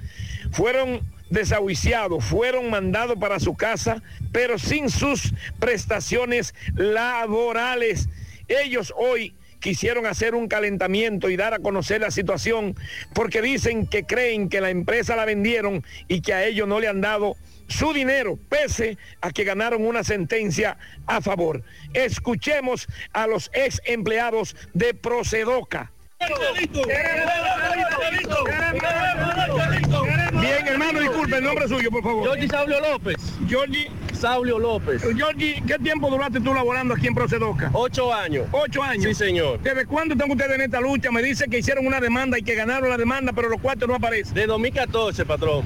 fueron 0.53 1.01
desahuciados, 1.31 2.25
fueron 2.25 2.71
mandados 2.71 3.17
para 3.19 3.41
su 3.41 3.55
casa, 3.55 4.03
pero 4.33 4.59
sin 4.59 4.91
sus 4.91 5.33
prestaciones 5.59 6.55
laborales. 6.75 8.09
Ellos 8.49 8.93
hoy 8.97 9.35
quisieron 9.61 10.07
hacer 10.07 10.35
un 10.35 10.49
calentamiento 10.49 11.31
y 11.31 11.37
dar 11.37 11.55
a 11.55 11.61
conocer 11.61 12.01
la 12.01 12.11
situación 12.11 12.75
porque 13.15 13.43
dicen 13.43 13.87
que 13.87 14.05
creen 14.05 14.49
que 14.49 14.61
la 14.61 14.71
empresa 14.71 15.15
la 15.17 15.25
vendieron 15.25 15.85
y 16.09 16.23
que 16.23 16.35
a 16.35 16.45
ellos 16.45 16.67
no 16.67 16.81
le 16.81 16.89
han 16.89 17.01
dado 17.01 17.37
su 17.69 17.93
dinero, 17.93 18.37
pese 18.49 18.99
a 19.21 19.31
que 19.31 19.45
ganaron 19.45 19.87
una 19.87 20.03
sentencia 20.03 20.77
a 21.07 21.21
favor. 21.21 21.63
Escuchemos 21.95 22.89
a 23.13 23.29
los 23.29 23.51
ex 23.55 23.81
empleados 23.85 24.57
de 24.75 24.93
Procedoca. 24.93 25.93
Bien, 30.51 30.67
hermano, 30.69 31.01
disculpe, 31.01 31.37
el 31.37 31.45
nombre 31.45 31.69
suyo, 31.69 31.91
por 31.91 32.03
favor. 32.03 32.29
Jordi 32.29 32.49
Saulio 32.49 32.81
López. 32.81 33.17
Jordi 33.51 33.87
Saulio 34.13 34.59
López. 34.59 35.03
Jordi, 35.19 35.63
¿qué 35.67 35.79
tiempo 35.79 36.11
duraste 36.11 36.41
tú 36.41 36.53
laborando 36.55 36.95
aquí 36.95 37.07
en 37.07 37.15
Procedoca? 37.15 37.71
Ocho 37.73 38.13
años. 38.13 38.47
Ocho 38.53 38.83
años. 38.83 39.05
Sí, 39.05 39.15
señor. 39.15 39.61
¿Desde 39.61 39.87
cuándo 39.87 40.15
están 40.15 40.31
ustedes 40.31 40.53
en 40.57 40.61
esta 40.63 40.81
lucha? 40.81 41.11
Me 41.11 41.23
dice 41.23 41.47
que 41.49 41.59
hicieron 41.59 41.87
una 41.87 42.01
demanda 42.01 42.39
y 42.39 42.43
que 42.43 42.55
ganaron 42.55 42.89
la 42.91 42.97
demanda, 42.97 43.33
pero 43.33 43.49
los 43.49 43.61
cuartos 43.61 43.89
no 43.89 43.95
aparecen. 43.95 44.35
De 44.35 44.47
2014, 44.47 45.25
patrón. 45.25 45.65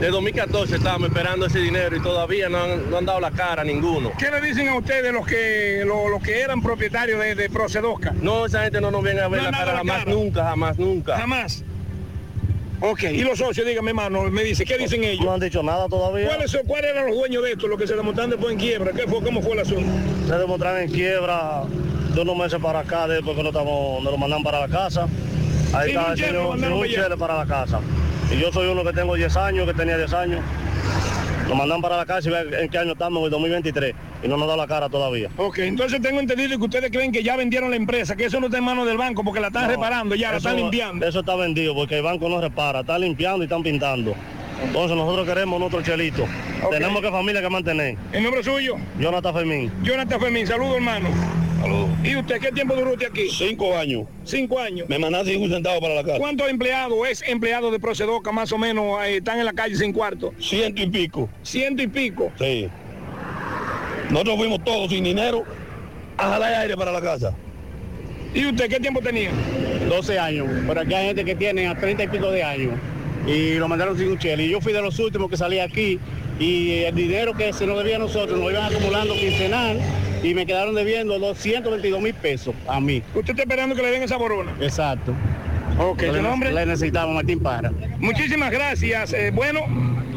De 0.00 0.08
2014 0.08 0.74
estábamos 0.76 1.08
esperando 1.08 1.46
ese 1.46 1.60
dinero 1.60 1.96
y 1.96 2.00
todavía 2.02 2.48
no 2.48 2.58
han, 2.64 2.90
no 2.90 2.98
han 2.98 3.06
dado 3.06 3.20
la 3.20 3.30
cara 3.30 3.62
a 3.62 3.64
ninguno. 3.64 4.10
¿Qué 4.18 4.28
le 4.28 4.40
dicen 4.40 4.68
a 4.68 4.74
ustedes 4.76 5.12
los 5.12 5.24
que 5.24 5.84
lo- 5.86 6.08
los 6.08 6.20
que 6.20 6.40
eran 6.40 6.60
propietarios 6.62 7.20
de, 7.20 7.36
de 7.36 7.48
Procedoca? 7.48 8.12
No, 8.20 8.44
esa 8.46 8.64
gente 8.64 8.80
no 8.80 8.90
nos 8.90 9.04
viene 9.04 9.20
a 9.20 9.28
ver 9.28 9.42
No 9.44 9.50
la 9.52 9.56
cara 9.58 9.76
jamás, 9.76 10.06
nunca, 10.06 10.44
jamás, 10.44 10.78
nunca. 10.78 11.16
Jamás. 11.16 11.64
Ok, 12.80 13.04
y 13.04 13.22
los 13.22 13.38
socios, 13.38 13.66
dígame, 13.66 13.90
hermano, 13.90 14.22
me 14.24 14.44
dice, 14.44 14.64
¿qué 14.64 14.76
dicen 14.76 15.04
ellos? 15.04 15.24
No 15.24 15.32
han 15.32 15.40
dicho 15.40 15.62
nada 15.62 15.88
todavía. 15.88 16.28
¿Cuáles, 16.28 16.56
¿Cuáles 16.66 16.90
eran 16.90 17.06
los 17.06 17.16
dueños 17.16 17.42
de 17.42 17.52
esto, 17.52 17.66
los 17.66 17.78
que 17.78 17.86
se 17.86 17.94
demostraron 17.94 18.30
después 18.30 18.52
en 18.52 18.58
quiebra? 18.58 18.92
¿Qué 18.92 19.06
fue, 19.06 19.22
¿Cómo 19.22 19.40
fue 19.40 19.52
el 19.52 19.60
asunto? 19.60 19.90
Se 20.26 20.36
demostraron 20.36 20.82
en 20.82 20.90
quiebra 20.90 21.62
de 22.14 22.20
unos 22.20 22.36
meses 22.36 22.60
para 22.60 22.80
acá, 22.80 23.08
después 23.08 23.36
que 23.36 23.42
nos, 23.42 23.52
estamos, 23.52 24.02
nos 24.02 24.12
lo 24.12 24.18
mandan 24.18 24.42
para 24.42 24.60
la 24.60 24.68
casa. 24.68 25.08
Ahí 25.72 25.90
Sin 25.90 26.00
está 26.00 26.12
el 26.12 26.34
lo 26.34 26.84
señor, 26.84 27.18
para 27.18 27.38
la 27.38 27.46
casa. 27.46 27.80
Y 28.30 28.38
yo 28.38 28.52
soy 28.52 28.68
uno 28.68 28.84
que 28.84 28.92
tengo 28.92 29.14
10 29.14 29.36
años, 29.36 29.66
que 29.66 29.74
tenía 29.74 29.96
10 29.96 30.12
años. 30.12 30.40
Nos 31.48 31.56
mandan 31.58 31.82
para 31.82 31.96
la 31.96 32.06
casa 32.06 32.28
y 32.28 32.32
ve 32.32 32.62
en 32.62 32.68
qué 32.68 32.78
año 32.78 32.92
estamos, 32.92 33.20
en 33.20 33.24
el 33.26 33.30
2023. 33.30 33.94
Y 34.22 34.28
no 34.28 34.36
nos 34.36 34.48
da 34.48 34.56
la 34.56 34.66
cara 34.66 34.88
todavía. 34.88 35.28
Ok, 35.36 35.58
entonces 35.58 36.00
tengo 36.00 36.18
entendido 36.20 36.58
que 36.58 36.64
ustedes 36.64 36.90
creen 36.90 37.12
que 37.12 37.22
ya 37.22 37.36
vendieron 37.36 37.70
la 37.70 37.76
empresa, 37.76 38.16
que 38.16 38.24
eso 38.24 38.40
no 38.40 38.46
está 38.46 38.58
en 38.58 38.64
manos 38.64 38.86
del 38.86 38.96
banco 38.96 39.22
porque 39.22 39.40
la 39.40 39.48
están 39.48 39.64
No, 39.64 39.68
reparando, 39.68 40.14
ya 40.14 40.30
la 40.30 40.38
están 40.38 40.56
limpiando. 40.56 41.06
Eso 41.06 41.20
está 41.20 41.36
vendido 41.36 41.74
porque 41.74 41.96
el 41.98 42.02
banco 42.02 42.28
no 42.28 42.40
repara, 42.40 42.80
está 42.80 42.98
limpiando 42.98 43.42
y 43.42 43.44
están 43.44 43.62
pintando. 43.62 44.14
Entonces 44.64 44.96
nosotros 44.96 45.26
queremos 45.26 45.60
nuestro 45.60 45.82
chelito. 45.82 46.26
Tenemos 46.70 47.02
que 47.02 47.10
familia 47.10 47.42
que 47.42 47.50
mantener. 47.50 47.96
¿El 48.12 48.22
nombre 48.22 48.42
suyo? 48.42 48.76
Jonathan 48.98 49.34
Fermín. 49.34 49.72
Jonathan 49.82 50.20
Fermín, 50.20 50.46
saludo 50.46 50.76
hermano. 50.76 51.08
¿Y 52.02 52.16
usted 52.16 52.40
qué 52.40 52.52
tiempo 52.52 52.74
duró 52.74 52.92
usted 52.92 53.08
aquí? 53.08 53.28
Cinco 53.30 53.76
años. 53.76 54.06
Cinco 54.24 54.58
años. 54.58 54.88
Me 54.88 54.98
mandaste 54.98 55.36
un 55.36 55.50
centavo 55.50 55.80
para 55.80 55.94
la 55.94 56.04
casa. 56.04 56.18
¿Cuántos 56.18 56.48
empleados, 56.48 56.98
es 57.08 57.22
empleados 57.26 57.72
de 57.72 57.80
Procedoca 57.80 58.32
más 58.32 58.52
o 58.52 58.58
menos 58.58 59.02
eh, 59.04 59.16
están 59.16 59.38
en 59.38 59.46
la 59.46 59.52
calle 59.52 59.74
sin 59.76 59.92
cuarto? 59.92 60.32
Ciento 60.38 60.82
y 60.82 60.88
pico. 60.88 61.28
Ciento 61.42 61.82
y 61.82 61.86
pico. 61.86 62.30
Sí. 62.38 62.68
Nosotros 64.10 64.36
fuimos 64.36 64.62
todos 64.62 64.90
sin 64.90 65.04
dinero 65.04 65.44
a 66.18 66.28
jalar 66.28 66.54
aire 66.54 66.76
para 66.76 66.92
la 66.92 67.00
casa. 67.00 67.34
¿Y 68.34 68.46
usted 68.46 68.68
qué 68.68 68.80
tiempo 68.80 69.00
tenía? 69.00 69.30
12 69.88 70.18
años, 70.18 70.46
pero 70.66 70.80
aquí 70.80 70.92
hay 70.92 71.06
gente 71.06 71.24
que 71.24 71.34
tiene 71.34 71.66
a 71.68 71.74
30 71.74 72.04
y 72.04 72.08
pico 72.08 72.30
de 72.30 72.42
años 72.42 72.72
y 73.26 73.54
lo 73.54 73.68
mandaron 73.68 73.96
sin 73.96 74.10
un 74.10 74.18
chele. 74.18 74.44
Y 74.44 74.50
yo 74.50 74.60
fui 74.60 74.72
de 74.72 74.82
los 74.82 74.98
últimos 74.98 75.30
que 75.30 75.36
salí 75.36 75.58
aquí 75.58 75.98
y 76.38 76.80
el 76.80 76.94
dinero 76.94 77.34
que 77.34 77.52
se 77.52 77.66
nos 77.66 77.78
debía 77.78 77.96
a 77.96 78.00
nosotros 78.00 78.38
nos 78.38 78.50
iban 78.50 78.72
acumulando 78.72 79.14
quincenal 79.14 79.80
y 80.22 80.34
me 80.34 80.46
quedaron 80.46 80.74
debiendo 80.74 81.18
222 81.18 82.00
mil 82.00 82.14
pesos 82.14 82.54
a 82.66 82.80
mí. 82.80 83.02
¿Usted 83.14 83.30
está 83.30 83.42
esperando 83.42 83.74
que 83.74 83.82
le 83.82 83.90
den 83.90 84.02
esa 84.02 84.16
borona? 84.16 84.54
Exacto. 84.60 85.14
Ok, 85.78 86.04
¿su 86.04 86.22
nombre? 86.22 86.52
Le 86.52 86.66
necesitamos 86.66 87.14
Martín 87.14 87.40
Para. 87.40 87.72
Muchísimas 87.98 88.50
gracias. 88.50 89.12
Eh, 89.12 89.30
bueno, 89.34 89.60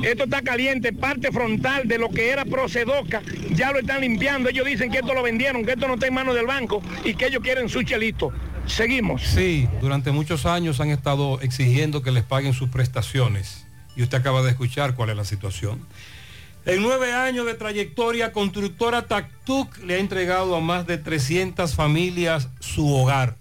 Esto 0.03 0.25
está 0.25 0.41
caliente, 0.43 0.93
parte 0.93 1.31
frontal 1.31 1.87
de 1.87 1.97
lo 1.97 2.09
que 2.09 2.29
era 2.29 2.45
Procedoca, 2.45 3.23
ya 3.51 3.71
lo 3.71 3.79
están 3.79 4.01
limpiando. 4.01 4.49
Ellos 4.49 4.65
dicen 4.65 4.91
que 4.91 4.99
esto 4.99 5.13
lo 5.13 5.23
vendieron, 5.23 5.65
que 5.65 5.71
esto 5.71 5.87
no 5.87 5.95
está 5.95 6.07
en 6.07 6.13
manos 6.13 6.35
del 6.35 6.45
banco 6.45 6.81
y 7.03 7.15
que 7.15 7.27
ellos 7.27 7.41
quieren 7.41 7.67
su 7.67 7.81
chelito. 7.81 8.31
Seguimos. 8.67 9.23
Sí, 9.23 9.67
durante 9.81 10.11
muchos 10.11 10.45
años 10.45 10.79
han 10.79 10.91
estado 10.91 11.41
exigiendo 11.41 12.01
que 12.01 12.11
les 12.11 12.23
paguen 12.23 12.53
sus 12.53 12.69
prestaciones. 12.69 13.65
Y 13.95 14.03
usted 14.03 14.19
acaba 14.19 14.43
de 14.43 14.51
escuchar 14.51 14.93
cuál 14.93 15.09
es 15.09 15.17
la 15.17 15.25
situación. 15.25 15.85
En 16.65 16.83
nueve 16.83 17.13
años 17.13 17.45
de 17.45 17.53
trayectoria, 17.53 18.33
constructora 18.33 19.07
Tactuc 19.07 19.77
le 19.79 19.95
ha 19.95 19.99
entregado 19.99 20.55
a 20.55 20.59
más 20.59 20.85
de 20.85 20.97
300 20.97 21.73
familias 21.73 22.49
su 22.59 22.93
hogar. 22.93 23.37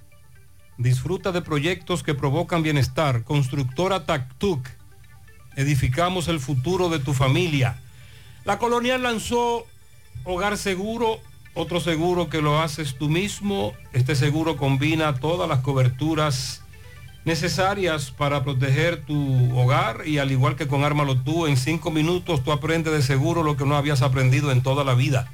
Disfruta 0.78 1.32
de 1.32 1.42
proyectos 1.42 2.02
que 2.02 2.14
provocan 2.14 2.62
bienestar. 2.62 3.24
Constructora 3.24 4.06
Tactuc. 4.06 4.66
Edificamos 5.56 6.28
el 6.28 6.38
futuro 6.38 6.88
de 6.88 7.00
tu 7.00 7.14
familia. 7.14 7.80
La 8.44 8.58
colonial 8.58 9.02
lanzó 9.02 9.66
Hogar 10.22 10.56
Seguro, 10.56 11.18
otro 11.56 11.80
seguro 11.80 12.28
que 12.28 12.42
lo 12.42 12.60
haces 12.60 12.96
tú 12.96 13.08
mismo. 13.08 13.72
Este 13.92 14.14
seguro 14.14 14.56
combina 14.56 15.14
todas 15.14 15.48
las 15.48 15.60
coberturas 15.60 16.62
necesarias 17.24 18.12
para 18.12 18.44
proteger 18.44 19.04
tu 19.04 19.58
hogar 19.58 20.06
y 20.06 20.18
al 20.18 20.30
igual 20.30 20.54
que 20.54 20.68
con 20.68 20.84
Ármalo 20.84 21.16
tú, 21.16 21.46
en 21.46 21.56
cinco 21.56 21.90
minutos 21.90 22.44
tú 22.44 22.52
aprendes 22.52 22.92
de 22.92 23.02
seguro 23.02 23.42
lo 23.42 23.56
que 23.56 23.64
no 23.64 23.76
habías 23.76 24.02
aprendido 24.02 24.52
en 24.52 24.62
toda 24.62 24.84
la 24.84 24.94
vida. 24.94 25.32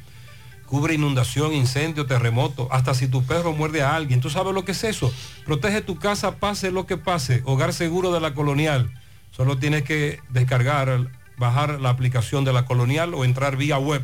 Cubre 0.67 0.95
inundación, 0.95 1.53
incendio, 1.53 2.07
terremoto, 2.07 2.69
hasta 2.71 2.95
si 2.95 3.09
tu 3.09 3.25
perro 3.25 3.53
muerde 3.53 3.83
a 3.83 3.95
alguien. 3.95 4.23
¿Tú 4.23 4.31
sabes 4.31 4.55
lo 4.55 4.65
que 4.65 4.73
es 4.73 4.85
eso? 4.85 5.13
Protege 5.45 5.83
tu 5.83 5.99
casa, 5.99 6.37
pase 6.37 6.71
lo 6.71 6.87
que 6.87 6.97
pase. 6.97 7.43
Hogar 7.45 7.75
seguro 7.75 8.11
de 8.11 8.21
la 8.21 8.33
colonial. 8.33 8.91
Solo 9.33 9.59
tienes 9.59 9.83
que 9.83 10.21
descargar, 10.31 11.11
bajar 11.37 11.81
la 11.81 11.91
aplicación 11.91 12.45
de 12.45 12.55
la 12.55 12.65
colonial 12.65 13.13
o 13.13 13.25
entrar 13.27 13.57
vía 13.57 13.79
web. 13.79 14.03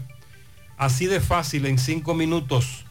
Así 0.79 1.07
de 1.07 1.21
fácil, 1.21 1.67
en 1.67 1.77
cinco 1.77 2.15
minutos. 2.15 2.85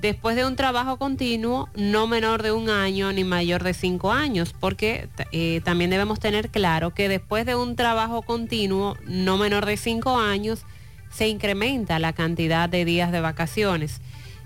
después 0.00 0.36
de 0.36 0.44
un 0.44 0.56
trabajo 0.56 0.98
continuo 0.98 1.68
no 1.74 2.06
menor 2.06 2.42
de 2.42 2.52
un 2.52 2.68
año 2.70 3.12
ni 3.12 3.24
mayor 3.24 3.62
de 3.64 3.74
cinco 3.74 4.12
años, 4.12 4.54
porque 4.58 5.08
eh, 5.32 5.60
también 5.64 5.90
debemos 5.90 6.20
tener 6.20 6.50
claro 6.50 6.92
que 6.92 7.08
después 7.08 7.46
de 7.46 7.54
un 7.54 7.76
trabajo 7.76 8.22
continuo 8.22 8.96
no 9.06 9.38
menor 9.38 9.66
de 9.66 9.76
cinco 9.76 10.18
años 10.18 10.64
se 11.10 11.28
incrementa 11.28 11.98
la 11.98 12.12
cantidad 12.12 12.68
de 12.68 12.84
días 12.84 13.12
de 13.12 13.20
vacaciones. 13.20 14.00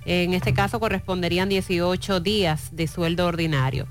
En 0.07 0.33
este 0.33 0.55
caso 0.55 0.81
corresponderían 0.81 1.49
18 1.49 2.21
días 2.21 2.75
de 2.75 2.87
sueldo 2.87 3.27
ordinario. 3.27 3.87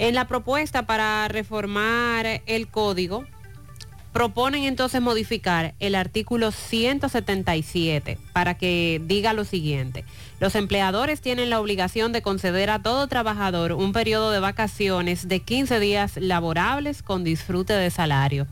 En 0.00 0.14
la 0.14 0.26
propuesta 0.26 0.86
para 0.86 1.28
reformar 1.28 2.40
el 2.46 2.68
código, 2.68 3.26
proponen 4.14 4.64
entonces 4.64 5.02
modificar 5.02 5.74
el 5.78 5.94
artículo 5.94 6.52
177 6.52 8.16
para 8.32 8.56
que 8.56 9.02
diga 9.04 9.34
lo 9.34 9.44
siguiente. 9.44 10.06
Los 10.40 10.54
empleadores 10.54 11.20
tienen 11.20 11.50
la 11.50 11.60
obligación 11.60 12.12
de 12.12 12.22
conceder 12.22 12.70
a 12.70 12.78
todo 12.78 13.08
trabajador 13.08 13.72
un 13.72 13.92
periodo 13.92 14.30
de 14.30 14.40
vacaciones 14.40 15.28
de 15.28 15.40
15 15.40 15.78
días 15.80 16.16
laborables 16.16 17.02
con 17.02 17.22
disfrute 17.22 17.74
de 17.74 17.90
salario. 17.90 18.46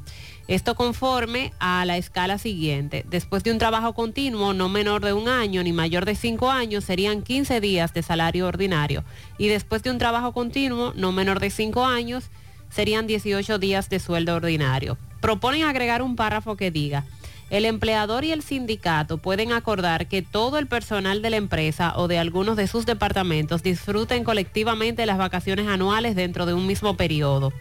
Esto 0.49 0.75
conforme 0.75 1.53
a 1.59 1.85
la 1.85 1.99
escala 1.99 2.39
siguiente. 2.39 3.05
Después 3.07 3.45
de 3.45 3.53
un 3.53 3.59
trabajo 3.59 3.93
continuo 3.93 4.55
no 4.55 4.71
menor 4.71 5.05
de 5.05 5.13
un 5.13 5.29
año 5.29 5.63
ni 5.63 5.75
mayor 5.75 6.07
de 6.07 6.15
cinco 6.15 6.51
años 6.51 6.85
serían 6.85 7.21
15 7.21 7.61
días 7.61 7.93
de 7.93 8.03
salario 8.03 8.47
ordinario. 8.47 9.05
Y 9.37 9.49
después 9.49 9.83
de 9.83 9.91
un 9.91 9.99
trabajo 9.99 10.33
continuo 10.33 10.95
no 10.97 11.13
menor 11.13 11.39
de 11.39 11.51
cinco 11.51 11.85
años 11.85 12.31
serían 12.71 13.07
18 13.07 13.59
días 13.59 13.91
de 13.91 14.01
sueldo 14.01 14.37
ordinario. 14.37 14.97
Proponen 15.21 15.65
agregar 15.65 16.01
un 16.01 16.17
párrafo 16.17 16.57
que 16.57 16.71
diga, 16.71 17.05
el 17.51 17.67
empleador 17.67 18.25
y 18.25 18.33
el 18.33 18.43
sindicato 18.43 19.19
pueden 19.19 19.53
acordar 19.53 20.07
que 20.07 20.23
todo 20.23 20.59
el 20.59 20.67
personal 20.67 21.21
de 21.21 21.31
la 21.31 21.37
empresa 21.37 21.93
o 21.97 22.09
de 22.09 22.19
algunos 22.19 22.57
de 22.57 22.69
sus 22.69 22.87
departamentos 22.87 23.63
disfruten 23.63 24.25
colectivamente 24.25 25.05
las 25.05 25.19
vacaciones 25.19 25.67
anuales 25.69 26.17
dentro 26.17 26.47
de 26.47 26.55
un 26.55 26.67
mismo 26.67 26.97
periodo. 26.97 27.53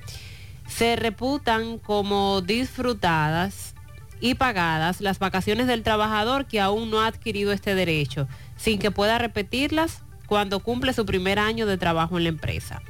Se 0.67 0.95
reputan 0.95 1.79
como 1.79 2.41
disfrutadas 2.41 3.73
y 4.19 4.35
pagadas 4.35 5.01
las 5.01 5.19
vacaciones 5.19 5.67
del 5.67 5.83
trabajador 5.83 6.45
que 6.45 6.59
aún 6.59 6.89
no 6.89 7.01
ha 7.01 7.07
adquirido 7.07 7.51
este 7.51 7.75
derecho, 7.75 8.27
sin 8.57 8.79
que 8.79 8.91
pueda 8.91 9.17
repetirlas 9.17 10.01
cuando 10.27 10.59
cumple 10.59 10.93
su 10.93 11.05
primer 11.05 11.39
año 11.39 11.65
de 11.65 11.77
trabajo 11.77 12.17
en 12.17 12.23
la 12.23 12.29
empresa. 12.29 12.81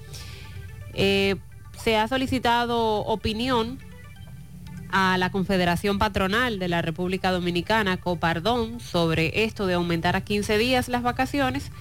Eh, 0.93 1.35
se 1.77 1.97
ha 1.97 2.07
solicitado 2.07 2.99
opinión 3.05 3.79
a 4.89 5.17
la 5.17 5.31
Confederación 5.31 5.99
Patronal 5.99 6.59
de 6.59 6.67
la 6.67 6.81
República 6.81 7.31
Dominicana, 7.31 7.97
Copardón, 7.97 8.79
sobre 8.79 9.43
esto 9.43 9.67
de 9.67 9.75
aumentar 9.75 10.15
a 10.15 10.21
15 10.21 10.57
días 10.57 10.87
las 10.87 11.03
vacaciones, 11.03 11.71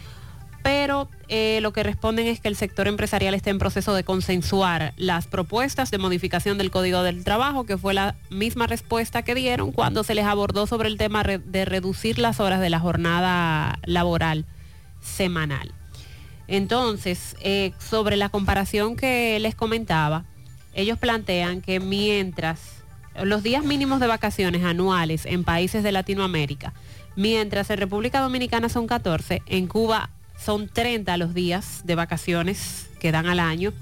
pero 0.66 1.08
eh, 1.28 1.60
lo 1.62 1.72
que 1.72 1.84
responden 1.84 2.26
es 2.26 2.40
que 2.40 2.48
el 2.48 2.56
sector 2.56 2.88
empresarial 2.88 3.34
está 3.34 3.50
en 3.50 3.60
proceso 3.60 3.94
de 3.94 4.02
consensuar 4.02 4.94
las 4.96 5.28
propuestas 5.28 5.92
de 5.92 5.98
modificación 5.98 6.58
del 6.58 6.72
Código 6.72 7.04
del 7.04 7.22
Trabajo, 7.22 7.66
que 7.66 7.78
fue 7.78 7.94
la 7.94 8.16
misma 8.30 8.66
respuesta 8.66 9.22
que 9.22 9.36
dieron 9.36 9.70
cuando 9.70 10.02
se 10.02 10.16
les 10.16 10.24
abordó 10.24 10.66
sobre 10.66 10.88
el 10.88 10.98
tema 10.98 11.22
de 11.22 11.64
reducir 11.66 12.18
las 12.18 12.40
horas 12.40 12.60
de 12.60 12.68
la 12.68 12.80
jornada 12.80 13.78
laboral 13.84 14.44
semanal. 15.00 15.70
Entonces, 16.48 17.36
eh, 17.42 17.72
sobre 17.78 18.16
la 18.16 18.28
comparación 18.28 18.96
que 18.96 19.38
les 19.38 19.54
comentaba, 19.54 20.24
ellos 20.74 20.98
plantean 20.98 21.60
que 21.60 21.78
mientras 21.78 22.82
los 23.22 23.44
días 23.44 23.64
mínimos 23.64 24.00
de 24.00 24.08
vacaciones 24.08 24.64
anuales 24.64 25.26
en 25.26 25.44
países 25.44 25.84
de 25.84 25.92
Latinoamérica, 25.92 26.72
mientras 27.14 27.70
en 27.70 27.78
República 27.78 28.20
Dominicana 28.20 28.68
son 28.68 28.88
14, 28.88 29.42
en 29.46 29.68
Cuba 29.68 30.10
son 30.36 30.68
30 30.68 31.16
los 31.16 31.34
días 31.34 31.82
de 31.84 31.94
vacaciones 31.94 32.88
que 33.00 33.12
dan 33.12 33.26
al 33.26 33.40
año, 33.40 33.72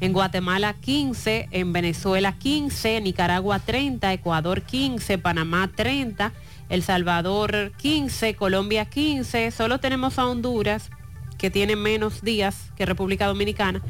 en 0.00 0.12
Guatemala 0.12 0.74
15, 0.80 1.48
en 1.50 1.72
Venezuela 1.72 2.32
15, 2.38 3.00
Nicaragua 3.02 3.58
30, 3.58 4.12
Ecuador 4.12 4.62
15, 4.62 5.18
Panamá 5.18 5.70
30, 5.74 6.32
El 6.70 6.82
Salvador 6.82 7.72
15, 7.76 8.34
Colombia 8.34 8.86
15, 8.86 9.50
solo 9.50 9.78
tenemos 9.78 10.18
a 10.18 10.26
Honduras 10.26 10.90
que 11.36 11.50
tiene 11.50 11.76
menos 11.76 12.22
días 12.22 12.70
que 12.76 12.86
República 12.86 13.26
Dominicana, 13.26 13.82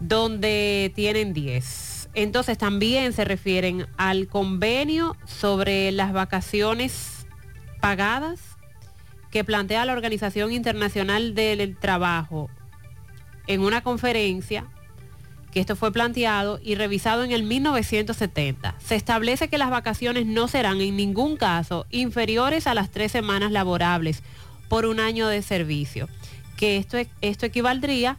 donde 0.00 0.92
tienen 0.94 1.32
10. 1.32 2.10
Entonces 2.14 2.56
también 2.56 3.12
se 3.12 3.24
refieren 3.24 3.86
al 3.96 4.28
convenio 4.28 5.16
sobre 5.26 5.90
las 5.90 6.12
vacaciones 6.12 7.26
pagadas 7.80 8.40
que 9.34 9.42
plantea 9.42 9.84
la 9.84 9.94
Organización 9.94 10.52
Internacional 10.52 11.34
del 11.34 11.76
Trabajo 11.76 12.48
en 13.48 13.62
una 13.62 13.82
conferencia 13.82 14.64
que 15.50 15.58
esto 15.58 15.74
fue 15.74 15.90
planteado 15.90 16.60
y 16.62 16.76
revisado 16.76 17.24
en 17.24 17.32
el 17.32 17.42
1970. 17.42 18.76
Se 18.78 18.94
establece 18.94 19.48
que 19.48 19.58
las 19.58 19.70
vacaciones 19.70 20.26
no 20.26 20.46
serán 20.46 20.80
en 20.80 20.94
ningún 20.96 21.36
caso 21.36 21.84
inferiores 21.90 22.68
a 22.68 22.74
las 22.74 22.92
tres 22.92 23.10
semanas 23.10 23.50
laborables 23.50 24.22
por 24.68 24.86
un 24.86 25.00
año 25.00 25.26
de 25.26 25.42
servicio, 25.42 26.08
que 26.56 26.76
esto, 26.76 26.98
esto 27.20 27.44
equivaldría 27.44 28.18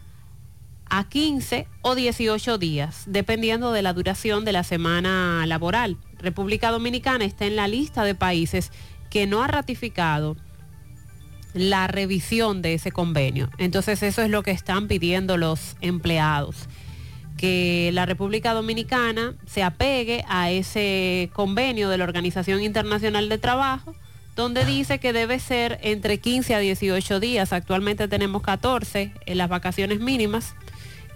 a 0.90 1.08
15 1.08 1.66
o 1.82 1.96
18 1.96 2.58
días, 2.58 3.04
dependiendo 3.06 3.72
de 3.72 3.84
la 3.84 3.94
duración 3.94 4.44
de 4.44 4.52
la 4.52 4.66
semana 4.66 5.46
laboral. 5.48 5.96
República 6.20 6.72
Dominicana 6.72 7.24
está 7.24 7.46
en 7.46 7.56
la 7.56 7.70
lista 7.70 8.04
de 8.04 8.16
países 8.16 8.74
que 9.10 9.28
no 9.28 9.42
ha 9.42 9.48
ratificado 9.48 10.36
la 11.56 11.88
revisión 11.88 12.61
de 12.61 12.76
ese 12.76 12.91
convenio. 12.91 13.49
Entonces 13.57 14.03
eso 14.03 14.22
es 14.22 14.30
lo 14.30 14.44
que 14.44 14.52
están 14.52 14.88
pidiendo 14.88 15.38
los 15.38 15.77
empleados, 15.82 16.68
que 17.38 17.90
la 17.94 18.06
República 18.06 18.53
Dominicana 18.53 19.34
se 19.48 19.64
apegue 19.64 20.23
a 20.27 20.52
ese 20.52 21.30
convenio 21.34 21.90
de 21.90 21.98
la 21.98 22.03
Organización 22.03 22.61
Internacional 22.61 23.30
de 23.30 23.38
Trabajo, 23.38 23.95
donde 24.36 24.65
dice 24.65 24.99
que 24.99 25.14
debe 25.14 25.40
ser 25.40 25.80
entre 25.82 26.19
15 26.19 26.56
a 26.56 26.60
18 26.60 27.19
días. 27.22 27.53
Actualmente 27.53 28.10
tenemos 28.10 28.41
14 28.41 29.14
en 29.26 29.38
las 29.38 29.49
vacaciones 29.49 30.02
mínimas, 30.02 30.56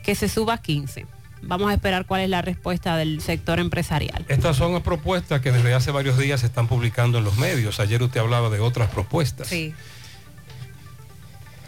que 0.03 0.15
se 0.15 0.29
suba 0.29 0.55
a 0.55 0.61
15. 0.61 1.05
Vamos 1.41 1.69
a 1.69 1.73
esperar 1.73 2.05
cuál 2.05 2.21
es 2.21 2.29
la 2.29 2.41
respuesta 2.41 2.95
del 2.97 3.21
sector 3.21 3.59
empresarial. 3.59 4.25
Estas 4.29 4.55
son 4.55 4.81
propuestas 4.81 5.41
que 5.41 5.51
desde 5.51 5.73
hace 5.73 5.91
varios 5.91 6.17
días 6.17 6.41
se 6.41 6.45
están 6.45 6.67
publicando 6.67 7.17
en 7.17 7.23
los 7.25 7.37
medios. 7.37 7.79
Ayer 7.79 8.01
usted 8.01 8.21
hablaba 8.21 8.49
de 8.49 8.59
otras 8.59 8.89
propuestas. 8.89 9.47
Sí. 9.47 9.73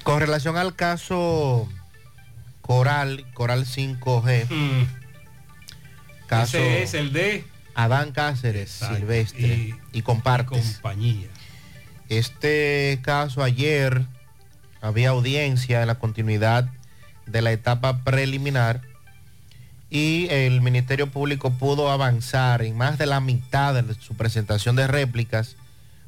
Con 0.04 0.20
relación 0.20 0.58
al 0.58 0.76
caso 0.76 1.68
Coral, 2.62 3.26
Coral 3.34 3.66
5G, 3.66 4.88
caso 6.28 6.58
Ese 6.58 6.84
es 6.84 6.94
el 6.94 7.14
de 7.14 7.46
Adán 7.76 8.12
Cáceres, 8.12 8.72
Silvestre 8.72 9.76
y, 9.92 10.02
Compartes. 10.02 10.74
compañía. 10.74 11.28
Este 12.10 13.00
caso 13.04 13.44
ayer 13.44 14.06
había 14.82 15.10
audiencia 15.10 15.82
en 15.82 15.88
la 15.88 15.96
continuidad 15.96 16.70
de 17.26 17.42
la 17.42 17.52
etapa 17.52 18.04
preliminar 18.04 18.82
y 19.90 20.28
el 20.30 20.62
Ministerio 20.62 21.08
Público 21.12 21.52
pudo 21.52 21.92
avanzar 21.92 22.64
en 22.64 22.78
más 22.78 22.98
de 22.98 23.06
la 23.06 23.20
mitad 23.20 23.74
de 23.74 23.94
su 23.96 24.16
presentación 24.16 24.76
de 24.76 24.88
réplicas 24.88 25.58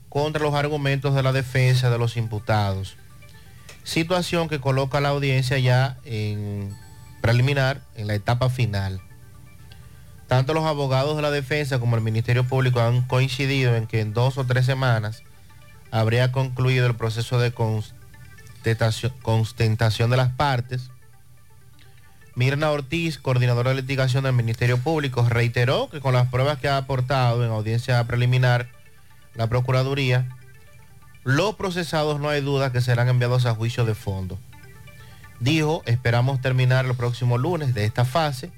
contra 0.10 0.41
los 0.41 0.53
argumentos 0.53 1.15
de 1.15 1.24
la 1.24 1.32
defensa 1.32 1.90
de 1.90 1.98
los 1.98 2.18
imputados. 2.18 2.95
Situación 3.84 4.47
que 4.47 4.60
coloca 4.60 5.01
la 5.01 5.10
audiencia 5.10 5.60
ya 5.60 5.97
en 6.05 6.76
preliminar, 7.22 7.81
en 7.95 8.07
la 8.07 8.15
etapa 8.15 8.49
final. 8.49 9.01
Tanto 10.27 10.53
los 10.53 10.65
abogados 10.65 11.15
de 11.15 11.22
la 11.22 11.31
defensa 11.31 11.80
como 11.80 11.95
el 11.95 12.01
Ministerio 12.01 12.43
Público 12.45 12.80
han 12.80 13.03
coincidido 13.03 13.76
en 13.76 13.88
que 13.88 14.01
en 14.01 14.14
dos 14.14 14.38
o 14.38 14.45
tres 14.45 14.65
semanas 14.65 15.23
habría 15.91 16.31
concluido 16.31 16.88
el 16.88 16.95
proceso 16.95 17.39
de 17.39 17.51
constatación 17.51 20.10
de 20.10 20.18
las 20.18 20.30
partes. 20.30 20.89
Mirna 22.35 22.72
Ortiz, 22.72 23.19
coordinadora 23.19 23.69
de 23.69 23.81
litigación 23.81 24.23
del 24.23 24.34
Ministerio 24.34 24.80
Público, 24.80 25.27
reiteró 25.30 25.88
que 25.89 25.99
con 25.99 26.14
las 26.14 26.30
pruebas 26.30 26.57
que 26.57 26.68
ha 26.68 26.77
aportado 26.77 27.45
en 27.45 27.51
audiencia 27.51 28.03
preliminar 28.05 28.69
la 29.35 29.47
Procuraduría, 29.47 30.30
los 31.24 31.56
procesados 31.56 32.20
no 32.20 32.30
hay 32.30 32.41
duda 32.41 32.72
que 32.72 32.82
serán 32.82 33.10
enviados 33.10 33.45
a 33.45 33.56
juicio 33.56 33.86
de 33.86 33.95
fondo. 33.95 34.40
Dijo, 35.40 35.84
esperamos 35.86 36.41
terminar 36.41 36.86
el 36.86 36.95
próximo 36.95 37.38
lunes 37.38 37.74
de 37.74 37.86
esta 37.86 38.06
fase, 38.06 38.52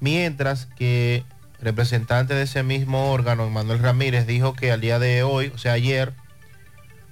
mientras 0.00 0.66
que 0.76 1.24
representante 1.60 2.34
de 2.34 2.42
ese 2.42 2.62
mismo 2.62 3.12
órgano, 3.12 3.48
Manuel 3.50 3.80
Ramírez, 3.80 4.26
dijo 4.26 4.54
que 4.54 4.72
al 4.72 4.80
día 4.80 4.98
de 4.98 5.22
hoy, 5.22 5.52
o 5.54 5.58
sea, 5.58 5.72
ayer, 5.72 6.12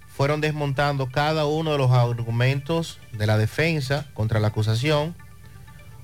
fueron 0.08 0.40
desmontando 0.40 1.08
cada 1.10 1.44
uno 1.46 1.72
de 1.72 1.78
los 1.78 1.90
argumentos 1.90 3.00
de 3.12 3.26
la 3.26 3.36
defensa 3.36 4.06
contra 4.14 4.38
la 4.38 4.48
acusación, 4.48 5.16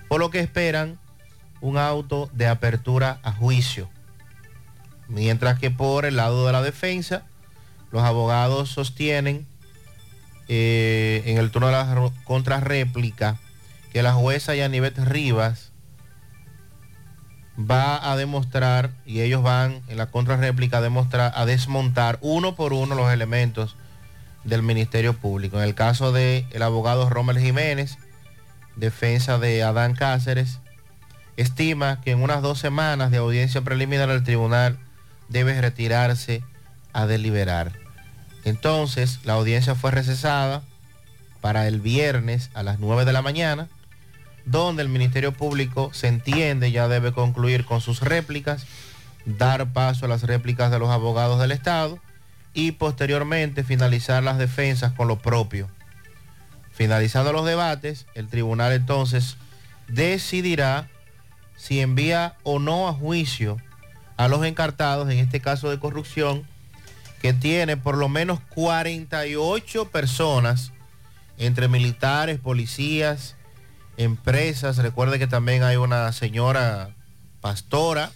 por 0.08 0.18
lo 0.18 0.30
que 0.30 0.40
esperan 0.40 0.98
un 1.60 1.78
auto 1.78 2.28
de 2.32 2.48
apertura 2.48 3.20
a 3.22 3.32
juicio. 3.32 3.88
Mientras 5.08 5.58
que 5.58 5.70
por 5.70 6.06
el 6.06 6.16
lado 6.16 6.46
de 6.46 6.52
la 6.52 6.62
defensa, 6.62 7.24
los 7.90 8.02
abogados 8.02 8.70
sostienen 8.70 9.46
eh, 10.48 11.22
en 11.26 11.38
el 11.38 11.50
turno 11.50 11.68
de 11.68 11.72
la 11.72 12.12
contrarréplica 12.24 13.38
que 13.92 14.02
la 14.02 14.12
jueza 14.12 14.54
Yanivet 14.54 14.98
Rivas 14.98 15.70
va 17.58 18.10
a 18.10 18.16
demostrar, 18.16 18.90
y 19.04 19.20
ellos 19.20 19.42
van 19.42 19.82
en 19.88 19.96
la 19.96 20.06
contrarréplica 20.06 20.78
a 20.78 20.80
demostrar, 20.80 21.32
a 21.34 21.44
desmontar 21.44 22.18
uno 22.20 22.54
por 22.54 22.72
uno 22.72 22.94
los 22.94 23.12
elementos 23.12 23.76
del 24.44 24.62
Ministerio 24.62 25.14
Público. 25.14 25.58
En 25.58 25.64
el 25.64 25.74
caso 25.74 26.12
del 26.12 26.46
el 26.50 26.62
abogado 26.62 27.10
Rommel 27.10 27.38
Jiménez, 27.38 27.98
defensa 28.76 29.38
de 29.38 29.62
Adán 29.62 29.94
Cáceres, 29.94 30.60
estima 31.36 32.00
que 32.00 32.12
en 32.12 32.22
unas 32.22 32.42
dos 32.42 32.58
semanas 32.58 33.10
de 33.10 33.18
audiencia 33.18 33.62
preliminar 33.62 34.08
el 34.10 34.24
tribunal 34.24 34.78
debe 35.28 35.60
retirarse 35.60 36.42
a 36.92 37.06
deliberar. 37.06 37.79
Entonces, 38.50 39.20
la 39.24 39.34
audiencia 39.34 39.74
fue 39.74 39.90
recesada 39.90 40.62
para 41.40 41.66
el 41.66 41.80
viernes 41.80 42.50
a 42.52 42.62
las 42.62 42.78
9 42.78 43.04
de 43.04 43.12
la 43.12 43.22
mañana, 43.22 43.68
donde 44.44 44.82
el 44.82 44.88
Ministerio 44.88 45.32
Público 45.32 45.90
se 45.94 46.08
entiende 46.08 46.72
ya 46.72 46.88
debe 46.88 47.12
concluir 47.12 47.64
con 47.64 47.80
sus 47.80 48.00
réplicas, 48.00 48.66
dar 49.24 49.72
paso 49.72 50.04
a 50.04 50.08
las 50.08 50.24
réplicas 50.24 50.70
de 50.70 50.78
los 50.78 50.90
abogados 50.90 51.40
del 51.40 51.52
Estado 51.52 51.98
y 52.52 52.72
posteriormente 52.72 53.64
finalizar 53.64 54.22
las 54.22 54.38
defensas 54.38 54.92
con 54.92 55.08
lo 55.08 55.16
propio. 55.16 55.68
Finalizando 56.72 57.32
los 57.32 57.46
debates, 57.46 58.06
el 58.14 58.28
tribunal 58.28 58.72
entonces 58.72 59.36
decidirá 59.88 60.88
si 61.56 61.80
envía 61.80 62.34
o 62.42 62.58
no 62.58 62.88
a 62.88 62.92
juicio 62.92 63.58
a 64.16 64.28
los 64.28 64.44
encartados, 64.44 65.08
en 65.08 65.18
este 65.18 65.40
caso 65.40 65.70
de 65.70 65.78
corrupción, 65.78 66.46
que 67.20 67.32
tiene 67.32 67.76
por 67.76 67.96
lo 67.96 68.08
menos 68.08 68.40
48 68.54 69.90
personas, 69.90 70.72
entre 71.38 71.68
militares, 71.68 72.38
policías, 72.38 73.36
empresas. 73.96 74.78
Recuerde 74.78 75.18
que 75.18 75.26
también 75.26 75.62
hay 75.62 75.76
una 75.76 76.12
señora 76.12 76.94
pastora. 77.40 78.10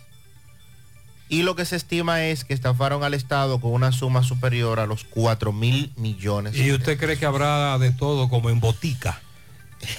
Y 1.29 1.43
lo 1.43 1.57
que 1.57 1.65
se 1.65 1.77
estima 1.77 2.25
es 2.25 2.45
que 2.45 2.55
estafaron 2.55 3.03
al 3.03 3.15
Estado 3.15 3.61
con 3.61 3.73
una 3.73 3.93
suma 3.93 4.23
superior 4.23 4.79
a 4.79 4.87
los 4.87 5.05
4 5.05 5.53
mil 5.53 5.93
millones. 5.97 6.57
¿Y 6.57 6.71
usted 6.73 6.99
cree 6.99 7.19
que 7.19 7.27
habrá 7.27 7.79
de 7.79 7.93
todo 7.93 8.29
como 8.29 8.51
en 8.51 8.61
botica? 8.61 9.21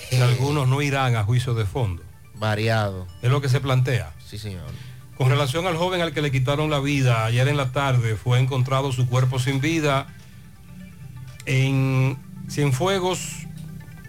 Que 0.09 0.21
algunos 0.21 0.67
no 0.67 0.81
irán 0.81 1.15
a 1.15 1.23
juicio 1.23 1.53
de 1.53 1.65
fondo. 1.65 2.03
Variado. 2.35 3.07
Es 3.21 3.31
lo 3.31 3.41
que 3.41 3.49
se 3.49 3.59
plantea. 3.59 4.13
Sí, 4.27 4.37
señor. 4.37 4.71
Con 5.17 5.29
relación 5.29 5.65
al 5.65 5.77
joven 5.77 6.01
al 6.01 6.11
que 6.11 6.21
le 6.21 6.29
quitaron 6.29 6.69
la 6.69 6.81
vida, 6.81 7.25
ayer 7.25 7.47
en 7.47 7.55
la 7.55 7.71
tarde 7.71 8.17
fue 8.17 8.37
encontrado 8.37 8.91
su 8.91 9.07
cuerpo 9.07 9.39
sin 9.39 9.61
vida 9.61 10.07
en 11.45 12.17
Cienfuegos, 12.49 13.47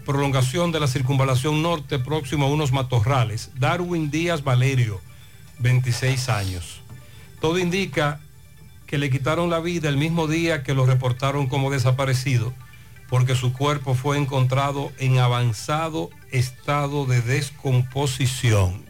prolongación 0.05 0.73
de 0.73 0.81
la 0.81 0.87
circunvalación 0.87 1.61
norte 1.61 1.97
próximo 1.97 2.45
a 2.45 2.49
unos 2.49 2.73
matorrales. 2.73 3.51
Darwin 3.57 4.11
Díaz 4.11 4.43
Valerio, 4.43 4.99
26 5.59 6.27
años. 6.27 6.81
Todo 7.39 7.57
indica 7.57 8.19
que 8.85 8.97
le 8.97 9.09
quitaron 9.09 9.49
la 9.49 9.59
vida 9.61 9.87
el 9.87 9.97
mismo 9.97 10.27
día 10.27 10.61
que 10.61 10.73
lo 10.73 10.85
reportaron 10.85 11.47
como 11.47 11.71
desaparecido, 11.71 12.53
porque 13.07 13.35
su 13.35 13.53
cuerpo 13.53 13.95
fue 13.95 14.17
encontrado 14.17 14.91
en 14.97 15.19
avanzado 15.19 16.09
estado 16.31 17.05
de 17.05 17.21
descomposición 17.21 18.86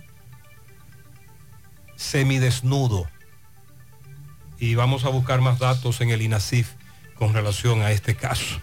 semidesnudo. 1.98 3.10
y 4.60 4.74
vamos 4.74 5.06
a 5.06 5.10
buscar 5.10 5.40
más 5.40 5.60
datos 5.60 6.02
en 6.02 6.10
el 6.10 6.22
INASIF 6.22 6.72
con 7.14 7.34
relación 7.34 7.82
a 7.82 7.92
este 7.92 8.16
caso. 8.16 8.60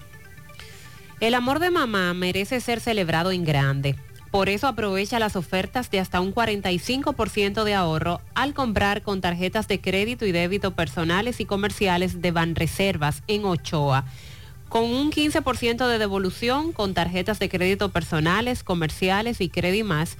El 1.20 1.35
amor 1.35 1.61
de 1.61 1.70
mamá 1.70 2.12
merece 2.15 2.61
ser 2.61 2.81
celebrado 2.81 3.31
en 3.31 3.44
grande. 3.44 3.94
Por 4.32 4.48
eso 4.48 4.66
aprovecha 4.66 5.20
las 5.20 5.36
ofertas 5.36 5.93
de 5.93 6.01
hasta 6.01 6.20
un 6.20 6.35
45% 6.35 7.62
de 7.62 7.74
ahorro 7.74 8.20
al 8.35 8.52
comprar 8.52 9.02
con 9.02 9.20
tarjetas 9.20 9.69
de 9.69 9.81
crédito 9.81 10.27
y 10.27 10.32
débito 10.32 10.73
personales 10.73 11.39
y 11.39 11.44
comerciales 11.44 12.20
de 12.20 12.32
Banreservas 12.32 13.23
en 13.28 13.44
Ochoa. 13.44 14.05
Con 14.69 14.85
un 14.85 15.12
15% 15.12 15.86
de 15.86 15.98
devolución 15.98 16.73
con 16.73 16.94
tarjetas 16.94 17.39
de 17.39 17.48
crédito 17.48 17.90
personales, 17.90 18.65
comerciales 18.65 19.40
y 19.40 19.52
Más 19.85 20.16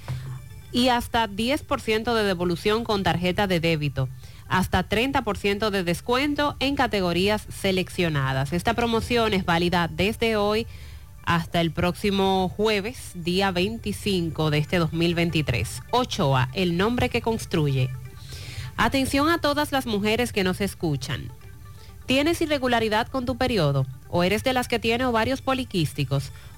y 0.75 0.89
hasta 0.89 1.29
10% 1.29 2.15
de 2.15 2.25
devolución 2.25 2.85
con 2.85 3.05
tarjeta 3.05 3.47
de 3.47 3.61
débito 3.61 4.09
hasta 4.49 4.87
30% 4.89 5.71
de 5.71 5.85
descuento 5.85 6.57
en 6.61 6.77
categorías 6.77 7.47
seleccionadas. 7.49 8.53
Esta 8.53 8.75
promoción 8.75 9.33
es 9.33 9.45
válida 9.45 9.89
desde 9.91 10.37
hoy 10.37 10.67
hasta 11.25 11.61
el 11.61 11.71
próximo 11.71 12.53
jueves, 12.55 13.13
día 13.15 13.53
25 13.53 14.51
de 14.51 14.59
este 14.59 14.79
2023. 14.79 15.81
Ochoa, 15.93 16.51
el 16.53 16.77
nombre 16.77 17.09
que 17.09 17.23
construye. 17.23 17.89
Atención 18.77 19.31
a 19.31 19.39
todas 19.39 19.73
las 19.73 19.87
mujeres 19.87 20.33
que 20.33 20.45
nos 20.45 20.61
escuchan. 20.61 21.31
¿Tienes 22.07 22.43
irregularidad 22.43 23.07
con 23.07 23.25
tu 23.25 23.39
periodo? 23.39 23.87
¿O 24.09 24.25
eres 24.25 24.45
de 24.45 24.53
las 24.53 24.69
que 24.69 24.79
tiene 24.79 25.07
ovarios 25.07 25.41
poliquísticos? 25.41 26.33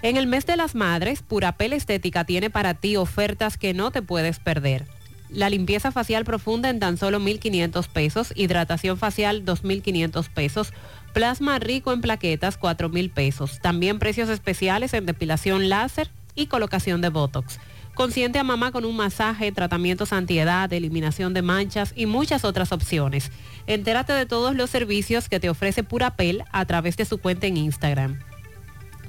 En 0.02 0.16
el 0.16 0.26
mes 0.26 0.46
de 0.46 0.56
las 0.56 0.74
madres, 0.74 1.22
Purapel 1.22 1.74
Estética 1.74 2.24
tiene 2.24 2.48
para 2.48 2.72
ti 2.74 2.96
ofertas 2.96 3.58
que 3.58 3.74
no 3.74 3.90
te 3.90 4.00
puedes 4.00 4.38
perder. 4.38 4.86
La 5.28 5.50
limpieza 5.50 5.92
facial 5.92 6.24
profunda 6.24 6.70
en 6.70 6.80
tan 6.80 6.96
solo 6.96 7.20
1.500 7.20 7.86
pesos, 7.88 8.32
hidratación 8.34 8.96
facial 8.96 9.44
2.500 9.44 10.28
pesos, 10.28 10.72
plasma 11.12 11.58
rico 11.58 11.92
en 11.92 12.00
plaquetas 12.00 12.58
4.000 12.58 13.12
pesos. 13.12 13.60
También 13.60 13.98
precios 13.98 14.30
especiales 14.30 14.94
en 14.94 15.06
depilación 15.06 15.68
láser 15.68 16.10
y 16.34 16.46
colocación 16.46 17.00
de 17.00 17.10
Botox. 17.10 17.60
Consiente 18.00 18.38
a 18.38 18.44
mamá 18.44 18.72
con 18.72 18.86
un 18.86 18.96
masaje, 18.96 19.52
tratamientos 19.52 20.14
antiedad, 20.14 20.72
eliminación 20.72 21.34
de 21.34 21.42
manchas 21.42 21.92
y 21.94 22.06
muchas 22.06 22.46
otras 22.46 22.72
opciones. 22.72 23.30
Entérate 23.66 24.14
de 24.14 24.24
todos 24.24 24.56
los 24.56 24.70
servicios 24.70 25.28
que 25.28 25.38
te 25.38 25.50
ofrece 25.50 25.84
Purapel 25.84 26.42
a 26.50 26.64
través 26.64 26.96
de 26.96 27.04
su 27.04 27.18
cuenta 27.18 27.46
en 27.46 27.58
Instagram. 27.58 28.18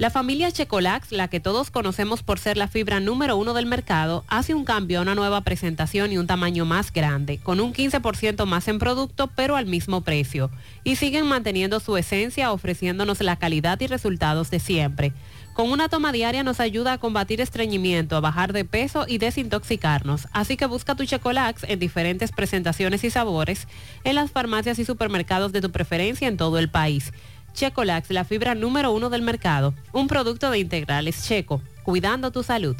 La 0.02 0.10
familia 0.10 0.50
Checolax, 0.50 1.12
la 1.12 1.28
que 1.28 1.38
todos 1.38 1.70
conocemos 1.70 2.24
por 2.24 2.40
ser 2.40 2.56
la 2.56 2.66
fibra 2.66 2.98
número 2.98 3.36
uno 3.36 3.54
del 3.54 3.66
mercado, 3.66 4.24
hace 4.26 4.52
un 4.52 4.64
cambio 4.64 4.98
a 4.98 5.02
una 5.02 5.14
nueva 5.14 5.42
presentación 5.42 6.10
y 6.10 6.18
un 6.18 6.26
tamaño 6.26 6.64
más 6.64 6.92
grande, 6.92 7.38
con 7.38 7.60
un 7.60 7.72
15% 7.72 8.44
más 8.44 8.66
en 8.66 8.80
producto, 8.80 9.28
pero 9.28 9.54
al 9.54 9.66
mismo 9.66 10.00
precio. 10.00 10.50
Y 10.82 10.96
siguen 10.96 11.28
manteniendo 11.28 11.78
su 11.78 11.96
esencia, 11.96 12.50
ofreciéndonos 12.50 13.20
la 13.20 13.36
calidad 13.36 13.80
y 13.80 13.86
resultados 13.86 14.50
de 14.50 14.58
siempre. 14.58 15.12
Con 15.54 15.70
una 15.70 15.88
toma 15.88 16.10
diaria 16.10 16.42
nos 16.42 16.58
ayuda 16.58 16.94
a 16.94 16.98
combatir 16.98 17.40
estreñimiento, 17.40 18.16
a 18.16 18.20
bajar 18.20 18.52
de 18.52 18.64
peso 18.64 19.04
y 19.06 19.18
desintoxicarnos. 19.18 20.26
Así 20.32 20.56
que 20.56 20.66
busca 20.66 20.96
tu 20.96 21.04
Checolax 21.04 21.62
en 21.68 21.78
diferentes 21.78 22.32
presentaciones 22.32 23.04
y 23.04 23.10
sabores 23.10 23.68
en 24.02 24.16
las 24.16 24.32
farmacias 24.32 24.80
y 24.80 24.84
supermercados 24.84 25.52
de 25.52 25.60
tu 25.60 25.70
preferencia 25.70 26.26
en 26.26 26.38
todo 26.38 26.58
el 26.58 26.70
país. 26.70 27.12
Checolax, 27.54 28.10
la 28.10 28.24
fibra 28.24 28.54
número 28.54 28.92
uno 28.92 29.10
del 29.10 29.22
mercado. 29.22 29.74
Un 29.92 30.08
producto 30.08 30.50
de 30.50 30.58
integrales 30.58 31.26
checo, 31.26 31.60
cuidando 31.84 32.30
tu 32.30 32.42
salud. 32.42 32.76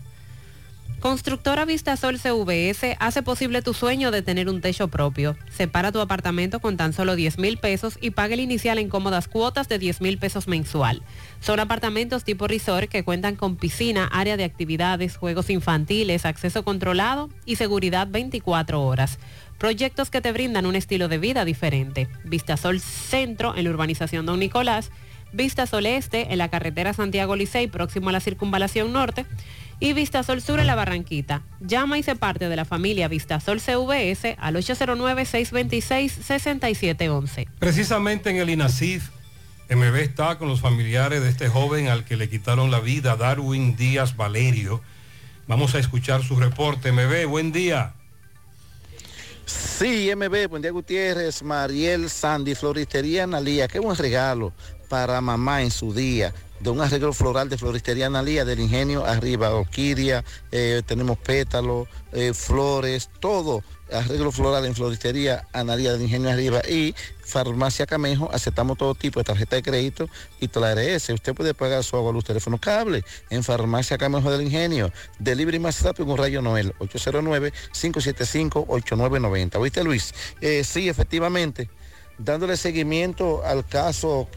Constructora 1.03 1.65
Vistasol 1.65 2.21
CVS 2.21 2.97
hace 3.01 3.25
posible 3.25 3.61
tu 3.61 3.75
sueño 3.75 4.13
de 4.13 4.23
tener 4.23 4.49
un 4.49 4.61
techo 4.61 4.87
propio. 4.87 5.37
Separa 5.51 5.91
tu 5.91 5.99
apartamento 5.99 6.61
con 6.61 6.77
tan 6.77 6.93
solo 6.93 7.17
10 7.17 7.39
mil 7.39 7.59
pesos 7.59 7.99
y 8.01 8.11
paga 8.11 8.35
el 8.35 8.41
inicial 8.41 8.79
en 8.79 8.89
cómodas 8.89 9.27
cuotas 9.27 9.69
de 9.69 9.81
10 9.81 10.01
mil 10.01 10.19
pesos 10.19 10.47
mensual. 10.47 11.03
Son 11.41 11.59
apartamentos 11.59 12.23
tipo 12.23 12.47
resort 12.47 12.89
que 12.89 13.03
cuentan 13.03 13.35
con 13.35 13.57
piscina, 13.57 14.09
área 14.13 14.37
de 14.37 14.45
actividades, 14.45 15.17
juegos 15.17 15.51
infantiles, 15.51 16.25
acceso 16.25 16.63
controlado 16.63 17.31
y 17.47 17.57
seguridad 17.57 18.07
24 18.09 18.81
horas. 18.81 19.19
Proyectos 19.59 20.09
que 20.09 20.21
te 20.21 20.31
brindan 20.31 20.67
un 20.67 20.77
estilo 20.77 21.09
de 21.09 21.19
vida 21.19 21.45
diferente. 21.45 22.07
Vistasol 22.23 22.79
Centro 22.79 23.57
en 23.57 23.65
la 23.65 23.71
urbanización 23.71 24.25
Don 24.25 24.39
Nicolás. 24.39 24.93
Vistasol 25.33 25.87
Este 25.87 26.33
en 26.33 26.39
la 26.39 26.49
carretera 26.49 26.93
Santiago 26.93 27.35
Licey 27.35 27.67
próximo 27.67 28.11
a 28.11 28.13
la 28.13 28.21
circunvalación 28.21 28.93
norte 28.93 29.27
y 29.83 29.93
Vistasol 29.95 30.41
Sur 30.41 30.61
en 30.61 30.69
la 30.69 30.77
Barranquita. 30.77 31.43
Llama 31.59 31.99
y 31.99 32.05
se 32.05 32.15
parte 32.15 32.49
de 32.49 32.55
la 32.55 32.65
familia 32.65 33.09
Vistasol 33.09 33.61
CVS 33.61 34.37
al 34.39 34.55
809-626-6711. 34.55 37.49
Precisamente 37.59 38.31
en 38.31 38.37
el 38.37 38.49
INASIF, 38.49 39.09
MB 39.69 39.97
está 39.97 40.39
con 40.39 40.47
los 40.47 40.61
familiares 40.61 41.21
de 41.21 41.31
este 41.31 41.49
joven 41.49 41.89
al 41.89 42.05
que 42.05 42.17
le 42.17 42.31
quitaron 42.31 42.71
la 42.71 42.79
vida, 42.79 43.17
Darwin 43.17 43.75
Díaz 43.75 44.17
Valerio. 44.17 44.81
Vamos 45.49 45.75
a 45.75 45.81
escuchar 45.81 46.23
su 46.23 46.37
reporte. 46.37 46.93
MB, 46.93 47.27
buen 47.27 47.51
día. 47.51 47.95
Sí, 49.47 50.13
MB, 50.15 50.47
buen 50.49 50.63
día 50.63 50.71
Gutiérrez, 50.71 51.43
Mariel 51.43 52.09
Sandy, 52.09 52.55
Floristería 52.55 53.25
Analía, 53.25 53.67
qué 53.67 53.81
buen 53.81 53.97
regalo 53.97 54.53
para 54.89 55.21
mamá 55.21 55.63
en 55.63 55.73
su 55.73 55.93
día 55.93 56.33
de 56.63 56.71
un 56.71 56.81
arreglo 56.81 57.13
floral 57.13 57.49
de 57.49 57.59
Floristería 57.59 58.07
Analía, 58.07 58.45
del 58.45 58.61
ingenio 58.61 59.05
arriba, 59.05 59.53
orquídea, 59.53 60.23
eh, 60.53 60.83
tenemos 60.87 61.19
pétalos, 61.19 61.89
eh, 62.13 62.33
flores, 62.33 63.11
todo, 63.19 63.65
arreglo 63.91 64.31
floral 64.31 64.65
en 64.65 64.77
Floristería 64.77 65.49
Analía 65.53 65.93
del 65.93 66.03
ingenio 66.03 66.31
arriba 66.31 66.61
y 66.69 66.95
Farmacia 67.25 67.85
Camejo, 67.85 68.31
aceptamos 68.33 68.79
todo 68.79 68.95
tipo 68.95 69.19
de 69.19 69.25
tarjeta 69.25 69.57
de 69.57 69.63
crédito 69.63 70.09
y 70.39 70.47
toda 70.47 70.73
la 70.73 70.81
RS. 70.81 71.15
Usted 71.15 71.35
puede 71.35 71.53
pagar 71.53 71.83
su 71.83 71.97
agua, 71.97 72.13
luz, 72.13 72.23
teléfono, 72.25 72.59
cable 72.59 73.03
en 73.31 73.43
Farmacia 73.43 73.99
Camejo 73.99 74.31
del 74.31 74.43
Ingenio. 74.43 74.93
Delivery 75.19 75.59
más 75.59 75.83
rápido 75.83 76.07
con 76.07 76.17
Rayo 76.17 76.43
Noel, 76.43 76.73
809-575-8990. 76.79 79.57
¿Oíste, 79.57 79.83
Luis? 79.83 80.15
Eh, 80.41 80.63
sí, 80.63 80.89
efectivamente, 80.89 81.69
dándole 82.19 82.57
seguimiento 82.57 83.45
al 83.45 83.67
caso 83.67 84.29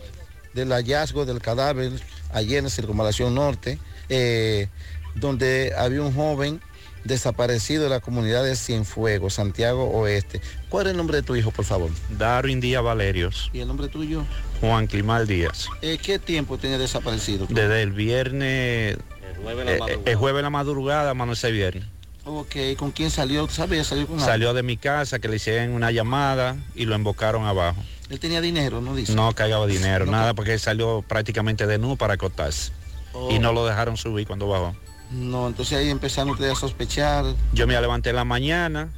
del 0.56 0.72
hallazgo 0.72 1.26
del 1.26 1.42
cadáver 1.42 1.92
ayer 2.36 2.64
en 2.64 2.70
Circunvalación 2.70 3.34
Norte, 3.34 3.80
eh, 4.10 4.68
donde 5.16 5.74
había 5.78 6.02
un 6.02 6.14
joven 6.14 6.62
desaparecido 7.06 7.84
de 7.84 7.90
la 7.90 8.00
comunidad 8.02 8.44
de 8.44 8.56
Cienfuegos, 8.56 9.36
Santiago 9.36 9.86
Oeste. 9.92 10.42
¿Cuál 10.70 10.88
es 10.88 10.92
el 10.92 10.98
nombre 10.98 11.18
de 11.18 11.24
tu 11.24 11.36
hijo, 11.36 11.52
por 11.52 11.64
favor? 11.64 11.92
Darwin 12.10 12.60
Díaz 12.60 12.84
Valerios. 12.84 13.50
¿Y 13.54 13.60
el 13.60 13.68
nombre 13.68 13.88
tuyo? 13.88 14.26
Juan 14.60 14.88
Climal 14.88 15.28
Díaz. 15.28 15.68
Eh, 15.82 15.98
¿Qué 16.02 16.20
tiempo 16.20 16.58
tiene 16.58 16.78
desaparecido? 16.78 17.48
Desde 17.50 17.82
el 17.84 17.92
viernes, 17.92 18.98
el 19.22 19.42
jueves, 19.42 19.66
la 19.66 19.86
eh, 19.88 20.00
el 20.04 20.16
jueves 20.16 20.44
la 20.44 20.50
madrugada, 20.50 21.14
mano 21.14 21.34
ese 21.34 21.52
viernes. 21.52 21.86
Ok, 22.26 22.56
¿con 22.78 22.92
quién 22.92 23.12
salió? 23.12 23.48
¿Sabes? 23.48 23.86
¿Salió 23.86 24.08
con 24.08 24.20
Salió 24.20 24.56
de 24.56 24.64
mi 24.64 24.78
casa, 24.78 25.20
que 25.20 25.28
le 25.28 25.36
hicieron 25.36 25.70
una 25.70 25.92
llamada 25.92 26.58
y 26.74 26.86
lo 26.86 26.96
embocaron 26.96 27.46
abajo. 27.46 27.84
Él 28.10 28.20
tenía 28.20 28.42
dinero, 28.42 28.82
¿no 28.82 28.96
dice? 28.96 29.16
No 29.16 29.34
cargaba 29.34 29.66
dinero, 29.66 30.06
nada, 30.06 30.34
porque 30.34 30.54
él 30.54 30.60
salió 30.60 31.04
prácticamente 31.08 31.66
de 31.66 31.78
nu 31.78 31.98
para 31.98 32.14
acostarse. 32.14 32.72
Oh. 33.14 33.32
Y 33.32 33.40
no 33.40 33.52
lo 33.54 33.66
dejaron 33.66 33.98
subir 33.98 34.28
cuando 34.28 34.48
bajó. 34.48 34.76
No, 35.12 35.48
entonces 35.48 35.78
ahí 35.78 35.90
empezaron 35.90 36.32
ustedes 36.32 36.54
a 36.54 36.56
sospechar. 36.56 37.26
Yo 37.54 37.68
me 37.68 37.80
levanté 37.80 38.10
en 38.12 38.18
la 38.18 38.26
mañana, 38.26 38.90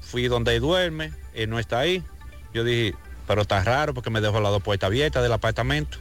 fui 0.00 0.28
donde 0.28 0.56
él 0.56 0.60
duerme, 0.60 1.12
él 1.34 1.48
no 1.48 1.58
está 1.58 1.78
ahí. 1.78 2.02
Yo 2.52 2.64
dije, 2.64 2.94
pero 3.26 3.42
está 3.42 3.62
raro 3.62 3.94
porque 3.94 4.10
me 4.10 4.20
dejó 4.20 4.40
las 4.40 4.52
dos 4.52 4.62
puertas 4.62 4.88
abiertas 4.88 5.22
del 5.22 5.32
apartamento. 5.32 5.98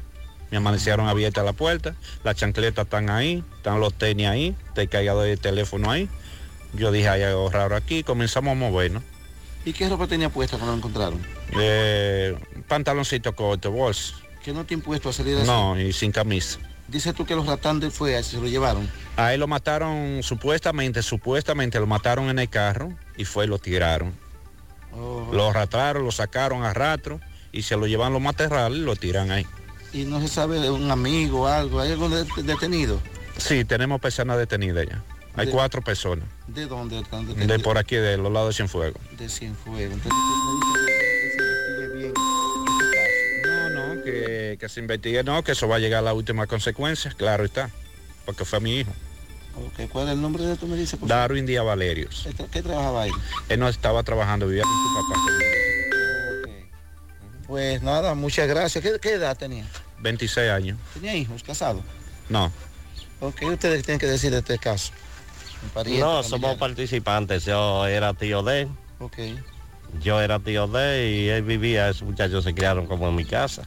Me 0.50 0.58
amanecieron 0.58 1.08
abiertas 1.08 1.46
la 1.46 1.54
puerta, 1.54 1.96
las 2.26 2.36
chancletas 2.36 2.84
están 2.84 3.10
ahí, 3.10 3.42
están 3.56 3.80
los 3.80 3.94
tenis 3.94 4.28
ahí, 4.28 4.56
está 4.68 4.82
el 4.82 4.90
cargador 4.90 5.24
del 5.24 5.40
teléfono 5.40 5.90
ahí. 5.90 6.10
Yo 6.74 6.92
dije, 6.92 7.08
hay 7.08 7.24
algo 7.24 7.50
raro 7.50 7.76
aquí, 7.78 8.04
comenzamos 8.04 8.52
a 8.52 8.56
movernos. 8.56 9.04
¿Y 9.66 9.74
qué 9.74 9.88
ropa 9.90 10.08
tenía 10.08 10.30
puesta 10.30 10.58
cuando 10.58 10.72
lo 10.74 10.78
encontraron? 10.80 11.22
Eh, 11.60 12.36
pantaloncito 12.68 13.36
corto, 13.36 13.72
bolsa. 13.72 14.16
¿Que 14.44 14.54
no 14.54 14.66
te 14.66 14.74
impuesto 14.74 15.10
a 15.10 15.14
salir 15.14 15.38
así? 15.38 15.46
No, 15.48 15.80
y 15.80 15.94
sin 15.94 16.12
camisa. 16.12 16.60
Dice 16.88 17.14
tú 17.14 17.26
que 17.26 17.36
los 17.36 17.46
ratantes 17.46 17.94
fue, 17.94 18.22
se 18.24 18.38
lo 18.38 18.48
llevaron. 18.48 18.90
A 19.16 19.34
él 19.34 19.40
lo 19.40 19.48
mataron 19.48 20.22
supuestamente, 20.24 21.04
supuestamente 21.04 21.80
lo 21.80 21.86
mataron 21.88 22.30
en 22.30 22.40
el 22.40 22.50
carro 22.50 22.92
y 23.16 23.24
fue 23.26 23.46
y 23.46 23.48
lo 23.48 23.60
tiraron. 23.60 24.14
Oh. 24.94 25.30
Lo 25.32 25.54
rataron, 25.54 26.04
lo 26.04 26.12
sacaron 26.12 26.64
a 26.64 26.74
rastro 26.74 27.22
y 27.52 27.62
se 27.62 27.78
lo 27.78 27.88
llevan 27.88 28.12
los 28.14 28.22
materrales 28.22 28.80
y 28.80 28.82
lo 28.82 28.96
tiran 28.96 29.32
ahí. 29.32 29.46
Y 29.94 30.04
no 30.06 30.20
se 30.20 30.28
sabe 30.28 30.60
de 30.60 30.70
un 30.70 30.90
amigo 30.90 31.42
o 31.42 31.48
algo. 31.48 31.80
¿Hay 31.80 31.90
de- 31.96 32.44
detenido? 32.44 33.00
Sí, 33.38 33.64
tenemos 33.64 34.02
personas 34.02 34.38
detenidas 34.38 34.88
ya. 34.90 35.04
Hay 35.36 35.46
De- 35.46 35.52
cuatro 35.52 35.82
personas. 35.82 36.26
¿De 36.48 36.66
dónde 36.68 37.00
están 37.00 37.22
De 37.26 37.34
detenidos? 37.34 37.62
por 37.64 37.78
aquí, 37.78 37.96
de 37.96 38.18
los 38.18 38.32
lados 38.32 38.50
de 38.50 38.54
Cienfuegos. 38.56 39.02
De 39.18 39.30
Cienfuegos. 39.30 39.94
Entonces 39.94 40.12
este 41.32 42.14
No, 43.46 43.70
no, 43.96 44.04
que, 44.04 44.58
que 44.60 44.70
se 44.70 44.80
investigue, 44.82 45.24
no, 45.24 45.44
que 45.44 45.54
eso 45.54 45.68
va 45.68 45.78
a 45.78 45.80
llegar 45.80 46.00
a 46.00 46.02
las 46.04 46.14
últimas 46.14 46.48
consecuencias, 46.48 47.16
claro 47.16 47.44
está. 47.46 47.70
Porque 48.26 48.46
fue 48.46 48.60
mi 48.60 48.80
hijo. 48.80 48.92
caso. 48.92 49.66
Ok, 49.84 49.90
¿Cuál 49.92 50.08
es 50.08 50.14
el 50.14 50.22
nombre 50.22 50.44
de 50.44 50.56
tú 50.56 50.68
me 50.68 50.78
favor? 50.98 51.10
Darwin 51.10 51.46
Díaz 51.46 51.66
Valerios. 51.66 52.22
¿Qué, 52.26 52.32
tra- 52.36 52.50
qué 52.50 52.62
trabajaba 52.62 53.04
ahí? 53.04 53.12
Él 53.50 53.60
no 53.60 53.68
estaba 53.68 54.02
trabajando, 54.04 54.48
vivía 54.48 54.64
con 54.64 54.72
su 54.72 55.10
papá. 55.10 55.22
Pues 57.48 57.82
nada, 57.82 58.14
muchas 58.16 58.48
gracias. 58.48 58.82
¿Qué, 58.84 58.98
qué 59.02 59.14
edad 59.14 59.38
tenía? 59.38 59.66
26 60.00 60.50
años. 60.52 60.78
¿Tenía 60.94 61.16
hijos, 61.16 61.44
casado? 61.44 61.84
No. 62.30 62.52
Ok, 63.20 63.42
ustedes 63.44 63.84
tienen 63.84 64.00
que 64.00 64.08
decir 64.08 64.32
de 64.32 64.38
este 64.40 64.58
caso. 64.58 64.94
Pariente, 65.74 66.02
No, 66.02 66.08
familiar. 66.08 66.24
somos 66.30 66.58
participantes. 66.58 67.46
Yo 67.46 67.86
era 67.88 68.14
tío 68.14 68.44
de 68.44 68.62
él. 68.62 68.68
Ok. 69.00 69.18
Yo 70.02 70.22
era 70.22 70.40
tío 70.40 70.68
de 70.68 71.08
él 71.10 71.16
y 71.16 71.30
él 71.30 71.44
vivía, 71.44 71.90
esos 71.90 72.04
muchachos 72.04 72.44
se 72.44 72.54
criaron 72.54 72.88
como 72.88 73.08
en 73.10 73.16
mi 73.16 73.26
casa. 73.26 73.64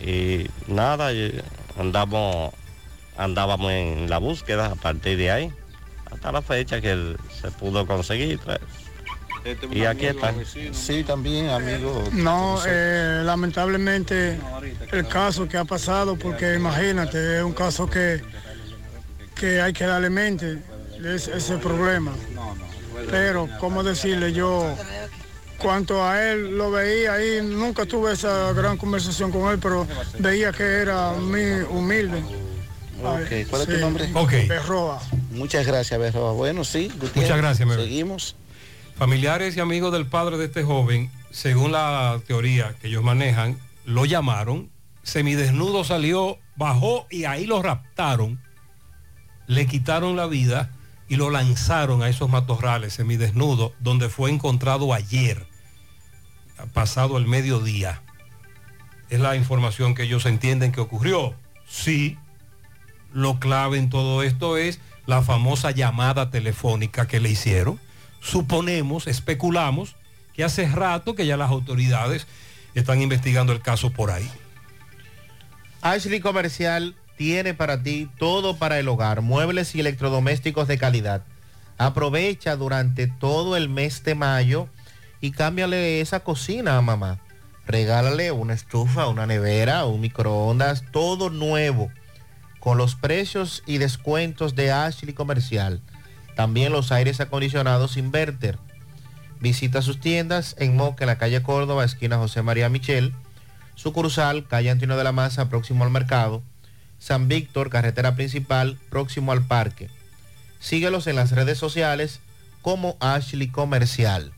Y 0.00 0.46
nada, 0.66 1.12
y 1.12 1.40
andamos, 1.78 2.52
andábamos 3.16 3.70
en 3.72 4.08
la 4.08 4.18
búsqueda 4.18 4.66
a 4.66 4.74
partir 4.74 5.16
de 5.18 5.30
ahí, 5.30 5.52
hasta 6.10 6.32
la 6.32 6.42
fecha 6.42 6.80
que 6.80 6.90
él 6.92 7.16
se 7.40 7.50
pudo 7.50 7.86
conseguir. 7.86 8.38
pues. 8.40 8.58
Y 9.70 9.84
aquí 9.86 10.06
está. 10.06 10.34
Sí, 10.72 11.02
también, 11.04 11.48
amigo. 11.48 12.02
No, 12.12 12.60
eh, 12.66 13.22
lamentablemente 13.24 14.38
el 14.92 15.06
caso 15.08 15.48
que 15.48 15.56
ha 15.56 15.64
pasado, 15.64 16.16
porque 16.16 16.54
imagínate, 16.54 17.38
es 17.38 17.42
un 17.42 17.52
caso 17.54 17.88
que, 17.88 18.22
que 19.40 19.58
hay 19.62 19.72
que 19.72 19.86
darle 19.86 20.10
mente, 20.10 20.58
es 21.02 21.26
ese 21.26 21.56
problema. 21.56 22.12
Pero, 23.10 23.48
¿cómo 23.58 23.82
decirle? 23.82 24.34
Yo, 24.34 24.76
cuanto 25.56 26.04
a 26.04 26.22
él 26.22 26.58
lo 26.58 26.70
veía 26.70 27.14
ahí, 27.14 27.40
nunca 27.42 27.86
tuve 27.86 28.12
esa 28.12 28.52
gran 28.52 28.76
conversación 28.76 29.32
con 29.32 29.50
él, 29.50 29.58
pero 29.58 29.86
veía 30.18 30.52
que 30.52 30.62
era 30.62 31.12
muy 31.12 31.62
humilde. 31.70 32.22
Ok, 33.02 33.48
¿cuál 33.48 33.62
es 33.62 33.68
tu 33.68 33.78
nombre? 33.78 34.10
Ok. 34.12 34.32
Berroa. 34.46 35.00
Muchas 35.30 35.66
gracias, 35.66 35.98
Berroa. 35.98 36.32
Bueno, 36.32 36.62
sí, 36.62 36.88
Gutiérrez. 36.88 37.16
Muchas 37.16 37.38
gracias. 37.38 37.74
Seguimos. 37.76 38.36
Familiares 38.96 39.56
y 39.56 39.60
amigos 39.60 39.90
del 39.90 40.06
padre 40.06 40.36
de 40.36 40.44
este 40.44 40.62
joven, 40.64 41.10
según 41.30 41.72
la 41.72 42.20
teoría 42.26 42.74
que 42.78 42.88
ellos 42.88 43.02
manejan, 43.02 43.58
lo 43.86 44.04
llamaron, 44.04 44.68
semidesnudo 45.02 45.82
salió, 45.84 46.36
bajó 46.56 47.06
y 47.08 47.24
ahí 47.24 47.46
lo 47.46 47.62
raptaron, 47.62 48.38
le 49.50 49.66
quitaron 49.66 50.14
la 50.14 50.28
vida 50.28 50.70
y 51.08 51.16
lo 51.16 51.28
lanzaron 51.28 52.04
a 52.04 52.08
esos 52.08 52.30
matorrales 52.30 52.92
semidesnudo, 52.92 53.74
donde 53.80 54.08
fue 54.08 54.30
encontrado 54.30 54.94
ayer, 54.94 55.44
pasado 56.72 57.18
el 57.18 57.26
mediodía. 57.26 58.00
Es 59.08 59.18
la 59.18 59.34
información 59.34 59.96
que 59.96 60.04
ellos 60.04 60.24
entienden 60.24 60.70
que 60.70 60.80
ocurrió. 60.80 61.34
Sí, 61.68 62.16
lo 63.12 63.40
clave 63.40 63.78
en 63.78 63.90
todo 63.90 64.22
esto 64.22 64.56
es 64.56 64.78
la 65.04 65.20
famosa 65.20 65.72
llamada 65.72 66.30
telefónica 66.30 67.08
que 67.08 67.18
le 67.18 67.30
hicieron. 67.30 67.80
Suponemos, 68.20 69.08
especulamos, 69.08 69.96
que 70.32 70.44
hace 70.44 70.68
rato 70.68 71.16
que 71.16 71.26
ya 71.26 71.36
las 71.36 71.50
autoridades 71.50 72.28
están 72.76 73.02
investigando 73.02 73.52
el 73.52 73.60
caso 73.60 73.90
por 73.90 74.12
ahí. 74.12 74.30
Ashley 75.82 76.20
Comercial 76.20 76.94
tiene 77.20 77.52
para 77.52 77.82
ti 77.82 78.08
todo 78.16 78.56
para 78.56 78.78
el 78.78 78.88
hogar, 78.88 79.20
muebles 79.20 79.74
y 79.74 79.80
electrodomésticos 79.80 80.66
de 80.66 80.78
calidad. 80.78 81.22
Aprovecha 81.76 82.56
durante 82.56 83.08
todo 83.08 83.58
el 83.58 83.68
mes 83.68 84.02
de 84.04 84.14
mayo 84.14 84.68
y 85.20 85.32
cámbiale 85.32 86.00
esa 86.00 86.20
cocina 86.20 86.78
a 86.78 86.80
mamá. 86.80 87.18
Regálale 87.66 88.32
una 88.32 88.54
estufa, 88.54 89.06
una 89.06 89.26
nevera, 89.26 89.84
un 89.84 90.00
microondas, 90.00 90.82
todo 90.92 91.28
nuevo, 91.28 91.90
con 92.58 92.78
los 92.78 92.94
precios 92.94 93.62
y 93.66 93.76
descuentos 93.76 94.54
de 94.54 94.72
Ashley 94.72 95.12
Comercial. 95.12 95.82
También 96.36 96.72
los 96.72 96.90
aires 96.90 97.20
acondicionados 97.20 97.98
Inverter. 97.98 98.58
Visita 99.40 99.82
sus 99.82 100.00
tiendas 100.00 100.56
en 100.58 100.74
Moca, 100.74 101.04
en 101.04 101.08
la 101.08 101.18
calle 101.18 101.42
Córdoba, 101.42 101.84
esquina 101.84 102.16
José 102.16 102.40
María 102.40 102.70
Michel, 102.70 103.12
sucursal, 103.74 104.46
calle 104.48 104.70
Antonio 104.70 104.96
de 104.96 105.04
la 105.04 105.12
Maza, 105.12 105.50
próximo 105.50 105.84
al 105.84 105.90
mercado, 105.90 106.42
San 107.00 107.26
Víctor, 107.26 107.70
carretera 107.70 108.14
principal, 108.14 108.78
próximo 108.90 109.32
al 109.32 109.42
parque. 109.42 109.88
Síguelos 110.60 111.08
en 111.08 111.16
las 111.16 111.32
redes 111.32 111.58
sociales 111.58 112.20
como 112.62 112.96
Ashley 113.00 113.48
Comercial. 113.48 114.32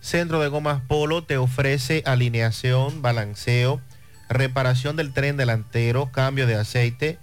Centro 0.00 0.40
de 0.40 0.48
Gomas 0.48 0.80
Polo 0.86 1.24
te 1.24 1.36
ofrece 1.36 2.02
alineación, 2.06 3.02
balanceo, 3.02 3.80
reparación 4.28 4.96
del 4.96 5.12
tren 5.12 5.36
delantero, 5.36 6.10
cambio 6.12 6.46
de 6.46 6.54
aceite, 6.54 7.18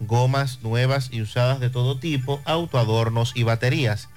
gomas 0.00 0.62
nuevas 0.62 1.08
y 1.10 1.22
usadas 1.22 1.58
de 1.58 1.70
todo 1.70 1.98
tipo, 1.98 2.40
autoadornos 2.44 3.32
y 3.34 3.42
baterías. 3.42 4.08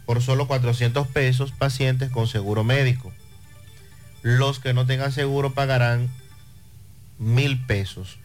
por 0.06 0.22
solo 0.22 0.48
400 0.48 1.06
pesos 1.08 1.52
pacientes 1.52 2.10
con 2.10 2.26
seguro 2.26 2.64
médico. 2.64 3.12
Los 4.22 4.58
que 4.58 4.72
no 4.72 4.86
tengan 4.86 5.12
seguro 5.12 5.52
pagarán 5.52 6.08
mil 7.18 7.64
pesos. 7.66 8.18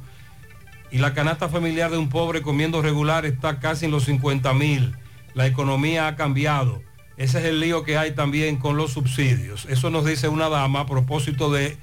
y 0.90 0.98
la 0.98 1.14
canasta 1.14 1.48
familiar 1.48 1.90
de 1.90 1.96
un 1.98 2.10
pobre 2.10 2.42
comiendo 2.42 2.82
regular 2.82 3.24
está 3.24 3.58
casi 3.60 3.86
en 3.86 3.90
los 3.90 4.04
50 4.04 4.52
mil. 4.52 4.94
La 5.34 5.46
economía 5.46 6.06
ha 6.06 6.16
cambiado. 6.16 6.82
Ese 7.16 7.38
es 7.38 7.46
el 7.46 7.60
lío 7.60 7.82
que 7.82 7.96
hay 7.96 8.12
también 8.12 8.56
con 8.56 8.76
los 8.76 8.92
subsidios. 8.92 9.66
Eso 9.70 9.88
nos 9.88 10.04
dice 10.04 10.28
una 10.28 10.50
dama 10.50 10.80
a 10.80 10.86
propósito 10.86 11.50
de, 11.50 11.78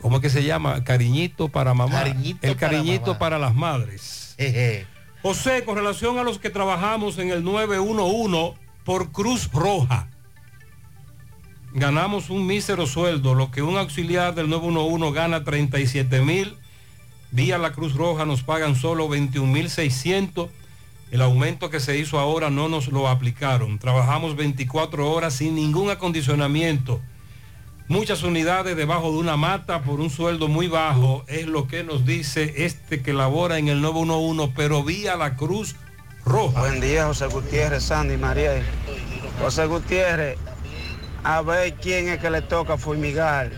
¿cómo 0.00 0.16
es 0.16 0.22
que 0.22 0.30
se 0.30 0.44
llama? 0.44 0.84
Cariñito 0.84 1.48
para 1.48 1.72
mamá. 1.72 1.92
Cariñito 1.92 2.46
el 2.46 2.54
para 2.54 2.70
cariñito 2.70 3.06
mamá. 3.06 3.18
para 3.18 3.38
las 3.38 3.54
madres. 3.54 4.27
José, 5.22 5.64
con 5.64 5.76
relación 5.76 6.18
a 6.18 6.22
los 6.22 6.38
que 6.38 6.50
trabajamos 6.50 7.18
en 7.18 7.30
el 7.30 7.42
911 7.44 8.58
por 8.84 9.10
Cruz 9.10 9.50
Roja, 9.52 10.08
ganamos 11.72 12.30
un 12.30 12.46
mísero 12.46 12.86
sueldo, 12.86 13.34
lo 13.34 13.50
que 13.50 13.62
un 13.62 13.76
auxiliar 13.76 14.34
del 14.34 14.48
911 14.48 15.12
gana 15.12 15.44
37 15.44 16.20
mil, 16.22 16.56
vía 17.30 17.58
la 17.58 17.72
Cruz 17.72 17.94
Roja 17.94 18.24
nos 18.24 18.42
pagan 18.42 18.76
solo 18.76 19.08
21 19.08 19.52
mil 19.52 19.68
600, 19.68 20.50
el 21.10 21.22
aumento 21.22 21.70
que 21.70 21.80
se 21.80 21.98
hizo 21.98 22.18
ahora 22.18 22.50
no 22.50 22.68
nos 22.68 22.88
lo 22.88 23.08
aplicaron, 23.08 23.78
trabajamos 23.78 24.36
24 24.36 25.10
horas 25.10 25.34
sin 25.34 25.54
ningún 25.54 25.90
acondicionamiento, 25.90 27.00
muchas 27.88 28.22
unidades 28.22 28.76
debajo 28.76 29.10
de 29.10 29.18
una 29.18 29.36
mata 29.36 29.82
por 29.82 30.00
un 30.00 30.10
sueldo 30.10 30.48
muy 30.48 30.68
bajo, 30.68 31.24
es 31.26 31.46
lo 31.46 31.66
que 31.66 31.82
nos 31.84 32.04
dice 32.04 32.64
este 32.64 33.02
que 33.02 33.12
labora 33.12 33.58
en 33.58 33.68
el 33.68 33.80
911, 33.80 34.52
pero 34.54 34.84
vía 34.84 35.16
la 35.16 35.36
Cruz 35.36 35.74
Roja. 36.24 36.60
Buen 36.60 36.80
día, 36.80 37.06
José 37.06 37.26
Gutiérrez, 37.26 37.84
Sandy, 37.84 38.16
María. 38.16 38.62
José 39.40 39.66
Gutiérrez, 39.66 40.38
a 41.24 41.40
ver 41.42 41.74
quién 41.74 42.08
es 42.08 42.18
que 42.20 42.30
le 42.30 42.42
toca 42.42 42.76
fumigar 42.76 43.50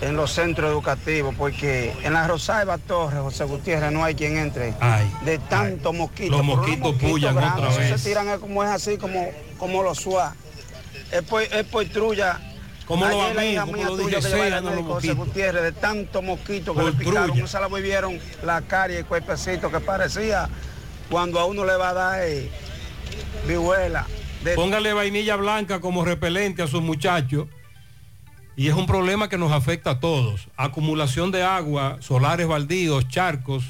en 0.00 0.16
los 0.16 0.32
centros 0.32 0.70
educativos, 0.70 1.34
porque 1.36 1.94
en 2.02 2.14
la 2.14 2.26
Rosalba 2.26 2.78
Torres, 2.78 3.20
José 3.20 3.44
Gutiérrez, 3.44 3.92
no 3.92 4.02
hay 4.02 4.14
quien 4.14 4.38
entre. 4.38 4.74
de 5.24 5.38
tanto 5.48 5.92
mosquito. 5.92 6.38
Los 6.38 6.44
mosquitos 6.44 6.94
pullan 6.96 7.36
grandes, 7.36 7.64
otra 7.64 7.78
vez. 7.78 8.00
Se 8.00 8.08
tiran 8.08 8.38
como 8.40 8.64
es 8.64 8.70
así, 8.70 8.96
como, 8.96 9.28
como 9.58 9.82
los 9.82 9.98
suá. 9.98 10.34
Es 11.12 11.22
por, 11.22 11.42
es 11.42 11.64
por 11.64 11.84
trulla. 11.86 12.40
Ayer 13.06 13.16
los 13.16 13.24
al 13.24 13.34
no 14.64 14.70
los 14.70 14.76
médico, 14.78 14.94
José 14.94 15.06
mosquitos. 15.08 15.16
Gutiérrez, 15.28 15.62
de 15.62 15.72
tanto 15.72 16.22
mosquito 16.22 16.74
que 16.74 16.80
Por 16.82 16.92
le 16.92 16.98
picaron, 16.98 17.26
trulla. 17.30 17.44
esa 17.44 17.60
la 17.60 17.66
volvieron 17.66 18.18
la 18.42 18.60
cara 18.62 18.92
y 18.92 18.96
el 18.96 19.06
cuerpecito 19.06 19.70
que 19.70 19.80
parecía 19.80 20.48
cuando 21.10 21.38
a 21.40 21.44
uno 21.46 21.64
le 21.64 21.76
va 21.76 21.90
a 21.90 21.94
dar 21.94 22.20
eh, 22.24 22.50
vihuela. 23.46 24.06
De- 24.42 24.54
Póngale 24.54 24.92
vainilla 24.92 25.36
blanca 25.36 25.80
como 25.80 26.04
repelente 26.04 26.62
a 26.62 26.66
sus 26.66 26.82
muchachos. 26.82 27.46
Y 28.56 28.68
es 28.68 28.74
un 28.74 28.86
problema 28.86 29.28
que 29.28 29.36
nos 29.38 29.50
afecta 29.50 29.90
a 29.90 30.00
todos. 30.00 30.48
Acumulación 30.56 31.32
de 31.32 31.42
agua, 31.42 31.96
solares 32.00 32.46
baldíos, 32.46 33.08
charcos, 33.08 33.64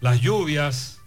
las 0.00 0.20
lluvias, 0.20 0.98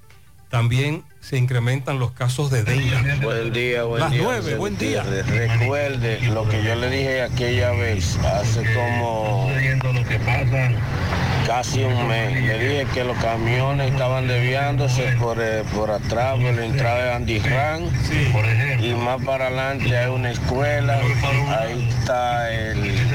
también 0.49 1.03
se 1.21 1.37
incrementan 1.37 1.99
los 1.99 2.11
casos 2.11 2.49
de 2.49 2.63
dengue. 2.63 3.15
Buen 3.21 3.53
día, 3.53 3.83
buen 3.83 4.01
Las 4.01 4.11
día. 4.11 4.21
nueve, 4.23 4.55
buen 4.55 4.77
día. 4.77 5.03
Recuerde 5.03 6.19
lo 6.29 6.47
que 6.49 6.63
yo 6.63 6.75
le 6.75 6.89
dije 6.89 7.21
aquella 7.21 7.71
vez, 7.71 8.17
hace 8.17 8.63
como 8.73 9.49
casi 11.45 11.83
un 11.83 12.07
mes. 12.07 12.41
Le 12.41 12.59
dije 12.59 12.87
que 12.93 13.03
los 13.03 13.17
camiones 13.17 13.91
estaban 13.91 14.27
desviándose 14.27 15.15
por, 15.19 15.37
eh, 15.39 15.63
por 15.75 15.91
atrás, 15.91 16.39
por 16.39 16.53
la 16.53 16.65
entrada 16.65 17.03
de 17.03 17.13
Andy 17.13 17.39
Ran. 17.39 17.83
Y 18.81 18.93
más 18.93 19.23
para 19.23 19.47
adelante 19.47 19.95
hay 19.95 20.09
una 20.09 20.31
escuela. 20.31 20.99
Ahí 21.59 21.87
está 21.89 22.51
el, 22.51 23.10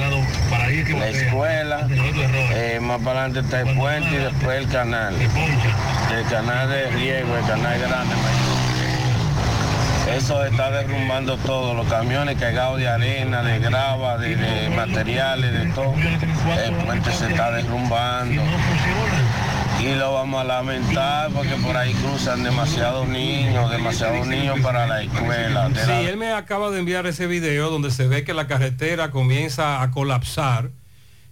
la 0.85 1.09
escuela. 1.09 1.89
Eh, 1.91 2.79
más 2.81 3.01
para 3.01 3.25
adelante 3.25 3.41
está 3.41 3.61
el 3.61 3.77
puente 3.77 4.11
y 4.11 4.19
después 4.19 4.59
el 4.59 4.69
canal. 4.69 5.15
El 5.15 6.25
canal 6.31 6.69
de 6.69 6.91
riego, 6.91 7.37
el 7.37 7.47
canal 7.47 7.79
grande. 7.79 8.15
Eso 10.15 10.45
está 10.45 10.71
derrumbando 10.71 11.37
todo, 11.39 11.75
los 11.75 11.87
camiones 11.89 12.39
cargados 12.39 12.79
de 12.79 12.89
arena, 12.89 13.43
de 13.43 13.59
grava, 13.59 14.17
de, 14.19 14.37
de 14.37 14.71
materiales, 14.71 15.53
de 15.53 15.67
todo. 15.73 15.95
El 15.95 16.75
puente 16.75 17.11
se 17.13 17.29
está 17.29 17.51
derrumbando. 17.51 18.43
Y 19.87 19.95
lo 19.95 20.13
vamos 20.15 20.41
a 20.41 20.45
lamentar 20.45 21.31
porque 21.33 21.55
por 21.65 21.77
ahí 21.77 21.93
cruzan 21.95 22.43
demasiados 22.43 23.07
niños, 23.07 23.71
demasiados 23.71 24.27
niños 24.27 24.59
para 24.61 24.87
la 24.87 25.03
escuela. 25.03 25.69
Sí, 25.73 25.87
la- 25.87 26.01
él 26.03 26.17
me 26.17 26.33
acaba 26.33 26.71
de 26.71 26.81
enviar 26.81 27.07
ese 27.07 27.27
video 27.29 27.71
donde 27.71 27.91
se 27.93 28.09
ve 28.09 28.25
que 28.25 28.35
la 28.35 28.49
carretera 28.49 29.11
comienza 29.13 29.83
a 29.83 29.91
colapsar 29.93 30.71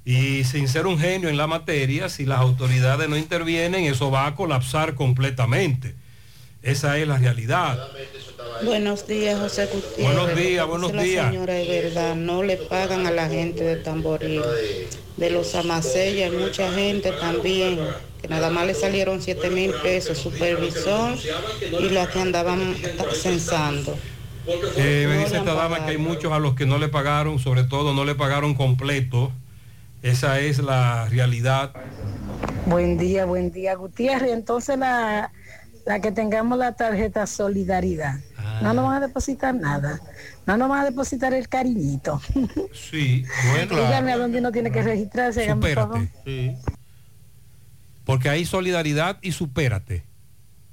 y 0.05 0.45
sin 0.45 0.69
ser 0.69 0.87
un 0.87 0.99
genio 1.01 1.29
en 1.29 1.37
la 1.37 1.47
materia, 1.49 2.09
si 2.09 2.27
las 2.27 2.39
autoridades 2.39 3.09
no 3.09 3.17
intervienen, 3.17 3.85
eso 3.87 4.11
va 4.13 4.27
a 4.27 4.35
colapsar 4.37 4.95
completamente. 4.95 5.95
Esa 6.63 6.97
es 6.99 7.09
la 7.09 7.19
realidad. 7.19 7.79
Buenos 8.65 9.07
días, 9.09 9.39
José 9.41 9.67
Gutiérrez. 9.67 10.15
Buenos 10.17 10.37
días, 10.37 10.67
buenos 10.67 10.93
días. 10.93 11.25
La 11.27 11.31
señora 11.33 11.59
es 11.59 11.69
verdad, 11.69 12.15
no 12.15 12.43
le 12.45 12.57
pagan 12.57 13.07
a 13.07 13.11
la 13.11 13.29
gente 13.29 13.65
de 13.65 13.77
Tamboril. 13.77 14.43
De 15.17 15.31
los 15.31 15.55
amasellas, 15.57 16.31
hay 16.33 16.39
mucha 16.39 16.73
gente 16.73 17.11
también, 17.13 17.79
que 18.25 18.29
nada 18.29 18.49
más 18.49 18.67
le 18.67 18.73
salieron 18.73 19.21
7 19.21 19.51
mil 19.51 19.71
pesos, 19.83 20.17
supervisor 20.17 21.15
y 21.79 21.91
los 21.91 22.09
que 22.09 22.21
andaban 22.21 22.75
censando. 23.13 23.99
Eh, 24.79 25.05
me 25.07 25.19
dice 25.19 25.37
esta 25.37 25.53
dama 25.53 25.85
que 25.85 25.91
hay 25.91 25.99
muchos 25.99 26.33
a 26.33 26.39
los 26.39 26.55
que 26.55 26.65
no 26.65 26.79
le 26.79 26.89
pagaron, 26.89 27.39
sobre 27.39 27.65
todo 27.65 27.93
no 27.93 28.07
le 28.07 28.15
pagaron 28.15 28.55
completo. 28.55 29.31
Esa 30.03 30.41
es 30.41 30.59
la 30.59 31.07
realidad. 31.11 31.73
Buen 32.65 32.97
día, 32.97 33.27
buen 33.27 33.53
día, 33.53 33.75
Gutiérrez. 33.75 34.33
Entonces 34.33 34.79
la, 34.79 35.31
la 35.85 36.01
que 36.01 36.11
tengamos 36.11 36.57
la 36.57 36.73
tarjeta 36.73 37.27
Solidaridad, 37.27 38.21
no 38.63 38.73
nos 38.73 38.87
van 38.87 39.03
a 39.03 39.07
depositar 39.07 39.55
nada. 39.55 40.01
No 40.47 40.57
nos 40.57 40.71
van 40.71 40.81
a 40.81 40.85
depositar 40.87 41.35
el 41.35 41.47
cariñito. 41.51 42.23
Sí, 42.73 43.27
bueno. 43.51 43.77
Dígame 43.85 44.13
a 44.13 44.17
dónde 44.17 44.39
uno 44.39 44.51
tiene 44.51 44.71
que 44.73 44.83
registrarse. 44.83 45.47
Supérate. 45.47 46.57
Porque 48.05 48.29
hay 48.29 48.45
solidaridad 48.45 49.19
y 49.23 49.33
supérate. 49.33 50.05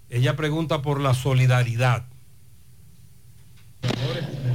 Ella 0.09 0.35
pregunta 0.35 0.81
por 0.81 0.99
la 0.99 1.13
solidaridad. 1.13 2.05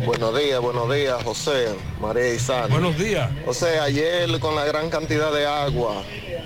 Buenos 0.04 0.38
días, 0.38 0.60
buenos 0.60 0.94
días, 0.94 1.22
José, 1.24 1.74
María 2.00 2.32
y 2.32 2.38
Sara. 2.38 2.68
Buenos 2.68 2.96
días. 2.96 3.30
José, 3.44 3.80
ayer 3.80 4.38
con 4.38 4.54
la 4.54 4.64
gran 4.64 4.88
cantidad 4.88 5.32
de 5.32 5.46
agua 5.46 6.04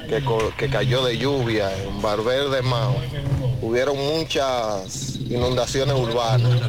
que, 0.08 0.24
que 0.56 0.70
cayó 0.70 1.04
de 1.04 1.18
lluvia 1.18 1.70
en 1.82 2.00
Barber 2.00 2.48
de 2.48 2.62
Mao, 2.62 2.96
hubieron 3.62 3.96
muchas 3.96 5.16
inundaciones 5.28 5.94
urbanas. 5.94 6.60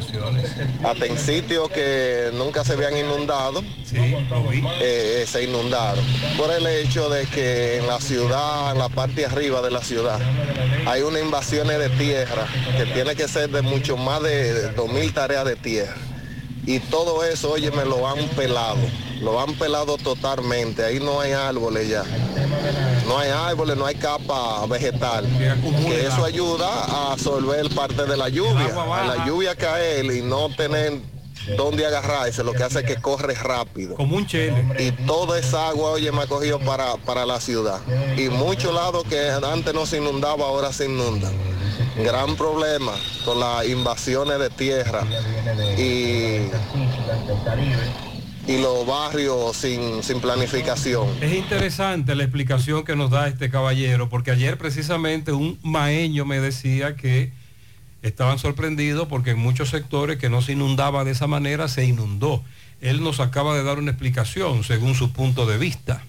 Hasta 0.84 1.06
en 1.06 1.18
sitios 1.18 1.70
que 1.70 2.30
nunca 2.34 2.64
se 2.64 2.74
habían 2.74 2.96
inundado, 2.96 3.62
eh, 4.80 5.24
se 5.26 5.44
inundaron. 5.44 6.04
Por 6.36 6.50
el 6.50 6.66
hecho 6.66 7.08
de 7.08 7.26
que 7.26 7.78
en 7.78 7.86
la 7.86 8.00
ciudad, 8.00 8.72
en 8.72 8.78
la 8.78 8.88
parte 8.88 9.26
arriba 9.26 9.62
de 9.62 9.70
la 9.70 9.82
ciudad, 9.82 10.20
hay 10.86 11.02
unas 11.02 11.22
invasiones 11.22 11.78
de 11.78 11.88
tierra 11.90 12.46
que 12.76 12.86
tiene 12.86 13.14
que 13.14 13.28
ser 13.28 13.50
de 13.50 13.62
mucho 13.62 13.96
más 13.96 14.22
de 14.22 14.74
2.000 14.74 15.12
tareas 15.12 15.44
de 15.44 15.56
tierra. 15.56 16.11
Y 16.64 16.78
todo 16.78 17.24
eso, 17.24 17.52
oye, 17.52 17.70
me 17.72 17.84
lo 17.84 18.06
han 18.06 18.28
pelado, 18.30 18.78
lo 19.20 19.40
han 19.40 19.54
pelado 19.54 19.96
totalmente. 19.98 20.84
Ahí 20.84 21.00
no 21.00 21.20
hay 21.20 21.32
árboles 21.32 21.88
ya. 21.88 22.04
No 23.06 23.18
hay 23.18 23.30
árboles, 23.30 23.76
no 23.76 23.84
hay 23.84 23.96
capa 23.96 24.64
vegetal. 24.66 25.26
Que 25.86 26.06
eso 26.06 26.24
ayuda 26.24 26.68
a 26.68 27.12
absorber 27.12 27.68
parte 27.74 28.04
de 28.06 28.16
la 28.16 28.28
lluvia. 28.28 28.74
A 28.94 29.04
la 29.04 29.26
lluvia 29.26 29.56
caer 29.56 30.04
y 30.04 30.22
no 30.22 30.48
tener 30.54 31.00
dónde 31.56 31.86
agarrarse, 31.86 32.44
lo 32.44 32.52
que 32.52 32.62
hace 32.62 32.80
es 32.80 32.84
que 32.84 32.96
corre 32.96 33.34
rápido. 33.34 33.94
Como 33.94 34.16
un 34.16 34.26
chele. 34.26 34.64
Y 34.78 34.92
toda 35.06 35.38
esa 35.38 35.68
agua, 35.68 35.90
oye, 35.90 36.10
me 36.12 36.22
ha 36.22 36.26
cogido 36.26 36.58
para, 36.60 36.96
para 36.98 37.26
la 37.26 37.40
ciudad. 37.40 37.80
Y 38.16 38.28
muchos 38.28 38.74
lados 38.74 39.04
que 39.08 39.30
antes 39.30 39.74
no 39.74 39.86
se 39.86 39.98
inundaba, 39.98 40.46
ahora 40.46 40.72
se 40.72 40.86
inundan. 40.86 41.32
Gran 41.96 42.36
problema 42.36 42.92
con 43.24 43.38
las 43.38 43.66
invasiones 43.66 44.38
de 44.38 44.50
tierra 44.50 45.04
y, 45.76 46.48
y 48.46 48.58
los 48.60 48.86
barrios 48.86 49.56
sin, 49.56 50.02
sin 50.02 50.20
planificación. 50.20 51.06
Es 51.20 51.34
interesante 51.34 52.14
la 52.14 52.22
explicación 52.24 52.84
que 52.84 52.96
nos 52.96 53.10
da 53.10 53.28
este 53.28 53.50
caballero, 53.50 54.08
porque 54.08 54.30
ayer 54.30 54.56
precisamente 54.56 55.32
un 55.32 55.58
maeño 55.62 56.24
me 56.24 56.40
decía 56.40 56.96
que 56.96 57.32
estaban 58.02 58.38
sorprendidos 58.38 59.08
porque 59.08 59.30
en 59.30 59.38
muchos 59.38 59.70
sectores 59.70 60.18
que 60.18 60.28
no 60.28 60.42
se 60.42 60.52
inundaba 60.52 61.04
de 61.04 61.12
esa 61.12 61.26
manera 61.26 61.68
se 61.68 61.84
inundó. 61.84 62.42
Él 62.80 63.02
nos 63.02 63.20
acaba 63.20 63.56
de 63.56 63.62
dar 63.62 63.78
una 63.78 63.92
explicación 63.92 64.64
según 64.64 64.94
su 64.94 65.12
punto 65.12 65.46
de 65.46 65.58
vista. 65.58 66.02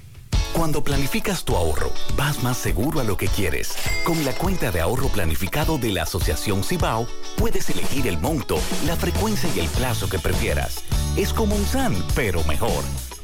Cuando 0.53 0.83
planificas 0.83 1.45
tu 1.45 1.55
ahorro, 1.55 1.91
vas 2.15 2.43
más 2.43 2.57
seguro 2.57 2.99
a 2.99 3.03
lo 3.03 3.17
que 3.17 3.27
quieres. 3.27 3.73
Con 4.05 4.23
la 4.23 4.33
cuenta 4.33 4.71
de 4.71 4.81
ahorro 4.81 5.07
planificado 5.07 5.79
de 5.79 5.91
la 5.91 6.03
Asociación 6.03 6.63
Cibao, 6.63 7.07
puedes 7.37 7.69
elegir 7.71 8.07
el 8.07 8.19
monto, 8.19 8.59
la 8.85 8.95
frecuencia 8.95 9.49
y 9.55 9.59
el 9.59 9.67
plazo 9.67 10.07
que 10.07 10.19
prefieras. 10.19 10.83
Es 11.17 11.33
como 11.33 11.55
un 11.55 11.65
SAN, 11.65 11.95
pero 12.15 12.43
mejor. 12.43 12.83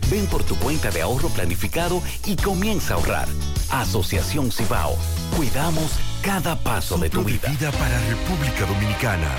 Ven 0.09 0.25
por 0.25 0.43
tu 0.43 0.55
cuenta 0.55 0.89
de 0.89 1.03
ahorro 1.03 1.29
planificado 1.29 2.01
y 2.25 2.35
comienza 2.35 2.95
a 2.95 2.97
ahorrar. 2.97 3.27
Asociación 3.69 4.51
Cibao. 4.51 4.97
Cuidamos 5.37 5.99
cada 6.21 6.55
paso 6.55 6.97
de 6.97 7.09
tu 7.09 7.23
vida. 7.23 7.47
Vida 7.49 7.71
para 7.71 7.99
República 8.07 8.65
Dominicana. 8.65 9.29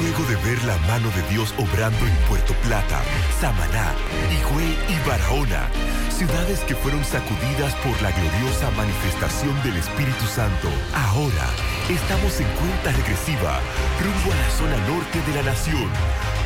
Luego 0.00 0.24
de 0.28 0.36
ver 0.44 0.62
la 0.64 0.76
mano 0.86 1.08
de 1.10 1.22
Dios 1.32 1.54
obrando 1.56 2.06
en 2.06 2.14
Puerto 2.28 2.52
Plata, 2.64 3.00
Samaná, 3.40 3.94
Higüey 4.30 4.76
y 4.88 5.08
Barahona, 5.08 5.68
ciudades 6.10 6.60
que 6.60 6.74
fueron 6.74 7.02
sacudidas 7.04 7.74
por 7.76 7.96
la 8.02 8.10
gloriosa 8.10 8.70
manifestación 8.76 9.54
del 9.62 9.76
Espíritu 9.76 10.26
Santo, 10.26 10.68
ahora 10.92 11.48
estamos 11.88 12.38
en 12.40 12.48
cuenta 12.60 12.92
regresiva 12.92 13.60
rumbo 14.02 14.32
a 14.32 14.36
la 14.36 14.50
zona 14.50 14.76
norte 14.86 15.18
de 15.26 15.36
la 15.36 15.50
nación, 15.50 15.88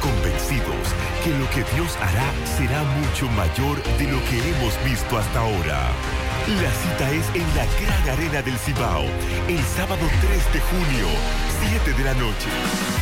convencidos 0.01 0.87
que 1.25 1.31
lo 1.35 1.51
que 1.51 1.65
Dios 1.75 1.97
hará 1.99 2.31
será 2.57 2.85
mucho 3.03 3.29
mayor 3.35 3.83
de 3.99 4.07
lo 4.07 4.23
que 4.31 4.39
hemos 4.39 4.73
visto 4.85 5.19
hasta 5.19 5.41
ahora. 5.41 5.91
La 6.47 6.71
cita 6.71 7.11
es 7.11 7.27
en 7.35 7.57
la 7.57 7.67
Gran 7.81 8.09
Arena 8.11 8.41
del 8.41 8.57
Cibao, 8.57 9.03
el 9.49 9.65
sábado 9.77 10.09
3 10.21 10.53
de 10.53 10.61
junio, 10.61 11.09
7 11.69 11.93
de 11.93 12.05
la 12.05 12.15
noche. 12.15 12.49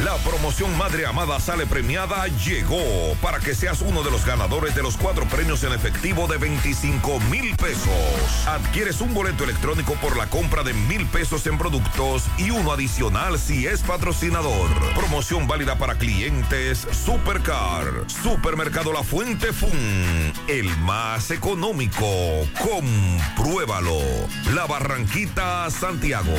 La 0.03 0.17
promoción 0.19 0.77
Madre 0.79 1.05
Amada 1.05 1.39
Sale 1.41 1.67
Premiada 1.67 2.27
llegó 2.29 3.15
para 3.21 3.41
que 3.41 3.55
seas 3.55 3.83
uno 3.83 4.03
de 4.03 4.11
los 4.11 4.25
ganadores 4.25 4.75
de 4.75 4.83
los 4.83 4.97
cuatro 4.97 5.27
premios 5.27 5.63
en 5.63 5.73
efectivo 5.75 6.27
de 6.27 6.39
25 6.39 7.21
mil 7.31 7.55
pesos. 7.57 8.47
Adquieres 8.47 9.03
un 9.03 9.13
boleto 9.13 9.45
electrónico 9.45 9.93
por 9.95 10.17
la 10.17 10.27
compra 10.27 10.63
de 10.63 10.73
mil 10.73 11.05
pesos 11.07 11.47
en 11.47 11.59
productos 11.59 12.25
y 12.39 12.49
uno 12.49 12.73
adicional 12.73 13.39
si 13.39 13.67
es 13.67 13.83
patrocinador. 13.83 14.71
Promoción 14.95 15.47
válida 15.47 15.77
para 15.77 15.97
clientes 15.97 16.87
Supercar, 16.93 17.85
Supermercado 18.07 18.91
La 18.93 19.03
Fuente 19.03 19.53
Fun, 19.53 20.33
el 20.49 20.75
más 20.79 21.31
económico. 21.31 22.07
Compruébalo. 23.37 23.99
La 24.55 24.67
Barranquita, 24.67 25.71
Santiago. 25.71 26.35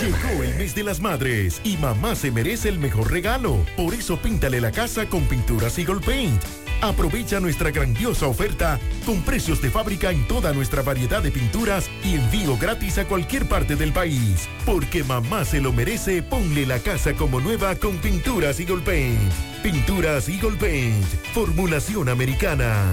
Llegó 0.00 0.42
el 0.42 0.54
mes 0.56 0.74
de 0.74 0.82
las 0.82 1.00
madres 1.00 1.60
y 1.64 1.76
mamá 1.76 2.14
se 2.14 2.30
merece 2.30 2.68
el 2.68 2.78
mejor 2.78 3.10
regalo. 3.10 3.64
Por 3.76 3.94
eso 3.94 4.16
píntale 4.18 4.60
la 4.60 4.72
casa 4.72 5.08
con 5.08 5.24
pinturas 5.24 5.78
Eagle 5.78 6.00
Paint. 6.00 6.63
Aprovecha 6.80 7.40
nuestra 7.40 7.70
grandiosa 7.70 8.26
oferta 8.26 8.78
con 9.06 9.22
precios 9.22 9.60
de 9.62 9.70
fábrica 9.70 10.10
en 10.10 10.26
toda 10.28 10.52
nuestra 10.52 10.82
variedad 10.82 11.22
de 11.22 11.30
pinturas 11.30 11.90
y 12.02 12.14
envío 12.14 12.56
gratis 12.56 12.98
a 12.98 13.06
cualquier 13.06 13.48
parte 13.48 13.76
del 13.76 13.92
país. 13.92 14.48
Porque 14.66 15.04
mamá 15.04 15.44
se 15.44 15.60
lo 15.60 15.72
merece, 15.72 16.22
ponle 16.22 16.66
la 16.66 16.78
casa 16.78 17.14
como 17.14 17.40
nueva 17.40 17.74
con 17.76 17.96
pinturas 17.98 18.60
Eagle 18.60 18.82
Paint. 18.82 19.32
Pinturas 19.62 20.28
Eagle 20.28 20.56
Paint, 20.58 21.04
formulación 21.32 22.08
americana. 22.08 22.92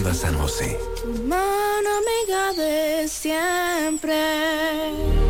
Cooperativa 0.00 0.14
San 0.14 0.38
José. 0.38 0.78
Mano 1.26 1.90
amiga 1.98 2.52
de 2.54 3.08
siempre. 3.08 5.29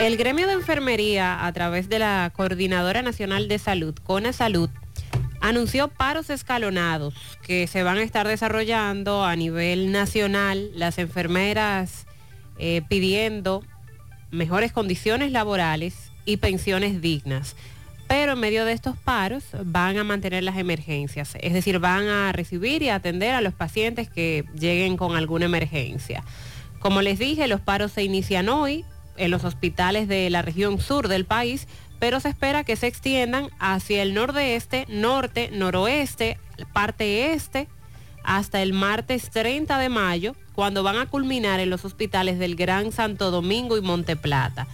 El 0.00 0.16
gremio 0.16 0.46
de 0.46 0.52
enfermería, 0.52 1.44
a 1.44 1.52
través 1.52 1.88
de 1.88 1.98
la 1.98 2.32
Coordinadora 2.34 3.02
Nacional 3.02 3.48
de 3.48 3.58
Salud, 3.58 3.96
CONA 4.04 4.32
Salud, 4.32 4.70
anunció 5.40 5.88
paros 5.88 6.30
escalonados 6.30 7.14
que 7.42 7.66
se 7.66 7.82
van 7.82 7.98
a 7.98 8.02
estar 8.02 8.26
desarrollando 8.26 9.24
a 9.24 9.36
nivel 9.36 9.92
nacional. 9.92 10.70
Las 10.74 10.98
enfermeras 10.98 12.06
eh, 12.58 12.82
pidiendo 12.88 13.62
mejores 14.30 14.72
condiciones 14.72 15.32
laborales 15.32 16.10
y 16.24 16.38
pensiones 16.38 17.00
dignas. 17.00 17.56
Pero 18.08 18.32
en 18.32 18.40
medio 18.40 18.64
de 18.64 18.72
estos 18.72 18.96
paros 18.96 19.44
van 19.64 19.98
a 19.98 20.04
mantener 20.04 20.42
las 20.42 20.56
emergencias, 20.56 21.36
es 21.40 21.52
decir, 21.52 21.78
van 21.78 22.08
a 22.08 22.32
recibir 22.32 22.82
y 22.82 22.88
atender 22.88 23.34
a 23.34 23.42
los 23.42 23.52
pacientes 23.52 24.08
que 24.08 24.46
lleguen 24.58 24.96
con 24.96 25.14
alguna 25.14 25.44
emergencia. 25.44 26.24
Como 26.78 27.02
les 27.02 27.18
dije, 27.18 27.46
los 27.48 27.60
paros 27.60 27.92
se 27.92 28.02
inician 28.02 28.48
hoy 28.48 28.84
en 29.18 29.30
los 29.30 29.44
hospitales 29.44 30.08
de 30.08 30.30
la 30.30 30.40
región 30.42 30.80
sur 30.80 31.08
del 31.08 31.26
país, 31.26 31.68
pero 31.98 32.20
se 32.20 32.28
espera 32.28 32.64
que 32.64 32.76
se 32.76 32.86
extiendan 32.86 33.50
hacia 33.58 34.02
el 34.02 34.14
nordeste, 34.14 34.86
norte, 34.88 35.50
noroeste, 35.52 36.38
parte 36.72 37.32
este, 37.32 37.68
hasta 38.24 38.62
el 38.62 38.72
martes 38.72 39.30
30 39.30 39.78
de 39.78 39.88
mayo, 39.88 40.34
cuando 40.54 40.82
van 40.82 40.96
a 40.96 41.06
culminar 41.06 41.60
en 41.60 41.70
los 41.70 41.84
hospitales 41.84 42.38
del 42.38 42.56
Gran 42.56 42.92
Santo 42.92 43.30
Domingo 43.30 43.76
y 43.76 43.80
Monte 43.80 44.16
Plata. 44.16 44.66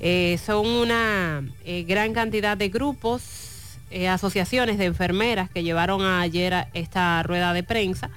Eh, 0.00 0.38
son 0.44 0.66
una 0.66 1.42
eh, 1.64 1.84
gran 1.84 2.12
cantidad 2.12 2.56
de 2.56 2.68
grupos, 2.68 3.78
eh, 3.90 4.08
asociaciones 4.08 4.78
de 4.78 4.84
enfermeras 4.84 5.50
que 5.50 5.62
llevaron 5.62 6.04
ayer 6.04 6.54
a 6.54 6.68
esta 6.74 7.22
rueda 7.22 7.52
de 7.52 7.62
prensa 7.62 8.10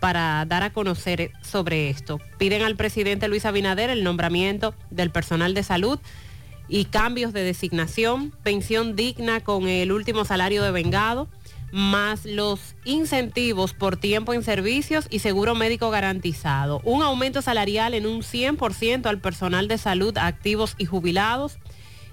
para 0.00 0.44
dar 0.46 0.62
a 0.62 0.72
conocer 0.72 1.32
sobre 1.42 1.90
esto. 1.90 2.20
Piden 2.38 2.62
al 2.62 2.76
presidente 2.76 3.28
Luis 3.28 3.44
Abinader 3.44 3.90
el 3.90 4.04
nombramiento 4.04 4.74
del 4.90 5.10
personal 5.10 5.54
de 5.54 5.62
salud 5.62 5.98
y 6.68 6.84
cambios 6.84 7.32
de 7.32 7.42
designación, 7.42 8.32
pensión 8.42 8.94
digna 8.94 9.40
con 9.40 9.68
el 9.68 9.92
último 9.92 10.24
salario 10.24 10.62
de 10.62 10.70
vengado, 10.70 11.28
más 11.72 12.24
los 12.24 12.74
incentivos 12.84 13.74
por 13.74 13.96
tiempo 13.96 14.32
en 14.32 14.42
servicios 14.42 15.06
y 15.10 15.18
seguro 15.18 15.54
médico 15.54 15.90
garantizado. 15.90 16.80
Un 16.84 17.02
aumento 17.02 17.42
salarial 17.42 17.94
en 17.94 18.06
un 18.06 18.22
100% 18.22 19.06
al 19.06 19.20
personal 19.20 19.68
de 19.68 19.78
salud 19.78 20.16
activos 20.18 20.74
y 20.78 20.86
jubilados 20.86 21.58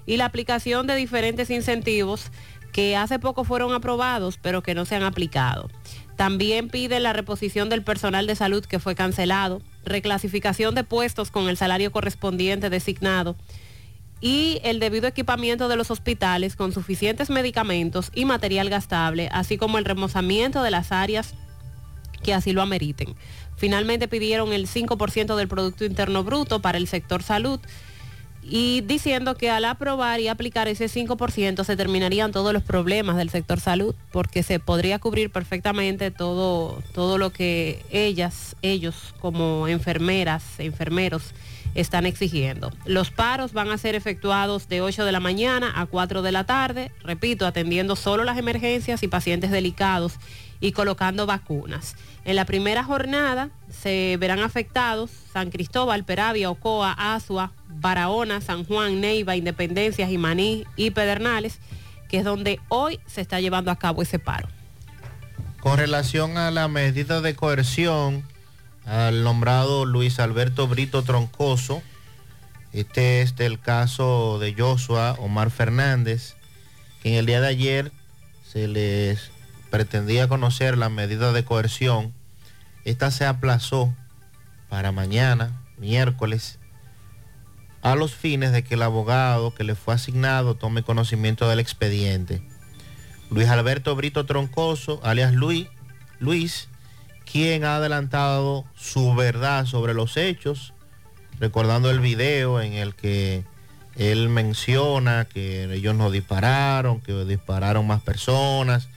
y 0.04 0.16
la 0.16 0.26
aplicación 0.26 0.86
de 0.86 0.94
diferentes 0.94 1.50
incentivos 1.50 2.30
que 2.72 2.96
hace 2.96 3.18
poco 3.18 3.44
fueron 3.44 3.72
aprobados 3.72 4.38
pero 4.40 4.62
que 4.62 4.74
no 4.74 4.84
se 4.84 4.96
han 4.96 5.02
aplicado. 5.02 5.70
También 6.16 6.68
pide 6.68 7.00
la 7.00 7.12
reposición 7.12 7.68
del 7.68 7.82
personal 7.82 8.26
de 8.26 8.36
salud 8.36 8.64
que 8.64 8.78
fue 8.78 8.94
cancelado, 8.94 9.60
reclasificación 9.84 10.74
de 10.74 10.84
puestos 10.84 11.30
con 11.30 11.48
el 11.48 11.56
salario 11.56 11.92
correspondiente 11.92 12.70
designado 12.70 13.36
y 14.20 14.60
el 14.64 14.80
debido 14.80 15.06
equipamiento 15.06 15.68
de 15.68 15.76
los 15.76 15.90
hospitales 15.90 16.56
con 16.56 16.72
suficientes 16.72 17.30
medicamentos 17.30 18.10
y 18.14 18.24
material 18.24 18.70
gastable, 18.70 19.28
así 19.32 19.58
como 19.58 19.78
el 19.78 19.84
remozamiento 19.84 20.62
de 20.62 20.70
las 20.70 20.92
áreas 20.92 21.34
que 22.22 22.34
así 22.34 22.52
lo 22.52 22.62
ameriten. 22.62 23.14
Finalmente 23.56 24.08
pidieron 24.08 24.52
el 24.52 24.66
5% 24.66 25.36
del 25.36 25.48
Producto 25.48 25.84
Interno 25.84 26.24
Bruto 26.24 26.60
para 26.60 26.78
el 26.78 26.88
sector 26.88 27.22
salud 27.22 27.60
y 28.48 28.82
diciendo 28.82 29.34
que 29.34 29.50
al 29.50 29.64
aprobar 29.64 30.20
y 30.20 30.28
aplicar 30.28 30.68
ese 30.68 30.86
5% 30.86 31.64
se 31.64 31.76
terminarían 31.76 32.32
todos 32.32 32.52
los 32.52 32.62
problemas 32.62 33.16
del 33.16 33.28
sector 33.28 33.60
salud 33.60 33.94
porque 34.12 34.42
se 34.42 34.60
podría 34.60 34.98
cubrir 34.98 35.30
perfectamente 35.30 36.10
todo, 36.10 36.82
todo 36.94 37.18
lo 37.18 37.30
que 37.30 37.84
ellas, 37.90 38.56
ellos 38.62 39.14
como 39.20 39.66
enfermeras, 39.68 40.44
enfermeros 40.58 41.32
están 41.76 42.06
exigiendo. 42.06 42.72
Los 42.86 43.10
paros 43.10 43.52
van 43.52 43.70
a 43.70 43.78
ser 43.78 43.94
efectuados 43.94 44.68
de 44.68 44.80
8 44.80 45.04
de 45.04 45.12
la 45.12 45.20
mañana 45.20 45.72
a 45.76 45.86
4 45.86 46.22
de 46.22 46.32
la 46.32 46.44
tarde, 46.44 46.90
repito, 47.02 47.46
atendiendo 47.46 47.96
solo 47.96 48.24
las 48.24 48.38
emergencias 48.38 49.02
y 49.02 49.08
pacientes 49.08 49.50
delicados 49.50 50.14
y 50.58 50.72
colocando 50.72 51.26
vacunas. 51.26 51.94
En 52.24 52.34
la 52.34 52.46
primera 52.46 52.82
jornada 52.82 53.50
se 53.70 54.16
verán 54.18 54.40
afectados 54.40 55.10
San 55.32 55.50
Cristóbal, 55.50 56.04
Peravia, 56.04 56.50
Ocoa, 56.50 56.92
Asua, 56.92 57.52
Barahona, 57.68 58.40
San 58.40 58.64
Juan, 58.64 59.00
Neiva, 59.00 59.36
Independencia, 59.36 60.08
Jimaní 60.08 60.64
y 60.76 60.90
Pedernales, 60.90 61.60
que 62.08 62.18
es 62.18 62.24
donde 62.24 62.58
hoy 62.68 62.98
se 63.06 63.20
está 63.20 63.40
llevando 63.40 63.70
a 63.70 63.76
cabo 63.76 64.00
ese 64.02 64.18
paro. 64.18 64.48
Con 65.60 65.78
relación 65.78 66.38
a 66.38 66.50
la 66.50 66.68
medida 66.68 67.20
de 67.20 67.34
coerción 67.34 68.24
al 68.86 69.24
nombrado 69.24 69.84
Luis 69.84 70.20
Alberto 70.20 70.68
Brito 70.68 71.02
Troncoso, 71.02 71.82
este 72.72 73.20
es 73.20 73.36
del 73.36 73.58
caso 73.58 74.38
de 74.38 74.54
Joshua 74.54 75.16
Omar 75.18 75.50
Fernández, 75.50 76.36
que 77.02 77.10
en 77.10 77.14
el 77.16 77.26
día 77.26 77.40
de 77.40 77.48
ayer 77.48 77.92
se 78.46 78.68
les 78.68 79.30
pretendía 79.70 80.28
conocer 80.28 80.78
la 80.78 80.88
medida 80.88 81.32
de 81.32 81.44
coerción. 81.44 82.14
Esta 82.84 83.10
se 83.10 83.26
aplazó 83.26 83.94
para 84.68 84.92
mañana, 84.92 85.62
miércoles, 85.78 86.58
a 87.82 87.94
los 87.96 88.14
fines 88.14 88.52
de 88.52 88.62
que 88.62 88.74
el 88.74 88.82
abogado 88.82 89.54
que 89.54 89.64
le 89.64 89.74
fue 89.74 89.94
asignado 89.94 90.54
tome 90.54 90.82
conocimiento 90.82 91.48
del 91.48 91.60
expediente. 91.60 92.42
Luis 93.30 93.48
Alberto 93.48 93.96
Brito 93.96 94.26
Troncoso, 94.26 95.00
alias 95.02 95.32
Luis, 95.32 95.66
Luis, 96.20 96.68
quien 97.30 97.64
ha 97.64 97.76
adelantado 97.76 98.64
su 98.74 99.14
verdad 99.14 99.66
sobre 99.66 99.92
los 99.92 100.16
hechos, 100.16 100.72
recordando 101.38 101.90
el 101.90 102.00
video 102.00 102.60
en 102.60 102.72
el 102.72 102.94
que 102.94 103.44
él 103.96 104.28
menciona 104.28 105.26
que 105.26 105.64
ellos 105.74 105.94
no 105.94 106.10
dispararon, 106.10 107.00
que 107.00 107.12
dispararon 107.24 107.86
más 107.86 108.02
personas, 108.02 108.88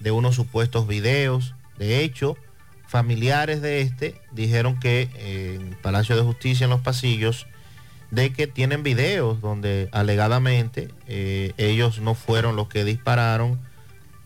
de 0.00 0.10
unos 0.10 0.34
supuestos 0.34 0.86
videos. 0.86 1.54
De 1.78 2.02
hecho, 2.02 2.36
familiares 2.86 3.60
de 3.60 3.80
este 3.80 4.20
dijeron 4.32 4.78
que 4.78 5.10
eh, 5.14 5.58
en 5.60 5.76
Palacio 5.82 6.16
de 6.16 6.22
Justicia, 6.22 6.64
en 6.64 6.70
los 6.70 6.80
pasillos, 6.80 7.46
de 8.10 8.32
que 8.32 8.46
tienen 8.46 8.82
videos 8.84 9.40
donde 9.40 9.88
alegadamente 9.90 10.88
eh, 11.08 11.52
ellos 11.56 11.98
no 11.98 12.14
fueron 12.14 12.54
los 12.54 12.68
que 12.68 12.84
dispararon, 12.84 13.60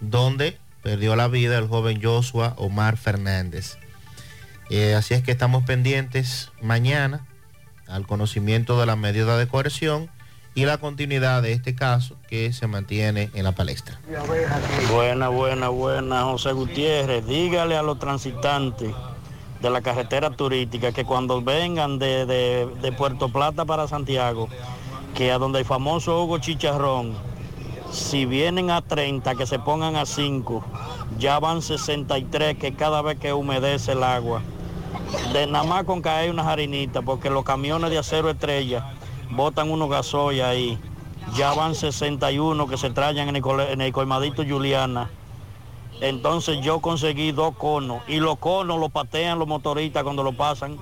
donde 0.01 0.59
perdió 0.83 1.17
la 1.17 1.29
vida 1.29 1.59
el 1.59 1.69
joven 1.69 2.01
Joshua 2.03 2.55
Omar 2.57 2.97
Fernández. 2.97 3.77
Eh, 4.71 4.95
así 4.95 5.15
es 5.15 5.23
que 5.23 5.31
estamos 5.31 5.65
pendientes 5.65 6.51
mañana 6.61 7.27
al 7.87 8.07
conocimiento 8.07 8.79
de 8.79 8.87
la 8.87 8.97
medida 8.97 9.39
de 9.39 9.47
coerción 9.49 10.11
y 10.55 10.65
la 10.65 10.79
continuidad 10.79 11.41
de 11.43 11.53
este 11.53 11.75
caso 11.75 12.17
que 12.29 12.53
se 12.53 12.67
mantiene 12.67 13.31
en 13.35 13.45
la 13.45 13.53
palestra. 13.53 13.99
Buena, 14.93 15.29
buena, 15.29 15.69
buena, 15.69 16.23
José 16.25 16.53
Gutiérrez. 16.53 17.25
Dígale 17.27 17.77
a 17.77 17.83
los 17.83 17.99
transitantes 17.99 18.93
de 19.63 19.71
la 19.71 19.81
carretera 19.81 20.31
turística 20.31 20.93
que 20.93 21.05
cuando 21.05 21.41
vengan 21.43 21.99
de, 21.99 22.27
de- 22.27 22.67
de 22.83 22.93
Puerto 22.93 23.29
Plata 23.33 23.65
para 23.65 23.89
Santiago, 23.89 24.49
que 25.15 25.33
a 25.33 25.39
donde 25.39 25.61
el 25.61 25.65
famoso 25.65 26.23
Hugo 26.25 26.39
Chicharrón, 26.39 27.15
si 27.91 28.27
vienen 28.27 28.71
a 28.71 28.83
30, 28.83 29.35
que 29.35 29.47
se 29.47 29.59
pongan 29.59 29.97
a 29.97 30.07
5, 30.07 30.63
ya 31.19 31.39
van 31.39 31.63
63, 31.63 32.59
que 32.59 32.75
cada 32.75 33.03
vez 33.03 33.19
que 33.19 33.33
humedece 33.33 33.93
el 33.93 34.03
agua. 34.03 34.43
De 35.33 35.47
nada 35.47 35.65
más 35.65 35.85
con 35.85 36.03
caer 36.03 36.31
unas 36.31 36.47
harinitas, 36.47 37.03
porque 37.05 37.31
los 37.31 37.45
camiones 37.45 37.91
de 37.91 37.99
acero 37.99 38.31
estrella 38.31 38.93
botan 39.31 39.71
unos 39.71 39.89
gasoil 39.89 40.43
ahí. 40.43 40.79
Ya 41.35 41.53
van 41.53 41.75
61 41.75 42.67
que 42.69 42.77
se 42.77 42.91
traen 42.91 43.19
en 43.19 43.37
el, 43.37 43.61
en 43.61 43.81
el 43.81 43.93
colmadito 43.93 44.45
Juliana. 44.47 45.11
Entonces 46.01 46.61
yo 46.61 46.81
conseguí 46.81 47.33
dos 47.33 47.57
conos 47.57 48.03
y 48.07 48.21
los 48.21 48.39
conos 48.39 48.79
los 48.79 48.91
patean 48.91 49.39
los 49.39 49.49
motoristas 49.49 50.05
cuando 50.05 50.23
lo 50.23 50.33
pasan. 50.33 50.79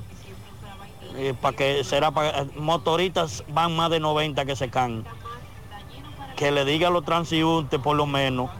para 1.41 1.57
que 1.57 1.85
será 1.85 2.13
motoristas 2.57 3.43
van 3.49 3.75
más 3.75 3.91
de 3.91 4.01
90 4.01 4.45
que 4.45 4.57
se 4.57 4.69
caen. 4.69 5.05
Que 6.37 6.51
le 6.53 6.65
diga 6.65 6.89
a 6.89 6.91
los 6.91 7.05
transeúntes 7.05 7.81
por 7.81 7.97
lo 7.97 8.07
menos 8.07 8.51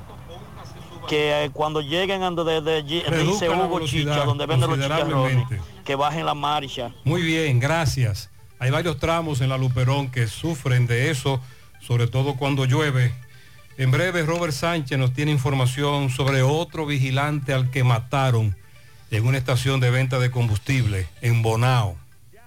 que 1.09 1.45
eh, 1.45 1.51
cuando 1.53 1.81
lleguen 1.83 2.23
ando 2.25 2.45
de, 2.45 2.61
de- 2.61 2.83
dice 2.83 3.49
Hugo 3.49 3.81
Chicha, 3.87 4.25
donde 4.25 4.45
venden 4.47 4.69
los 4.71 4.79
chicharrones, 4.81 5.47
que 5.85 5.95
bajen 5.95 6.27
la 6.27 6.35
marcha. 6.35 6.91
Muy 7.05 7.23
bien, 7.23 7.61
gracias. 7.61 8.29
Hay 8.59 8.71
varios 8.71 8.99
tramos 8.99 9.41
en 9.41 9.51
la 9.51 9.57
Luperón 9.59 10.11
que 10.11 10.27
sufren 10.27 10.87
de 10.89 11.11
eso, 11.11 11.41
sobre 11.81 12.09
todo 12.09 12.35
cuando 12.37 12.65
llueve. 12.65 13.15
En 13.79 13.91
breve, 13.93 14.23
Robert 14.25 14.53
Sánchez 14.55 14.99
nos 14.99 15.13
tiene 15.13 15.31
información 15.31 16.11
sobre 16.11 16.43
otro 16.43 16.87
vigilante 16.87 17.53
al 17.53 17.71
que 17.71 17.85
mataron 17.85 18.57
en 19.13 19.27
una 19.27 19.39
estación 19.39 19.79
de 19.79 19.91
venta 19.91 20.19
de 20.19 20.31
combustible 20.33 21.07
en 21.21 21.43
Bonao. 21.43 21.97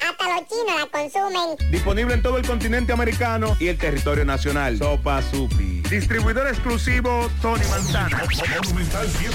Hasta 0.00 0.28
los 0.28 0.48
chinos 0.48 0.74
la 0.78 0.86
consumen. 0.86 1.56
Disponible 1.70 2.14
en 2.14 2.22
todo 2.22 2.38
el 2.38 2.46
continente 2.46 2.92
americano 2.92 3.56
y 3.58 3.68
el 3.68 3.78
territorio 3.78 4.24
nacional. 4.24 4.78
Sopa 4.78 5.22
Supi. 5.22 5.82
Distribuidor 5.88 6.46
exclusivo 6.48 7.30
Tony 7.40 7.64
Manzana. 7.70 8.22
Monumental 8.64 9.06
100.13 9.06 9.30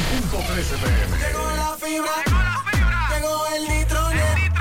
pm. 0.81 1.17
Llegó 1.17 1.51
la 1.55 1.77
fibra, 1.79 2.11
llegó 3.15 3.47
el 3.55 3.67
nitronet, 3.67 4.53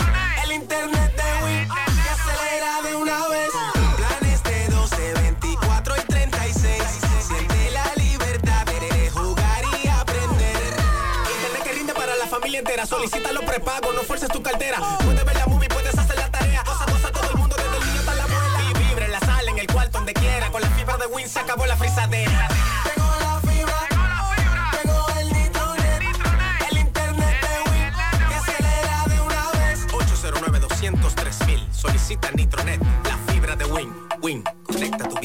el 0.44 0.52
internet 0.52 1.12
de 1.16 1.44
Win 1.44 1.68
que 1.68 2.10
acelera 2.10 2.82
de 2.82 2.96
una 2.96 3.28
vez. 3.28 3.50
Planes 3.96 4.42
de 4.44 4.68
12, 4.68 5.14
24 5.22 5.94
y 5.96 6.00
36. 6.06 6.82
Siente 7.26 7.70
la 7.72 7.94
libertad 7.96 8.64
de 8.66 9.10
jugar 9.10 9.64
y 9.82 9.88
aprender. 9.88 10.56
Internet 11.36 11.62
que 11.64 11.72
rinde 11.72 11.92
para 11.92 12.14
la 12.16 12.26
familia 12.26 12.60
entera. 12.60 12.86
Solicita 12.86 13.32
los 13.32 13.44
prepagos, 13.44 13.94
no 13.94 14.02
fuerces 14.02 14.28
tu 14.28 14.42
cartera. 14.42 14.78
Puedes 15.04 15.24
ver 15.24 15.39
de 21.00 21.06
Win 21.06 21.28
se 21.28 21.40
acabó 21.40 21.64
la 21.64 21.76
frisadera. 21.76 22.48
Llegó 22.84 23.08
la 23.20 23.40
fibra, 23.40 23.88
llegó 24.72 25.06
el 25.18 25.32
nitronet, 25.32 26.02
el 26.70 26.78
internet 26.78 27.40
de 27.40 27.70
Win 27.70 28.28
que 28.28 28.34
acelera 28.34 29.04
de 29.06 29.20
una 29.20 29.50
vez. 29.52 29.86
809 29.92 30.60
203 30.60 31.38
Solicita 31.72 32.30
Nitronet, 32.32 32.82
la 33.04 33.32
fibra 33.32 33.56
de 33.56 33.64
Win. 33.64 33.94
Win, 34.20 34.44
conecta 34.62 35.08
tu 35.08 35.19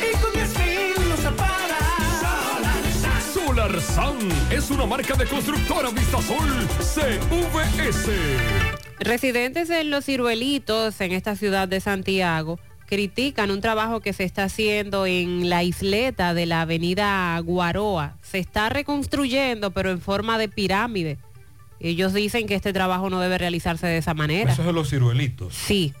Y 0.00 0.10
con 0.20 0.32
10 0.32 0.58
mil 0.58 1.08
lo 1.08 1.16
separas. 1.16 1.78
Solar 3.32 3.80
SAN 3.80 4.18
es 4.50 4.68
una 4.70 4.86
marca 4.86 5.14
de 5.14 5.24
constructora 5.26 5.90
Vistasol 5.90 6.66
CVS. 6.80 8.10
Residentes 8.98 9.70
en 9.70 9.90
Los 9.90 10.06
Ciruelitos, 10.06 11.00
en 11.00 11.12
esta 11.12 11.36
ciudad 11.36 11.68
de 11.68 11.80
Santiago, 11.80 12.58
critican 12.90 13.52
un 13.52 13.60
trabajo 13.60 14.00
que 14.00 14.12
se 14.12 14.24
está 14.24 14.44
haciendo 14.44 15.06
en 15.06 15.48
la 15.48 15.62
isleta 15.62 16.34
de 16.34 16.44
la 16.44 16.62
avenida 16.62 17.38
Guaroa. 17.38 18.16
Se 18.20 18.40
está 18.40 18.68
reconstruyendo, 18.68 19.70
pero 19.70 19.92
en 19.92 20.00
forma 20.00 20.38
de 20.38 20.48
pirámide. 20.48 21.16
Ellos 21.78 22.12
dicen 22.12 22.48
que 22.48 22.56
este 22.56 22.72
trabajo 22.72 23.08
no 23.08 23.20
debe 23.20 23.38
realizarse 23.38 23.86
de 23.86 23.96
esa 23.96 24.12
manera. 24.12 24.52
Eso 24.52 24.62
es 24.62 24.66
de 24.66 24.72
los 24.72 24.90
ciruelitos. 24.90 25.54
Sí. 25.54 25.94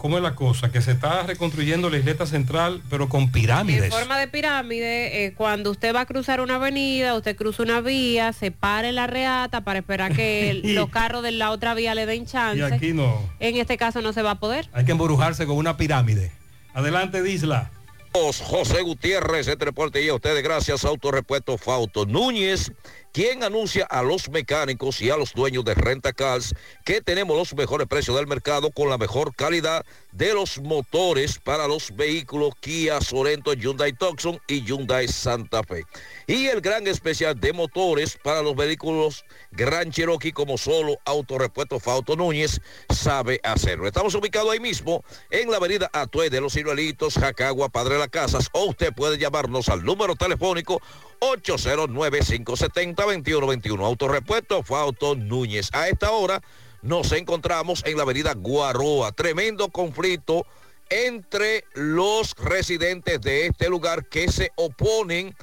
¿Cómo 0.00 0.16
es 0.16 0.22
la 0.22 0.34
cosa? 0.34 0.72
Que 0.72 0.80
se 0.80 0.92
está 0.92 1.24
reconstruyendo 1.24 1.90
la 1.90 1.98
isleta 1.98 2.24
central, 2.24 2.80
pero 2.88 3.10
con 3.10 3.30
pirámides. 3.30 3.84
En 3.84 3.90
forma 3.92 4.18
de 4.18 4.28
pirámide, 4.28 5.26
eh, 5.26 5.34
cuando 5.34 5.70
usted 5.70 5.94
va 5.94 6.00
a 6.00 6.06
cruzar 6.06 6.40
una 6.40 6.54
avenida, 6.54 7.14
usted 7.14 7.36
cruza 7.36 7.62
una 7.62 7.82
vía, 7.82 8.32
se 8.32 8.50
para 8.50 8.88
en 8.88 8.94
la 8.94 9.06
reata 9.06 9.60
para 9.60 9.80
esperar 9.80 10.14
que 10.16 10.48
el- 10.48 10.62
los 10.74 10.88
carros 10.88 11.22
de 11.22 11.32
la 11.32 11.50
otra 11.50 11.74
vía 11.74 11.94
le 11.94 12.06
den 12.06 12.24
chance. 12.24 12.58
Y 12.58 12.62
aquí 12.62 12.94
no. 12.94 13.28
En 13.40 13.58
este 13.58 13.76
caso 13.76 14.00
no 14.00 14.14
se 14.14 14.22
va 14.22 14.30
a 14.30 14.40
poder. 14.40 14.70
Hay 14.72 14.86
que 14.86 14.92
embrujarse 14.92 15.44
con 15.44 15.58
una 15.58 15.76
pirámide. 15.76 16.32
Adelante, 16.72 17.22
Disla. 17.22 17.70
José 18.12 18.82
Gutiérrez, 18.82 19.46
este 19.48 19.64
reporte 19.66 20.02
y 20.02 20.08
a 20.08 20.14
ustedes 20.14 20.42
gracias 20.42 20.84
Autorepuesto 20.84 21.56
Fauto 21.58 22.06
Núñez, 22.06 22.72
quien 23.12 23.42
anuncia 23.42 23.84
a 23.86 24.02
los 24.02 24.28
mecánicos 24.30 25.00
y 25.00 25.10
a 25.10 25.16
los 25.16 25.32
dueños 25.32 25.64
de 25.64 25.74
Renta 25.74 26.12
Cars 26.12 26.54
que 26.84 27.00
tenemos 27.00 27.36
los 27.36 27.54
mejores 27.54 27.86
precios 27.86 28.16
del 28.16 28.26
mercado 28.26 28.70
con 28.70 28.88
la 28.88 28.98
mejor 28.98 29.34
calidad 29.34 29.84
de 30.12 30.34
los 30.34 30.58
motores 30.60 31.38
para 31.38 31.66
los 31.66 31.94
vehículos 31.94 32.54
Kia 32.60 33.00
Sorento, 33.00 33.52
Hyundai 33.52 33.92
Tucson 33.92 34.40
y 34.46 34.64
Hyundai 34.64 35.08
Santa 35.08 35.62
Fe. 35.62 35.84
Y 36.26 36.46
el 36.46 36.60
gran 36.60 36.86
especial 36.86 37.38
de 37.38 37.52
motores 37.52 38.18
para 38.22 38.42
los 38.42 38.54
vehículos 38.56 39.24
Gran 39.52 39.90
Cherokee 39.90 40.32
como 40.32 40.58
solo 40.58 40.98
Autorepuesto 41.04 41.80
Fauto 41.80 42.16
Núñez 42.16 42.60
sabe 42.88 43.40
hacerlo. 43.42 43.86
Estamos 43.86 44.14
ubicados 44.14 44.52
ahí 44.52 44.60
mismo 44.60 45.04
en 45.30 45.50
la 45.50 45.56
avenida 45.56 45.90
Atue 45.92 46.30
de 46.30 46.40
los 46.40 46.54
Ciruelitos, 46.54 47.14
Jacagua, 47.14 47.68
Padre 47.68 47.94
de 47.94 48.00
las 48.00 48.08
Casas 48.08 48.48
o 48.52 48.64
usted 48.64 48.92
puede 48.92 49.18
llamarnos 49.18 49.68
al 49.68 49.84
número 49.84 50.14
telefónico 50.16 50.80
809-570-2121. 51.20 53.84
Autorepuesto 53.84 54.62
Fauto 54.62 55.14
Núñez. 55.14 55.68
A 55.72 55.88
esta 55.88 56.12
hora 56.12 56.42
nos 56.82 57.12
encontramos 57.12 57.82
en 57.86 57.96
la 57.96 58.02
avenida 58.04 58.34
Guaroa. 58.34 59.12
Tremendo 59.12 59.68
conflicto 59.68 60.46
entre 60.88 61.64
los 61.74 62.34
residentes 62.36 63.20
de 63.20 63.46
este 63.46 63.68
lugar 63.68 64.06
que 64.06 64.30
se 64.30 64.50
oponen 64.56 65.34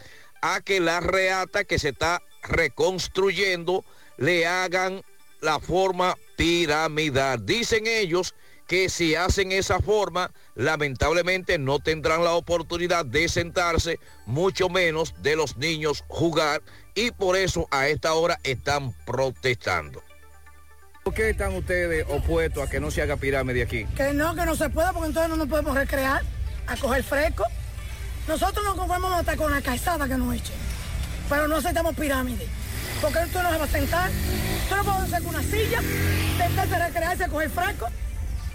a 0.42 0.62
que 0.62 0.80
la 0.80 1.00
reata 1.00 1.64
que 1.64 1.80
se 1.80 1.90
está 1.90 2.22
reconstruyendo 2.44 3.84
le 4.18 4.46
hagan 4.46 5.02
la 5.42 5.60
forma 5.60 6.16
piramidal. 6.36 7.44
Dicen 7.46 7.88
ellos 7.88 8.36
que 8.68 8.90
si 8.90 9.16
hacen 9.16 9.52
esa 9.52 9.80
forma, 9.80 10.32
lamentablemente 10.58 11.60
no 11.60 11.80
tendrán 11.80 12.24
la 12.24 12.34
oportunidad 12.34 13.06
de 13.06 13.30
sentarse, 13.30 14.00
mucho 14.26 14.70
menos 14.70 15.14
de 15.22 15.36
los 15.36 15.56
niños 15.58 16.04
jugar, 16.08 16.62
y 16.96 17.12
por 17.12 17.38
eso 17.38 17.68
a 17.72 17.88
esta 17.88 18.14
hora 18.16 18.40
están 18.44 18.92
protestando. 19.06 20.04
¿Por 21.04 21.14
qué 21.14 21.30
están 21.30 21.56
ustedes 21.56 22.06
opuestos 22.10 22.68
a 22.68 22.70
que 22.70 22.80
no 22.80 22.92
se 22.92 23.02
haga 23.02 23.16
pirámide 23.16 23.62
aquí? 23.62 23.86
Que 23.96 24.14
no, 24.14 24.36
que 24.36 24.46
no 24.46 24.56
se 24.56 24.70
puede 24.70 24.92
porque 24.92 25.08
entonces 25.08 25.30
no 25.30 25.38
nos 25.38 25.48
podemos 25.48 25.76
recrear 25.76 26.22
a 26.66 26.76
coger 26.76 27.04
fresco. 27.04 27.46
Nosotros 28.28 28.66
nos 28.66 28.76
conformamos 28.76 29.20
hasta 29.20 29.38
con 29.38 29.52
la 29.52 29.62
calzada 29.62 30.08
que 30.08 30.18
nos 30.18 30.36
echen, 30.36 30.56
pero 31.30 31.48
no 31.48 31.58
aceptamos 31.58 31.96
pirámide. 31.96 32.46
Porque 33.00 33.20
tú 33.32 33.42
no 33.42 33.52
se 33.52 33.58
va 33.58 33.64
a 33.64 33.68
sentar, 33.68 34.10
tú 34.68 34.76
no 34.76 34.84
puedes 34.84 35.04
hacer 35.04 35.24
con 35.24 35.36
una 35.36 35.44
silla, 35.44 35.82
sentarse 36.38 36.76
a 36.76 36.88
recrearse 36.88 37.24
a 37.24 37.28
coger 37.30 37.50
fresco. 37.52 37.88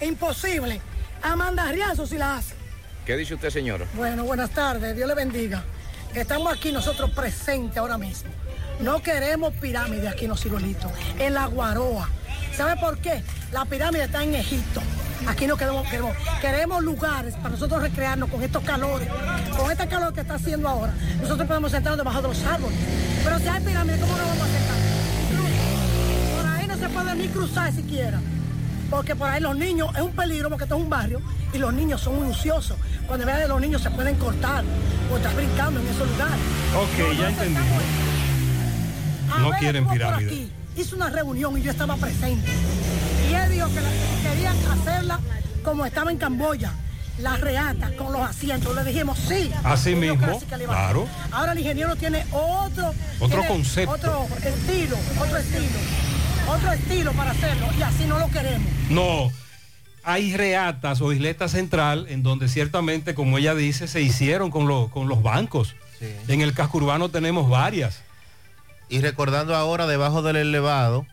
Imposible. 0.00 0.80
Amanda 1.22 1.70
Riazo 1.70 2.06
si 2.06 2.18
la 2.18 2.36
hace. 2.36 2.54
¿Qué 3.06 3.16
dice 3.16 3.34
usted, 3.34 3.50
señora? 3.50 3.86
Bueno, 3.94 4.24
buenas 4.24 4.50
tardes, 4.50 4.94
Dios 4.96 5.08
le 5.08 5.14
bendiga. 5.14 5.62
Estamos 6.14 6.52
aquí 6.52 6.72
nosotros 6.72 7.10
presentes 7.10 7.78
ahora 7.78 7.98
mismo. 7.98 8.30
No 8.80 9.02
queremos 9.02 9.54
pirámide 9.54 10.08
aquí 10.08 10.24
en 10.24 10.30
los 10.30 10.40
ciruelitos, 10.40 10.90
en 11.18 11.34
la 11.34 11.46
Guaroa. 11.46 12.08
¿Sabe 12.56 12.80
por 12.80 12.98
qué? 12.98 13.22
La 13.52 13.64
pirámide 13.64 14.04
está 14.04 14.22
en 14.22 14.34
Egipto. 14.34 14.82
Aquí 15.26 15.46
no 15.46 15.56
queremos, 15.56 15.88
queremos, 15.88 16.16
queremos 16.40 16.82
lugares 16.82 17.34
para 17.34 17.50
nosotros 17.50 17.80
recrearnos 17.80 18.28
con 18.28 18.42
estos 18.42 18.62
calores, 18.64 19.08
con 19.56 19.70
este 19.70 19.86
calor 19.86 20.12
que 20.12 20.20
está 20.20 20.34
haciendo 20.34 20.68
ahora. 20.68 20.92
Nosotros 21.20 21.46
podemos 21.46 21.70
sentarnos 21.70 21.98
debajo 21.98 22.22
de 22.22 22.28
los 22.28 22.44
árboles. 22.44 22.78
Pero 23.22 23.38
si 23.38 23.48
hay 23.48 23.62
pirámide, 23.62 24.00
¿cómo 24.00 24.16
no 24.16 24.26
vamos 24.26 24.42
a 24.42 24.52
sentar? 24.52 24.76
Por 26.36 26.46
ahí 26.50 26.66
no 26.66 26.76
se 26.76 26.88
puede 26.88 27.14
ni 27.14 27.28
cruzar 27.28 27.72
siquiera. 27.72 28.20
Porque 28.92 29.16
por 29.16 29.26
ahí 29.28 29.40
los 29.40 29.56
niños, 29.56 29.88
es 29.96 30.02
un 30.02 30.12
peligro 30.12 30.50
porque 30.50 30.64
esto 30.64 30.76
es 30.76 30.82
un 30.82 30.90
barrio 30.90 31.22
y 31.54 31.56
los 31.58 31.72
niños 31.72 31.98
son 32.02 32.14
muy 32.20 32.28
ociosos. 32.30 32.76
Cuando 33.06 33.24
vean 33.24 33.40
a 33.42 33.46
los 33.46 33.58
niños 33.58 33.80
se 33.82 33.90
pueden 33.90 34.16
cortar 34.16 34.62
o 35.10 35.16
estar 35.16 35.34
brincando 35.34 35.80
en 35.80 35.86
esos 35.88 36.06
lugares. 36.10 36.36
Ok, 36.76 37.18
ya 37.18 37.28
entendí. 37.30 37.60
No 39.28 39.34
Abel 39.46 39.58
quieren 39.58 39.76
estuvo 39.84 39.88
por 39.88 39.92
pirámide. 39.98 40.30
aquí, 40.30 40.52
Hizo 40.76 40.96
una 40.96 41.08
reunión 41.10 41.56
y 41.58 41.62
yo 41.62 41.70
estaba 41.70 41.96
presente. 41.96 42.50
Y 43.30 43.34
él 43.34 43.50
dijo 43.50 43.66
que 43.68 43.80
la- 43.80 43.90
que 43.90 44.28
querían 44.28 44.56
hacerla 44.72 45.20
como 45.64 45.86
estaba 45.86 46.10
en 46.10 46.18
Camboya, 46.18 46.72
la 47.18 47.36
reata 47.38 47.90
con 47.96 48.12
los 48.12 48.20
asientos. 48.22 48.74
Le 48.76 48.84
dijimos 48.84 49.18
sí. 49.18 49.50
Así 49.64 49.94
mismo, 49.94 50.38
claro. 50.66 51.06
Ahora 51.30 51.52
el 51.52 51.58
ingeniero 51.60 51.96
tiene 51.96 52.26
otro, 52.30 52.92
Otro 53.20 53.28
tiene 53.40 53.48
concepto. 53.48 53.90
Otro 53.92 54.26
estilo, 54.44 54.96
otro 55.18 55.36
estilo. 55.38 55.78
Otro 56.48 56.72
estilo 56.72 57.12
para 57.12 57.30
hacerlo 57.30 57.66
y 57.78 57.82
así 57.82 58.04
no 58.04 58.18
lo 58.18 58.28
queremos. 58.30 58.66
No, 58.90 59.30
hay 60.04 60.36
reatas 60.36 61.00
o 61.00 61.12
isleta 61.12 61.48
central 61.48 62.06
en 62.08 62.22
donde 62.22 62.48
ciertamente, 62.48 63.14
como 63.14 63.38
ella 63.38 63.54
dice, 63.54 63.88
se 63.88 64.00
hicieron 64.02 64.50
con, 64.50 64.66
lo- 64.66 64.88
con 64.88 65.08
los 65.08 65.22
bancos. 65.22 65.74
En 66.26 66.40
el 66.40 66.52
casco 66.52 66.78
urbano 66.78 67.10
tenemos 67.10 67.48
varias. 67.48 68.02
Y 68.88 69.00
recordando 69.00 69.54
ahora 69.54 69.86
debajo 69.86 70.20
del 70.22 70.34
elevado 70.36 71.06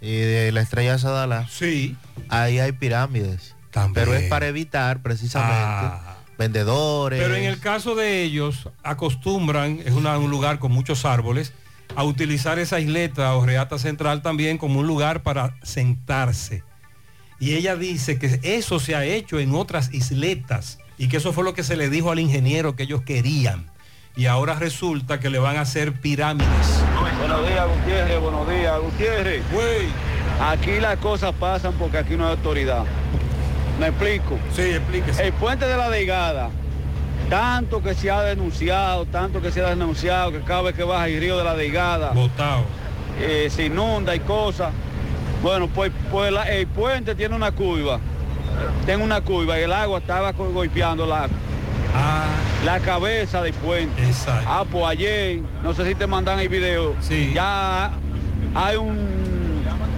y 0.00 0.10
de 0.16 0.50
la 0.52 0.60
estrella 0.60 0.98
Sadala, 0.98 1.46
sí. 1.48 1.96
ahí 2.28 2.58
hay 2.58 2.72
pirámides. 2.72 3.54
Pero 3.94 4.14
es 4.14 4.28
para 4.28 4.48
evitar 4.48 5.02
precisamente 5.02 5.94
vendedores. 6.36 7.22
Pero 7.22 7.36
en 7.36 7.44
el 7.44 7.60
caso 7.60 7.94
de 7.94 8.22
ellos, 8.24 8.68
acostumbran, 8.82 9.80
es 9.84 9.92
una- 9.92 10.18
un 10.18 10.30
lugar 10.30 10.58
con 10.58 10.72
muchos 10.72 11.04
árboles, 11.04 11.52
a 11.94 12.04
utilizar 12.04 12.58
esa 12.58 12.80
isleta 12.80 13.34
o 13.34 13.46
reata 13.46 13.78
central 13.78 14.22
también 14.22 14.58
como 14.58 14.80
un 14.80 14.86
lugar 14.86 15.22
para 15.22 15.56
sentarse. 15.62 16.62
Y 17.38 17.54
ella 17.54 17.76
dice 17.76 18.18
que 18.18 18.40
eso 18.42 18.80
se 18.80 18.94
ha 18.94 19.04
hecho 19.04 19.38
en 19.38 19.54
otras 19.54 19.92
isletas 19.92 20.78
y 20.98 21.08
que 21.08 21.18
eso 21.18 21.32
fue 21.32 21.44
lo 21.44 21.54
que 21.54 21.62
se 21.62 21.76
le 21.76 21.90
dijo 21.90 22.10
al 22.10 22.18
ingeniero 22.18 22.76
que 22.76 22.84
ellos 22.84 23.02
querían. 23.02 23.70
Y 24.16 24.24
ahora 24.24 24.54
resulta 24.54 25.20
que 25.20 25.28
le 25.28 25.38
van 25.38 25.58
a 25.58 25.60
hacer 25.60 25.92
pirámides. 26.00 26.82
Buenos 27.18 27.46
días, 27.46 27.66
Gutiérrez, 27.68 28.20
buenos 28.20 28.48
días, 28.48 28.80
Gutiérrez. 28.80 29.42
Aquí 30.40 30.80
las 30.80 30.96
cosas 30.98 31.34
pasan 31.34 31.74
porque 31.74 31.98
aquí 31.98 32.16
no 32.16 32.24
hay 32.24 32.30
autoridad. 32.30 32.84
¿Me 33.78 33.88
explico? 33.88 34.38
Sí, 34.54 34.62
explíquese. 34.62 35.26
El 35.26 35.34
puente 35.34 35.66
de 35.66 35.76
la 35.76 35.90
Deigada, 35.90 36.50
tanto 37.30 37.82
que 37.82 37.94
se 37.94 38.10
ha 38.10 38.22
denunciado, 38.22 39.04
tanto 39.06 39.40
que 39.42 39.50
se 39.50 39.60
ha 39.64 39.70
denunciado, 39.70 40.32
que 40.32 40.40
cada 40.40 40.62
vez 40.62 40.74
que 40.74 40.84
baja 40.84 41.08
el 41.08 41.20
río 41.20 41.36
de 41.38 41.44
la 41.44 41.54
Deigada, 41.54 42.10
Botado. 42.12 42.62
eh, 43.20 43.48
se 43.50 43.66
inunda 43.66 44.14
y 44.14 44.20
cosas. 44.20 44.72
Bueno, 45.42 45.68
pues, 45.68 45.92
pues 46.10 46.32
la- 46.32 46.44
el 46.44 46.66
puente 46.66 47.14
tiene 47.14 47.34
una 47.34 47.50
curva, 47.52 47.98
tiene 48.84 49.02
una 49.02 49.20
curva 49.20 49.58
y 49.58 49.62
el 49.62 49.72
agua 49.72 49.98
estaba 49.98 50.32
go- 50.32 50.50
golpeando 50.52 51.04
la, 51.06 51.28
la 52.64 52.80
cabeza 52.80 53.42
del 53.42 53.52
puente. 53.54 54.02
Ah, 54.46 54.64
pues 54.70 54.84
ayer, 54.86 55.40
no 55.62 55.74
sé 55.74 55.86
si 55.86 55.94
te 55.94 56.06
mandan 56.06 56.38
el 56.40 56.48
video, 56.48 56.94
ya 57.34 57.90
hay 58.54 58.76
un, 58.76 58.98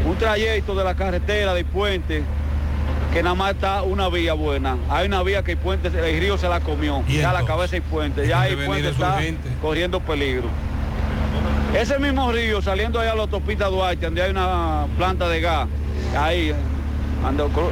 un 0.07 0.17
trayecto 0.19 0.75
de 0.75 0.85
la 0.85 0.95
carretera 0.95 1.55
del 1.55 1.65
puente 1.65 2.23
que 3.13 3.23
nada 3.23 3.35
más 3.35 3.55
está 3.55 3.83
una 3.83 4.09
vía 4.09 4.35
buena. 4.35 4.77
Hay 4.91 5.07
una 5.07 5.23
vía 5.23 5.43
que 5.43 5.53
el 5.53 5.59
puente, 5.59 5.89
el 5.89 6.21
río 6.21 6.37
se 6.39 6.49
la 6.49 6.61
comió, 6.61 7.03
¿Y 7.09 7.19
ya 7.19 7.33
la 7.33 7.45
cabeza 7.45 7.73
del 7.73 7.83
puente, 7.83 8.25
¿Y 8.25 8.29
ya 8.29 8.47
el 8.47 8.57
puente 8.57 8.89
es 8.89 8.93
está 8.95 9.15
urgente? 9.17 9.49
corriendo 9.63 10.01
peligro. 10.01 10.49
Ese 11.75 11.99
mismo 11.99 12.33
río, 12.33 12.63
saliendo 12.63 12.99
allá 13.01 13.13
a 13.13 13.15
la 13.15 13.23
autopista 13.23 13.67
Duarte, 13.67 14.07
donde 14.07 14.23
hay 14.23 14.31
una 14.31 14.87
planta 14.97 15.29
de 15.29 15.41
gas, 15.41 15.69
ahí, 16.19 16.55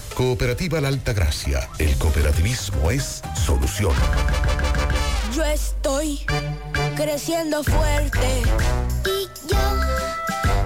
Cooperativa 0.15 0.81
La 0.81 0.89
Alta 0.89 1.13
Gracia. 1.13 1.67
El 1.79 1.95
cooperativismo 1.97 2.91
es 2.91 3.21
solución. 3.45 3.93
Yo 5.33 5.43
estoy 5.43 6.25
creciendo 6.95 7.63
fuerte. 7.63 8.43
Y 9.05 9.49
yo 9.49 9.59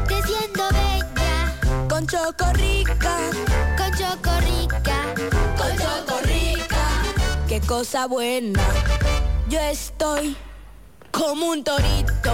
creciendo 0.07 0.63
bella. 0.71 1.87
Con 1.87 2.07
Chocorrica. 2.07 3.17
Con 3.77 3.91
Chocorrica. 3.97 5.13
Con 5.57 5.77
Chocorrica. 5.77 6.87
Qué 7.47 7.61
cosa 7.61 8.07
buena. 8.07 8.61
Yo 9.49 9.59
estoy 9.59 10.35
como 11.11 11.47
un 11.47 11.63
torito. 11.63 12.33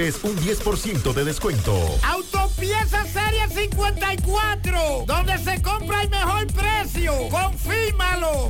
un 0.01 0.35
10% 0.35 1.13
de 1.13 1.23
descuento. 1.23 1.77
Autopieza 2.01 3.05
Serie 3.05 3.47
54, 3.47 5.05
donde 5.05 5.37
se 5.37 5.61
compra 5.61 6.01
el 6.01 6.09
mejor 6.09 6.47
precio. 6.47 7.13
Confírmalo. 7.29 8.49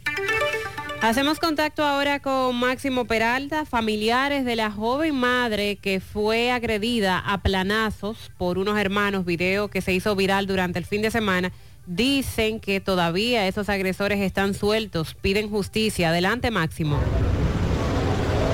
Hacemos 1.02 1.40
contacto 1.40 1.84
ahora 1.84 2.22
con 2.22 2.56
Máximo 2.56 3.04
Peralta, 3.04 3.66
familiares 3.66 4.46
de 4.46 4.56
la 4.56 4.72
joven 4.72 5.16
madre 5.16 5.76
que 5.76 6.00
fue 6.00 6.52
agredida 6.52 7.20
a 7.20 7.42
planazos 7.42 8.32
por 8.38 8.58
unos 8.58 8.80
hermanos, 8.80 9.26
video 9.26 9.68
que 9.68 9.82
se 9.82 9.92
hizo 9.92 10.16
viral 10.16 10.48
durante 10.48 10.80
el 10.80 10.86
fin 10.86 11.02
de 11.02 11.12
semana. 11.12 11.52
Dicen 11.86 12.62
que 12.62 12.80
todavía 12.80 13.46
esos 13.48 13.68
agresores 13.68 14.22
están 14.22 14.54
sueltos, 14.54 15.16
piden 15.16 15.50
justicia. 15.50 16.10
Adelante, 16.10 16.50
Máximo. 16.50 16.98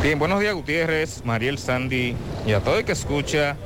Bien, 0.08 0.20
buenos 0.20 0.40
días 0.40 0.54
Gutiérrez, 0.54 1.26
Mariel 1.26 1.58
Sandy 1.58 2.16
y 2.46 2.54
a 2.54 2.62
todo 2.62 2.78
el 2.78 2.86
que 2.86 2.94
escucha 2.94 3.58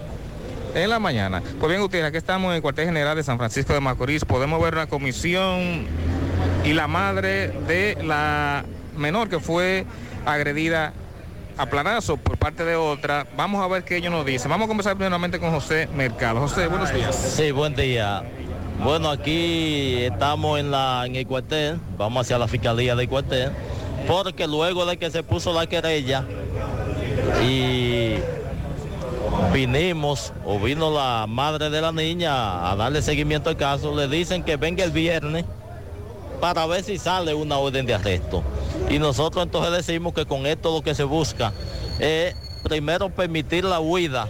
en 0.73 0.89
la 0.89 0.97
mañana. 0.97 1.43
Pues 1.59 1.69
bien 1.69 1.79
Gutiérrez, 1.79 2.07
aquí 2.07 2.17
estamos 2.17 2.49
en 2.49 2.55
el 2.55 2.63
cuartel 2.63 2.87
general 2.87 3.15
de 3.15 3.21
San 3.21 3.37
Francisco 3.37 3.75
de 3.75 3.79
Macorís. 3.79 4.25
Podemos 4.25 4.59
ver 4.59 4.73
una 4.73 4.87
comisión 4.87 5.85
y 6.65 6.73
la 6.73 6.87
madre 6.87 7.49
de 7.67 7.95
la 8.03 8.65
menor 8.97 9.29
que 9.29 9.39
fue 9.39 9.85
agredida 10.25 10.93
a 11.57 11.67
planazo 11.67 12.17
por 12.17 12.39
parte 12.39 12.65
de 12.65 12.75
otra. 12.75 13.27
Vamos 13.37 13.63
a 13.63 13.67
ver 13.67 13.83
qué 13.83 13.97
ellos 13.97 14.11
nos 14.11 14.25
dicen. 14.25 14.49
Vamos 14.49 14.65
a 14.65 14.67
conversar 14.69 14.95
primeramente 14.95 15.37
con 15.37 15.51
José 15.51 15.89
Mercado. 15.95 16.39
José, 16.39 16.65
buenos 16.65 16.91
días. 16.91 17.15
Sí, 17.15 17.51
buen 17.51 17.75
día. 17.75 18.23
Bueno, 18.83 19.11
aquí 19.11 20.05
estamos 20.05 20.59
en, 20.59 20.71
la, 20.71 21.03
en 21.05 21.17
el 21.17 21.27
cuartel, 21.27 21.79
vamos 21.99 22.21
hacia 22.21 22.39
la 22.39 22.47
fiscalía 22.47 22.95
del 22.95 23.07
cuartel 23.07 23.51
porque 24.07 24.47
luego 24.47 24.85
de 24.85 24.97
que 24.97 25.11
se 25.11 25.23
puso 25.23 25.53
la 25.53 25.67
querella 25.67 26.25
y 27.43 28.15
vinimos 29.53 30.33
o 30.45 30.59
vino 30.59 30.91
la 30.91 31.25
madre 31.27 31.69
de 31.69 31.81
la 31.81 31.91
niña 31.91 32.69
a 32.69 32.75
darle 32.75 33.01
seguimiento 33.01 33.49
al 33.49 33.57
caso, 33.57 33.95
le 33.95 34.07
dicen 34.07 34.43
que 34.43 34.57
venga 34.57 34.83
el 34.83 34.91
viernes 34.91 35.45
para 36.39 36.65
ver 36.65 36.83
si 36.83 36.97
sale 36.97 37.33
una 37.33 37.57
orden 37.57 37.85
de 37.85 37.93
arresto. 37.93 38.43
Y 38.89 38.99
nosotros 38.99 39.43
entonces 39.43 39.71
decimos 39.71 40.13
que 40.13 40.25
con 40.25 40.45
esto 40.45 40.73
lo 40.73 40.81
que 40.81 40.95
se 40.95 41.03
busca 41.03 41.53
es 41.99 42.35
primero 42.63 43.09
permitir 43.09 43.63
la 43.63 43.79
huida 43.79 44.29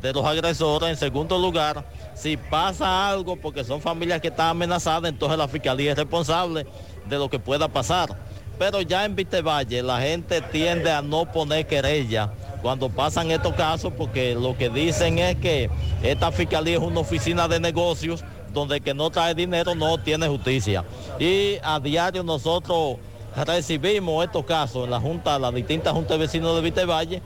de 0.00 0.12
los 0.12 0.24
agresores, 0.24 0.90
en 0.90 0.96
segundo 0.96 1.38
lugar, 1.38 1.84
si 2.14 2.36
pasa 2.36 3.08
algo, 3.08 3.36
porque 3.36 3.64
son 3.64 3.80
familias 3.80 4.20
que 4.20 4.28
están 4.28 4.48
amenazadas, 4.48 5.08
entonces 5.08 5.38
la 5.38 5.48
fiscalía 5.48 5.92
es 5.92 5.96
responsable 5.96 6.66
de 7.08 7.16
lo 7.16 7.30
que 7.30 7.38
pueda 7.38 7.68
pasar 7.68 8.25
pero 8.58 8.80
ya 8.82 9.04
en 9.04 9.16
Valle 9.44 9.82
la 9.82 10.00
gente 10.00 10.40
tiende 10.40 10.90
a 10.90 11.02
no 11.02 11.30
poner 11.30 11.66
querella 11.66 12.32
cuando 12.62 12.88
pasan 12.88 13.30
estos 13.30 13.54
casos 13.54 13.92
porque 13.96 14.34
lo 14.34 14.56
que 14.56 14.68
dicen 14.70 15.18
es 15.18 15.36
que 15.36 15.70
esta 16.02 16.32
fiscalía 16.32 16.76
es 16.76 16.82
una 16.82 17.00
oficina 17.00 17.46
de 17.48 17.60
negocios 17.60 18.24
donde 18.52 18.80
que 18.80 18.94
no 18.94 19.10
trae 19.10 19.34
dinero 19.34 19.74
no 19.74 19.98
tiene 19.98 20.26
justicia. 20.28 20.84
Y 21.18 21.58
a 21.62 21.78
diario 21.78 22.22
nosotros 22.22 22.96
recibimos 23.44 24.24
estos 24.24 24.44
casos 24.46 24.84
en 24.84 24.90
la 24.90 25.00
Junta, 25.00 25.38
las 25.38 25.54
distintas 25.54 25.92
juntas 25.92 26.18
de 26.18 26.24
vecinos 26.24 26.62
de 26.62 26.84
Valle 26.86 27.22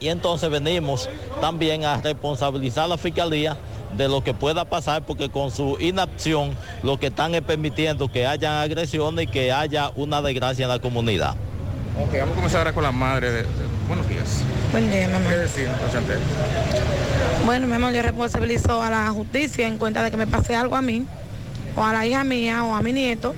y 0.00 0.08
entonces 0.08 0.48
venimos 0.48 1.08
también 1.40 1.84
a 1.84 2.00
responsabilizar 2.00 2.84
a 2.84 2.88
la 2.88 2.96
fiscalía 2.96 3.56
de 3.96 4.08
lo 4.08 4.22
que 4.22 4.34
pueda 4.34 4.64
pasar, 4.64 5.02
porque 5.04 5.30
con 5.30 5.50
su 5.50 5.76
inacción 5.80 6.54
lo 6.82 6.98
que 6.98 7.06
están 7.08 7.34
es 7.34 7.42
permitiendo 7.42 8.10
que 8.10 8.26
haya 8.26 8.62
agresiones 8.62 9.24
y 9.24 9.28
que 9.28 9.52
haya 9.52 9.90
una 9.96 10.20
desgracia 10.22 10.64
en 10.64 10.68
la 10.70 10.78
comunidad. 10.78 11.34
Ok, 12.00 12.12
vamos 12.20 12.32
a 12.32 12.34
comenzar 12.36 12.58
ahora 12.60 12.72
con 12.72 12.82
la 12.84 12.92
madre 12.92 13.30
de... 13.32 13.42
de- 13.42 13.48
buenos 13.88 14.06
días. 14.08 14.42
Buen 14.70 14.90
día, 14.90 15.08
mi 15.08 15.14
amor. 15.14 15.30
¿Qué 15.32 15.36
decir? 15.38 15.68
Bueno, 17.46 17.66
mi 17.66 17.72
amor, 17.74 17.92
yo 17.92 18.02
responsabilizo 18.02 18.82
a 18.82 18.90
la 18.90 19.10
justicia 19.10 19.66
en 19.66 19.78
cuenta 19.78 20.02
de 20.02 20.10
que 20.10 20.16
me 20.18 20.26
pase 20.26 20.54
algo 20.54 20.76
a 20.76 20.82
mí, 20.82 21.06
o 21.74 21.82
a 21.82 21.92
la 21.94 22.06
hija 22.06 22.22
mía, 22.24 22.64
o 22.64 22.74
a 22.74 22.82
mi 22.82 22.92
nieto, 22.92 23.34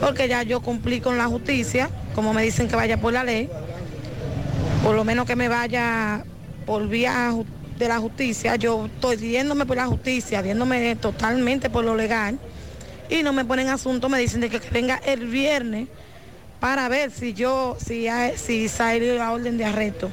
porque 0.00 0.26
ya 0.28 0.42
yo 0.42 0.60
cumplí 0.60 1.00
con 1.00 1.18
la 1.18 1.26
justicia, 1.26 1.90
como 2.14 2.32
me 2.32 2.42
dicen 2.42 2.66
que 2.68 2.76
vaya 2.76 2.98
por 2.98 3.12
la 3.12 3.24
ley, 3.24 3.50
por 4.82 4.94
lo 4.96 5.04
menos 5.04 5.26
que 5.26 5.36
me 5.36 5.48
vaya 5.48 6.24
por 6.64 6.88
vía 6.88 7.30
ju- 7.32 7.44
de 7.80 7.88
la 7.88 7.98
justicia, 7.98 8.56
yo 8.56 8.86
estoy 8.86 9.16
yéndome 9.16 9.64
por 9.66 9.76
la 9.76 9.86
justicia, 9.86 10.42
yéndome 10.42 10.94
totalmente 10.96 11.70
por 11.70 11.82
lo 11.84 11.96
legal, 11.96 12.38
y 13.08 13.22
no 13.22 13.32
me 13.32 13.44
ponen 13.44 13.68
asunto, 13.68 14.08
me 14.08 14.18
dicen 14.18 14.40
de 14.42 14.50
que 14.50 14.60
venga 14.70 15.00
el 15.04 15.26
viernes 15.26 15.88
para 16.60 16.88
ver 16.90 17.10
si 17.10 17.32
yo, 17.32 17.76
si, 17.84 18.06
hay- 18.06 18.36
si 18.36 18.68
sale 18.68 19.16
la 19.16 19.32
orden 19.32 19.56
de 19.56 19.64
arresto. 19.64 20.10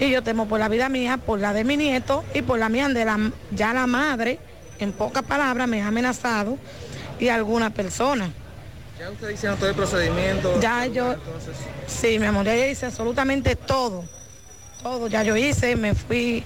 Y 0.00 0.10
yo 0.10 0.22
temo 0.22 0.48
por 0.48 0.58
la 0.58 0.68
vida 0.68 0.88
mía, 0.88 1.18
por 1.18 1.38
la 1.38 1.52
de 1.52 1.62
mi 1.62 1.76
nieto 1.76 2.24
y 2.34 2.40
por 2.42 2.58
la 2.58 2.68
mía 2.70 2.88
de 2.88 3.04
la, 3.04 3.30
ya 3.52 3.72
la 3.74 3.86
madre, 3.86 4.38
en 4.80 4.90
pocas 4.92 5.22
palabras, 5.22 5.68
me 5.68 5.82
ha 5.82 5.88
amenazado 5.88 6.58
y 7.20 7.28
alguna 7.28 7.68
persona. 7.70 8.30
Ya 8.98 9.10
ustedes 9.10 9.34
hicieron 9.34 9.58
todo 9.58 9.68
el 9.68 9.76
procedimiento. 9.76 10.58
Ya 10.60 10.86
yo, 10.86 11.14
sí, 11.86 12.18
mi 12.18 12.26
amor, 12.26 12.46
ya 12.46 12.66
hice 12.66 12.86
absolutamente 12.86 13.54
todo. 13.56 14.04
Todo, 14.82 15.06
ya 15.08 15.22
yo 15.22 15.36
hice, 15.36 15.76
me 15.76 15.94
fui, 15.94 16.42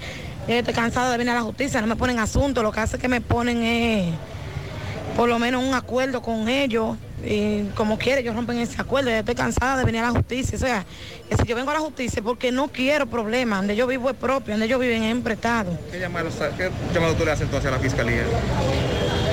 ya 0.48 0.58
estoy 0.58 0.74
cansada 0.74 1.12
de 1.12 1.18
venir 1.18 1.32
a 1.32 1.36
la 1.36 1.42
justicia, 1.42 1.80
no 1.80 1.86
me 1.86 1.96
ponen 1.96 2.18
asunto, 2.18 2.62
lo 2.62 2.72
que 2.72 2.80
hace 2.80 2.98
que 2.98 3.08
me 3.08 3.20
ponen 3.20 3.62
es 3.62 4.14
por 5.16 5.28
lo 5.28 5.38
menos 5.38 5.62
un 5.62 5.74
acuerdo 5.74 6.22
con 6.22 6.48
ellos 6.48 6.96
y 7.24 7.64
como 7.74 7.98
quiere 7.98 8.20
ellos 8.20 8.34
rompen 8.34 8.58
ese 8.58 8.80
acuerdo, 8.80 9.10
ya 9.10 9.18
estoy 9.18 9.34
cansada 9.34 9.76
de 9.76 9.84
venir 9.84 10.00
a 10.02 10.06
la 10.06 10.12
justicia, 10.12 10.56
o 10.56 10.60
sea, 10.60 10.86
que 11.28 11.36
si 11.36 11.44
yo 11.44 11.56
vengo 11.56 11.70
a 11.70 11.74
la 11.74 11.80
justicia 11.80 12.22
porque 12.22 12.50
no 12.50 12.68
quiero 12.68 13.06
problemas, 13.06 13.58
donde 13.58 13.76
yo 13.76 13.86
vivo 13.86 14.08
es 14.08 14.16
propio, 14.16 14.54
donde 14.54 14.66
ellos 14.66 14.80
viven 14.80 15.02
es 15.02 15.16
prestado. 15.22 15.76
¿Qué 15.90 15.98
llamado, 15.98 16.28
qué 16.56 16.70
llamado 16.94 17.14
tú 17.14 17.24
le 17.24 17.32
haces 17.32 17.44
entonces 17.44 17.70
a 17.70 17.74
la 17.74 17.80
fiscalía? 17.80 18.22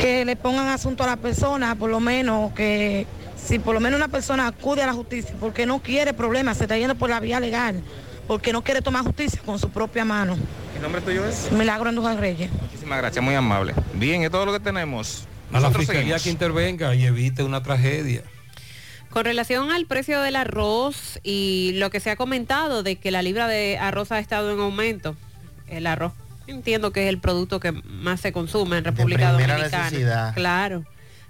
que 0.02 0.26
le 0.26 0.36
pongan 0.36 0.68
asunto 0.68 1.04
a 1.04 1.08
la 1.08 1.18
persona, 1.18 1.76
por 1.76 1.90
lo 1.90 2.00
menos 2.00 2.52
que 2.54 3.08
si 3.36 3.60
por 3.60 3.74
lo 3.74 3.80
menos 3.80 3.98
una 3.98 4.08
persona 4.08 4.48
acude 4.48 4.82
a 4.84 4.88
la 4.88 4.94
justicia 4.94 5.36
porque 5.40 5.66
no 5.66 5.80
quiere 5.82 6.14
problemas, 6.14 6.58
se 6.58 6.64
está 6.66 6.78
yendo 6.78 6.96
por 6.96 7.10
la 7.10 7.20
vía 7.20 7.40
legal, 7.40 7.82
porque 8.28 8.52
no 8.52 8.64
quiere 8.64 8.82
tomar 8.82 9.04
justicia 9.04 9.42
con 9.46 9.60
su 9.60 9.70
propia 9.70 10.04
mano. 10.04 10.38
¿El 10.86 10.92
nombre 10.92 11.02
tuyo 11.02 11.26
es? 11.26 11.52
Milagro 11.52 11.90
Andújar 11.90 12.20
Reyes. 12.20 12.52
Muchísimas 12.62 13.00
gracias, 13.00 13.26
muy 13.26 13.34
amable. 13.34 13.74
Bien, 13.96 14.22
es 14.22 14.30
todo 14.30 14.46
lo 14.46 14.54
que 14.54 14.60
tenemos. 14.60 15.24
A 15.52 15.60
la 15.60 15.72
fiscalía 15.72 16.20
seguimos. 16.20 16.24
que 16.24 16.30
intervenga 16.30 16.94
y 16.94 17.06
evite 17.06 17.42
una 17.42 17.64
tragedia. 17.64 18.22
Con 19.10 19.26
relación 19.26 19.72
al 19.72 19.88
precio 19.88 20.22
del 20.22 20.36
arroz 20.36 21.20
y 21.24 21.72
lo 21.78 21.90
que 21.90 22.00
se 22.00 22.12
ha 22.12 22.16
comentado 22.16 22.84
de 22.84 22.98
que 22.98 23.10
la 23.10 23.24
libra 23.24 23.48
de 23.48 23.80
arroz 23.80 24.12
ha 24.12 24.20
estado 24.20 24.54
en 24.54 24.60
aumento, 24.60 25.16
el 25.68 25.88
arroz 25.88 26.14
entiendo 26.46 26.92
que 26.92 27.06
es 27.06 27.10
el 27.10 27.18
producto 27.18 27.60
que 27.60 27.72
más 27.72 28.22
se 28.22 28.32
consume 28.32 28.78
en 28.78 28.84
República 28.84 29.34
primera 29.34 29.56
Dominicana. 29.56 29.86
necesidad. 29.86 30.36
Claro. 30.36 30.86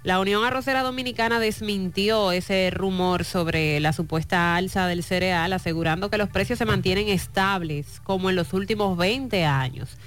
La 0.06 0.20
Unión 0.20 0.44
Arrocera 0.44 0.84
Dominicana 0.84 1.40
desmintió 1.40 2.30
ese 2.30 2.70
rumor 2.70 3.24
sobre 3.24 3.80
la 3.80 3.92
supuesta 3.92 4.54
alza 4.54 4.86
del 4.86 5.02
cereal, 5.02 5.52
asegurando 5.52 6.10
que 6.10 6.16
los 6.16 6.28
precios 6.28 6.60
se 6.60 6.64
mantienen 6.64 7.08
estables 7.08 8.00
como 8.04 8.30
en 8.30 8.36
los 8.36 8.52
últimos 8.52 8.96
20 8.96 9.44
años. 9.44 9.98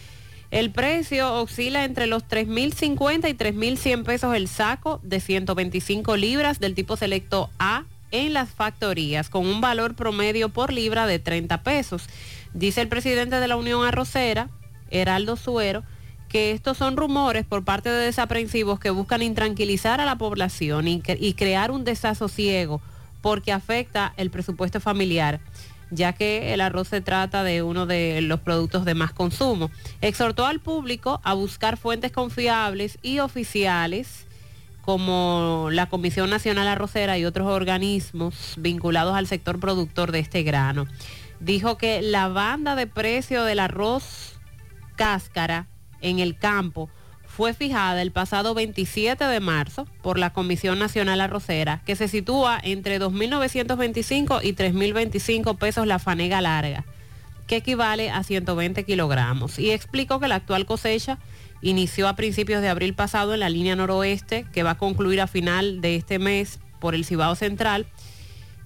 El 0.51 0.71
precio 0.71 1.33
oscila 1.33 1.83
entre 1.83 2.07
los 2.07 2.23
3.050 2.23 3.29
y 3.29 3.33
3.100 3.33 4.05
pesos 4.05 4.33
el 4.37 4.47
saco 4.47 5.01
de 5.03 5.19
125 5.19 6.15
libras 6.15 6.61
del 6.61 6.75
tipo 6.75 6.95
selecto 6.95 7.49
A 7.59 7.83
en 8.11 8.31
las 8.31 8.51
factorías, 8.51 9.29
con 9.29 9.45
un 9.45 9.59
valor 9.59 9.95
promedio 9.95 10.47
por 10.47 10.71
libra 10.71 11.07
de 11.07 11.19
30 11.19 11.61
pesos. 11.61 12.07
Dice 12.53 12.79
el 12.79 12.87
presidente 12.87 13.41
de 13.41 13.47
la 13.49 13.57
Unión 13.57 13.83
Arrocera, 13.83 14.47
Heraldo 14.91 15.35
Suero, 15.35 15.83
que 16.29 16.51
estos 16.51 16.77
son 16.77 16.95
rumores 16.95 17.45
por 17.45 17.65
parte 17.65 17.89
de 17.89 18.05
desaprensivos 18.05 18.79
que 18.79 18.91
buscan 18.91 19.21
intranquilizar 19.21 19.99
a 19.99 20.05
la 20.05 20.15
población 20.17 20.87
y, 20.87 21.01
cre- 21.01 21.17
y 21.19 21.33
crear 21.33 21.71
un 21.71 21.83
desasosiego 21.83 22.81
porque 23.21 23.51
afecta 23.51 24.13
el 24.15 24.29
presupuesto 24.29 24.79
familiar 24.79 25.41
ya 25.91 26.13
que 26.13 26.53
el 26.53 26.61
arroz 26.61 26.87
se 26.87 27.01
trata 27.01 27.43
de 27.43 27.63
uno 27.63 27.87
de 27.87 28.21
los 28.21 28.41
productos 28.41 28.85
de 28.85 28.93
más 28.93 29.11
consumo. 29.11 29.71
Exhortó 30.01 30.45
al 30.45 30.59
público 30.59 31.19
a 31.23 31.33
buscar 31.33 31.77
fuentes 31.77 32.11
confiables 32.11 32.99
y 33.01 33.17
oficiales 33.17 34.27
como 34.85 35.69
la 35.71 35.87
Comisión 35.87 36.29
Nacional 36.29 36.67
Arrocera 36.67 37.17
y 37.17 37.25
otros 37.25 37.47
organismos 37.47 38.53
vinculados 38.57 39.15
al 39.15 39.25
sector 39.25 39.59
productor 39.59 40.11
de 40.11 40.19
este 40.19 40.43
grano. 40.43 40.85
Dijo 41.39 41.79
que 41.79 42.03
la 42.03 42.27
banda 42.27 42.75
de 42.75 42.85
precio 42.85 43.43
del 43.43 43.59
arroz 43.59 44.39
cáscara 44.95 45.65
en 46.01 46.19
el 46.19 46.37
campo 46.37 46.89
fue 47.39 47.53
fijada 47.53 48.01
el 48.01 48.11
pasado 48.11 48.53
27 48.53 49.23
de 49.23 49.39
marzo 49.39 49.87
por 50.01 50.19
la 50.19 50.31
Comisión 50.31 50.77
Nacional 50.77 51.21
Arrocera, 51.21 51.81
que 51.85 51.95
se 51.95 52.09
sitúa 52.09 52.59
entre 52.61 52.99
2.925 52.99 54.41
y 54.43 54.53
3.025 54.53 55.57
pesos 55.57 55.87
la 55.87 55.99
fanega 55.99 56.41
larga, 56.41 56.83
que 57.47 57.55
equivale 57.55 58.09
a 58.09 58.23
120 58.23 58.83
kilogramos. 58.83 59.57
Y 59.57 59.71
explicó 59.71 60.19
que 60.19 60.27
la 60.27 60.35
actual 60.35 60.65
cosecha 60.65 61.17
inició 61.61 62.09
a 62.09 62.17
principios 62.17 62.61
de 62.61 62.67
abril 62.67 62.93
pasado 62.93 63.33
en 63.33 63.39
la 63.39 63.49
línea 63.49 63.75
noroeste, 63.77 64.45
que 64.51 64.63
va 64.63 64.71
a 64.71 64.77
concluir 64.77 65.21
a 65.21 65.27
final 65.27 65.79
de 65.79 65.95
este 65.95 66.19
mes 66.19 66.59
por 66.81 66.93
el 66.93 67.05
Cibao 67.05 67.35
Central, 67.35 67.87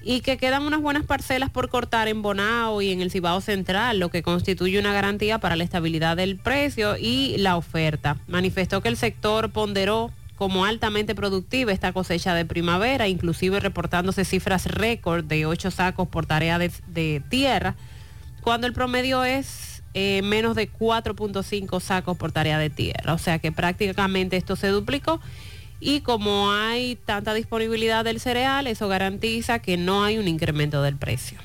y 0.04 0.22
que 0.22 0.38
quedan 0.38 0.64
unas 0.64 0.82
buenas 0.82 1.06
parcelas 1.06 1.50
por 1.50 1.70
cortar 1.70 2.08
en 2.08 2.22
Bonao 2.22 2.82
y 2.82 2.92
en 2.92 3.02
el 3.02 3.10
Cibao 3.10 3.42
Central, 3.42 4.00
lo 4.00 4.10
que 4.10 4.22
constituye 4.22 4.80
una 4.80 4.94
garantía 4.94 5.40
para 5.40 5.56
la 5.56 5.64
estabilidad 5.64 6.18
del 6.18 6.38
precio 6.38 6.98
y 6.98 7.38
la 7.38 7.56
oferta. 7.56 8.18
Manifestó 8.28 8.82
que 8.82 8.90
el 8.90 8.98
sector 8.98 9.52
ponderó 9.52 10.12
como 10.36 10.66
altamente 10.66 11.16
productiva 11.16 11.72
esta 11.72 11.94
cosecha 11.94 12.34
de 12.34 12.44
primavera, 12.44 13.08
inclusive 13.08 13.60
reportándose 13.60 14.26
cifras 14.26 14.66
récord 14.66 15.24
de 15.24 15.46
8 15.46 15.72
sacos 15.72 16.08
por 16.08 16.26
tarea 16.26 16.60
de, 16.60 17.22
tierra, 17.30 17.76
cuando 18.42 18.68
el 18.68 18.74
promedio 18.74 19.24
es 19.24 19.84
eh, 19.94 20.22
menos 20.24 20.56
de 20.56 20.70
4.5 20.70 21.80
sacos 21.80 22.18
por 22.18 22.32
tarea 22.32 22.58
de 22.58 22.70
tierra. 22.70 23.14
O 23.14 23.18
sea 23.18 23.40
que 23.40 23.52
prácticamente 23.54 24.36
esto 24.36 24.56
se 24.58 24.68
duplicó 24.68 25.22
y 25.80 26.02
como 26.02 26.52
hay 26.52 26.96
tanta 26.96 27.34
disponibilidad 27.34 28.06
del 28.06 28.20
cereal, 28.20 28.68
eso 28.68 28.88
garantiza 28.88 29.60
que 29.60 29.78
no 29.78 30.04
hay 30.04 30.18
un 30.18 30.28
incremento 30.28 30.82
del 30.82 30.96
precio. 30.96 31.40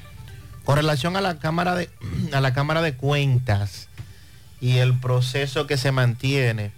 Con 0.64 0.76
relación 0.76 1.16
a 1.16 1.20
la 1.20 1.38
Cámara 1.38 1.74
de, 1.74 1.88
a 2.32 2.40
la 2.40 2.52
Cámara 2.52 2.82
de 2.82 2.94
Cuentas 2.94 3.88
y 4.60 4.78
el 4.78 4.98
proceso 4.98 5.66
que 5.66 5.76
se 5.76 5.92
mantiene 5.92 6.72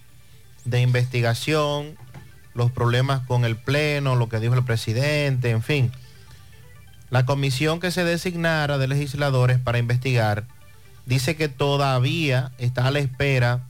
de 0.65 0.81
investigación, 0.81 1.97
los 2.55 2.71
problemas 2.71 3.27
con 3.27 3.45
el 3.45 3.57
Pleno, 3.57 4.17
lo 4.17 4.29
que 4.29 4.41
dijo 4.41 4.55
el 4.55 4.65
presidente, 4.65 5.51
en 5.51 5.63
fin. 5.63 5.93
La 7.11 7.27
comisión 7.27 7.81
que 7.81 7.91
se 7.91 8.05
designara 8.05 8.79
de 8.79 8.87
legisladores 8.87 9.59
para 9.59 9.79
investigar 9.79 10.47
dice 11.07 11.37
que 11.37 11.49
todavía 11.49 12.53
está 12.59 12.87
a 12.87 12.91
la 12.91 13.01
espera 13.01 13.67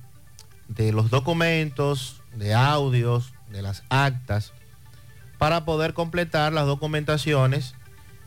de 0.69 0.93
los 0.93 1.11
documentos, 1.11 2.21
de 2.35 2.55
audios, 2.55 3.30
de 3.51 3.63
las 3.63 3.83
actas, 3.89 4.53
para 5.39 5.65
poder 5.65 5.95
completar 5.95 6.53
las 6.53 6.67
documentaciones 6.67 7.75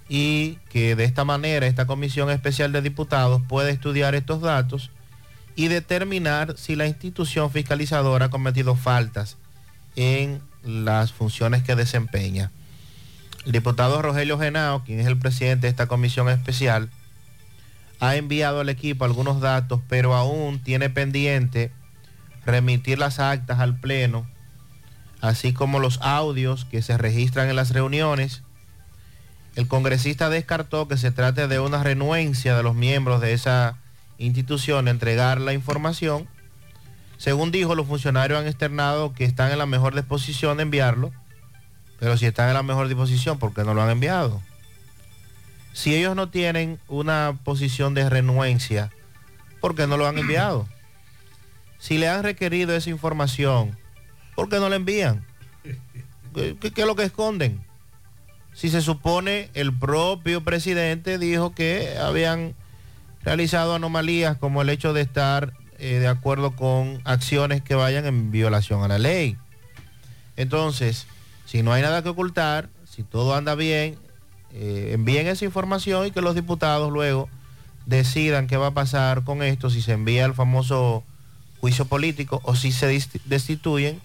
y 0.10 0.58
que 0.70 0.96
de 0.96 1.04
esta 1.06 1.26
manera 1.26 1.68
esta 1.68 1.86
comisión 1.86 2.30
especial 2.30 2.72
de 2.72 2.82
diputados 2.82 3.42
puede 3.48 3.72
estudiar 3.72 4.16
estos 4.16 4.42
datos 4.42 4.92
y 5.56 5.68
determinar 5.68 6.58
si 6.58 6.76
la 6.76 6.88
institución 6.88 7.52
fiscalizadora 7.52 8.26
ha 8.26 8.30
cometido 8.30 8.76
faltas 8.76 9.38
en 9.96 10.42
las 10.64 11.12
funciones 11.12 11.64
que 11.64 11.76
desempeña. 11.76 12.52
El 13.46 13.52
diputado 13.52 14.02
Rogelio 14.02 14.40
Genao, 14.40 14.84
quien 14.84 15.00
es 15.00 15.08
el 15.08 15.20
presidente 15.20 15.68
de 15.68 15.72
esta 15.72 15.88
comisión 15.88 16.30
especial, 16.30 16.90
ha 18.00 18.16
enviado 18.16 18.62
al 18.62 18.70
equipo 18.70 19.06
algunos 19.06 19.42
datos, 19.42 19.82
pero 19.88 20.16
aún 20.16 20.60
tiene 20.60 20.90
pendiente 20.90 21.72
remitir 22.46 23.00
las 23.00 23.20
actas 23.20 23.60
al 23.60 23.80
Pleno, 23.80 24.28
así 25.24 25.54
como 25.54 25.80
los 25.80 26.02
audios 26.02 26.66
que 26.66 26.82
se 26.82 26.98
registran 26.98 27.50
en 27.50 27.56
las 27.56 27.72
reuniones. 27.72 28.44
El 29.56 29.70
congresista 29.70 30.30
descartó 30.30 30.90
que 30.90 30.98
se 30.98 31.12
trate 31.12 31.48
de 31.48 31.62
una 31.62 31.82
renuencia 31.82 32.58
de 32.58 32.62
los 32.62 32.76
miembros 32.76 33.22
de 33.22 33.32
esa 33.32 33.78
institución 34.18 34.88
a 34.88 34.92
entregar 34.92 35.40
la 35.40 35.54
información. 35.54 36.28
Según 37.18 37.52
dijo, 37.52 37.74
los 37.74 37.88
funcionarios 37.88 38.38
han 38.38 38.48
externado 38.48 39.14
que 39.14 39.24
están 39.24 39.50
en 39.54 39.60
la 39.60 39.66
mejor 39.66 39.96
disposición 39.96 40.58
de 40.58 40.64
enviarlo, 40.64 41.14
pero 42.00 42.18
si 42.18 42.26
están 42.26 42.50
en 42.50 42.56
la 42.56 42.64
mejor 42.64 42.90
disposición, 42.90 43.40
¿por 43.40 43.54
qué 43.54 43.64
no 43.64 43.74
lo 43.74 43.82
han 43.82 43.92
enviado? 43.92 44.42
Si 45.72 45.96
ellos 45.96 46.18
no 46.18 46.28
tienen 46.28 46.80
una 46.90 47.40
posición 47.46 47.94
de 47.94 48.10
renuencia, 48.10 48.92
¿por 49.62 49.74
qué 49.74 49.88
no 49.88 49.96
lo 49.96 50.06
han 50.06 50.18
enviado? 50.18 50.68
si 51.84 51.98
le 51.98 52.08
han 52.08 52.24
requerido 52.24 52.74
esa 52.74 52.90
información, 52.90 53.78
¿por 54.36 54.50
qué 54.50 54.60
no 54.60 54.70
la 54.70 54.76
envían? 54.76 55.26
¿Qué, 56.34 56.58
es 56.76 56.86
lo 56.86 56.96
que 56.96 57.04
esconden? 57.04 57.62
Si 58.54 58.70
se 58.70 58.82
supone 58.82 59.50
el 59.54 59.78
propio 59.78 60.44
presidente 60.44 61.18
dijo 61.18 61.54
que 61.54 61.98
habían 61.98 62.56
realizado 63.24 63.76
anomalías 63.76 64.38
como 64.38 64.62
el 64.62 64.70
hecho 64.70 64.94
de 64.94 65.02
estar 65.02 65.54
eh, 65.80 66.00
de 66.00 66.08
acuerdo 66.08 66.56
con 66.56 67.02
acciones 67.04 67.62
que 67.62 67.76
vayan 67.76 68.06
en 68.06 68.32
violación 68.32 68.84
a 68.84 68.88
la 68.88 69.00
ley. 69.00 69.38
Entonces, 70.38 71.08
si 71.46 71.64
no 71.64 71.74
hay 71.74 71.82
nada 71.82 72.04
que 72.04 72.10
ocultar, 72.10 72.70
si 72.90 73.04
todo 73.04 73.36
anda 73.36 73.56
bien, 73.56 73.98
eh, 74.54 74.92
envíen 74.94 75.28
esa 75.28 75.46
información 75.46 76.08
y 76.08 76.12
que 76.12 76.22
los 76.22 76.36
diputados 76.36 76.92
luego 76.92 77.28
decidan 77.86 78.48
qué 78.48 78.58
va 78.58 78.68
a 78.68 78.74
pasar 78.74 79.24
con 79.24 79.42
esto, 79.42 79.70
si 79.70 79.82
se 79.82 79.94
envía 79.94 80.26
el 80.26 80.34
famoso 80.34 81.04
juicio 81.60 81.86
político 81.86 82.42
o 82.44 82.56
si 82.56 82.72
se 82.72 82.88
destituyen 83.26 84.00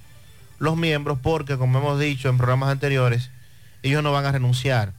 los 0.58 0.76
miembros, 0.76 1.18
porque 1.22 1.56
como 1.56 1.78
hemos 1.78 1.98
dicho 1.98 2.28
en 2.28 2.36
programas 2.36 2.70
anteriores, 2.70 3.30
ellos 3.82 4.02
no 4.02 4.12
van 4.12 4.26
a 4.26 4.32
renunciar. 4.32 4.92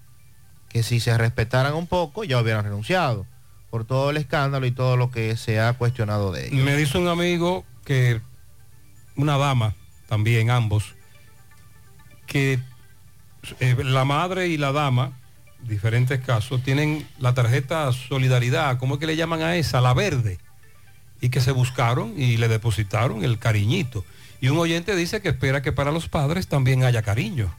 Que 0.70 0.84
si 0.84 1.00
se 1.00 1.18
respetaran 1.18 1.74
un 1.74 1.88
poco, 1.88 2.24
ya 2.24 2.40
hubieran 2.40 2.64
renunciado 2.64 3.26
por 3.70 3.86
todo 3.86 4.10
el 4.10 4.18
escándalo 4.18 4.66
y 4.66 4.72
todo 4.72 4.98
lo 4.98 5.12
que 5.12 5.36
se 5.38 5.60
ha 5.60 5.74
cuestionado 5.74 6.32
de 6.32 6.48
ellos. 6.48 6.64
Me 6.64 6.76
dice 6.76 6.98
un 6.98 7.08
amigo 7.08 7.66
que 7.86 8.22
una 9.16 9.38
dama, 9.38 9.76
también 10.08 10.50
ambos, 10.50 10.96
que 12.26 12.60
eh, 13.60 13.76
la 13.84 14.06
madre 14.06 14.48
y 14.48 14.58
la 14.58 14.72
dama, 14.72 15.12
diferentes 15.62 16.20
casos, 16.22 16.64
tienen 16.64 17.08
la 17.20 17.34
tarjeta 17.34 17.92
Solidaridad, 17.92 18.78
¿cómo 18.78 18.96
es 18.96 19.00
que 19.00 19.08
le 19.08 19.16
llaman 19.16 19.42
a 19.42 19.56
esa? 19.56 19.82
La 19.82 19.94
verde. 19.94 20.40
Y 21.22 21.30
que 21.30 21.42
se 21.42 21.52
buscaron 21.52 22.14
y 22.18 22.38
le 22.38 22.48
depositaron 22.48 23.24
el 23.24 23.40
cariñito. 23.40 24.06
Y 24.42 24.50
un 24.50 24.58
oyente 24.58 24.96
dice 24.96 25.22
que 25.22 25.30
espera 25.30 25.62
que 25.62 25.72
para 25.72 25.92
los 25.92 26.08
padres 26.08 26.48
también 26.48 26.84
haya 26.84 27.02
cariño. 27.02 27.54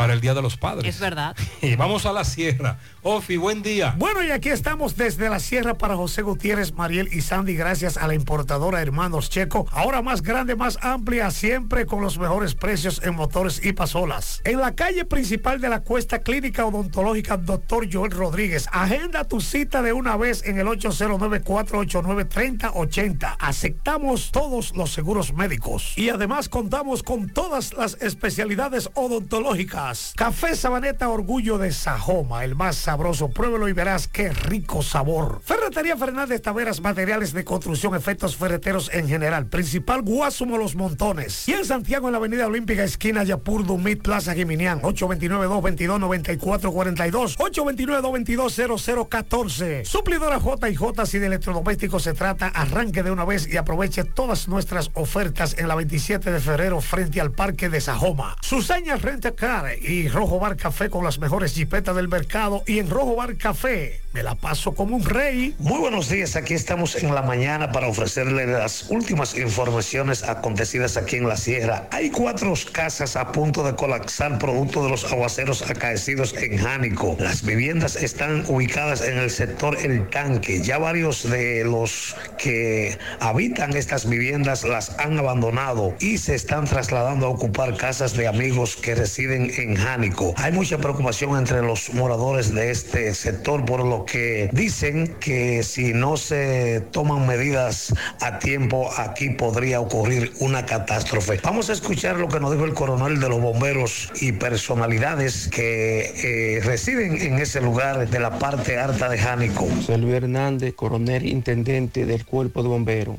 Para 0.00 0.14
el 0.14 0.22
Día 0.22 0.32
de 0.32 0.40
los 0.40 0.56
Padres. 0.56 0.94
Es 0.94 0.98
verdad. 0.98 1.36
Y 1.60 1.76
vamos 1.76 2.06
a 2.06 2.12
la 2.12 2.24
sierra. 2.24 2.78
Ofi, 3.02 3.36
buen 3.36 3.62
día. 3.62 3.94
Bueno, 3.98 4.24
y 4.24 4.30
aquí 4.30 4.48
estamos 4.48 4.96
desde 4.96 5.28
la 5.28 5.40
sierra 5.40 5.74
para 5.74 5.94
José 5.94 6.22
Gutiérrez, 6.22 6.72
Mariel 6.72 7.10
y 7.12 7.20
Sandy, 7.20 7.54
gracias 7.54 7.98
a 7.98 8.06
la 8.06 8.14
importadora 8.14 8.80
Hermanos 8.80 9.28
Checo. 9.28 9.66
Ahora 9.72 10.00
más 10.00 10.22
grande, 10.22 10.56
más 10.56 10.78
amplia, 10.80 11.30
siempre 11.30 11.84
con 11.84 12.00
los 12.00 12.18
mejores 12.18 12.54
precios 12.54 13.02
en 13.04 13.14
motores 13.14 13.62
y 13.62 13.74
pasolas. 13.74 14.40
En 14.44 14.58
la 14.58 14.74
calle 14.74 15.04
principal 15.04 15.60
de 15.60 15.68
la 15.68 15.80
Cuesta 15.80 16.20
Clínica 16.20 16.64
Odontológica 16.64 17.36
Dr. 17.36 17.86
Joel 17.92 18.12
Rodríguez. 18.12 18.68
Agenda 18.72 19.24
tu 19.24 19.42
cita 19.42 19.82
de 19.82 19.92
una 19.92 20.16
vez 20.16 20.42
en 20.46 20.58
el 20.58 20.66
809-489-3080. 20.66 23.36
Aceptamos 23.38 24.30
todos 24.30 24.74
los 24.74 24.92
seguros 24.92 25.34
médicos. 25.34 25.92
Y 25.96 26.08
además 26.08 26.48
contamos 26.48 27.02
con 27.02 27.28
todas 27.28 27.74
las 27.74 27.98
especialidades 28.00 28.88
odontológicas. 28.94 29.89
Café 30.14 30.54
Sabaneta 30.54 31.08
Orgullo 31.08 31.58
de 31.58 31.72
Sajoma, 31.72 32.44
el 32.44 32.54
más 32.54 32.76
sabroso. 32.76 33.30
Pruébelo 33.30 33.68
y 33.68 33.72
verás 33.72 34.06
qué 34.06 34.30
rico 34.30 34.82
sabor. 34.82 35.40
Ferretería 35.44 35.96
Fernández 35.96 36.40
Taveras, 36.42 36.80
materiales 36.80 37.32
de 37.32 37.42
construcción, 37.44 37.96
efectos 37.96 38.36
ferreteros 38.36 38.88
en 38.92 39.08
general. 39.08 39.46
Principal 39.46 40.02
Guasumo 40.02 40.58
Los 40.58 40.76
Montones. 40.76 41.48
Y 41.48 41.54
en 41.54 41.64
Santiago, 41.64 42.06
en 42.06 42.12
la 42.12 42.18
Avenida 42.18 42.46
Olímpica, 42.46 42.84
esquina 42.84 43.24
Yapur, 43.24 43.66
Dumit, 43.66 44.02
Plaza 44.02 44.34
Jiminián. 44.34 44.80
829-222-9442. 44.82 47.36
829-222-0014. 47.38 49.84
Suplidora 49.84 50.38
J 50.38 50.70
y 50.70 50.76
J, 50.76 51.06
si 51.06 51.18
de 51.18 51.26
electrodomésticos 51.26 52.04
se 52.04 52.12
trata, 52.12 52.46
arranque 52.48 53.02
de 53.02 53.10
una 53.10 53.24
vez 53.24 53.52
y 53.52 53.56
aproveche 53.56 54.04
todas 54.04 54.46
nuestras 54.46 54.92
ofertas 54.94 55.56
en 55.58 55.66
la 55.66 55.74
27 55.74 56.30
de 56.30 56.38
febrero 56.38 56.80
frente 56.80 57.20
al 57.20 57.32
Parque 57.32 57.68
de 57.68 57.80
Sajoma. 57.80 58.36
Susaña 58.40 58.94
Renta 58.96 59.32
Car 59.32 59.69
y 59.80 60.08
Rojo 60.08 60.38
Bar 60.38 60.56
Café 60.56 60.90
con 60.90 61.04
las 61.04 61.18
mejores 61.18 61.54
jipetas 61.54 61.94
del 61.96 62.08
mercado 62.08 62.62
y 62.66 62.78
en 62.78 62.90
Rojo 62.90 63.16
Bar 63.16 63.36
Café 63.36 64.00
me 64.12 64.22
la 64.22 64.34
paso 64.34 64.72
como 64.72 64.96
un 64.96 65.04
rey. 65.04 65.54
Muy 65.58 65.78
buenos 65.78 66.08
días, 66.08 66.34
aquí 66.34 66.54
estamos 66.54 66.96
en 66.96 67.14
la 67.14 67.22
mañana 67.22 67.70
para 67.70 67.86
ofrecerle 67.86 68.46
las 68.46 68.90
últimas 68.90 69.36
informaciones 69.36 70.24
acontecidas 70.24 70.96
aquí 70.96 71.16
en 71.16 71.28
la 71.28 71.36
sierra. 71.36 71.88
Hay 71.92 72.10
cuatro 72.10 72.52
casas 72.72 73.14
a 73.16 73.30
punto 73.30 73.62
de 73.62 73.76
colapsar 73.76 74.38
producto 74.38 74.82
de 74.82 74.90
los 74.90 75.04
aguaceros 75.12 75.62
acaecidos 75.70 76.34
en 76.34 76.58
Jánico. 76.58 77.16
Las 77.20 77.44
viviendas 77.44 77.96
están 77.96 78.44
ubicadas 78.48 79.02
en 79.02 79.18
el 79.18 79.30
sector 79.30 79.76
El 79.80 80.08
Tanque. 80.08 80.62
Ya 80.62 80.78
varios 80.78 81.28
de 81.28 81.64
los 81.64 82.16
que 82.38 82.98
habitan 83.20 83.76
estas 83.76 84.08
viviendas 84.08 84.64
las 84.64 84.98
han 84.98 85.18
abandonado 85.18 85.94
y 86.00 86.18
se 86.18 86.34
están 86.34 86.64
trasladando 86.64 87.26
a 87.26 87.30
ocupar 87.30 87.76
casas 87.76 88.16
de 88.16 88.26
amigos 88.26 88.76
que 88.76 88.94
residen 88.94 89.52
en 89.56 89.59
Jánico. 89.76 90.34
Hay 90.36 90.52
mucha 90.52 90.78
preocupación 90.78 91.36
entre 91.36 91.62
los 91.62 91.92
moradores 91.94 92.54
de 92.54 92.70
este 92.70 93.14
sector 93.14 93.64
por 93.64 93.84
lo 93.84 94.04
que 94.04 94.48
dicen 94.52 95.16
que 95.20 95.62
si 95.62 95.92
no 95.92 96.16
se 96.16 96.80
toman 96.92 97.26
medidas 97.26 97.94
a 98.20 98.38
tiempo 98.38 98.90
aquí 98.96 99.30
podría 99.30 99.80
ocurrir 99.80 100.32
una 100.40 100.64
catástrofe. 100.66 101.40
Vamos 101.42 101.70
a 101.70 101.72
escuchar 101.72 102.16
lo 102.16 102.28
que 102.28 102.40
nos 102.40 102.52
dijo 102.52 102.64
el 102.64 102.74
coronel 102.74 103.20
de 103.20 103.28
los 103.28 103.40
bomberos 103.40 104.10
y 104.20 104.32
personalidades 104.32 105.48
que 105.48 106.56
eh, 106.56 106.60
residen 106.60 107.20
en 107.20 107.38
ese 107.38 107.60
lugar 107.60 108.08
de 108.08 108.20
la 108.20 108.38
parte 108.38 108.78
alta 108.78 109.08
de 109.08 109.18
Jánico. 109.18 109.66
José 109.76 109.98
Luis 109.98 110.14
Hernández, 110.14 110.74
coronel 110.74 111.26
intendente 111.26 112.06
del 112.06 112.24
cuerpo 112.24 112.62
de 112.62 112.68
bomberos. 112.68 113.16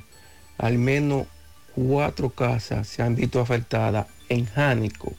Al 0.57 0.77
menos 0.77 1.27
cuatro 1.75 2.29
casas 2.29 2.87
se 2.87 3.01
han 3.01 3.15
visto 3.15 3.39
afectadas 3.39 4.07
en 4.29 4.45
Jánico, 4.45 5.13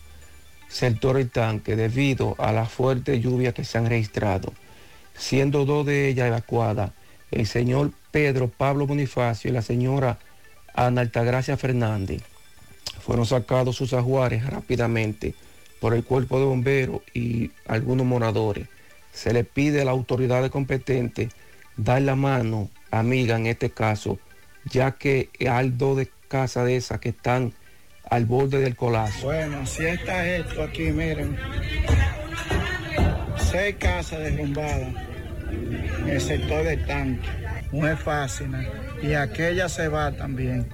sector 0.72 1.18
El 1.18 1.30
Tanque, 1.30 1.76
debido 1.76 2.34
a 2.38 2.50
la 2.50 2.64
fuerte 2.64 3.20
lluvia 3.20 3.52
que 3.52 3.62
se 3.62 3.76
han 3.76 3.86
registrado, 3.86 4.52
siendo 5.14 5.66
dos 5.66 5.84
de 5.84 6.08
ellas 6.08 6.28
evacuadas. 6.28 6.92
El 7.30 7.46
señor 7.46 7.92
Pedro 8.10 8.48
Pablo 8.48 8.86
Bonifacio 8.86 9.50
y 9.50 9.54
la 9.54 9.62
señora 9.62 10.18
Ana 10.74 11.02
Altagracia 11.02 11.56
Fernández 11.58 12.22
fueron 13.00 13.26
sacados 13.26 13.76
sus 13.76 13.92
ajuares 13.92 14.46
rápidamente 14.46 15.34
por 15.78 15.92
el 15.94 16.04
cuerpo 16.04 16.38
de 16.38 16.46
bomberos 16.46 17.02
y 17.12 17.50
algunos 17.66 18.06
moradores. 18.06 18.68
Se 19.12 19.32
le 19.34 19.44
pide 19.44 19.82
a 19.82 19.84
las 19.84 19.92
autoridades 19.92 20.50
competentes 20.50 21.34
dar 21.76 22.00
la 22.00 22.16
mano, 22.16 22.70
amiga, 22.90 23.36
en 23.36 23.46
este 23.46 23.70
caso, 23.70 24.18
ya 24.64 24.92
que 24.92 25.28
hay 25.50 25.70
dos 25.70 25.98
de 25.98 26.10
casas 26.28 26.64
de 26.64 26.76
esas 26.76 26.98
que 26.98 27.10
están 27.10 27.52
al 28.12 28.26
borde 28.26 28.58
del 28.60 28.76
colapso. 28.76 29.24
Bueno, 29.24 29.60
así 29.62 29.86
está 29.86 30.26
esto 30.28 30.62
aquí, 30.62 30.82
miren. 30.92 31.34
Seis 33.50 33.76
casas 33.78 34.18
derrumbadas 34.18 34.92
en 35.50 36.08
el 36.08 36.20
sector 36.20 36.62
del 36.62 36.84
tanque. 36.86 37.26
No 37.72 37.88
es 37.88 37.98
fácil, 37.98 38.50
¿no? 38.50 38.58
Y 39.02 39.14
aquella 39.14 39.68
se 39.70 39.88
va 39.88 40.12
también, 40.12 40.68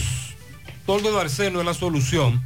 Toldo 0.86 1.18
de 1.18 1.26
es 1.26 1.52
la 1.52 1.74
solución 1.74 2.44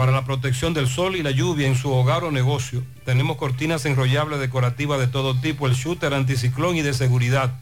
para 0.00 0.12
la 0.12 0.24
protección 0.24 0.72
del 0.72 0.88
sol 0.88 1.14
y 1.14 1.22
la 1.22 1.30
lluvia 1.30 1.68
en 1.68 1.76
su 1.76 1.92
hogar 1.92 2.24
o 2.24 2.30
negocio. 2.30 2.82
Tenemos 3.04 3.36
cortinas 3.36 3.84
enrollables 3.84 4.40
decorativas 4.40 4.98
de 4.98 5.08
todo 5.08 5.38
tipo, 5.38 5.66
el 5.66 5.74
shooter 5.74 6.14
anticiclón 6.14 6.76
y 6.76 6.80
de 6.80 6.94
seguridad. 6.94 7.52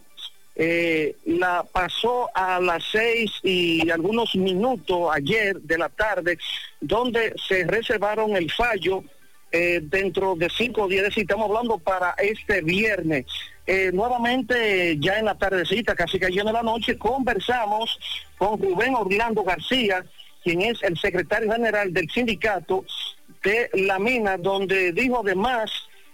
eh, 0.55 1.17
la 1.25 1.65
pasó 1.69 2.30
a 2.33 2.61
las 2.61 2.81
seis 2.89 3.30
y 3.43 3.89
algunos 3.89 4.33
minutos 4.35 5.09
ayer 5.11 5.59
de 5.59 5.80
la 5.80 5.89
tarde, 5.89 6.38
donde 6.80 7.33
se 7.45 7.65
reservaron 7.65 8.38
el 8.38 8.49
fallo 8.49 9.03
eh, 9.51 9.81
dentro 9.83 10.35
de 10.38 10.49
cinco 10.49 10.88
días, 10.88 11.15
y 11.17 11.22
estamos 11.22 11.49
hablando 11.49 11.77
para 11.77 12.11
este 12.11 12.61
viernes. 12.61 13.25
Eh, 13.68 13.92
nuevamente, 13.94 14.98
ya 15.00 15.18
en 15.18 15.26
la 15.26 15.35
tardecita, 15.35 15.95
casi 15.95 16.19
en 16.22 16.45
la 16.45 16.61
noche, 16.61 16.98
conversamos 16.98 18.00
con 18.38 18.61
Rubén 18.61 18.94
Orlando 18.94 19.44
García, 19.44 20.06
quien 20.44 20.61
es 20.61 20.84
el 20.84 20.98
secretario 20.98 21.52
general 21.52 21.92
del 21.92 22.10
sindicato 22.10 22.85
de 23.44 23.69
la 23.74 23.98
mina, 23.98 24.38
donde 24.38 24.92
dijo 24.92 25.22
además, 25.24 25.72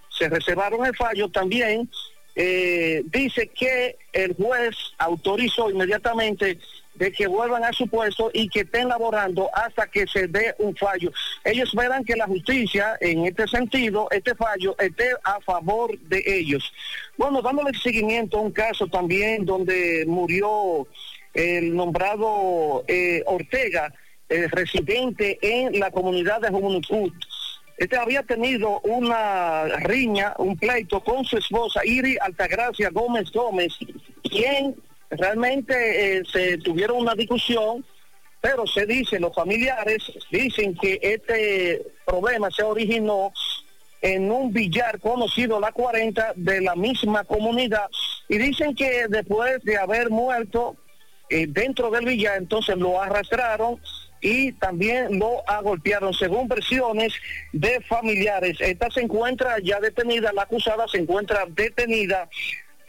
se 0.09 0.29
reservaron 0.29 0.85
el 0.85 0.95
fallo 0.95 1.29
también, 1.29 1.89
eh, 2.35 3.03
dice 3.05 3.47
que 3.47 3.97
el 4.13 4.33
juez 4.35 4.75
autorizó 4.97 5.69
inmediatamente 5.69 6.57
de 7.01 7.11
que 7.11 7.25
vuelvan 7.25 7.63
a 7.63 7.73
su 7.73 7.87
puesto 7.87 8.29
y 8.31 8.47
que 8.47 8.59
estén 8.59 8.87
laborando 8.87 9.49
hasta 9.55 9.87
que 9.87 10.05
se 10.05 10.27
dé 10.27 10.53
un 10.59 10.75
fallo. 10.75 11.11
Ellos 11.43 11.69
esperan 11.69 12.05
que 12.05 12.15
la 12.15 12.27
justicia, 12.27 12.95
en 13.01 13.25
este 13.25 13.47
sentido, 13.47 14.07
este 14.11 14.35
fallo 14.35 14.75
esté 14.77 15.09
a 15.23 15.41
favor 15.41 15.97
de 15.97 16.21
ellos. 16.27 16.71
Bueno, 17.17 17.41
dándole 17.41 17.71
seguimiento 17.79 18.37
a 18.37 18.41
un 18.41 18.51
caso 18.51 18.85
también 18.85 19.45
donde 19.45 20.05
murió 20.05 20.85
el 21.33 21.75
nombrado 21.75 22.83
eh, 22.87 23.23
Ortega, 23.25 23.91
residente 24.29 25.39
en 25.41 25.79
la 25.79 25.89
comunidad 25.89 26.39
de 26.39 26.49
Jumunucut. 26.49 27.13
Este 27.77 27.97
había 27.97 28.21
tenido 28.21 28.79
una 28.81 29.63
riña, 29.79 30.35
un 30.37 30.55
pleito 30.55 31.03
con 31.03 31.25
su 31.25 31.39
esposa 31.39 31.81
Iri 31.83 32.15
Altagracia 32.21 32.91
Gómez 32.91 33.31
Gómez, 33.31 33.73
quien 34.21 34.75
realmente 35.11 36.17
eh, 36.17 36.23
se 36.31 36.57
tuvieron 36.57 36.97
una 36.97 37.15
discusión, 37.15 37.85
pero 38.39 38.65
se 38.65 38.85
dice, 38.85 39.19
los 39.19 39.35
familiares 39.35 40.03
dicen 40.31 40.75
que 40.75 40.99
este 41.01 41.81
problema 42.05 42.49
se 42.49 42.63
originó 42.63 43.31
en 44.01 44.31
un 44.31 44.51
billar 44.51 44.99
conocido 44.99 45.59
la 45.59 45.71
40 45.71 46.33
de 46.35 46.61
la 46.61 46.75
misma 46.75 47.23
comunidad 47.23 47.87
y 48.27 48.37
dicen 48.37 48.73
que 48.73 49.05
después 49.07 49.63
de 49.63 49.77
haber 49.77 50.09
muerto 50.09 50.75
eh, 51.29 51.45
dentro 51.47 51.91
del 51.91 52.05
billar, 52.05 52.37
entonces 52.37 52.77
lo 52.77 52.99
arrastraron 53.01 53.79
y 54.21 54.51
también 54.53 55.17
lo 55.17 55.47
agolpearon, 55.49 56.13
según 56.13 56.47
versiones 56.47 57.13
de 57.51 57.81
familiares. 57.81 58.57
Esta 58.59 58.89
se 58.91 59.01
encuentra 59.01 59.57
ya 59.63 59.79
detenida, 59.79 60.31
la 60.31 60.43
acusada 60.43 60.87
se 60.87 60.99
encuentra 60.99 61.45
detenida 61.47 62.29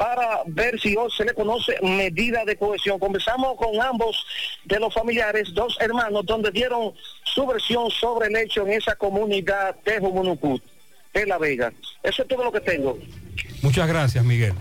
para 0.02 0.42
ver 0.46 0.80
si 0.80 0.96
hoy 0.96 1.08
se 1.16 1.24
le 1.24 1.32
conoce 1.32 1.76
medida 1.80 2.44
de 2.44 2.56
cohesión. 2.56 2.98
Conversamos 2.98 3.56
con 3.56 3.80
ambos 3.80 4.16
de 4.64 4.80
los 4.80 4.92
familiares, 4.92 5.54
dos 5.54 5.76
hermanos, 5.78 6.26
donde 6.26 6.50
dieron 6.50 6.92
su 7.22 7.46
versión 7.46 7.88
sobre 7.88 8.26
el 8.26 8.34
hecho 8.34 8.66
en 8.66 8.72
esa 8.72 8.96
comunidad 8.96 9.76
de 9.84 10.00
Jumunucut, 10.00 10.60
de 11.14 11.24
La 11.24 11.38
Vega. 11.38 11.72
Eso 12.02 12.22
es 12.22 12.28
todo 12.28 12.42
lo 12.42 12.50
que 12.50 12.60
tengo. 12.60 12.98
Muchas 13.62 13.86
gracias, 13.86 14.24
Miguel. 14.24 14.54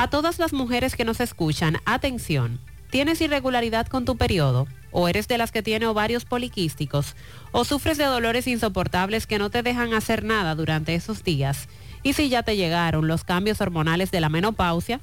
A 0.00 0.08
todas 0.08 0.38
las 0.38 0.54
mujeres 0.54 0.96
que 0.96 1.04
nos 1.04 1.20
escuchan, 1.20 1.76
atención. 1.84 2.58
¿Tienes 2.88 3.20
irregularidad 3.20 3.86
con 3.86 4.06
tu 4.06 4.16
periodo? 4.16 4.66
¿O 4.92 5.08
eres 5.08 5.28
de 5.28 5.36
las 5.36 5.52
que 5.52 5.62
tiene 5.62 5.86
ovarios 5.86 6.24
poliquísticos? 6.24 7.16
¿O 7.52 7.66
sufres 7.66 7.98
de 7.98 8.06
dolores 8.06 8.46
insoportables 8.46 9.26
que 9.26 9.38
no 9.38 9.50
te 9.50 9.62
dejan 9.62 9.92
hacer 9.92 10.24
nada 10.24 10.54
durante 10.54 10.94
esos 10.94 11.22
días? 11.22 11.68
¿Y 12.02 12.14
si 12.14 12.30
ya 12.30 12.42
te 12.42 12.56
llegaron 12.56 13.08
los 13.08 13.24
cambios 13.24 13.60
hormonales 13.60 14.10
de 14.10 14.22
la 14.22 14.30
menopausia? 14.30 15.02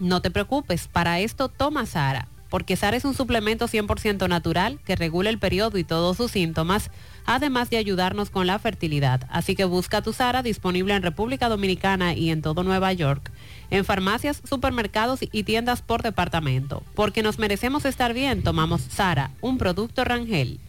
No 0.00 0.20
te 0.20 0.32
preocupes, 0.32 0.88
para 0.88 1.20
esto 1.20 1.48
toma 1.48 1.86
Sara, 1.86 2.26
porque 2.48 2.74
Sara 2.74 2.96
es 2.96 3.04
un 3.04 3.14
suplemento 3.14 3.68
100% 3.68 4.28
natural 4.28 4.80
que 4.84 4.96
regula 4.96 5.30
el 5.30 5.38
periodo 5.38 5.78
y 5.78 5.84
todos 5.84 6.16
sus 6.16 6.32
síntomas, 6.32 6.90
además 7.26 7.70
de 7.70 7.76
ayudarnos 7.76 8.30
con 8.30 8.48
la 8.48 8.58
fertilidad. 8.58 9.22
Así 9.30 9.54
que 9.54 9.64
busca 9.64 10.02
tu 10.02 10.12
Sara 10.12 10.42
disponible 10.42 10.94
en 10.94 11.02
República 11.02 11.48
Dominicana 11.48 12.14
y 12.14 12.30
en 12.30 12.42
todo 12.42 12.64
Nueva 12.64 12.92
York, 12.92 13.30
en 13.70 13.84
farmacias, 13.84 14.42
supermercados 14.48 15.20
y 15.22 15.42
tiendas 15.44 15.82
por 15.82 16.02
departamento. 16.02 16.82
Porque 16.94 17.22
nos 17.22 17.38
merecemos 17.38 17.84
estar 17.84 18.12
bien, 18.12 18.42
tomamos 18.42 18.82
Sara, 18.82 19.30
un 19.40 19.58
producto 19.58 20.04
Rangel. 20.04 20.60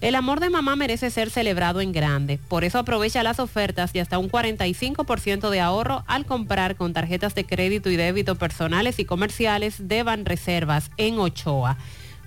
El 0.00 0.16
amor 0.16 0.40
de 0.40 0.50
mamá 0.50 0.76
merece 0.76 1.10
ser 1.10 1.30
celebrado 1.30 1.80
en 1.80 1.92
grande. 1.92 2.38
Por 2.48 2.64
eso 2.64 2.78
aprovecha 2.78 3.22
las 3.22 3.40
ofertas 3.40 3.92
de 3.92 4.00
hasta 4.00 4.18
un 4.18 4.30
45% 4.30 5.50
de 5.50 5.60
ahorro 5.60 6.04
al 6.06 6.26
comprar 6.26 6.76
con 6.76 6.92
tarjetas 6.92 7.34
de 7.34 7.46
crédito 7.46 7.90
y 7.90 7.96
débito 7.96 8.34
personales 8.34 8.98
y 8.98 9.04
comerciales 9.04 9.88
de 9.88 10.02
Banreservas 10.02 10.90
en 10.98 11.18
Ochoa. 11.18 11.78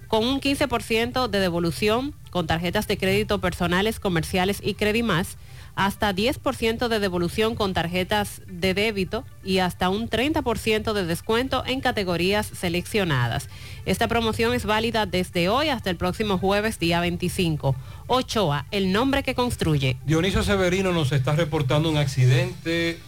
Con 0.07 0.25
un 0.25 0.39
15% 0.39 1.27
de 1.27 1.39
devolución 1.39 2.13
con 2.29 2.45
tarjetas 2.45 2.87
de 2.87 2.97
crédito 2.97 3.41
personales, 3.41 3.99
comerciales 3.99 4.59
y 4.61 4.75
Credimás, 4.75 5.37
hasta 5.75 6.13
10% 6.13 6.87
de 6.87 6.99
devolución 6.99 7.55
con 7.55 7.73
tarjetas 7.73 8.41
de 8.47 8.73
débito 8.73 9.25
y 9.43 9.59
hasta 9.59 9.89
un 9.89 10.09
30% 10.09 10.93
de 10.93 11.05
descuento 11.05 11.63
en 11.65 11.81
categorías 11.81 12.47
seleccionadas. 12.47 13.49
Esta 13.85 14.07
promoción 14.07 14.53
es 14.53 14.65
válida 14.65 15.05
desde 15.05 15.49
hoy 15.49 15.69
hasta 15.69 15.89
el 15.89 15.97
próximo 15.97 16.37
jueves, 16.37 16.79
día 16.79 16.99
25. 16.99 17.75
Ochoa, 18.07 18.65
el 18.71 18.91
nombre 18.91 19.23
que 19.23 19.35
construye. 19.35 19.97
Dionisio 20.05 20.43
Severino 20.43 20.91
nos 20.93 21.11
está 21.11 21.35
reportando 21.35 21.89
un 21.89 21.97
accidente, 21.97 22.99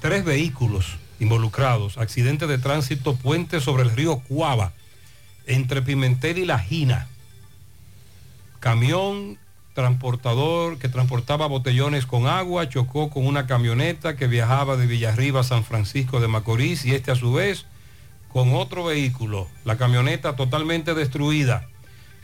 tres 0.00 0.24
vehículos 0.24 0.96
involucrados, 1.18 1.98
accidente 1.98 2.46
de 2.46 2.56
tránsito 2.58 3.14
puente 3.14 3.60
sobre 3.60 3.82
el 3.82 3.90
río 3.90 4.20
Cuava, 4.20 4.72
entre 5.46 5.82
Pimentel 5.82 6.38
y 6.38 6.46
La 6.46 6.58
Gina. 6.58 7.08
Camión 8.60 9.38
transportador 9.74 10.78
que 10.78 10.88
transportaba 10.88 11.46
botellones 11.46 12.04
con 12.04 12.26
agua 12.26 12.68
chocó 12.68 13.08
con 13.08 13.26
una 13.26 13.46
camioneta 13.46 14.16
que 14.16 14.26
viajaba 14.26 14.76
de 14.76 14.86
Villarriba 14.86 15.40
a 15.40 15.44
San 15.44 15.64
Francisco 15.64 16.20
de 16.20 16.28
Macorís 16.28 16.84
y 16.84 16.94
este 16.94 17.12
a 17.12 17.16
su 17.16 17.32
vez 17.32 17.66
con 18.32 18.54
otro 18.54 18.84
vehículo, 18.84 19.48
la 19.64 19.76
camioneta 19.76 20.36
totalmente 20.36 20.94
destruida. 20.94 21.66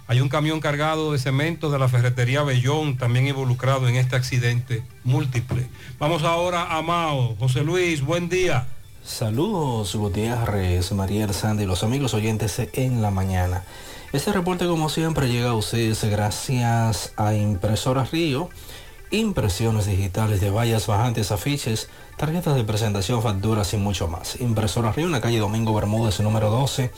Hay 0.08 0.20
un 0.20 0.28
camión 0.28 0.60
cargado 0.60 1.12
de 1.12 1.18
cemento 1.18 1.68
de 1.70 1.80
la 1.80 1.88
ferretería 1.88 2.44
Bellón 2.44 2.96
también 2.96 3.26
involucrado 3.26 3.88
en 3.88 3.96
este 3.96 4.14
accidente 4.14 4.84
múltiple. 5.02 5.66
Vamos 5.98 6.22
ahora 6.22 6.76
a 6.76 6.82
Mao. 6.82 7.34
José 7.40 7.64
Luis, 7.64 8.02
buen 8.02 8.28
día. 8.28 8.68
Saludos 9.06 9.94
Gutiérrez, 9.94 10.90
María 10.90 11.32
Sandy 11.32 11.62
y 11.62 11.66
los 11.66 11.84
amigos 11.84 12.12
oyentes 12.12 12.60
en 12.72 13.02
la 13.02 13.12
mañana. 13.12 13.62
Este 14.12 14.32
reporte 14.32 14.66
como 14.66 14.88
siempre 14.88 15.28
llega 15.28 15.50
a 15.50 15.54
ustedes 15.54 16.02
gracias 16.02 17.12
a 17.16 17.32
Impresora 17.32 18.04
Río, 18.04 18.50
impresiones 19.12 19.86
digitales 19.86 20.40
de 20.40 20.50
vallas 20.50 20.88
bajantes, 20.88 21.30
afiches, 21.30 21.88
tarjetas 22.16 22.56
de 22.56 22.64
presentación, 22.64 23.22
facturas 23.22 23.72
y 23.74 23.76
mucho 23.76 24.08
más. 24.08 24.40
Impresora 24.40 24.90
Río 24.90 25.06
en 25.06 25.12
la 25.12 25.20
calle 25.20 25.38
Domingo 25.38 25.72
Bermúdez 25.72 26.18
número 26.18 26.50
12, 26.50 26.90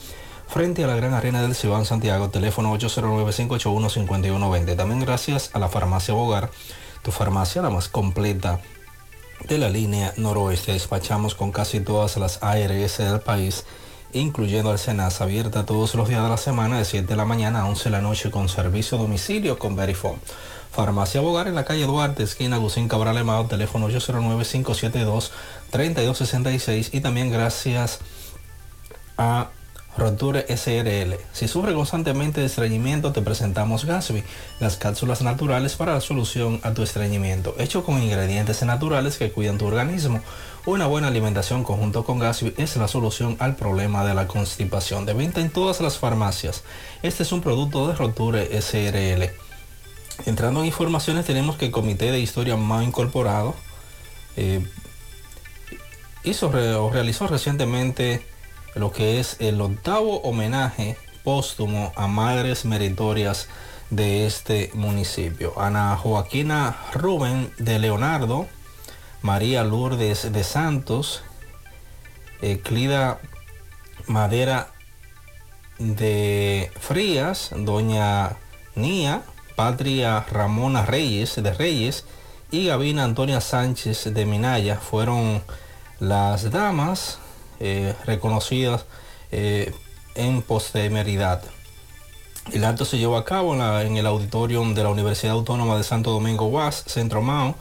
frente 0.47 0.83
a 0.83 0.87
la 0.87 0.95
Gran 0.95 1.13
Arena 1.13 1.43
del 1.43 1.53
Cibán 1.53 1.85
Santiago, 1.85 2.31
teléfono 2.31 2.75
809-581-5120. 2.75 4.75
También 4.75 5.01
gracias 5.01 5.51
a 5.53 5.59
la 5.59 5.69
farmacia 5.69 6.15
Bogar, 6.15 6.49
tu 7.03 7.11
farmacia 7.11 7.61
la 7.61 7.69
más 7.69 7.87
completa 7.87 8.59
de 9.47 9.57
la 9.57 9.69
línea 9.69 10.13
noroeste. 10.17 10.73
Despachamos 10.73 11.35
con 11.35 11.51
casi 11.51 11.79
todas 11.79 12.17
las 12.17 12.43
ARS 12.43 12.97
del 12.97 13.21
país 13.21 13.65
incluyendo 14.13 14.71
al 14.71 14.79
abierta 15.19 15.65
todos 15.65 15.95
los 15.95 16.07
días 16.09 16.21
de 16.23 16.29
la 16.29 16.37
semana 16.37 16.79
de 16.79 16.85
7 16.85 17.07
de 17.07 17.15
la 17.15 17.25
mañana 17.25 17.61
a 17.61 17.67
11 17.67 17.85
de 17.85 17.89
la 17.91 18.01
noche 18.01 18.29
con 18.31 18.49
servicio 18.49 18.97
a 18.97 19.01
domicilio 19.01 19.59
con 19.59 19.75
Verifone. 19.75 20.17
Farmacia 20.71 21.21
Bogar 21.21 21.47
en 21.47 21.53
la 21.55 21.65
calle 21.65 21.85
Duarte, 21.85 22.23
esquina 22.23 22.57
Gusín 22.57 22.87
Cabral 22.87 23.17
Emao, 23.17 23.47
teléfono 23.47 23.89
809-572-3266 23.89 26.89
y 26.93 27.01
también 27.01 27.31
gracias 27.31 27.99
a 29.17 29.49
Roture 29.97 30.45
SRL. 30.47 31.17
Si 31.33 31.47
sufre 31.47 31.73
constantemente 31.73 32.39
de 32.41 32.47
estreñimiento, 32.47 33.11
te 33.11 33.21
presentamos 33.21 33.85
Gasby, 33.85 34.23
las 34.59 34.77
cápsulas 34.77 35.21
naturales 35.21 35.75
para 35.75 35.93
la 35.93 36.01
solución 36.01 36.59
a 36.63 36.73
tu 36.73 36.83
estreñimiento, 36.83 37.55
hecho 37.57 37.83
con 37.83 38.01
ingredientes 38.01 38.63
naturales 38.63 39.17
que 39.17 39.31
cuidan 39.31 39.57
tu 39.57 39.65
organismo. 39.65 40.21
Una 40.65 40.87
buena 40.87 41.07
alimentación 41.07 41.63
conjunto 41.63 42.03
con 42.03 42.19
Gasby 42.19 42.53
es 42.57 42.75
la 42.77 42.87
solución 42.87 43.35
al 43.39 43.55
problema 43.55 44.05
de 44.05 44.13
la 44.13 44.27
constipación. 44.27 45.05
De 45.05 45.13
venta 45.13 45.41
en 45.41 45.49
todas 45.49 45.81
las 45.81 45.97
farmacias. 45.97 46.63
Este 47.01 47.23
es 47.23 47.31
un 47.31 47.41
producto 47.41 47.87
de 47.87 47.95
Roture 47.95 48.61
SRL. 48.61 49.31
Entrando 50.25 50.59
en 50.59 50.67
informaciones, 50.67 51.25
tenemos 51.25 51.55
que 51.55 51.67
el 51.67 51.71
Comité 51.71 52.11
de 52.11 52.19
Historia 52.19 52.55
más 52.57 52.83
incorporado 52.83 53.55
eh, 54.35 54.63
hizo 56.23 56.51
realizó 56.91 57.27
recientemente 57.27 58.25
lo 58.75 58.91
que 58.91 59.19
es 59.19 59.37
el 59.39 59.59
octavo 59.61 60.21
homenaje 60.21 60.97
póstumo 61.23 61.91
a 61.95 62.07
madres 62.07 62.65
meritorias 62.65 63.47
de 63.89 64.25
este 64.25 64.71
municipio. 64.73 65.59
Ana 65.59 65.97
Joaquina 65.97 66.75
Rubén 66.93 67.51
de 67.57 67.79
Leonardo, 67.79 68.47
María 69.21 69.63
Lourdes 69.63 70.31
de 70.31 70.43
Santos, 70.43 71.23
Clida 72.63 73.19
Madera 74.07 74.71
de 75.77 76.71
Frías, 76.79 77.51
Doña 77.55 78.37
Nia, 78.75 79.23
Patria 79.55 80.25
Ramona 80.31 80.85
Reyes 80.85 81.35
de 81.35 81.53
Reyes 81.53 82.05
y 82.51 82.67
Gabina 82.67 83.03
Antonia 83.03 83.41
Sánchez 83.41 84.13
de 84.13 84.25
Minaya 84.25 84.77
fueron 84.77 85.43
las 85.99 86.49
damas 86.49 87.18
eh, 87.59 87.93
reconocidas 88.05 88.85
eh, 89.31 89.73
en 90.15 90.41
postemeridad. 90.41 91.41
El 92.51 92.65
acto 92.65 92.83
se 92.83 92.97
llevó 92.97 93.17
a 93.17 93.25
cabo 93.25 93.53
en, 93.53 93.97
el 93.97 94.07
auditorium 94.07 94.73
de 94.73 94.83
la 94.83 94.89
Universidad 94.89 95.33
Autónoma 95.33 95.77
de 95.77 95.83
Santo 95.83 96.11
Domingo 96.11 96.45
UAS, 96.47 96.83
Centro 96.87 97.21
Mao, 97.21 97.55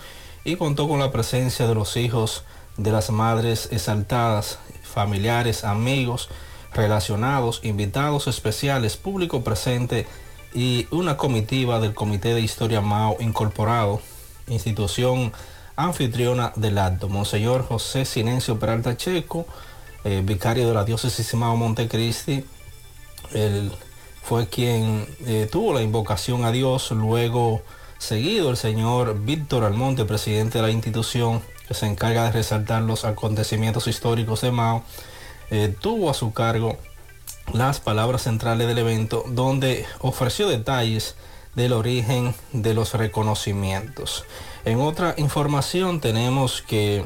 y 0.44 0.56
contó 0.56 0.88
con 0.88 0.98
la 0.98 1.12
presencia 1.12 1.66
de 1.66 1.74
los 1.74 1.96
hijos 1.96 2.44
de 2.78 2.92
las 2.92 3.10
madres 3.10 3.68
exaltadas, 3.70 4.58
familiares, 4.82 5.64
amigos, 5.64 6.30
relacionados, 6.72 7.60
invitados 7.64 8.28
especiales, 8.28 8.96
público 8.96 9.42
presente 9.44 10.06
y 10.54 10.86
una 10.90 11.16
comitiva 11.16 11.80
del 11.80 11.92
Comité 11.92 12.32
de 12.32 12.40
Historia 12.40 12.80
Mao 12.80 13.16
Incorporado, 13.20 14.00
institución 14.46 15.32
anfitriona 15.76 16.52
del 16.56 16.78
acto. 16.78 17.08
Monseñor 17.08 17.66
José 17.66 18.04
Silencio 18.04 18.58
Peralta 18.58 18.96
Checo, 18.96 19.46
eh, 20.08 20.22
vicario 20.24 20.66
de 20.66 20.72
la 20.72 20.86
diócesis 20.86 21.34
Mao 21.34 21.54
Montecristi, 21.54 22.42
él 23.34 23.70
fue 24.22 24.48
quien 24.48 25.06
eh, 25.26 25.46
tuvo 25.52 25.74
la 25.74 25.82
invocación 25.82 26.46
a 26.46 26.50
Dios, 26.50 26.90
luego 26.92 27.60
seguido 27.98 28.48
el 28.48 28.56
señor 28.56 29.20
Víctor 29.20 29.64
Almonte, 29.64 30.06
presidente 30.06 30.56
de 30.56 30.62
la 30.62 30.70
institución 30.70 31.42
que 31.66 31.74
se 31.74 31.84
encarga 31.84 32.24
de 32.24 32.32
resaltar 32.32 32.80
los 32.84 33.04
acontecimientos 33.04 33.86
históricos 33.86 34.40
de 34.40 34.50
Mao, 34.50 34.82
eh, 35.50 35.76
tuvo 35.78 36.08
a 36.08 36.14
su 36.14 36.32
cargo 36.32 36.78
las 37.52 37.78
palabras 37.78 38.22
centrales 38.22 38.66
del 38.66 38.78
evento 38.78 39.24
donde 39.28 39.84
ofreció 40.00 40.48
detalles 40.48 41.16
del 41.54 41.74
origen 41.74 42.34
de 42.54 42.72
los 42.72 42.94
reconocimientos. 42.94 44.24
En 44.64 44.80
otra 44.80 45.14
información 45.18 46.00
tenemos 46.00 46.62
que 46.62 47.04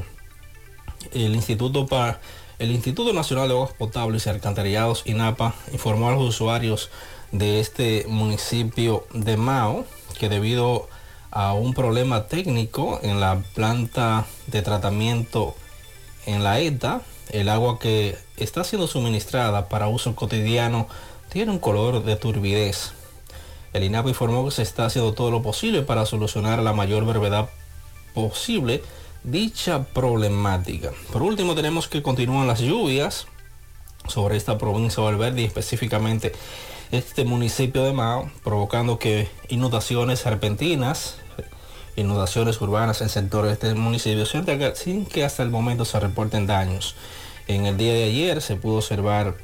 el 1.11 1.35
Instituto 1.35 1.85
para 1.85 2.21
el 2.59 2.71
Instituto 2.71 3.13
Nacional 3.13 3.47
de 3.47 3.55
Aguas 3.55 3.73
Potables 3.73 4.25
y 4.25 4.29
Alcantarillados 4.29 5.03
INAPA 5.05 5.55
informó 5.71 6.09
a 6.09 6.13
los 6.13 6.23
usuarios 6.23 6.89
de 7.31 7.59
este 7.59 8.05
municipio 8.07 9.05
de 9.13 9.37
Mao 9.37 9.85
que 10.19 10.29
debido 10.29 10.87
a 11.31 11.53
un 11.53 11.73
problema 11.73 12.27
técnico 12.27 12.99
en 13.01 13.19
la 13.19 13.41
planta 13.55 14.25
de 14.47 14.61
tratamiento 14.61 15.55
en 16.27 16.43
la 16.43 16.59
ETA, 16.59 17.01
el 17.31 17.49
agua 17.49 17.79
que 17.79 18.17
está 18.37 18.63
siendo 18.63 18.87
suministrada 18.87 19.67
para 19.67 19.87
uso 19.87 20.15
cotidiano 20.15 20.87
tiene 21.29 21.51
un 21.51 21.59
color 21.59 22.03
de 22.03 22.15
turbidez. 22.15 22.91
El 23.73 23.83
INAPA 23.83 24.09
informó 24.09 24.45
que 24.45 24.51
se 24.51 24.61
está 24.61 24.85
haciendo 24.85 25.13
todo 25.13 25.31
lo 25.31 25.41
posible 25.41 25.81
para 25.81 26.05
solucionar 26.05 26.59
la 26.59 26.73
mayor 26.73 27.03
brevedad 27.03 27.49
posible 28.13 28.83
dicha 29.23 29.83
problemática. 29.85 30.91
Por 31.11 31.21
último, 31.23 31.55
tenemos 31.55 31.87
que 31.87 32.01
continúan 32.01 32.47
las 32.47 32.59
lluvias 32.59 33.27
sobre 34.07 34.35
esta 34.37 34.57
provincia 34.57 35.01
de 35.01 35.09
Valverde 35.11 35.41
y 35.41 35.45
específicamente 35.45 36.33
este 36.91 37.23
municipio 37.25 37.83
de 37.83 37.93
Mao, 37.93 38.29
provocando 38.43 38.99
que 38.99 39.29
inundaciones 39.49 40.25
repentinas, 40.25 41.17
inundaciones 41.95 42.59
urbanas 42.61 43.01
en 43.01 43.09
sectores 43.09 43.47
de 43.47 43.53
este 43.53 43.73
municipio, 43.79 44.25
sin 44.75 45.05
que- 45.05 45.23
hasta 45.23 45.43
el 45.43 45.49
momento 45.49 45.85
se 45.85 45.99
reporten 45.99 46.45
daños. 46.45 46.95
En 47.47 47.65
el 47.65 47.77
día 47.77 47.93
de 47.93 48.03
ayer 48.05 48.41
se 48.41 48.55
pudo 48.55 48.77
observar 48.77 49.35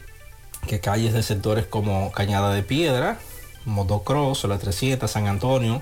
que 0.68 0.80
calles 0.80 1.14
de 1.14 1.24
sectores 1.24 1.66
como 1.66 2.12
Cañada 2.12 2.54
de 2.54 2.64
Piedra, 2.64 3.20
Motocross, 3.66 4.44
La 4.46 4.58
300, 4.58 5.10
San 5.10 5.28
Antonio 5.28 5.82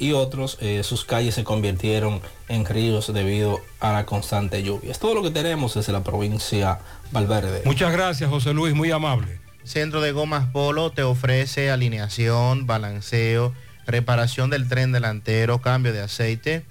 y 0.00 0.12
otros, 0.14 0.56
eh, 0.60 0.82
sus 0.82 1.04
calles 1.04 1.34
se 1.34 1.44
convirtieron 1.44 2.20
en 2.48 2.64
ríos 2.64 3.12
debido 3.12 3.60
a 3.78 3.92
la 3.92 4.06
constante 4.06 4.62
lluvia. 4.62 4.90
Es 4.90 4.98
todo 4.98 5.14
lo 5.14 5.22
que 5.22 5.30
tenemos 5.30 5.74
desde 5.74 5.92
la 5.92 6.02
provincia 6.02 6.80
Valverde. 7.12 7.62
Muchas 7.66 7.92
gracias, 7.92 8.30
José 8.30 8.54
Luis, 8.54 8.74
muy 8.74 8.90
amable. 8.90 9.38
Centro 9.62 10.00
de 10.00 10.12
Gomas 10.12 10.46
Polo 10.46 10.90
te 10.90 11.02
ofrece 11.02 11.70
alineación, 11.70 12.66
balanceo, 12.66 13.52
reparación 13.86 14.48
del 14.48 14.68
tren 14.68 14.90
delantero, 14.90 15.60
cambio 15.60 15.92
de 15.92 16.00
aceite, 16.00 16.64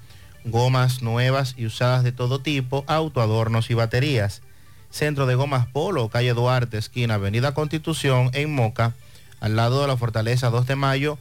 gomas 0.44 1.02
nuevas 1.02 1.54
y 1.56 1.66
usadas 1.66 2.04
de 2.04 2.12
todo 2.12 2.42
tipo, 2.42 2.84
autoadornos 2.88 3.70
y 3.70 3.76
baterías. 3.76 4.42
Centro 4.90 5.28
de 5.28 5.36
Gomas 5.36 5.68
Polo, 5.68 6.10
calle 6.10 6.34
Duarte, 6.34 6.80
esquina 6.80 7.16
Avenida 7.16 7.54
Constitución, 7.54 8.32
en 8.34 8.54
Moca, 8.56 8.96
al 9.40 9.56
lado 9.56 9.82
de 9.82 9.88
la 9.88 9.98
Fortaleza 9.98 10.50
2 10.50 10.66
de 10.66 10.76
Mayo, 10.76 11.20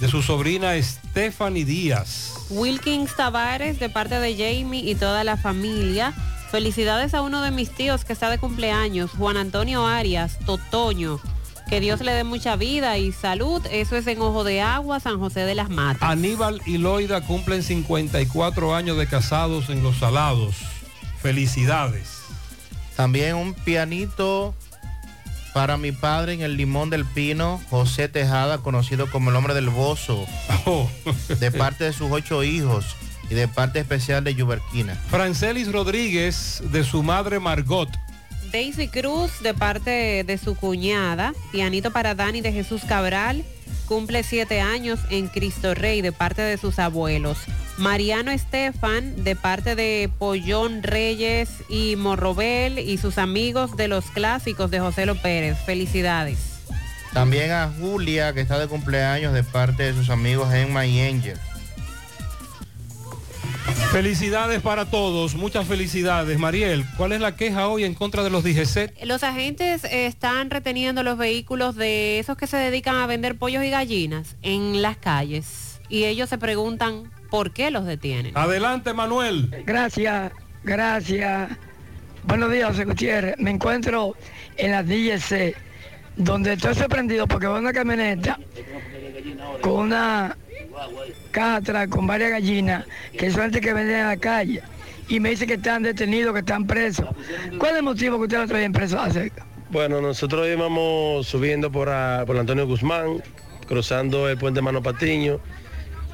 de 0.00 0.08
su 0.08 0.22
sobrina 0.22 0.80
Stephanie 0.80 1.66
Díaz. 1.66 2.32
Wilkins 2.48 3.14
Tavares 3.14 3.78
de 3.78 3.90
parte 3.90 4.18
de 4.18 4.32
Jamie 4.34 4.88
y 4.90 4.94
toda 4.94 5.24
la 5.24 5.36
familia. 5.36 6.14
Felicidades 6.50 7.12
a 7.12 7.22
uno 7.22 7.42
de 7.42 7.50
mis 7.50 7.70
tíos 7.70 8.04
que 8.04 8.12
está 8.12 8.30
de 8.30 8.38
cumpleaños, 8.38 9.10
Juan 9.10 9.36
Antonio 9.36 9.86
Arias, 9.86 10.38
Totoño. 10.46 11.20
Que 11.68 11.80
Dios 11.80 12.00
le 12.00 12.12
dé 12.12 12.24
mucha 12.24 12.56
vida 12.56 12.98
y 12.98 13.12
salud. 13.12 13.62
Eso 13.70 13.96
es 13.96 14.06
en 14.06 14.20
Ojo 14.20 14.44
de 14.44 14.60
Agua, 14.60 15.00
San 15.00 15.18
José 15.18 15.40
de 15.40 15.54
las 15.54 15.70
Matas. 15.70 16.08
Aníbal 16.08 16.60
y 16.66 16.78
Loida 16.78 17.22
cumplen 17.22 17.62
54 17.62 18.74
años 18.74 18.98
de 18.98 19.06
casados 19.06 19.70
en 19.70 19.82
Los 19.82 19.98
Salados. 19.98 20.56
Felicidades. 21.20 22.18
También 22.96 23.36
un 23.36 23.54
pianito 23.54 24.54
para 25.52 25.76
mi 25.76 25.92
padre 25.92 26.34
en 26.34 26.40
el 26.40 26.56
Limón 26.56 26.90
del 26.90 27.04
Pino, 27.04 27.60
José 27.70 28.08
Tejada, 28.08 28.58
conocido 28.58 29.10
como 29.10 29.30
el 29.30 29.36
hombre 29.36 29.54
del 29.54 29.68
bozo, 29.68 30.26
de 31.40 31.50
parte 31.50 31.84
de 31.84 31.92
sus 31.92 32.10
ocho 32.10 32.42
hijos 32.42 32.96
y 33.30 33.34
de 33.34 33.48
parte 33.48 33.78
especial 33.78 34.24
de 34.24 34.34
Yuberquina. 34.34 34.94
Francelis 35.08 35.70
Rodríguez, 35.70 36.62
de 36.70 36.84
su 36.84 37.02
madre 37.02 37.38
Margot. 37.38 37.88
Daisy 38.52 38.88
Cruz 38.88 39.40
de 39.42 39.54
parte 39.54 40.24
de 40.24 40.36
su 40.36 40.54
cuñada, 40.54 41.32
pianito 41.52 41.90
para 41.90 42.14
Dani 42.14 42.42
de 42.42 42.52
Jesús 42.52 42.82
Cabral, 42.86 43.44
cumple 43.86 44.22
siete 44.22 44.60
años 44.60 45.00
en 45.08 45.28
Cristo 45.28 45.74
Rey 45.74 46.02
de 46.02 46.12
parte 46.12 46.42
de 46.42 46.58
sus 46.58 46.78
abuelos. 46.78 47.38
Mariano 47.78 48.30
Estefan 48.30 49.24
de 49.24 49.36
parte 49.36 49.74
de 49.74 50.10
Pollón 50.18 50.82
Reyes 50.82 51.48
y 51.70 51.96
Morrobel 51.96 52.78
y 52.78 52.98
sus 52.98 53.16
amigos 53.16 53.74
de 53.78 53.88
los 53.88 54.04
clásicos 54.10 54.70
de 54.70 54.80
José 54.80 55.06
Lo 55.06 55.14
Pérez. 55.14 55.56
Felicidades. 55.64 56.38
También 57.14 57.50
a 57.52 57.70
Julia, 57.80 58.34
que 58.34 58.42
está 58.42 58.58
de 58.58 58.68
cumpleaños 58.68 59.32
de 59.32 59.44
parte 59.44 59.82
de 59.84 59.94
sus 59.94 60.10
amigos 60.10 60.52
Emma 60.52 60.84
y 60.84 61.00
Angel. 61.00 61.38
Felicidades 63.92 64.62
para 64.62 64.86
todos, 64.86 65.34
muchas 65.34 65.66
felicidades. 65.66 66.38
Mariel, 66.38 66.84
¿cuál 66.96 67.12
es 67.12 67.20
la 67.20 67.36
queja 67.36 67.68
hoy 67.68 67.84
en 67.84 67.94
contra 67.94 68.22
de 68.22 68.30
los 68.30 68.42
DGCET? 68.42 69.04
Los 69.04 69.22
agentes 69.22 69.84
eh, 69.84 70.06
están 70.06 70.48
reteniendo 70.48 71.02
los 71.02 71.18
vehículos 71.18 71.76
de 71.76 72.18
esos 72.18 72.36
que 72.36 72.46
se 72.46 72.56
dedican 72.56 72.96
a 72.96 73.06
vender 73.06 73.36
pollos 73.36 73.62
y 73.62 73.70
gallinas 73.70 74.36
en 74.40 74.80
las 74.80 74.96
calles. 74.96 75.80
Y 75.90 76.04
ellos 76.04 76.30
se 76.30 76.38
preguntan 76.38 77.10
por 77.30 77.52
qué 77.52 77.70
los 77.70 77.84
detienen. 77.84 78.36
Adelante, 78.36 78.94
Manuel. 78.94 79.62
Gracias, 79.66 80.32
gracias. 80.64 81.50
Buenos 82.24 82.50
días, 82.50 82.70
José 82.70 82.84
Gutiérrez. 82.86 83.34
Me 83.38 83.50
encuentro 83.50 84.16
en 84.56 84.70
la 84.70 84.82
DGC, 84.82 85.54
donde 86.16 86.54
estoy 86.54 86.74
sorprendido 86.74 87.26
porque 87.26 87.46
veo 87.46 87.58
una 87.58 87.72
camioneta 87.72 88.38
con 89.60 89.72
una 89.72 90.36
atrás 91.34 91.88
con 91.88 92.06
varias 92.06 92.30
gallinas 92.30 92.84
que 93.18 93.30
son 93.30 93.42
gente 93.42 93.60
que 93.60 93.72
venden 93.72 93.96
en 93.96 94.06
la 94.06 94.16
calle 94.16 94.62
y 95.08 95.20
me 95.20 95.30
dice 95.30 95.46
que 95.46 95.54
están 95.54 95.82
detenidos, 95.82 96.32
que 96.32 96.40
están 96.40 96.66
presos. 96.66 97.06
¿Cuál 97.58 97.72
es 97.72 97.76
el 97.78 97.82
motivo 97.82 98.16
que 98.18 98.24
ustedes 98.24 98.42
lo 98.42 98.48
traen 98.48 98.72
presos 98.72 99.00
acerca? 99.00 99.44
Bueno, 99.70 100.00
nosotros 100.00 100.46
íbamos 100.48 101.26
subiendo 101.26 101.70
por, 101.70 101.88
por 102.26 102.38
Antonio 102.38 102.66
Guzmán, 102.66 103.22
cruzando 103.66 104.28
el 104.28 104.38
puente 104.38 104.60
Mano 104.60 104.82
Patiño, 104.82 105.40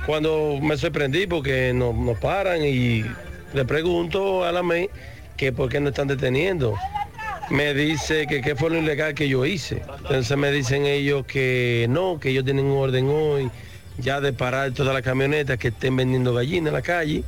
cuando 0.06 0.58
me 0.60 0.76
sorprendí 0.76 1.26
porque 1.26 1.72
nos, 1.74 1.94
nos 1.94 2.18
paran 2.18 2.62
y 2.64 3.04
le 3.52 3.64
pregunto 3.64 4.44
a 4.44 4.52
la 4.52 4.62
MEI 4.62 4.88
que 5.36 5.52
por 5.52 5.68
qué 5.68 5.80
no 5.80 5.90
están 5.90 6.08
deteniendo. 6.08 6.76
Me 7.50 7.72
dice 7.72 8.26
que 8.26 8.42
qué 8.42 8.54
fue 8.54 8.70
lo 8.70 8.78
ilegal 8.78 9.14
que 9.14 9.28
yo 9.28 9.44
hice. 9.46 9.82
Entonces 9.98 10.36
me 10.36 10.52
dicen 10.52 10.84
ellos 10.84 11.24
que 11.26 11.86
no, 11.88 12.20
que 12.20 12.30
ellos 12.30 12.44
tienen 12.44 12.66
un 12.66 12.78
orden 12.78 13.08
hoy 13.08 13.50
ya 13.98 14.20
de 14.20 14.32
parar 14.32 14.72
todas 14.72 14.94
las 14.94 15.02
camionetas 15.02 15.58
que 15.58 15.68
estén 15.68 15.96
vendiendo 15.96 16.32
gallinas 16.34 16.68
en 16.68 16.74
la 16.74 16.82
calle. 16.82 17.24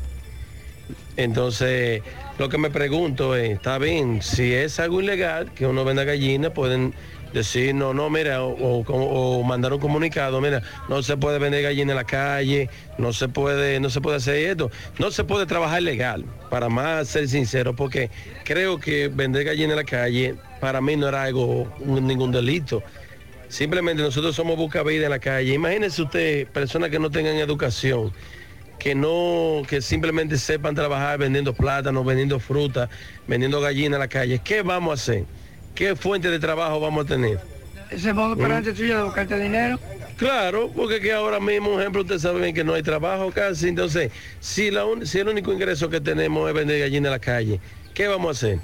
Entonces, 1.16 2.02
lo 2.38 2.48
que 2.48 2.58
me 2.58 2.70
pregunto 2.70 3.36
es, 3.36 3.50
está 3.50 3.78
bien, 3.78 4.22
si 4.22 4.52
es 4.54 4.80
algo 4.80 5.00
ilegal 5.00 5.52
que 5.52 5.66
uno 5.66 5.84
venda 5.84 6.04
gallinas, 6.04 6.52
pueden 6.52 6.94
decir, 7.34 7.74
no, 7.74 7.94
no, 7.94 8.10
mira, 8.10 8.42
o, 8.42 8.82
o- 8.86 9.42
mandar 9.44 9.72
un 9.72 9.78
comunicado, 9.78 10.40
mira, 10.40 10.62
no 10.88 11.02
se 11.02 11.16
puede 11.16 11.38
vender 11.38 11.62
gallina 11.62 11.92
en 11.92 11.96
la 11.96 12.04
calle, 12.04 12.68
no 12.98 13.12
se 13.12 13.28
puede, 13.28 13.78
no 13.78 13.88
se 13.90 14.00
puede 14.00 14.16
hacer 14.16 14.36
esto, 14.36 14.70
no 14.98 15.10
se 15.12 15.22
puede 15.22 15.46
trabajar 15.46 15.82
legal, 15.82 16.24
para 16.48 16.68
más 16.68 17.08
ser 17.08 17.28
sincero, 17.28 17.76
porque 17.76 18.10
creo 18.44 18.80
que 18.80 19.08
vender 19.08 19.44
gallina 19.44 19.70
en 19.74 19.76
la 19.76 19.84
calle 19.84 20.34
para 20.60 20.80
mí 20.80 20.96
no 20.96 21.08
era 21.08 21.22
algo, 21.24 21.72
ningún 21.84 22.32
delito. 22.32 22.82
Simplemente 23.50 24.00
nosotros 24.02 24.34
somos 24.36 24.56
buscavidas 24.56 25.04
en 25.04 25.10
la 25.10 25.18
calle. 25.18 25.52
Imagínense 25.54 26.00
usted, 26.00 26.46
personas 26.46 26.88
que 26.88 27.00
no 27.00 27.10
tengan 27.10 27.34
educación, 27.34 28.12
que 28.78 28.94
no, 28.94 29.62
que 29.68 29.82
simplemente 29.82 30.38
sepan 30.38 30.74
trabajar 30.76 31.18
vendiendo 31.18 31.52
plátanos, 31.52 32.06
vendiendo 32.06 32.38
fruta, 32.38 32.88
vendiendo 33.26 33.60
gallinas 33.60 33.96
en 33.96 34.00
la 34.00 34.08
calle. 34.08 34.40
¿Qué 34.42 34.62
vamos 34.62 34.92
a 34.92 34.94
hacer? 34.94 35.24
¿Qué 35.74 35.96
fuente 35.96 36.30
de 36.30 36.38
trabajo 36.38 36.78
vamos 36.78 37.04
a 37.04 37.08
tener? 37.08 37.40
Ese 37.90 38.12
modo 38.12 38.34
operante 38.34 38.72
tuyo 38.72 38.98
de 38.98 39.02
buscarte 39.02 39.36
dinero. 39.36 39.80
Claro, 40.16 40.70
porque 40.74 41.00
que 41.00 41.12
ahora 41.12 41.40
mismo, 41.40 41.70
por 41.72 41.80
ejemplo, 41.80 42.02
ustedes 42.02 42.22
saben 42.22 42.54
que 42.54 42.62
no 42.62 42.74
hay 42.74 42.84
trabajo 42.84 43.32
casi, 43.32 43.68
entonces, 43.68 44.12
si, 44.38 44.70
la 44.70 44.84
un- 44.84 45.04
si 45.06 45.18
el 45.18 45.28
único 45.28 45.52
ingreso 45.52 45.90
que 45.90 46.00
tenemos 46.00 46.46
es 46.48 46.54
vender 46.54 46.78
gallinas 46.78 47.06
en 47.08 47.10
la 47.12 47.18
calle, 47.18 47.60
¿qué 47.94 48.06
vamos 48.06 48.28
a 48.28 48.30
hacer? 48.32 48.60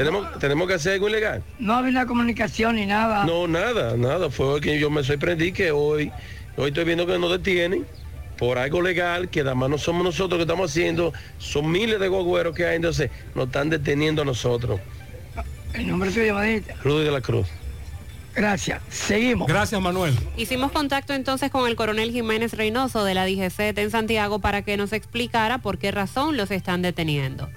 ¿Tenemos, 0.00 0.38
tenemos 0.38 0.66
que 0.66 0.72
hacer 0.72 0.94
algo 0.94 1.10
ilegal? 1.10 1.42
No 1.58 1.74
había 1.74 1.90
una 1.90 2.06
comunicación 2.06 2.76
ni 2.76 2.86
nada. 2.86 3.26
No, 3.26 3.46
nada, 3.46 3.98
nada. 3.98 4.30
Fue 4.30 4.46
hoy 4.46 4.60
que 4.62 4.80
yo 4.80 4.88
me 4.88 5.04
sorprendí 5.04 5.52
que 5.52 5.72
hoy, 5.72 6.10
hoy 6.56 6.68
estoy 6.68 6.84
viendo 6.84 7.06
que 7.06 7.18
nos 7.18 7.30
detienen 7.30 7.86
por 8.38 8.56
algo 8.56 8.80
legal, 8.80 9.28
que 9.28 9.40
además 9.40 9.68
no 9.68 9.76
somos 9.76 10.02
nosotros 10.02 10.38
que 10.38 10.44
estamos 10.44 10.70
haciendo, 10.70 11.12
son 11.36 11.70
miles 11.70 12.00
de 12.00 12.08
guagüeros 12.08 12.56
que 12.56 12.64
hay, 12.64 12.76
entonces 12.76 13.10
nos 13.34 13.48
están 13.48 13.68
deteniendo 13.68 14.22
a 14.22 14.24
nosotros. 14.24 14.80
El 15.74 15.88
nombre 15.88 16.10
suyo, 16.10 16.28
llamadita. 16.28 16.76
Rudy 16.82 17.04
de 17.04 17.10
la 17.10 17.20
Cruz. 17.20 17.46
Gracias. 18.34 18.80
Seguimos. 18.88 19.48
Gracias, 19.48 19.78
Manuel. 19.82 20.16
Hicimos 20.38 20.72
contacto 20.72 21.12
entonces 21.12 21.50
con 21.50 21.68
el 21.68 21.76
coronel 21.76 22.10
Jiménez 22.10 22.54
Reynoso 22.54 23.04
de 23.04 23.12
la 23.12 23.26
DGC 23.26 23.78
en 23.78 23.90
Santiago 23.90 24.38
para 24.38 24.62
que 24.62 24.78
nos 24.78 24.94
explicara 24.94 25.58
por 25.58 25.76
qué 25.76 25.90
razón 25.90 26.38
los 26.38 26.50
están 26.50 26.80
deteniendo. 26.80 27.50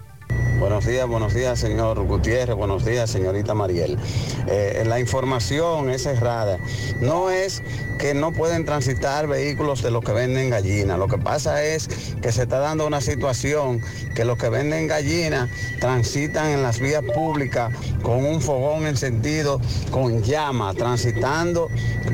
Buenos 0.64 0.86
días, 0.86 1.06
buenos 1.06 1.34
días, 1.34 1.60
señor 1.60 2.02
Gutiérrez, 2.06 2.56
buenos 2.56 2.86
días, 2.86 3.10
señorita 3.10 3.54
Mariel. 3.54 4.00
Eh, 4.48 4.86
la 4.88 4.98
información 4.98 5.90
es 5.90 6.06
errada. 6.06 6.58
No 7.02 7.30
es 7.30 7.62
que 8.00 8.14
no 8.14 8.32
pueden 8.32 8.64
transitar 8.64 9.28
vehículos 9.28 9.84
de 9.84 9.92
los 9.92 10.06
que 10.06 10.14
venden 10.14 10.50
gallinas. 10.50 10.98
Lo 10.98 11.10
que 11.10 11.18
pasa 11.18 11.66
es 11.66 11.90
que 12.22 12.32
se 12.32 12.44
está 12.44 12.60
dando 12.60 12.88
una 12.88 13.02
situación 13.02 13.82
que 14.16 14.24
los 14.24 14.38
que 14.38 14.48
venden 14.48 14.88
gallinas 14.88 15.50
transitan 15.82 16.52
en 16.52 16.64
las 16.64 16.80
vías 16.80 17.04
públicas 17.14 17.74
con 18.02 18.26
un 18.26 18.42
fogón 18.42 18.88
encendido 18.88 19.60
con 19.92 20.24
llama, 20.24 20.74
transitando, 20.74 21.68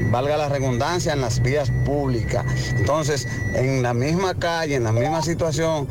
valga 0.09 0.37
la 0.37 0.49
redundancia, 0.49 1.13
en 1.13 1.21
las 1.21 1.39
vías 1.43 1.71
públicas. 1.85 2.45
Entonces, 2.75 3.27
en 3.53 3.83
la 3.83 3.93
misma 3.93 4.33
calle, 4.33 4.73
en 4.73 4.85
la 4.85 4.91
misma 4.91 5.21
situación, 5.21 5.87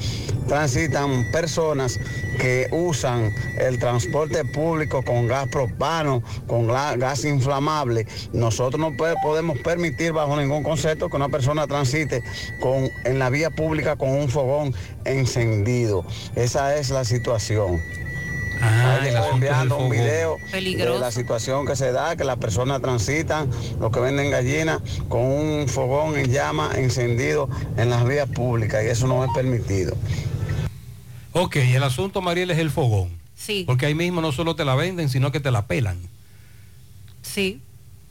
transitan 0.48 1.30
personas 1.30 2.00
que 2.38 2.47
usan 2.70 3.32
el 3.58 3.78
transporte 3.78 4.44
público 4.44 5.02
con 5.02 5.26
gas 5.26 5.48
propano, 5.48 6.22
con 6.46 6.66
gas 6.66 7.24
inflamable. 7.24 8.06
Nosotros 8.32 8.80
no 8.80 8.96
podemos 9.22 9.58
permitir 9.58 10.12
bajo 10.12 10.36
ningún 10.36 10.62
concepto 10.62 11.08
que 11.08 11.16
una 11.16 11.28
persona 11.28 11.66
transite 11.66 12.22
con, 12.60 12.88
en 13.04 13.18
la 13.18 13.30
vía 13.30 13.50
pública 13.50 13.96
con 13.96 14.10
un 14.10 14.28
fogón 14.28 14.74
encendido. 15.04 16.04
Esa 16.34 16.76
es 16.76 16.90
la 16.90 17.04
situación. 17.04 17.80
Ah, 18.60 18.98
Ahí 19.00 19.14
enviando 19.32 19.76
un 19.78 19.88
video 19.88 20.36
Peligroso. 20.50 20.94
de 20.94 21.00
la 21.00 21.10
situación 21.12 21.66
que 21.66 21.76
se 21.76 21.92
da, 21.92 22.16
que 22.16 22.24
las 22.24 22.38
personas 22.38 22.80
transitan, 22.80 23.48
los 23.78 23.92
que 23.92 24.00
venden 24.00 24.30
gallinas, 24.30 24.80
con 25.08 25.20
un 25.20 25.68
fogón 25.68 26.18
en 26.18 26.32
llama 26.32 26.70
encendido 26.74 27.48
en 27.76 27.90
las 27.90 28.04
vías 28.04 28.28
públicas 28.28 28.82
y 28.84 28.88
eso 28.88 29.06
no 29.06 29.24
es 29.24 29.30
permitido. 29.32 29.94
Ok, 31.32 31.56
el 31.56 31.82
asunto, 31.82 32.20
Mariel, 32.22 32.50
es 32.50 32.58
el 32.58 32.70
fogón. 32.70 33.10
Sí. 33.36 33.64
Porque 33.66 33.86
ahí 33.86 33.94
mismo 33.94 34.20
no 34.20 34.32
solo 34.32 34.56
te 34.56 34.64
la 34.64 34.74
venden, 34.74 35.08
sino 35.08 35.30
que 35.30 35.40
te 35.40 35.50
la 35.50 35.66
pelan, 35.66 35.98
Sí. 37.22 37.60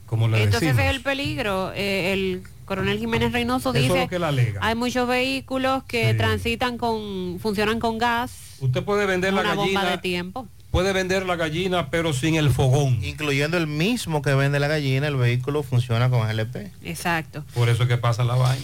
como 0.06 0.28
le 0.28 0.44
Entonces 0.44 0.70
decimos. 0.76 0.86
es 0.86 0.96
el 0.96 1.02
peligro. 1.02 1.72
Eh, 1.74 2.14
el 2.14 2.44
coronel 2.66 2.98
Jiménez 3.00 3.32
Reynoso 3.32 3.70
Eso 3.72 3.78
es 3.78 3.84
dice 3.84 4.02
lo 4.04 4.08
que 4.10 4.16
alega. 4.18 4.60
hay 4.64 4.76
muchos 4.76 5.08
vehículos 5.08 5.84
que 5.84 6.12
Sí. 6.12 6.18
transitan 6.18 6.78
con, 6.78 7.40
funcionan 7.42 7.80
con 7.80 7.98
gas, 7.98 8.32
Usted 8.60 8.84
puede 8.84 9.06
vender 9.06 9.34
la 9.34 9.42
bomba 9.54 9.66
de 9.66 9.74
gallina, 9.74 10.02
tiempo. 10.02 10.48
puede 10.72 10.94
vender 10.94 11.26
la 11.26 11.36
gallina, 11.36 11.90
pero 11.90 12.14
sin 12.14 12.36
el 12.36 12.50
fogón. 12.50 13.04
Incluyendo 13.04 13.58
el 13.58 13.68
mismo 13.68 14.22
que 14.22 14.34
vende 14.34 14.60
la 14.60 14.68
gallina, 14.68 15.08
el 15.08 15.16
vehículo 15.16 15.64
funciona 15.64 16.10
con 16.10 16.28
GLP. 16.28 16.72
Exacto. 16.84 17.44
Por 17.54 17.70
eso 17.70 17.84
es 17.84 17.90
que 17.90 17.98
pasa 17.98 18.24
la 18.24 18.36
vaina. 18.36 18.64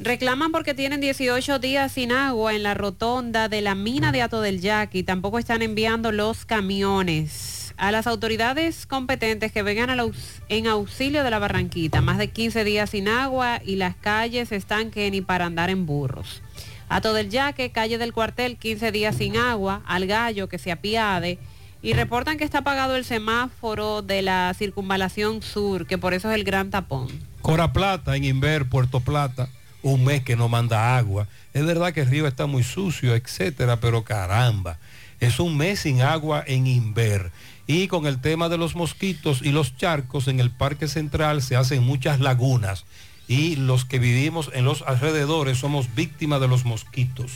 Reclaman 0.00 0.50
porque 0.50 0.74
tienen 0.74 1.00
18 1.00 1.60
días 1.60 1.92
sin 1.92 2.10
agua 2.10 2.54
en 2.54 2.64
la 2.64 2.74
rotonda 2.74 3.48
de 3.48 3.60
la 3.60 3.76
mina 3.76 4.10
de 4.10 4.22
Ato 4.22 4.40
del 4.40 4.60
Yaqui. 4.60 5.04
Tampoco 5.04 5.38
están 5.38 5.62
enviando 5.62 6.10
los 6.10 6.44
camiones. 6.44 7.72
A 7.76 7.92
las 7.92 8.06
autoridades 8.06 8.86
competentes 8.86 9.52
que 9.52 9.62
vengan 9.62 10.12
en 10.48 10.66
auxilio 10.66 11.22
de 11.22 11.30
la 11.30 11.38
Barranquita. 11.38 12.00
Más 12.00 12.18
de 12.18 12.28
15 12.28 12.64
días 12.64 12.90
sin 12.90 13.08
agua 13.08 13.60
y 13.64 13.76
las 13.76 13.94
calles 13.94 14.50
están 14.50 14.90
que 14.90 15.10
ni 15.10 15.20
para 15.20 15.46
andar 15.46 15.70
en 15.70 15.86
burros. 15.86 16.42
Ato 16.88 17.14
del 17.14 17.30
Yaque, 17.30 17.70
calle 17.70 17.96
del 17.96 18.12
cuartel, 18.12 18.56
15 18.56 18.90
días 18.90 19.16
sin 19.16 19.36
agua. 19.36 19.82
Al 19.86 20.06
gallo 20.06 20.48
que 20.48 20.58
se 20.58 20.72
apiade. 20.72 21.38
Y 21.82 21.92
reportan 21.92 22.36
que 22.36 22.44
está 22.44 22.58
apagado 22.58 22.96
el 22.96 23.04
semáforo 23.04 24.02
de 24.02 24.22
la 24.22 24.54
circunvalación 24.56 25.42
sur, 25.42 25.86
que 25.86 25.98
por 25.98 26.14
eso 26.14 26.30
es 26.30 26.34
el 26.34 26.44
gran 26.44 26.70
tapón. 26.70 27.08
Cora 27.42 27.72
Plata, 27.72 28.16
en 28.16 28.24
Inver, 28.24 28.68
Puerto 28.68 29.00
Plata, 29.00 29.50
un 29.84 30.02
mes 30.02 30.24
que 30.24 30.34
no 30.34 30.48
manda 30.48 30.96
agua. 30.96 31.28
Es 31.52 31.64
verdad 31.64 31.92
que 31.92 32.00
el 32.00 32.08
río 32.08 32.26
está 32.26 32.46
muy 32.46 32.64
sucio, 32.64 33.14
etcétera, 33.14 33.80
pero 33.80 34.02
caramba. 34.02 34.78
Es 35.20 35.38
un 35.38 35.56
mes 35.58 35.80
sin 35.80 36.00
agua 36.00 36.42
en 36.46 36.66
Inver. 36.66 37.30
Y 37.66 37.86
con 37.86 38.06
el 38.06 38.18
tema 38.20 38.48
de 38.48 38.56
los 38.56 38.74
mosquitos 38.74 39.42
y 39.42 39.52
los 39.52 39.76
charcos 39.76 40.26
en 40.26 40.40
el 40.40 40.50
Parque 40.50 40.88
Central 40.88 41.42
se 41.42 41.56
hacen 41.56 41.82
muchas 41.82 42.18
lagunas. 42.18 42.86
Y 43.28 43.56
los 43.56 43.84
que 43.84 43.98
vivimos 43.98 44.50
en 44.54 44.64
los 44.64 44.82
alrededores 44.82 45.58
somos 45.58 45.94
víctimas 45.94 46.40
de 46.40 46.48
los 46.48 46.64
mosquitos. 46.64 47.32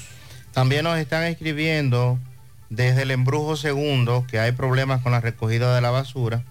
También 0.53 0.85
nos 0.85 0.99
están 0.99 1.25
escribiendo 1.25 2.19
desde 2.71 3.03
el 3.03 3.11
embrujo 3.11 3.57
segundo 3.57 4.25
que 4.27 4.41
hay 4.41 4.53
problemas 4.53 5.03
con 5.03 5.13
la 5.13 5.21
recogida 5.21 5.75
de 5.75 5.83
la 5.83 5.91
basura. 5.91 6.45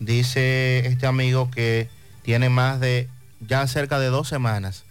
Dice 0.00 0.88
este 0.88 1.06
amigo 1.06 1.52
que 1.52 1.88
tiene 2.22 2.48
más 2.48 2.80
de 2.80 3.08
ya 3.40 3.64
cerca 3.68 4.00
de 4.00 4.06
dos 4.06 4.26
semanas 4.26 4.84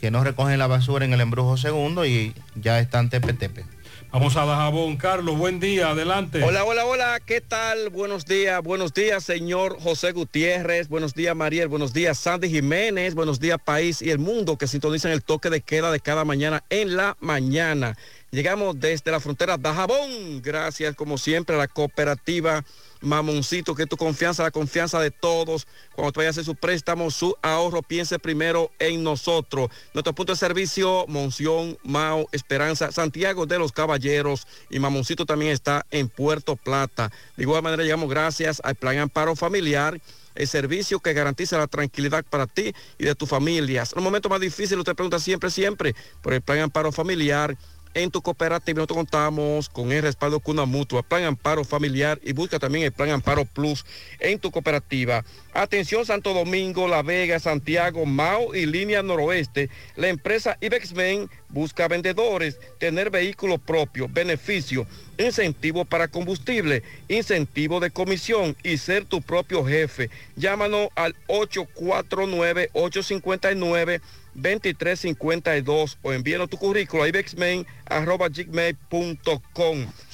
que 0.00 0.10
no 0.10 0.22
recogen 0.24 0.58
la 0.58 0.66
basura 0.66 1.04
en 1.04 1.12
el 1.12 1.20
embrujo 1.20 1.56
segundo 1.56 2.04
y 2.04 2.34
ya 2.54 2.78
están 2.80 3.10
tepe-tepe. 3.10 3.64
Vamos 4.12 4.36
a 4.36 4.46
Dajabón. 4.46 4.96
Carlos, 4.96 5.36
buen 5.36 5.60
día, 5.60 5.90
adelante. 5.90 6.42
Hola, 6.42 6.64
hola, 6.64 6.86
hola, 6.86 7.20
¿qué 7.24 7.40
tal? 7.40 7.90
Buenos 7.90 8.24
días, 8.24 8.62
buenos 8.62 8.94
días, 8.94 9.24
señor 9.24 9.78
José 9.78 10.12
Gutiérrez, 10.12 10.88
buenos 10.88 11.12
días, 11.12 11.36
Mariel, 11.36 11.68
buenos 11.68 11.92
días, 11.92 12.18
Sandy 12.18 12.48
Jiménez, 12.48 13.14
buenos 13.14 13.40
días, 13.40 13.58
país 13.62 14.00
y 14.00 14.10
el 14.10 14.18
mundo 14.18 14.56
que 14.56 14.68
sintonizan 14.68 15.12
el 15.12 15.22
toque 15.22 15.50
de 15.50 15.60
queda 15.60 15.90
de 15.90 16.00
cada 16.00 16.24
mañana 16.24 16.62
en 16.70 16.96
la 16.96 17.16
mañana. 17.20 17.96
Llegamos 18.30 18.80
desde 18.80 19.10
la 19.10 19.20
frontera 19.20 19.58
Dajabón, 19.58 20.40
gracias 20.40 20.94
como 20.94 21.18
siempre 21.18 21.56
a 21.56 21.58
la 21.58 21.68
cooperativa 21.68 22.64
Mamoncito, 23.00 23.74
que 23.74 23.86
tu 23.86 23.96
confianza, 23.96 24.42
la 24.42 24.50
confianza 24.50 25.00
de 25.00 25.10
todos. 25.10 25.66
Cuando 25.94 26.12
tú 26.12 26.20
vayas 26.20 26.36
a 26.36 26.40
hacer 26.40 26.44
su 26.44 26.54
préstamo, 26.54 27.10
su 27.10 27.34
ahorro, 27.42 27.82
piense 27.82 28.18
primero 28.18 28.70
en 28.78 29.02
nosotros. 29.02 29.70
Nuestro 29.94 30.14
punto 30.14 30.32
de 30.32 30.38
servicio, 30.38 31.04
Monción, 31.08 31.78
Mao, 31.82 32.28
Esperanza, 32.32 32.92
Santiago 32.92 33.46
de 33.46 33.58
los 33.58 33.72
Caballeros 33.72 34.46
y 34.70 34.78
Mamoncito 34.78 35.26
también 35.26 35.52
está 35.52 35.86
en 35.90 36.08
Puerto 36.08 36.56
Plata. 36.56 37.10
De 37.36 37.42
igual 37.42 37.62
manera, 37.62 37.82
llegamos 37.82 38.08
gracias 38.08 38.60
al 38.64 38.74
Plan 38.74 38.98
Amparo 38.98 39.36
Familiar 39.36 40.00
el 40.36 40.46
servicio 40.46 41.00
que 41.00 41.12
garantiza 41.12 41.58
la 41.58 41.66
tranquilidad 41.66 42.24
para 42.28 42.46
ti 42.46 42.72
y 42.98 43.04
de 43.04 43.14
tu 43.14 43.26
familia. 43.26 43.82
En 43.82 43.88
los 43.94 44.04
momentos 44.04 44.30
más 44.30 44.40
difíciles, 44.40 44.78
usted 44.78 44.94
pregunta 44.94 45.18
siempre, 45.18 45.50
siempre 45.50 45.94
por 46.22 46.32
el 46.34 46.42
Plan 46.42 46.60
Amparo 46.60 46.92
Familiar 46.92 47.56
en 47.96 48.10
tu 48.10 48.20
cooperativa 48.20 48.76
nosotros 48.76 48.98
contamos 48.98 49.70
con 49.70 49.90
el 49.90 50.02
respaldo 50.02 50.38
Cuna 50.38 50.66
Mutua, 50.66 51.02
Plan 51.02 51.24
Amparo 51.24 51.64
Familiar 51.64 52.20
y 52.22 52.34
busca 52.34 52.58
también 52.58 52.84
el 52.84 52.92
Plan 52.92 53.08
Amparo 53.08 53.46
Plus 53.46 53.86
en 54.20 54.38
tu 54.38 54.50
cooperativa. 54.50 55.24
Atención 55.54 56.04
Santo 56.04 56.34
Domingo, 56.34 56.88
La 56.88 57.02
Vega, 57.02 57.40
Santiago, 57.40 58.04
Mao 58.04 58.54
y 58.54 58.66
Línea 58.66 59.02
Noroeste. 59.02 59.70
La 59.96 60.08
empresa 60.08 60.58
Ibexmen 60.60 61.30
busca 61.48 61.88
vendedores, 61.88 62.58
tener 62.78 63.08
vehículo 63.08 63.56
propio, 63.56 64.08
beneficio, 64.10 64.86
incentivo 65.16 65.86
para 65.86 66.08
combustible, 66.08 66.82
incentivo 67.08 67.80
de 67.80 67.90
comisión 67.90 68.54
y 68.62 68.76
ser 68.76 69.06
tu 69.06 69.22
propio 69.22 69.64
jefe. 69.64 70.10
Llámanos 70.36 70.88
al 70.96 71.16
849 71.28 72.68
859 72.74 74.02
2352 74.36 75.98
o 76.02 76.12
envíenos 76.12 76.48
tu 76.50 76.58
currículo 76.58 77.02
a 77.02 77.08
ibexmain.com. 77.08 77.66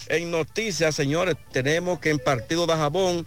En 0.08 0.30
noticias, 0.30 0.94
señores, 0.94 1.36
tenemos 1.52 1.98
que 1.98 2.10
en 2.10 2.18
Partido 2.18 2.66
de 2.66 2.74
Jabón 2.74 3.26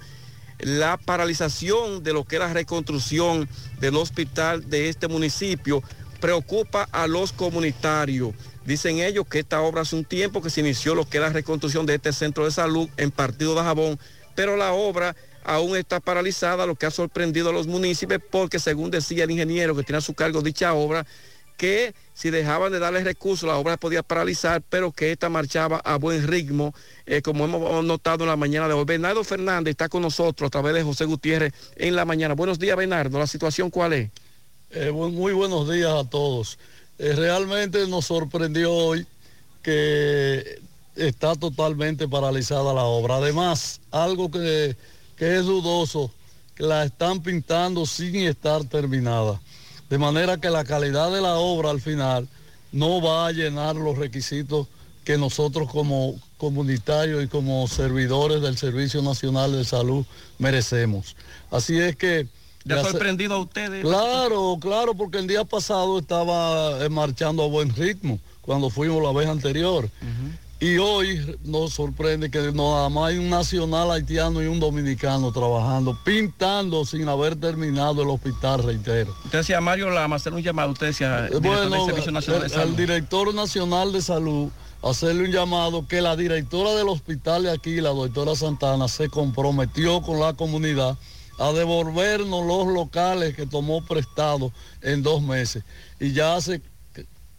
la 0.59 0.97
paralización 0.97 2.03
de 2.03 2.13
lo 2.13 2.23
que 2.23 2.37
es 2.37 2.39
la 2.39 2.53
reconstrucción 2.53 3.49
del 3.79 3.95
hospital 3.97 4.69
de 4.69 4.89
este 4.89 5.07
municipio 5.07 5.83
preocupa 6.21 6.87
a 6.91 7.07
los 7.07 7.33
comunitarios. 7.33 8.33
Dicen 8.65 8.99
ellos 8.99 9.27
que 9.27 9.39
esta 9.39 9.61
obra 9.61 9.81
hace 9.81 9.95
un 9.95 10.05
tiempo 10.05 10.41
que 10.41 10.49
se 10.49 10.61
inició 10.61 10.95
lo 10.95 11.07
que 11.07 11.17
es 11.17 11.21
la 11.21 11.29
reconstrucción 11.29 11.85
de 11.85 11.95
este 11.95 12.13
centro 12.13 12.45
de 12.45 12.51
salud 12.51 12.89
en 12.97 13.11
Partido 13.11 13.53
de 13.53 13.61
Jabón, 13.61 13.99
pero 14.33 14.55
la 14.55 14.71
obra 14.73 15.15
aún 15.45 15.77
está 15.77 15.99
paralizada, 15.99 16.65
lo 16.65 16.75
que 16.75 16.85
ha 16.85 16.91
sorprendido 16.91 17.49
a 17.49 17.53
los 17.53 17.67
municipios, 17.67 18.21
porque 18.29 18.59
según 18.59 18.91
decía 18.91 19.23
el 19.23 19.31
ingeniero 19.31 19.75
que 19.75 19.83
tiene 19.83 19.99
a 19.99 20.01
su 20.01 20.13
cargo 20.13 20.41
dicha 20.41 20.73
obra, 20.73 21.05
que 21.57 21.93
si 22.13 22.29
dejaban 22.31 22.71
de 22.71 22.79
darle 22.79 23.03
recursos 23.03 23.47
la 23.47 23.55
obra 23.55 23.77
podía 23.77 24.03
paralizar, 24.03 24.61
pero 24.69 24.91
que 24.91 25.11
esta 25.11 25.29
marchaba 25.29 25.77
a 25.77 25.97
buen 25.97 26.27
ritmo, 26.27 26.73
eh, 27.05 27.21
como 27.21 27.45
hemos 27.45 27.85
notado 27.85 28.23
en 28.23 28.29
la 28.29 28.35
mañana 28.35 28.67
de 28.67 28.73
hoy. 28.73 28.85
Bernardo 28.85 29.23
Fernández 29.23 29.71
está 29.71 29.87
con 29.87 30.01
nosotros 30.01 30.47
a 30.47 30.51
través 30.51 30.73
de 30.73 30.83
José 30.83 31.05
Gutiérrez 31.05 31.53
en 31.75 31.95
la 31.95 32.03
mañana. 32.03 32.33
Buenos 32.33 32.59
días, 32.59 32.75
Bernardo. 32.75 33.19
¿La 33.19 33.27
situación 33.27 33.69
cuál 33.69 33.93
es? 33.93 34.09
Eh, 34.71 34.91
muy 34.91 35.33
buenos 35.33 35.71
días 35.71 35.93
a 35.93 36.09
todos. 36.09 36.57
Eh, 36.97 37.13
realmente 37.15 37.87
nos 37.87 38.05
sorprendió 38.05 38.73
hoy 38.73 39.05
que 39.61 40.59
está 40.95 41.35
totalmente 41.35 42.07
paralizada 42.07 42.73
la 42.73 42.83
obra. 42.83 43.17
Además, 43.17 43.81
algo 43.91 44.31
que 44.31 44.75
que 45.17 45.37
es 45.37 45.45
dudoso, 45.45 46.11
que 46.55 46.63
la 46.63 46.83
están 46.85 47.21
pintando 47.21 47.85
sin 47.85 48.15
estar 48.15 48.63
terminada. 48.65 49.39
De 49.89 49.97
manera 49.97 50.37
que 50.37 50.49
la 50.49 50.63
calidad 50.63 51.11
de 51.11 51.21
la 51.21 51.35
obra 51.35 51.69
al 51.69 51.81
final 51.81 52.27
no 52.71 53.01
va 53.01 53.27
a 53.27 53.31
llenar 53.31 53.75
los 53.75 53.97
requisitos 53.97 54.67
que 55.03 55.17
nosotros 55.17 55.69
como 55.71 56.15
comunitarios 56.37 57.23
y 57.23 57.27
como 57.27 57.67
servidores 57.67 58.41
del 58.41 58.57
Servicio 58.57 59.01
Nacional 59.01 59.51
de 59.51 59.63
Salud 59.63 60.05
merecemos. 60.39 61.15
Así 61.51 61.77
es 61.77 61.95
que... 61.95 62.27
¿Ya 62.65 62.81
ha 62.81 62.83
sorprendido 62.83 63.35
a 63.35 63.37
ustedes? 63.37 63.83
Claro, 63.83 64.57
claro, 64.59 64.95
porque 64.95 65.19
el 65.19 65.27
día 65.27 65.43
pasado 65.43 65.99
estaba 65.99 66.83
eh, 66.83 66.89
marchando 66.89 67.43
a 67.43 67.47
buen 67.47 67.73
ritmo 67.75 68.19
cuando 68.41 68.71
fuimos 68.71 69.03
la 69.03 69.11
vez 69.11 69.29
anterior. 69.29 69.87
Y 70.65 70.79
hoy 70.79 71.37
nos 71.43 71.73
sorprende 71.73 72.31
que 72.31 72.51
nada 72.51 72.89
más 72.89 73.11
hay 73.11 73.19
un 73.19 73.29
nacional 73.29 73.91
haitiano 73.91 74.41
y 74.41 74.47
un 74.47 74.59
dominicano 74.59 75.31
trabajando, 75.31 75.95
pintando 76.03 76.83
sin 76.85 77.07
haber 77.07 77.35
terminado 77.35 78.01
el 78.01 78.09
hospital, 78.09 78.63
reitero. 78.63 79.15
Usted 79.25 79.37
decía 79.37 79.61
Mario 79.61 79.91
Lama, 79.91 80.15
hacer 80.15 80.33
un 80.33 80.41
llamado, 80.41 80.71
usted 80.71 80.87
decía, 80.87 81.27
eh, 81.27 81.37
bueno, 81.39 81.87
el, 82.63 82.75
director 82.75 83.31
nacional 83.35 83.93
de 83.93 84.01
salud, 84.01 84.49
hacerle 84.81 85.25
un 85.25 85.31
llamado 85.31 85.87
que 85.87 86.01
la 86.01 86.15
directora 86.15 86.71
del 86.71 86.89
hospital 86.89 87.43
de 87.43 87.51
aquí, 87.51 87.79
la 87.79 87.89
doctora 87.89 88.35
Santana, 88.35 88.87
se 88.87 89.07
comprometió 89.07 90.01
con 90.01 90.19
la 90.19 90.33
comunidad 90.33 90.97
a 91.37 91.51
devolvernos 91.51 92.43
los 92.43 92.65
locales 92.73 93.35
que 93.35 93.45
tomó 93.45 93.85
prestado 93.85 94.51
en 94.81 95.03
dos 95.03 95.21
meses. 95.21 95.63
Y 95.99 96.11
ya 96.11 96.35
hace 96.35 96.59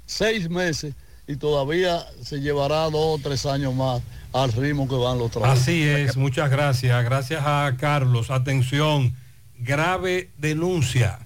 seis 0.07 0.49
meses 0.49 0.95
y 1.27 1.37
todavía 1.37 2.05
se 2.23 2.41
llevará 2.41 2.85
dos 2.85 3.19
o 3.19 3.21
tres 3.23 3.47
años 3.47 3.75
más 3.75 4.03
al 4.33 4.53
ritmo 4.53 4.89
que 4.89 4.95
van 4.95 5.19
los 5.19 5.31
trabajos. 5.31 5.61
Así 5.61 5.83
es, 5.83 6.17
muchas 6.17 6.51
gracias. 6.51 7.05
Gracias 7.05 7.43
a 7.45 7.75
Carlos. 7.79 8.31
Atención, 8.31 9.15
grave 9.59 10.31
denuncia. 10.39 11.26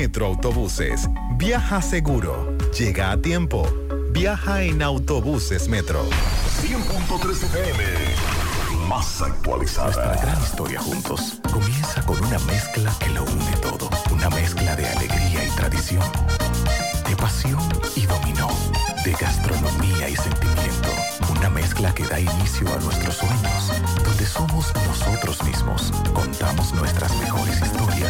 Metroautobuses. 0.01 1.07
Viaja 1.37 1.79
seguro. 1.79 2.57
Llega 2.75 3.11
a 3.11 3.21
tiempo. 3.21 3.67
Viaja 4.09 4.63
en 4.63 4.81
autobuses 4.81 5.67
Metro. 5.67 6.03
100.3 6.59 7.31
FM. 7.31 7.83
Más 8.89 9.21
actualizada. 9.21 9.93
Nuestra 9.93 10.15
gran 10.15 10.41
historia 10.41 10.79
juntos 10.81 11.39
comienza 11.53 12.03
con 12.03 12.17
una 12.25 12.39
mezcla 12.39 12.91
que 12.99 13.11
lo 13.11 13.21
une 13.25 13.51
todo. 13.61 13.91
Una 14.11 14.31
mezcla 14.31 14.75
de 14.75 14.87
alegría 14.87 15.45
y 15.45 15.49
tradición. 15.51 16.03
De 17.07 17.15
pasión 17.15 17.61
y 17.95 18.07
dominó. 18.07 18.49
De 19.05 19.11
gastronomía 19.11 20.09
y 20.09 20.15
sentimiento. 20.15 20.89
Una 21.37 21.51
mezcla 21.51 21.93
que 21.93 22.07
da 22.07 22.19
inicio 22.19 22.67
a 22.73 22.79
nuestros 22.79 23.17
sueños, 23.17 23.71
donde 24.03 24.25
somos 24.25 24.73
nosotros 24.87 25.43
mismos, 25.43 25.91
contamos 26.13 26.73
nuestras 26.73 27.15
mejores 27.17 27.61
historias 27.61 27.80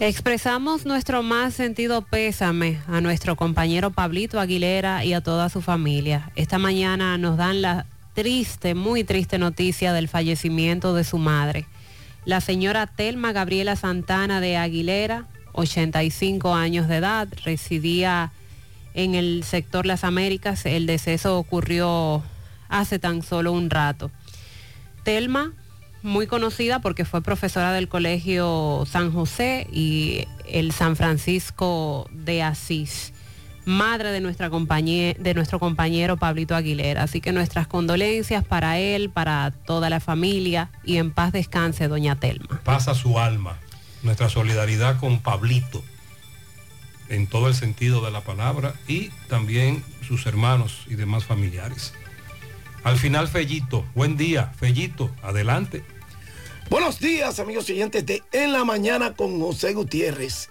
Expresamos 0.00 0.86
nuestro 0.86 1.24
más 1.24 1.54
sentido 1.54 2.02
pésame 2.02 2.78
a 2.86 3.00
nuestro 3.00 3.34
compañero 3.34 3.90
Pablito 3.90 4.38
Aguilera 4.38 5.04
y 5.04 5.12
a 5.12 5.20
toda 5.20 5.48
su 5.48 5.60
familia. 5.60 6.30
Esta 6.36 6.56
mañana 6.56 7.18
nos 7.18 7.36
dan 7.36 7.62
la 7.62 7.84
triste, 8.14 8.76
muy 8.76 9.02
triste 9.02 9.38
noticia 9.38 9.92
del 9.92 10.06
fallecimiento 10.06 10.94
de 10.94 11.02
su 11.02 11.18
madre. 11.18 11.66
La 12.24 12.40
señora 12.40 12.86
Telma 12.86 13.32
Gabriela 13.32 13.74
Santana 13.74 14.40
de 14.40 14.56
Aguilera, 14.56 15.26
85 15.54 16.54
años 16.54 16.86
de 16.86 16.98
edad, 16.98 17.26
residía 17.44 18.30
en 18.94 19.16
el 19.16 19.42
sector 19.42 19.84
Las 19.84 20.04
Américas. 20.04 20.64
El 20.64 20.86
deceso 20.86 21.36
ocurrió 21.36 22.22
hace 22.68 23.00
tan 23.00 23.22
solo 23.22 23.50
un 23.50 23.68
rato. 23.68 24.12
Telma 25.02 25.54
muy 26.02 26.26
conocida 26.26 26.80
porque 26.80 27.04
fue 27.04 27.22
profesora 27.22 27.72
del 27.72 27.88
Colegio 27.88 28.84
San 28.90 29.12
José 29.12 29.66
y 29.72 30.26
el 30.46 30.72
San 30.72 30.96
Francisco 30.96 32.08
de 32.12 32.42
Asís, 32.42 33.12
madre 33.64 34.10
de, 34.10 34.20
nuestra 34.20 34.48
de 34.48 35.32
nuestro 35.34 35.58
compañero 35.58 36.16
Pablito 36.16 36.54
Aguilera. 36.54 37.02
Así 37.02 37.20
que 37.20 37.32
nuestras 37.32 37.66
condolencias 37.66 38.44
para 38.44 38.78
él, 38.78 39.10
para 39.10 39.50
toda 39.50 39.90
la 39.90 40.00
familia 40.00 40.70
y 40.84 40.96
en 40.96 41.10
paz 41.10 41.32
descanse, 41.32 41.88
doña 41.88 42.16
Telma. 42.16 42.60
Pasa 42.64 42.94
su 42.94 43.18
alma, 43.18 43.58
nuestra 44.02 44.28
solidaridad 44.28 44.98
con 44.98 45.20
Pablito, 45.20 45.82
en 47.08 47.26
todo 47.26 47.48
el 47.48 47.54
sentido 47.54 48.04
de 48.04 48.10
la 48.10 48.20
palabra, 48.20 48.74
y 48.86 49.08
también 49.28 49.82
sus 50.06 50.26
hermanos 50.26 50.84
y 50.88 50.94
demás 50.94 51.24
familiares. 51.24 51.94
Al 52.88 52.98
final, 52.98 53.28
Fellito, 53.28 53.84
buen 53.94 54.16
día, 54.16 54.50
Fellito, 54.58 55.14
adelante. 55.22 55.84
Buenos 56.70 56.98
días, 57.00 57.38
amigos 57.38 57.68
oyentes 57.68 58.06
de 58.06 58.22
En 58.32 58.50
la 58.50 58.64
Mañana 58.64 59.14
con 59.14 59.38
José 59.38 59.74
Gutiérrez. 59.74 60.48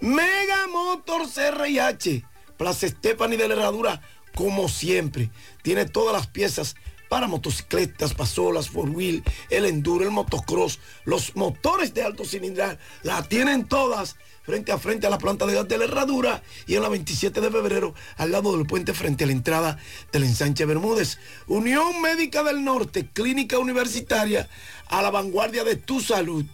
Mega 0.00 0.68
Motor 0.72 1.28
CRIH, 1.28 2.24
Plaza 2.56 2.88
Stephanie 2.88 3.36
de 3.36 3.48
la 3.48 3.54
Herradura, 3.56 4.00
como 4.34 4.70
siempre, 4.70 5.28
tiene 5.60 5.84
todas 5.84 6.14
las 6.14 6.26
piezas 6.28 6.76
para 7.10 7.26
motocicletas, 7.26 8.14
pasolas, 8.14 8.70
four 8.70 8.88
wheel, 8.88 9.22
el 9.50 9.66
enduro, 9.66 10.02
el 10.02 10.12
motocross, 10.12 10.78
los 11.04 11.36
motores 11.36 11.92
de 11.92 12.02
alto 12.02 12.24
cilindraje, 12.24 12.78
la 13.02 13.22
tienen 13.22 13.68
todas 13.68 14.16
frente 14.46 14.70
a 14.70 14.78
frente 14.78 15.06
a 15.08 15.10
la 15.10 15.18
planta 15.18 15.44
de 15.44 15.54
gas 15.54 15.66
de 15.66 15.76
la 15.76 15.84
Herradura 15.84 16.42
y 16.68 16.76
en 16.76 16.82
la 16.82 16.88
27 16.88 17.40
de 17.40 17.50
febrero 17.50 17.94
al 18.16 18.30
lado 18.30 18.56
del 18.56 18.64
puente 18.64 18.94
frente 18.94 19.24
a 19.24 19.26
la 19.26 19.32
entrada 19.32 19.78
del 20.12 20.22
ensanche 20.22 20.64
Bermúdez. 20.64 21.18
Unión 21.48 22.00
Médica 22.00 22.44
del 22.44 22.64
Norte, 22.64 23.08
clínica 23.12 23.58
universitaria 23.58 24.48
a 24.86 25.02
la 25.02 25.10
vanguardia 25.10 25.64
de 25.64 25.74
tu 25.74 26.00
salud. 26.00 26.44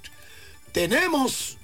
Tenemos 0.73 1.59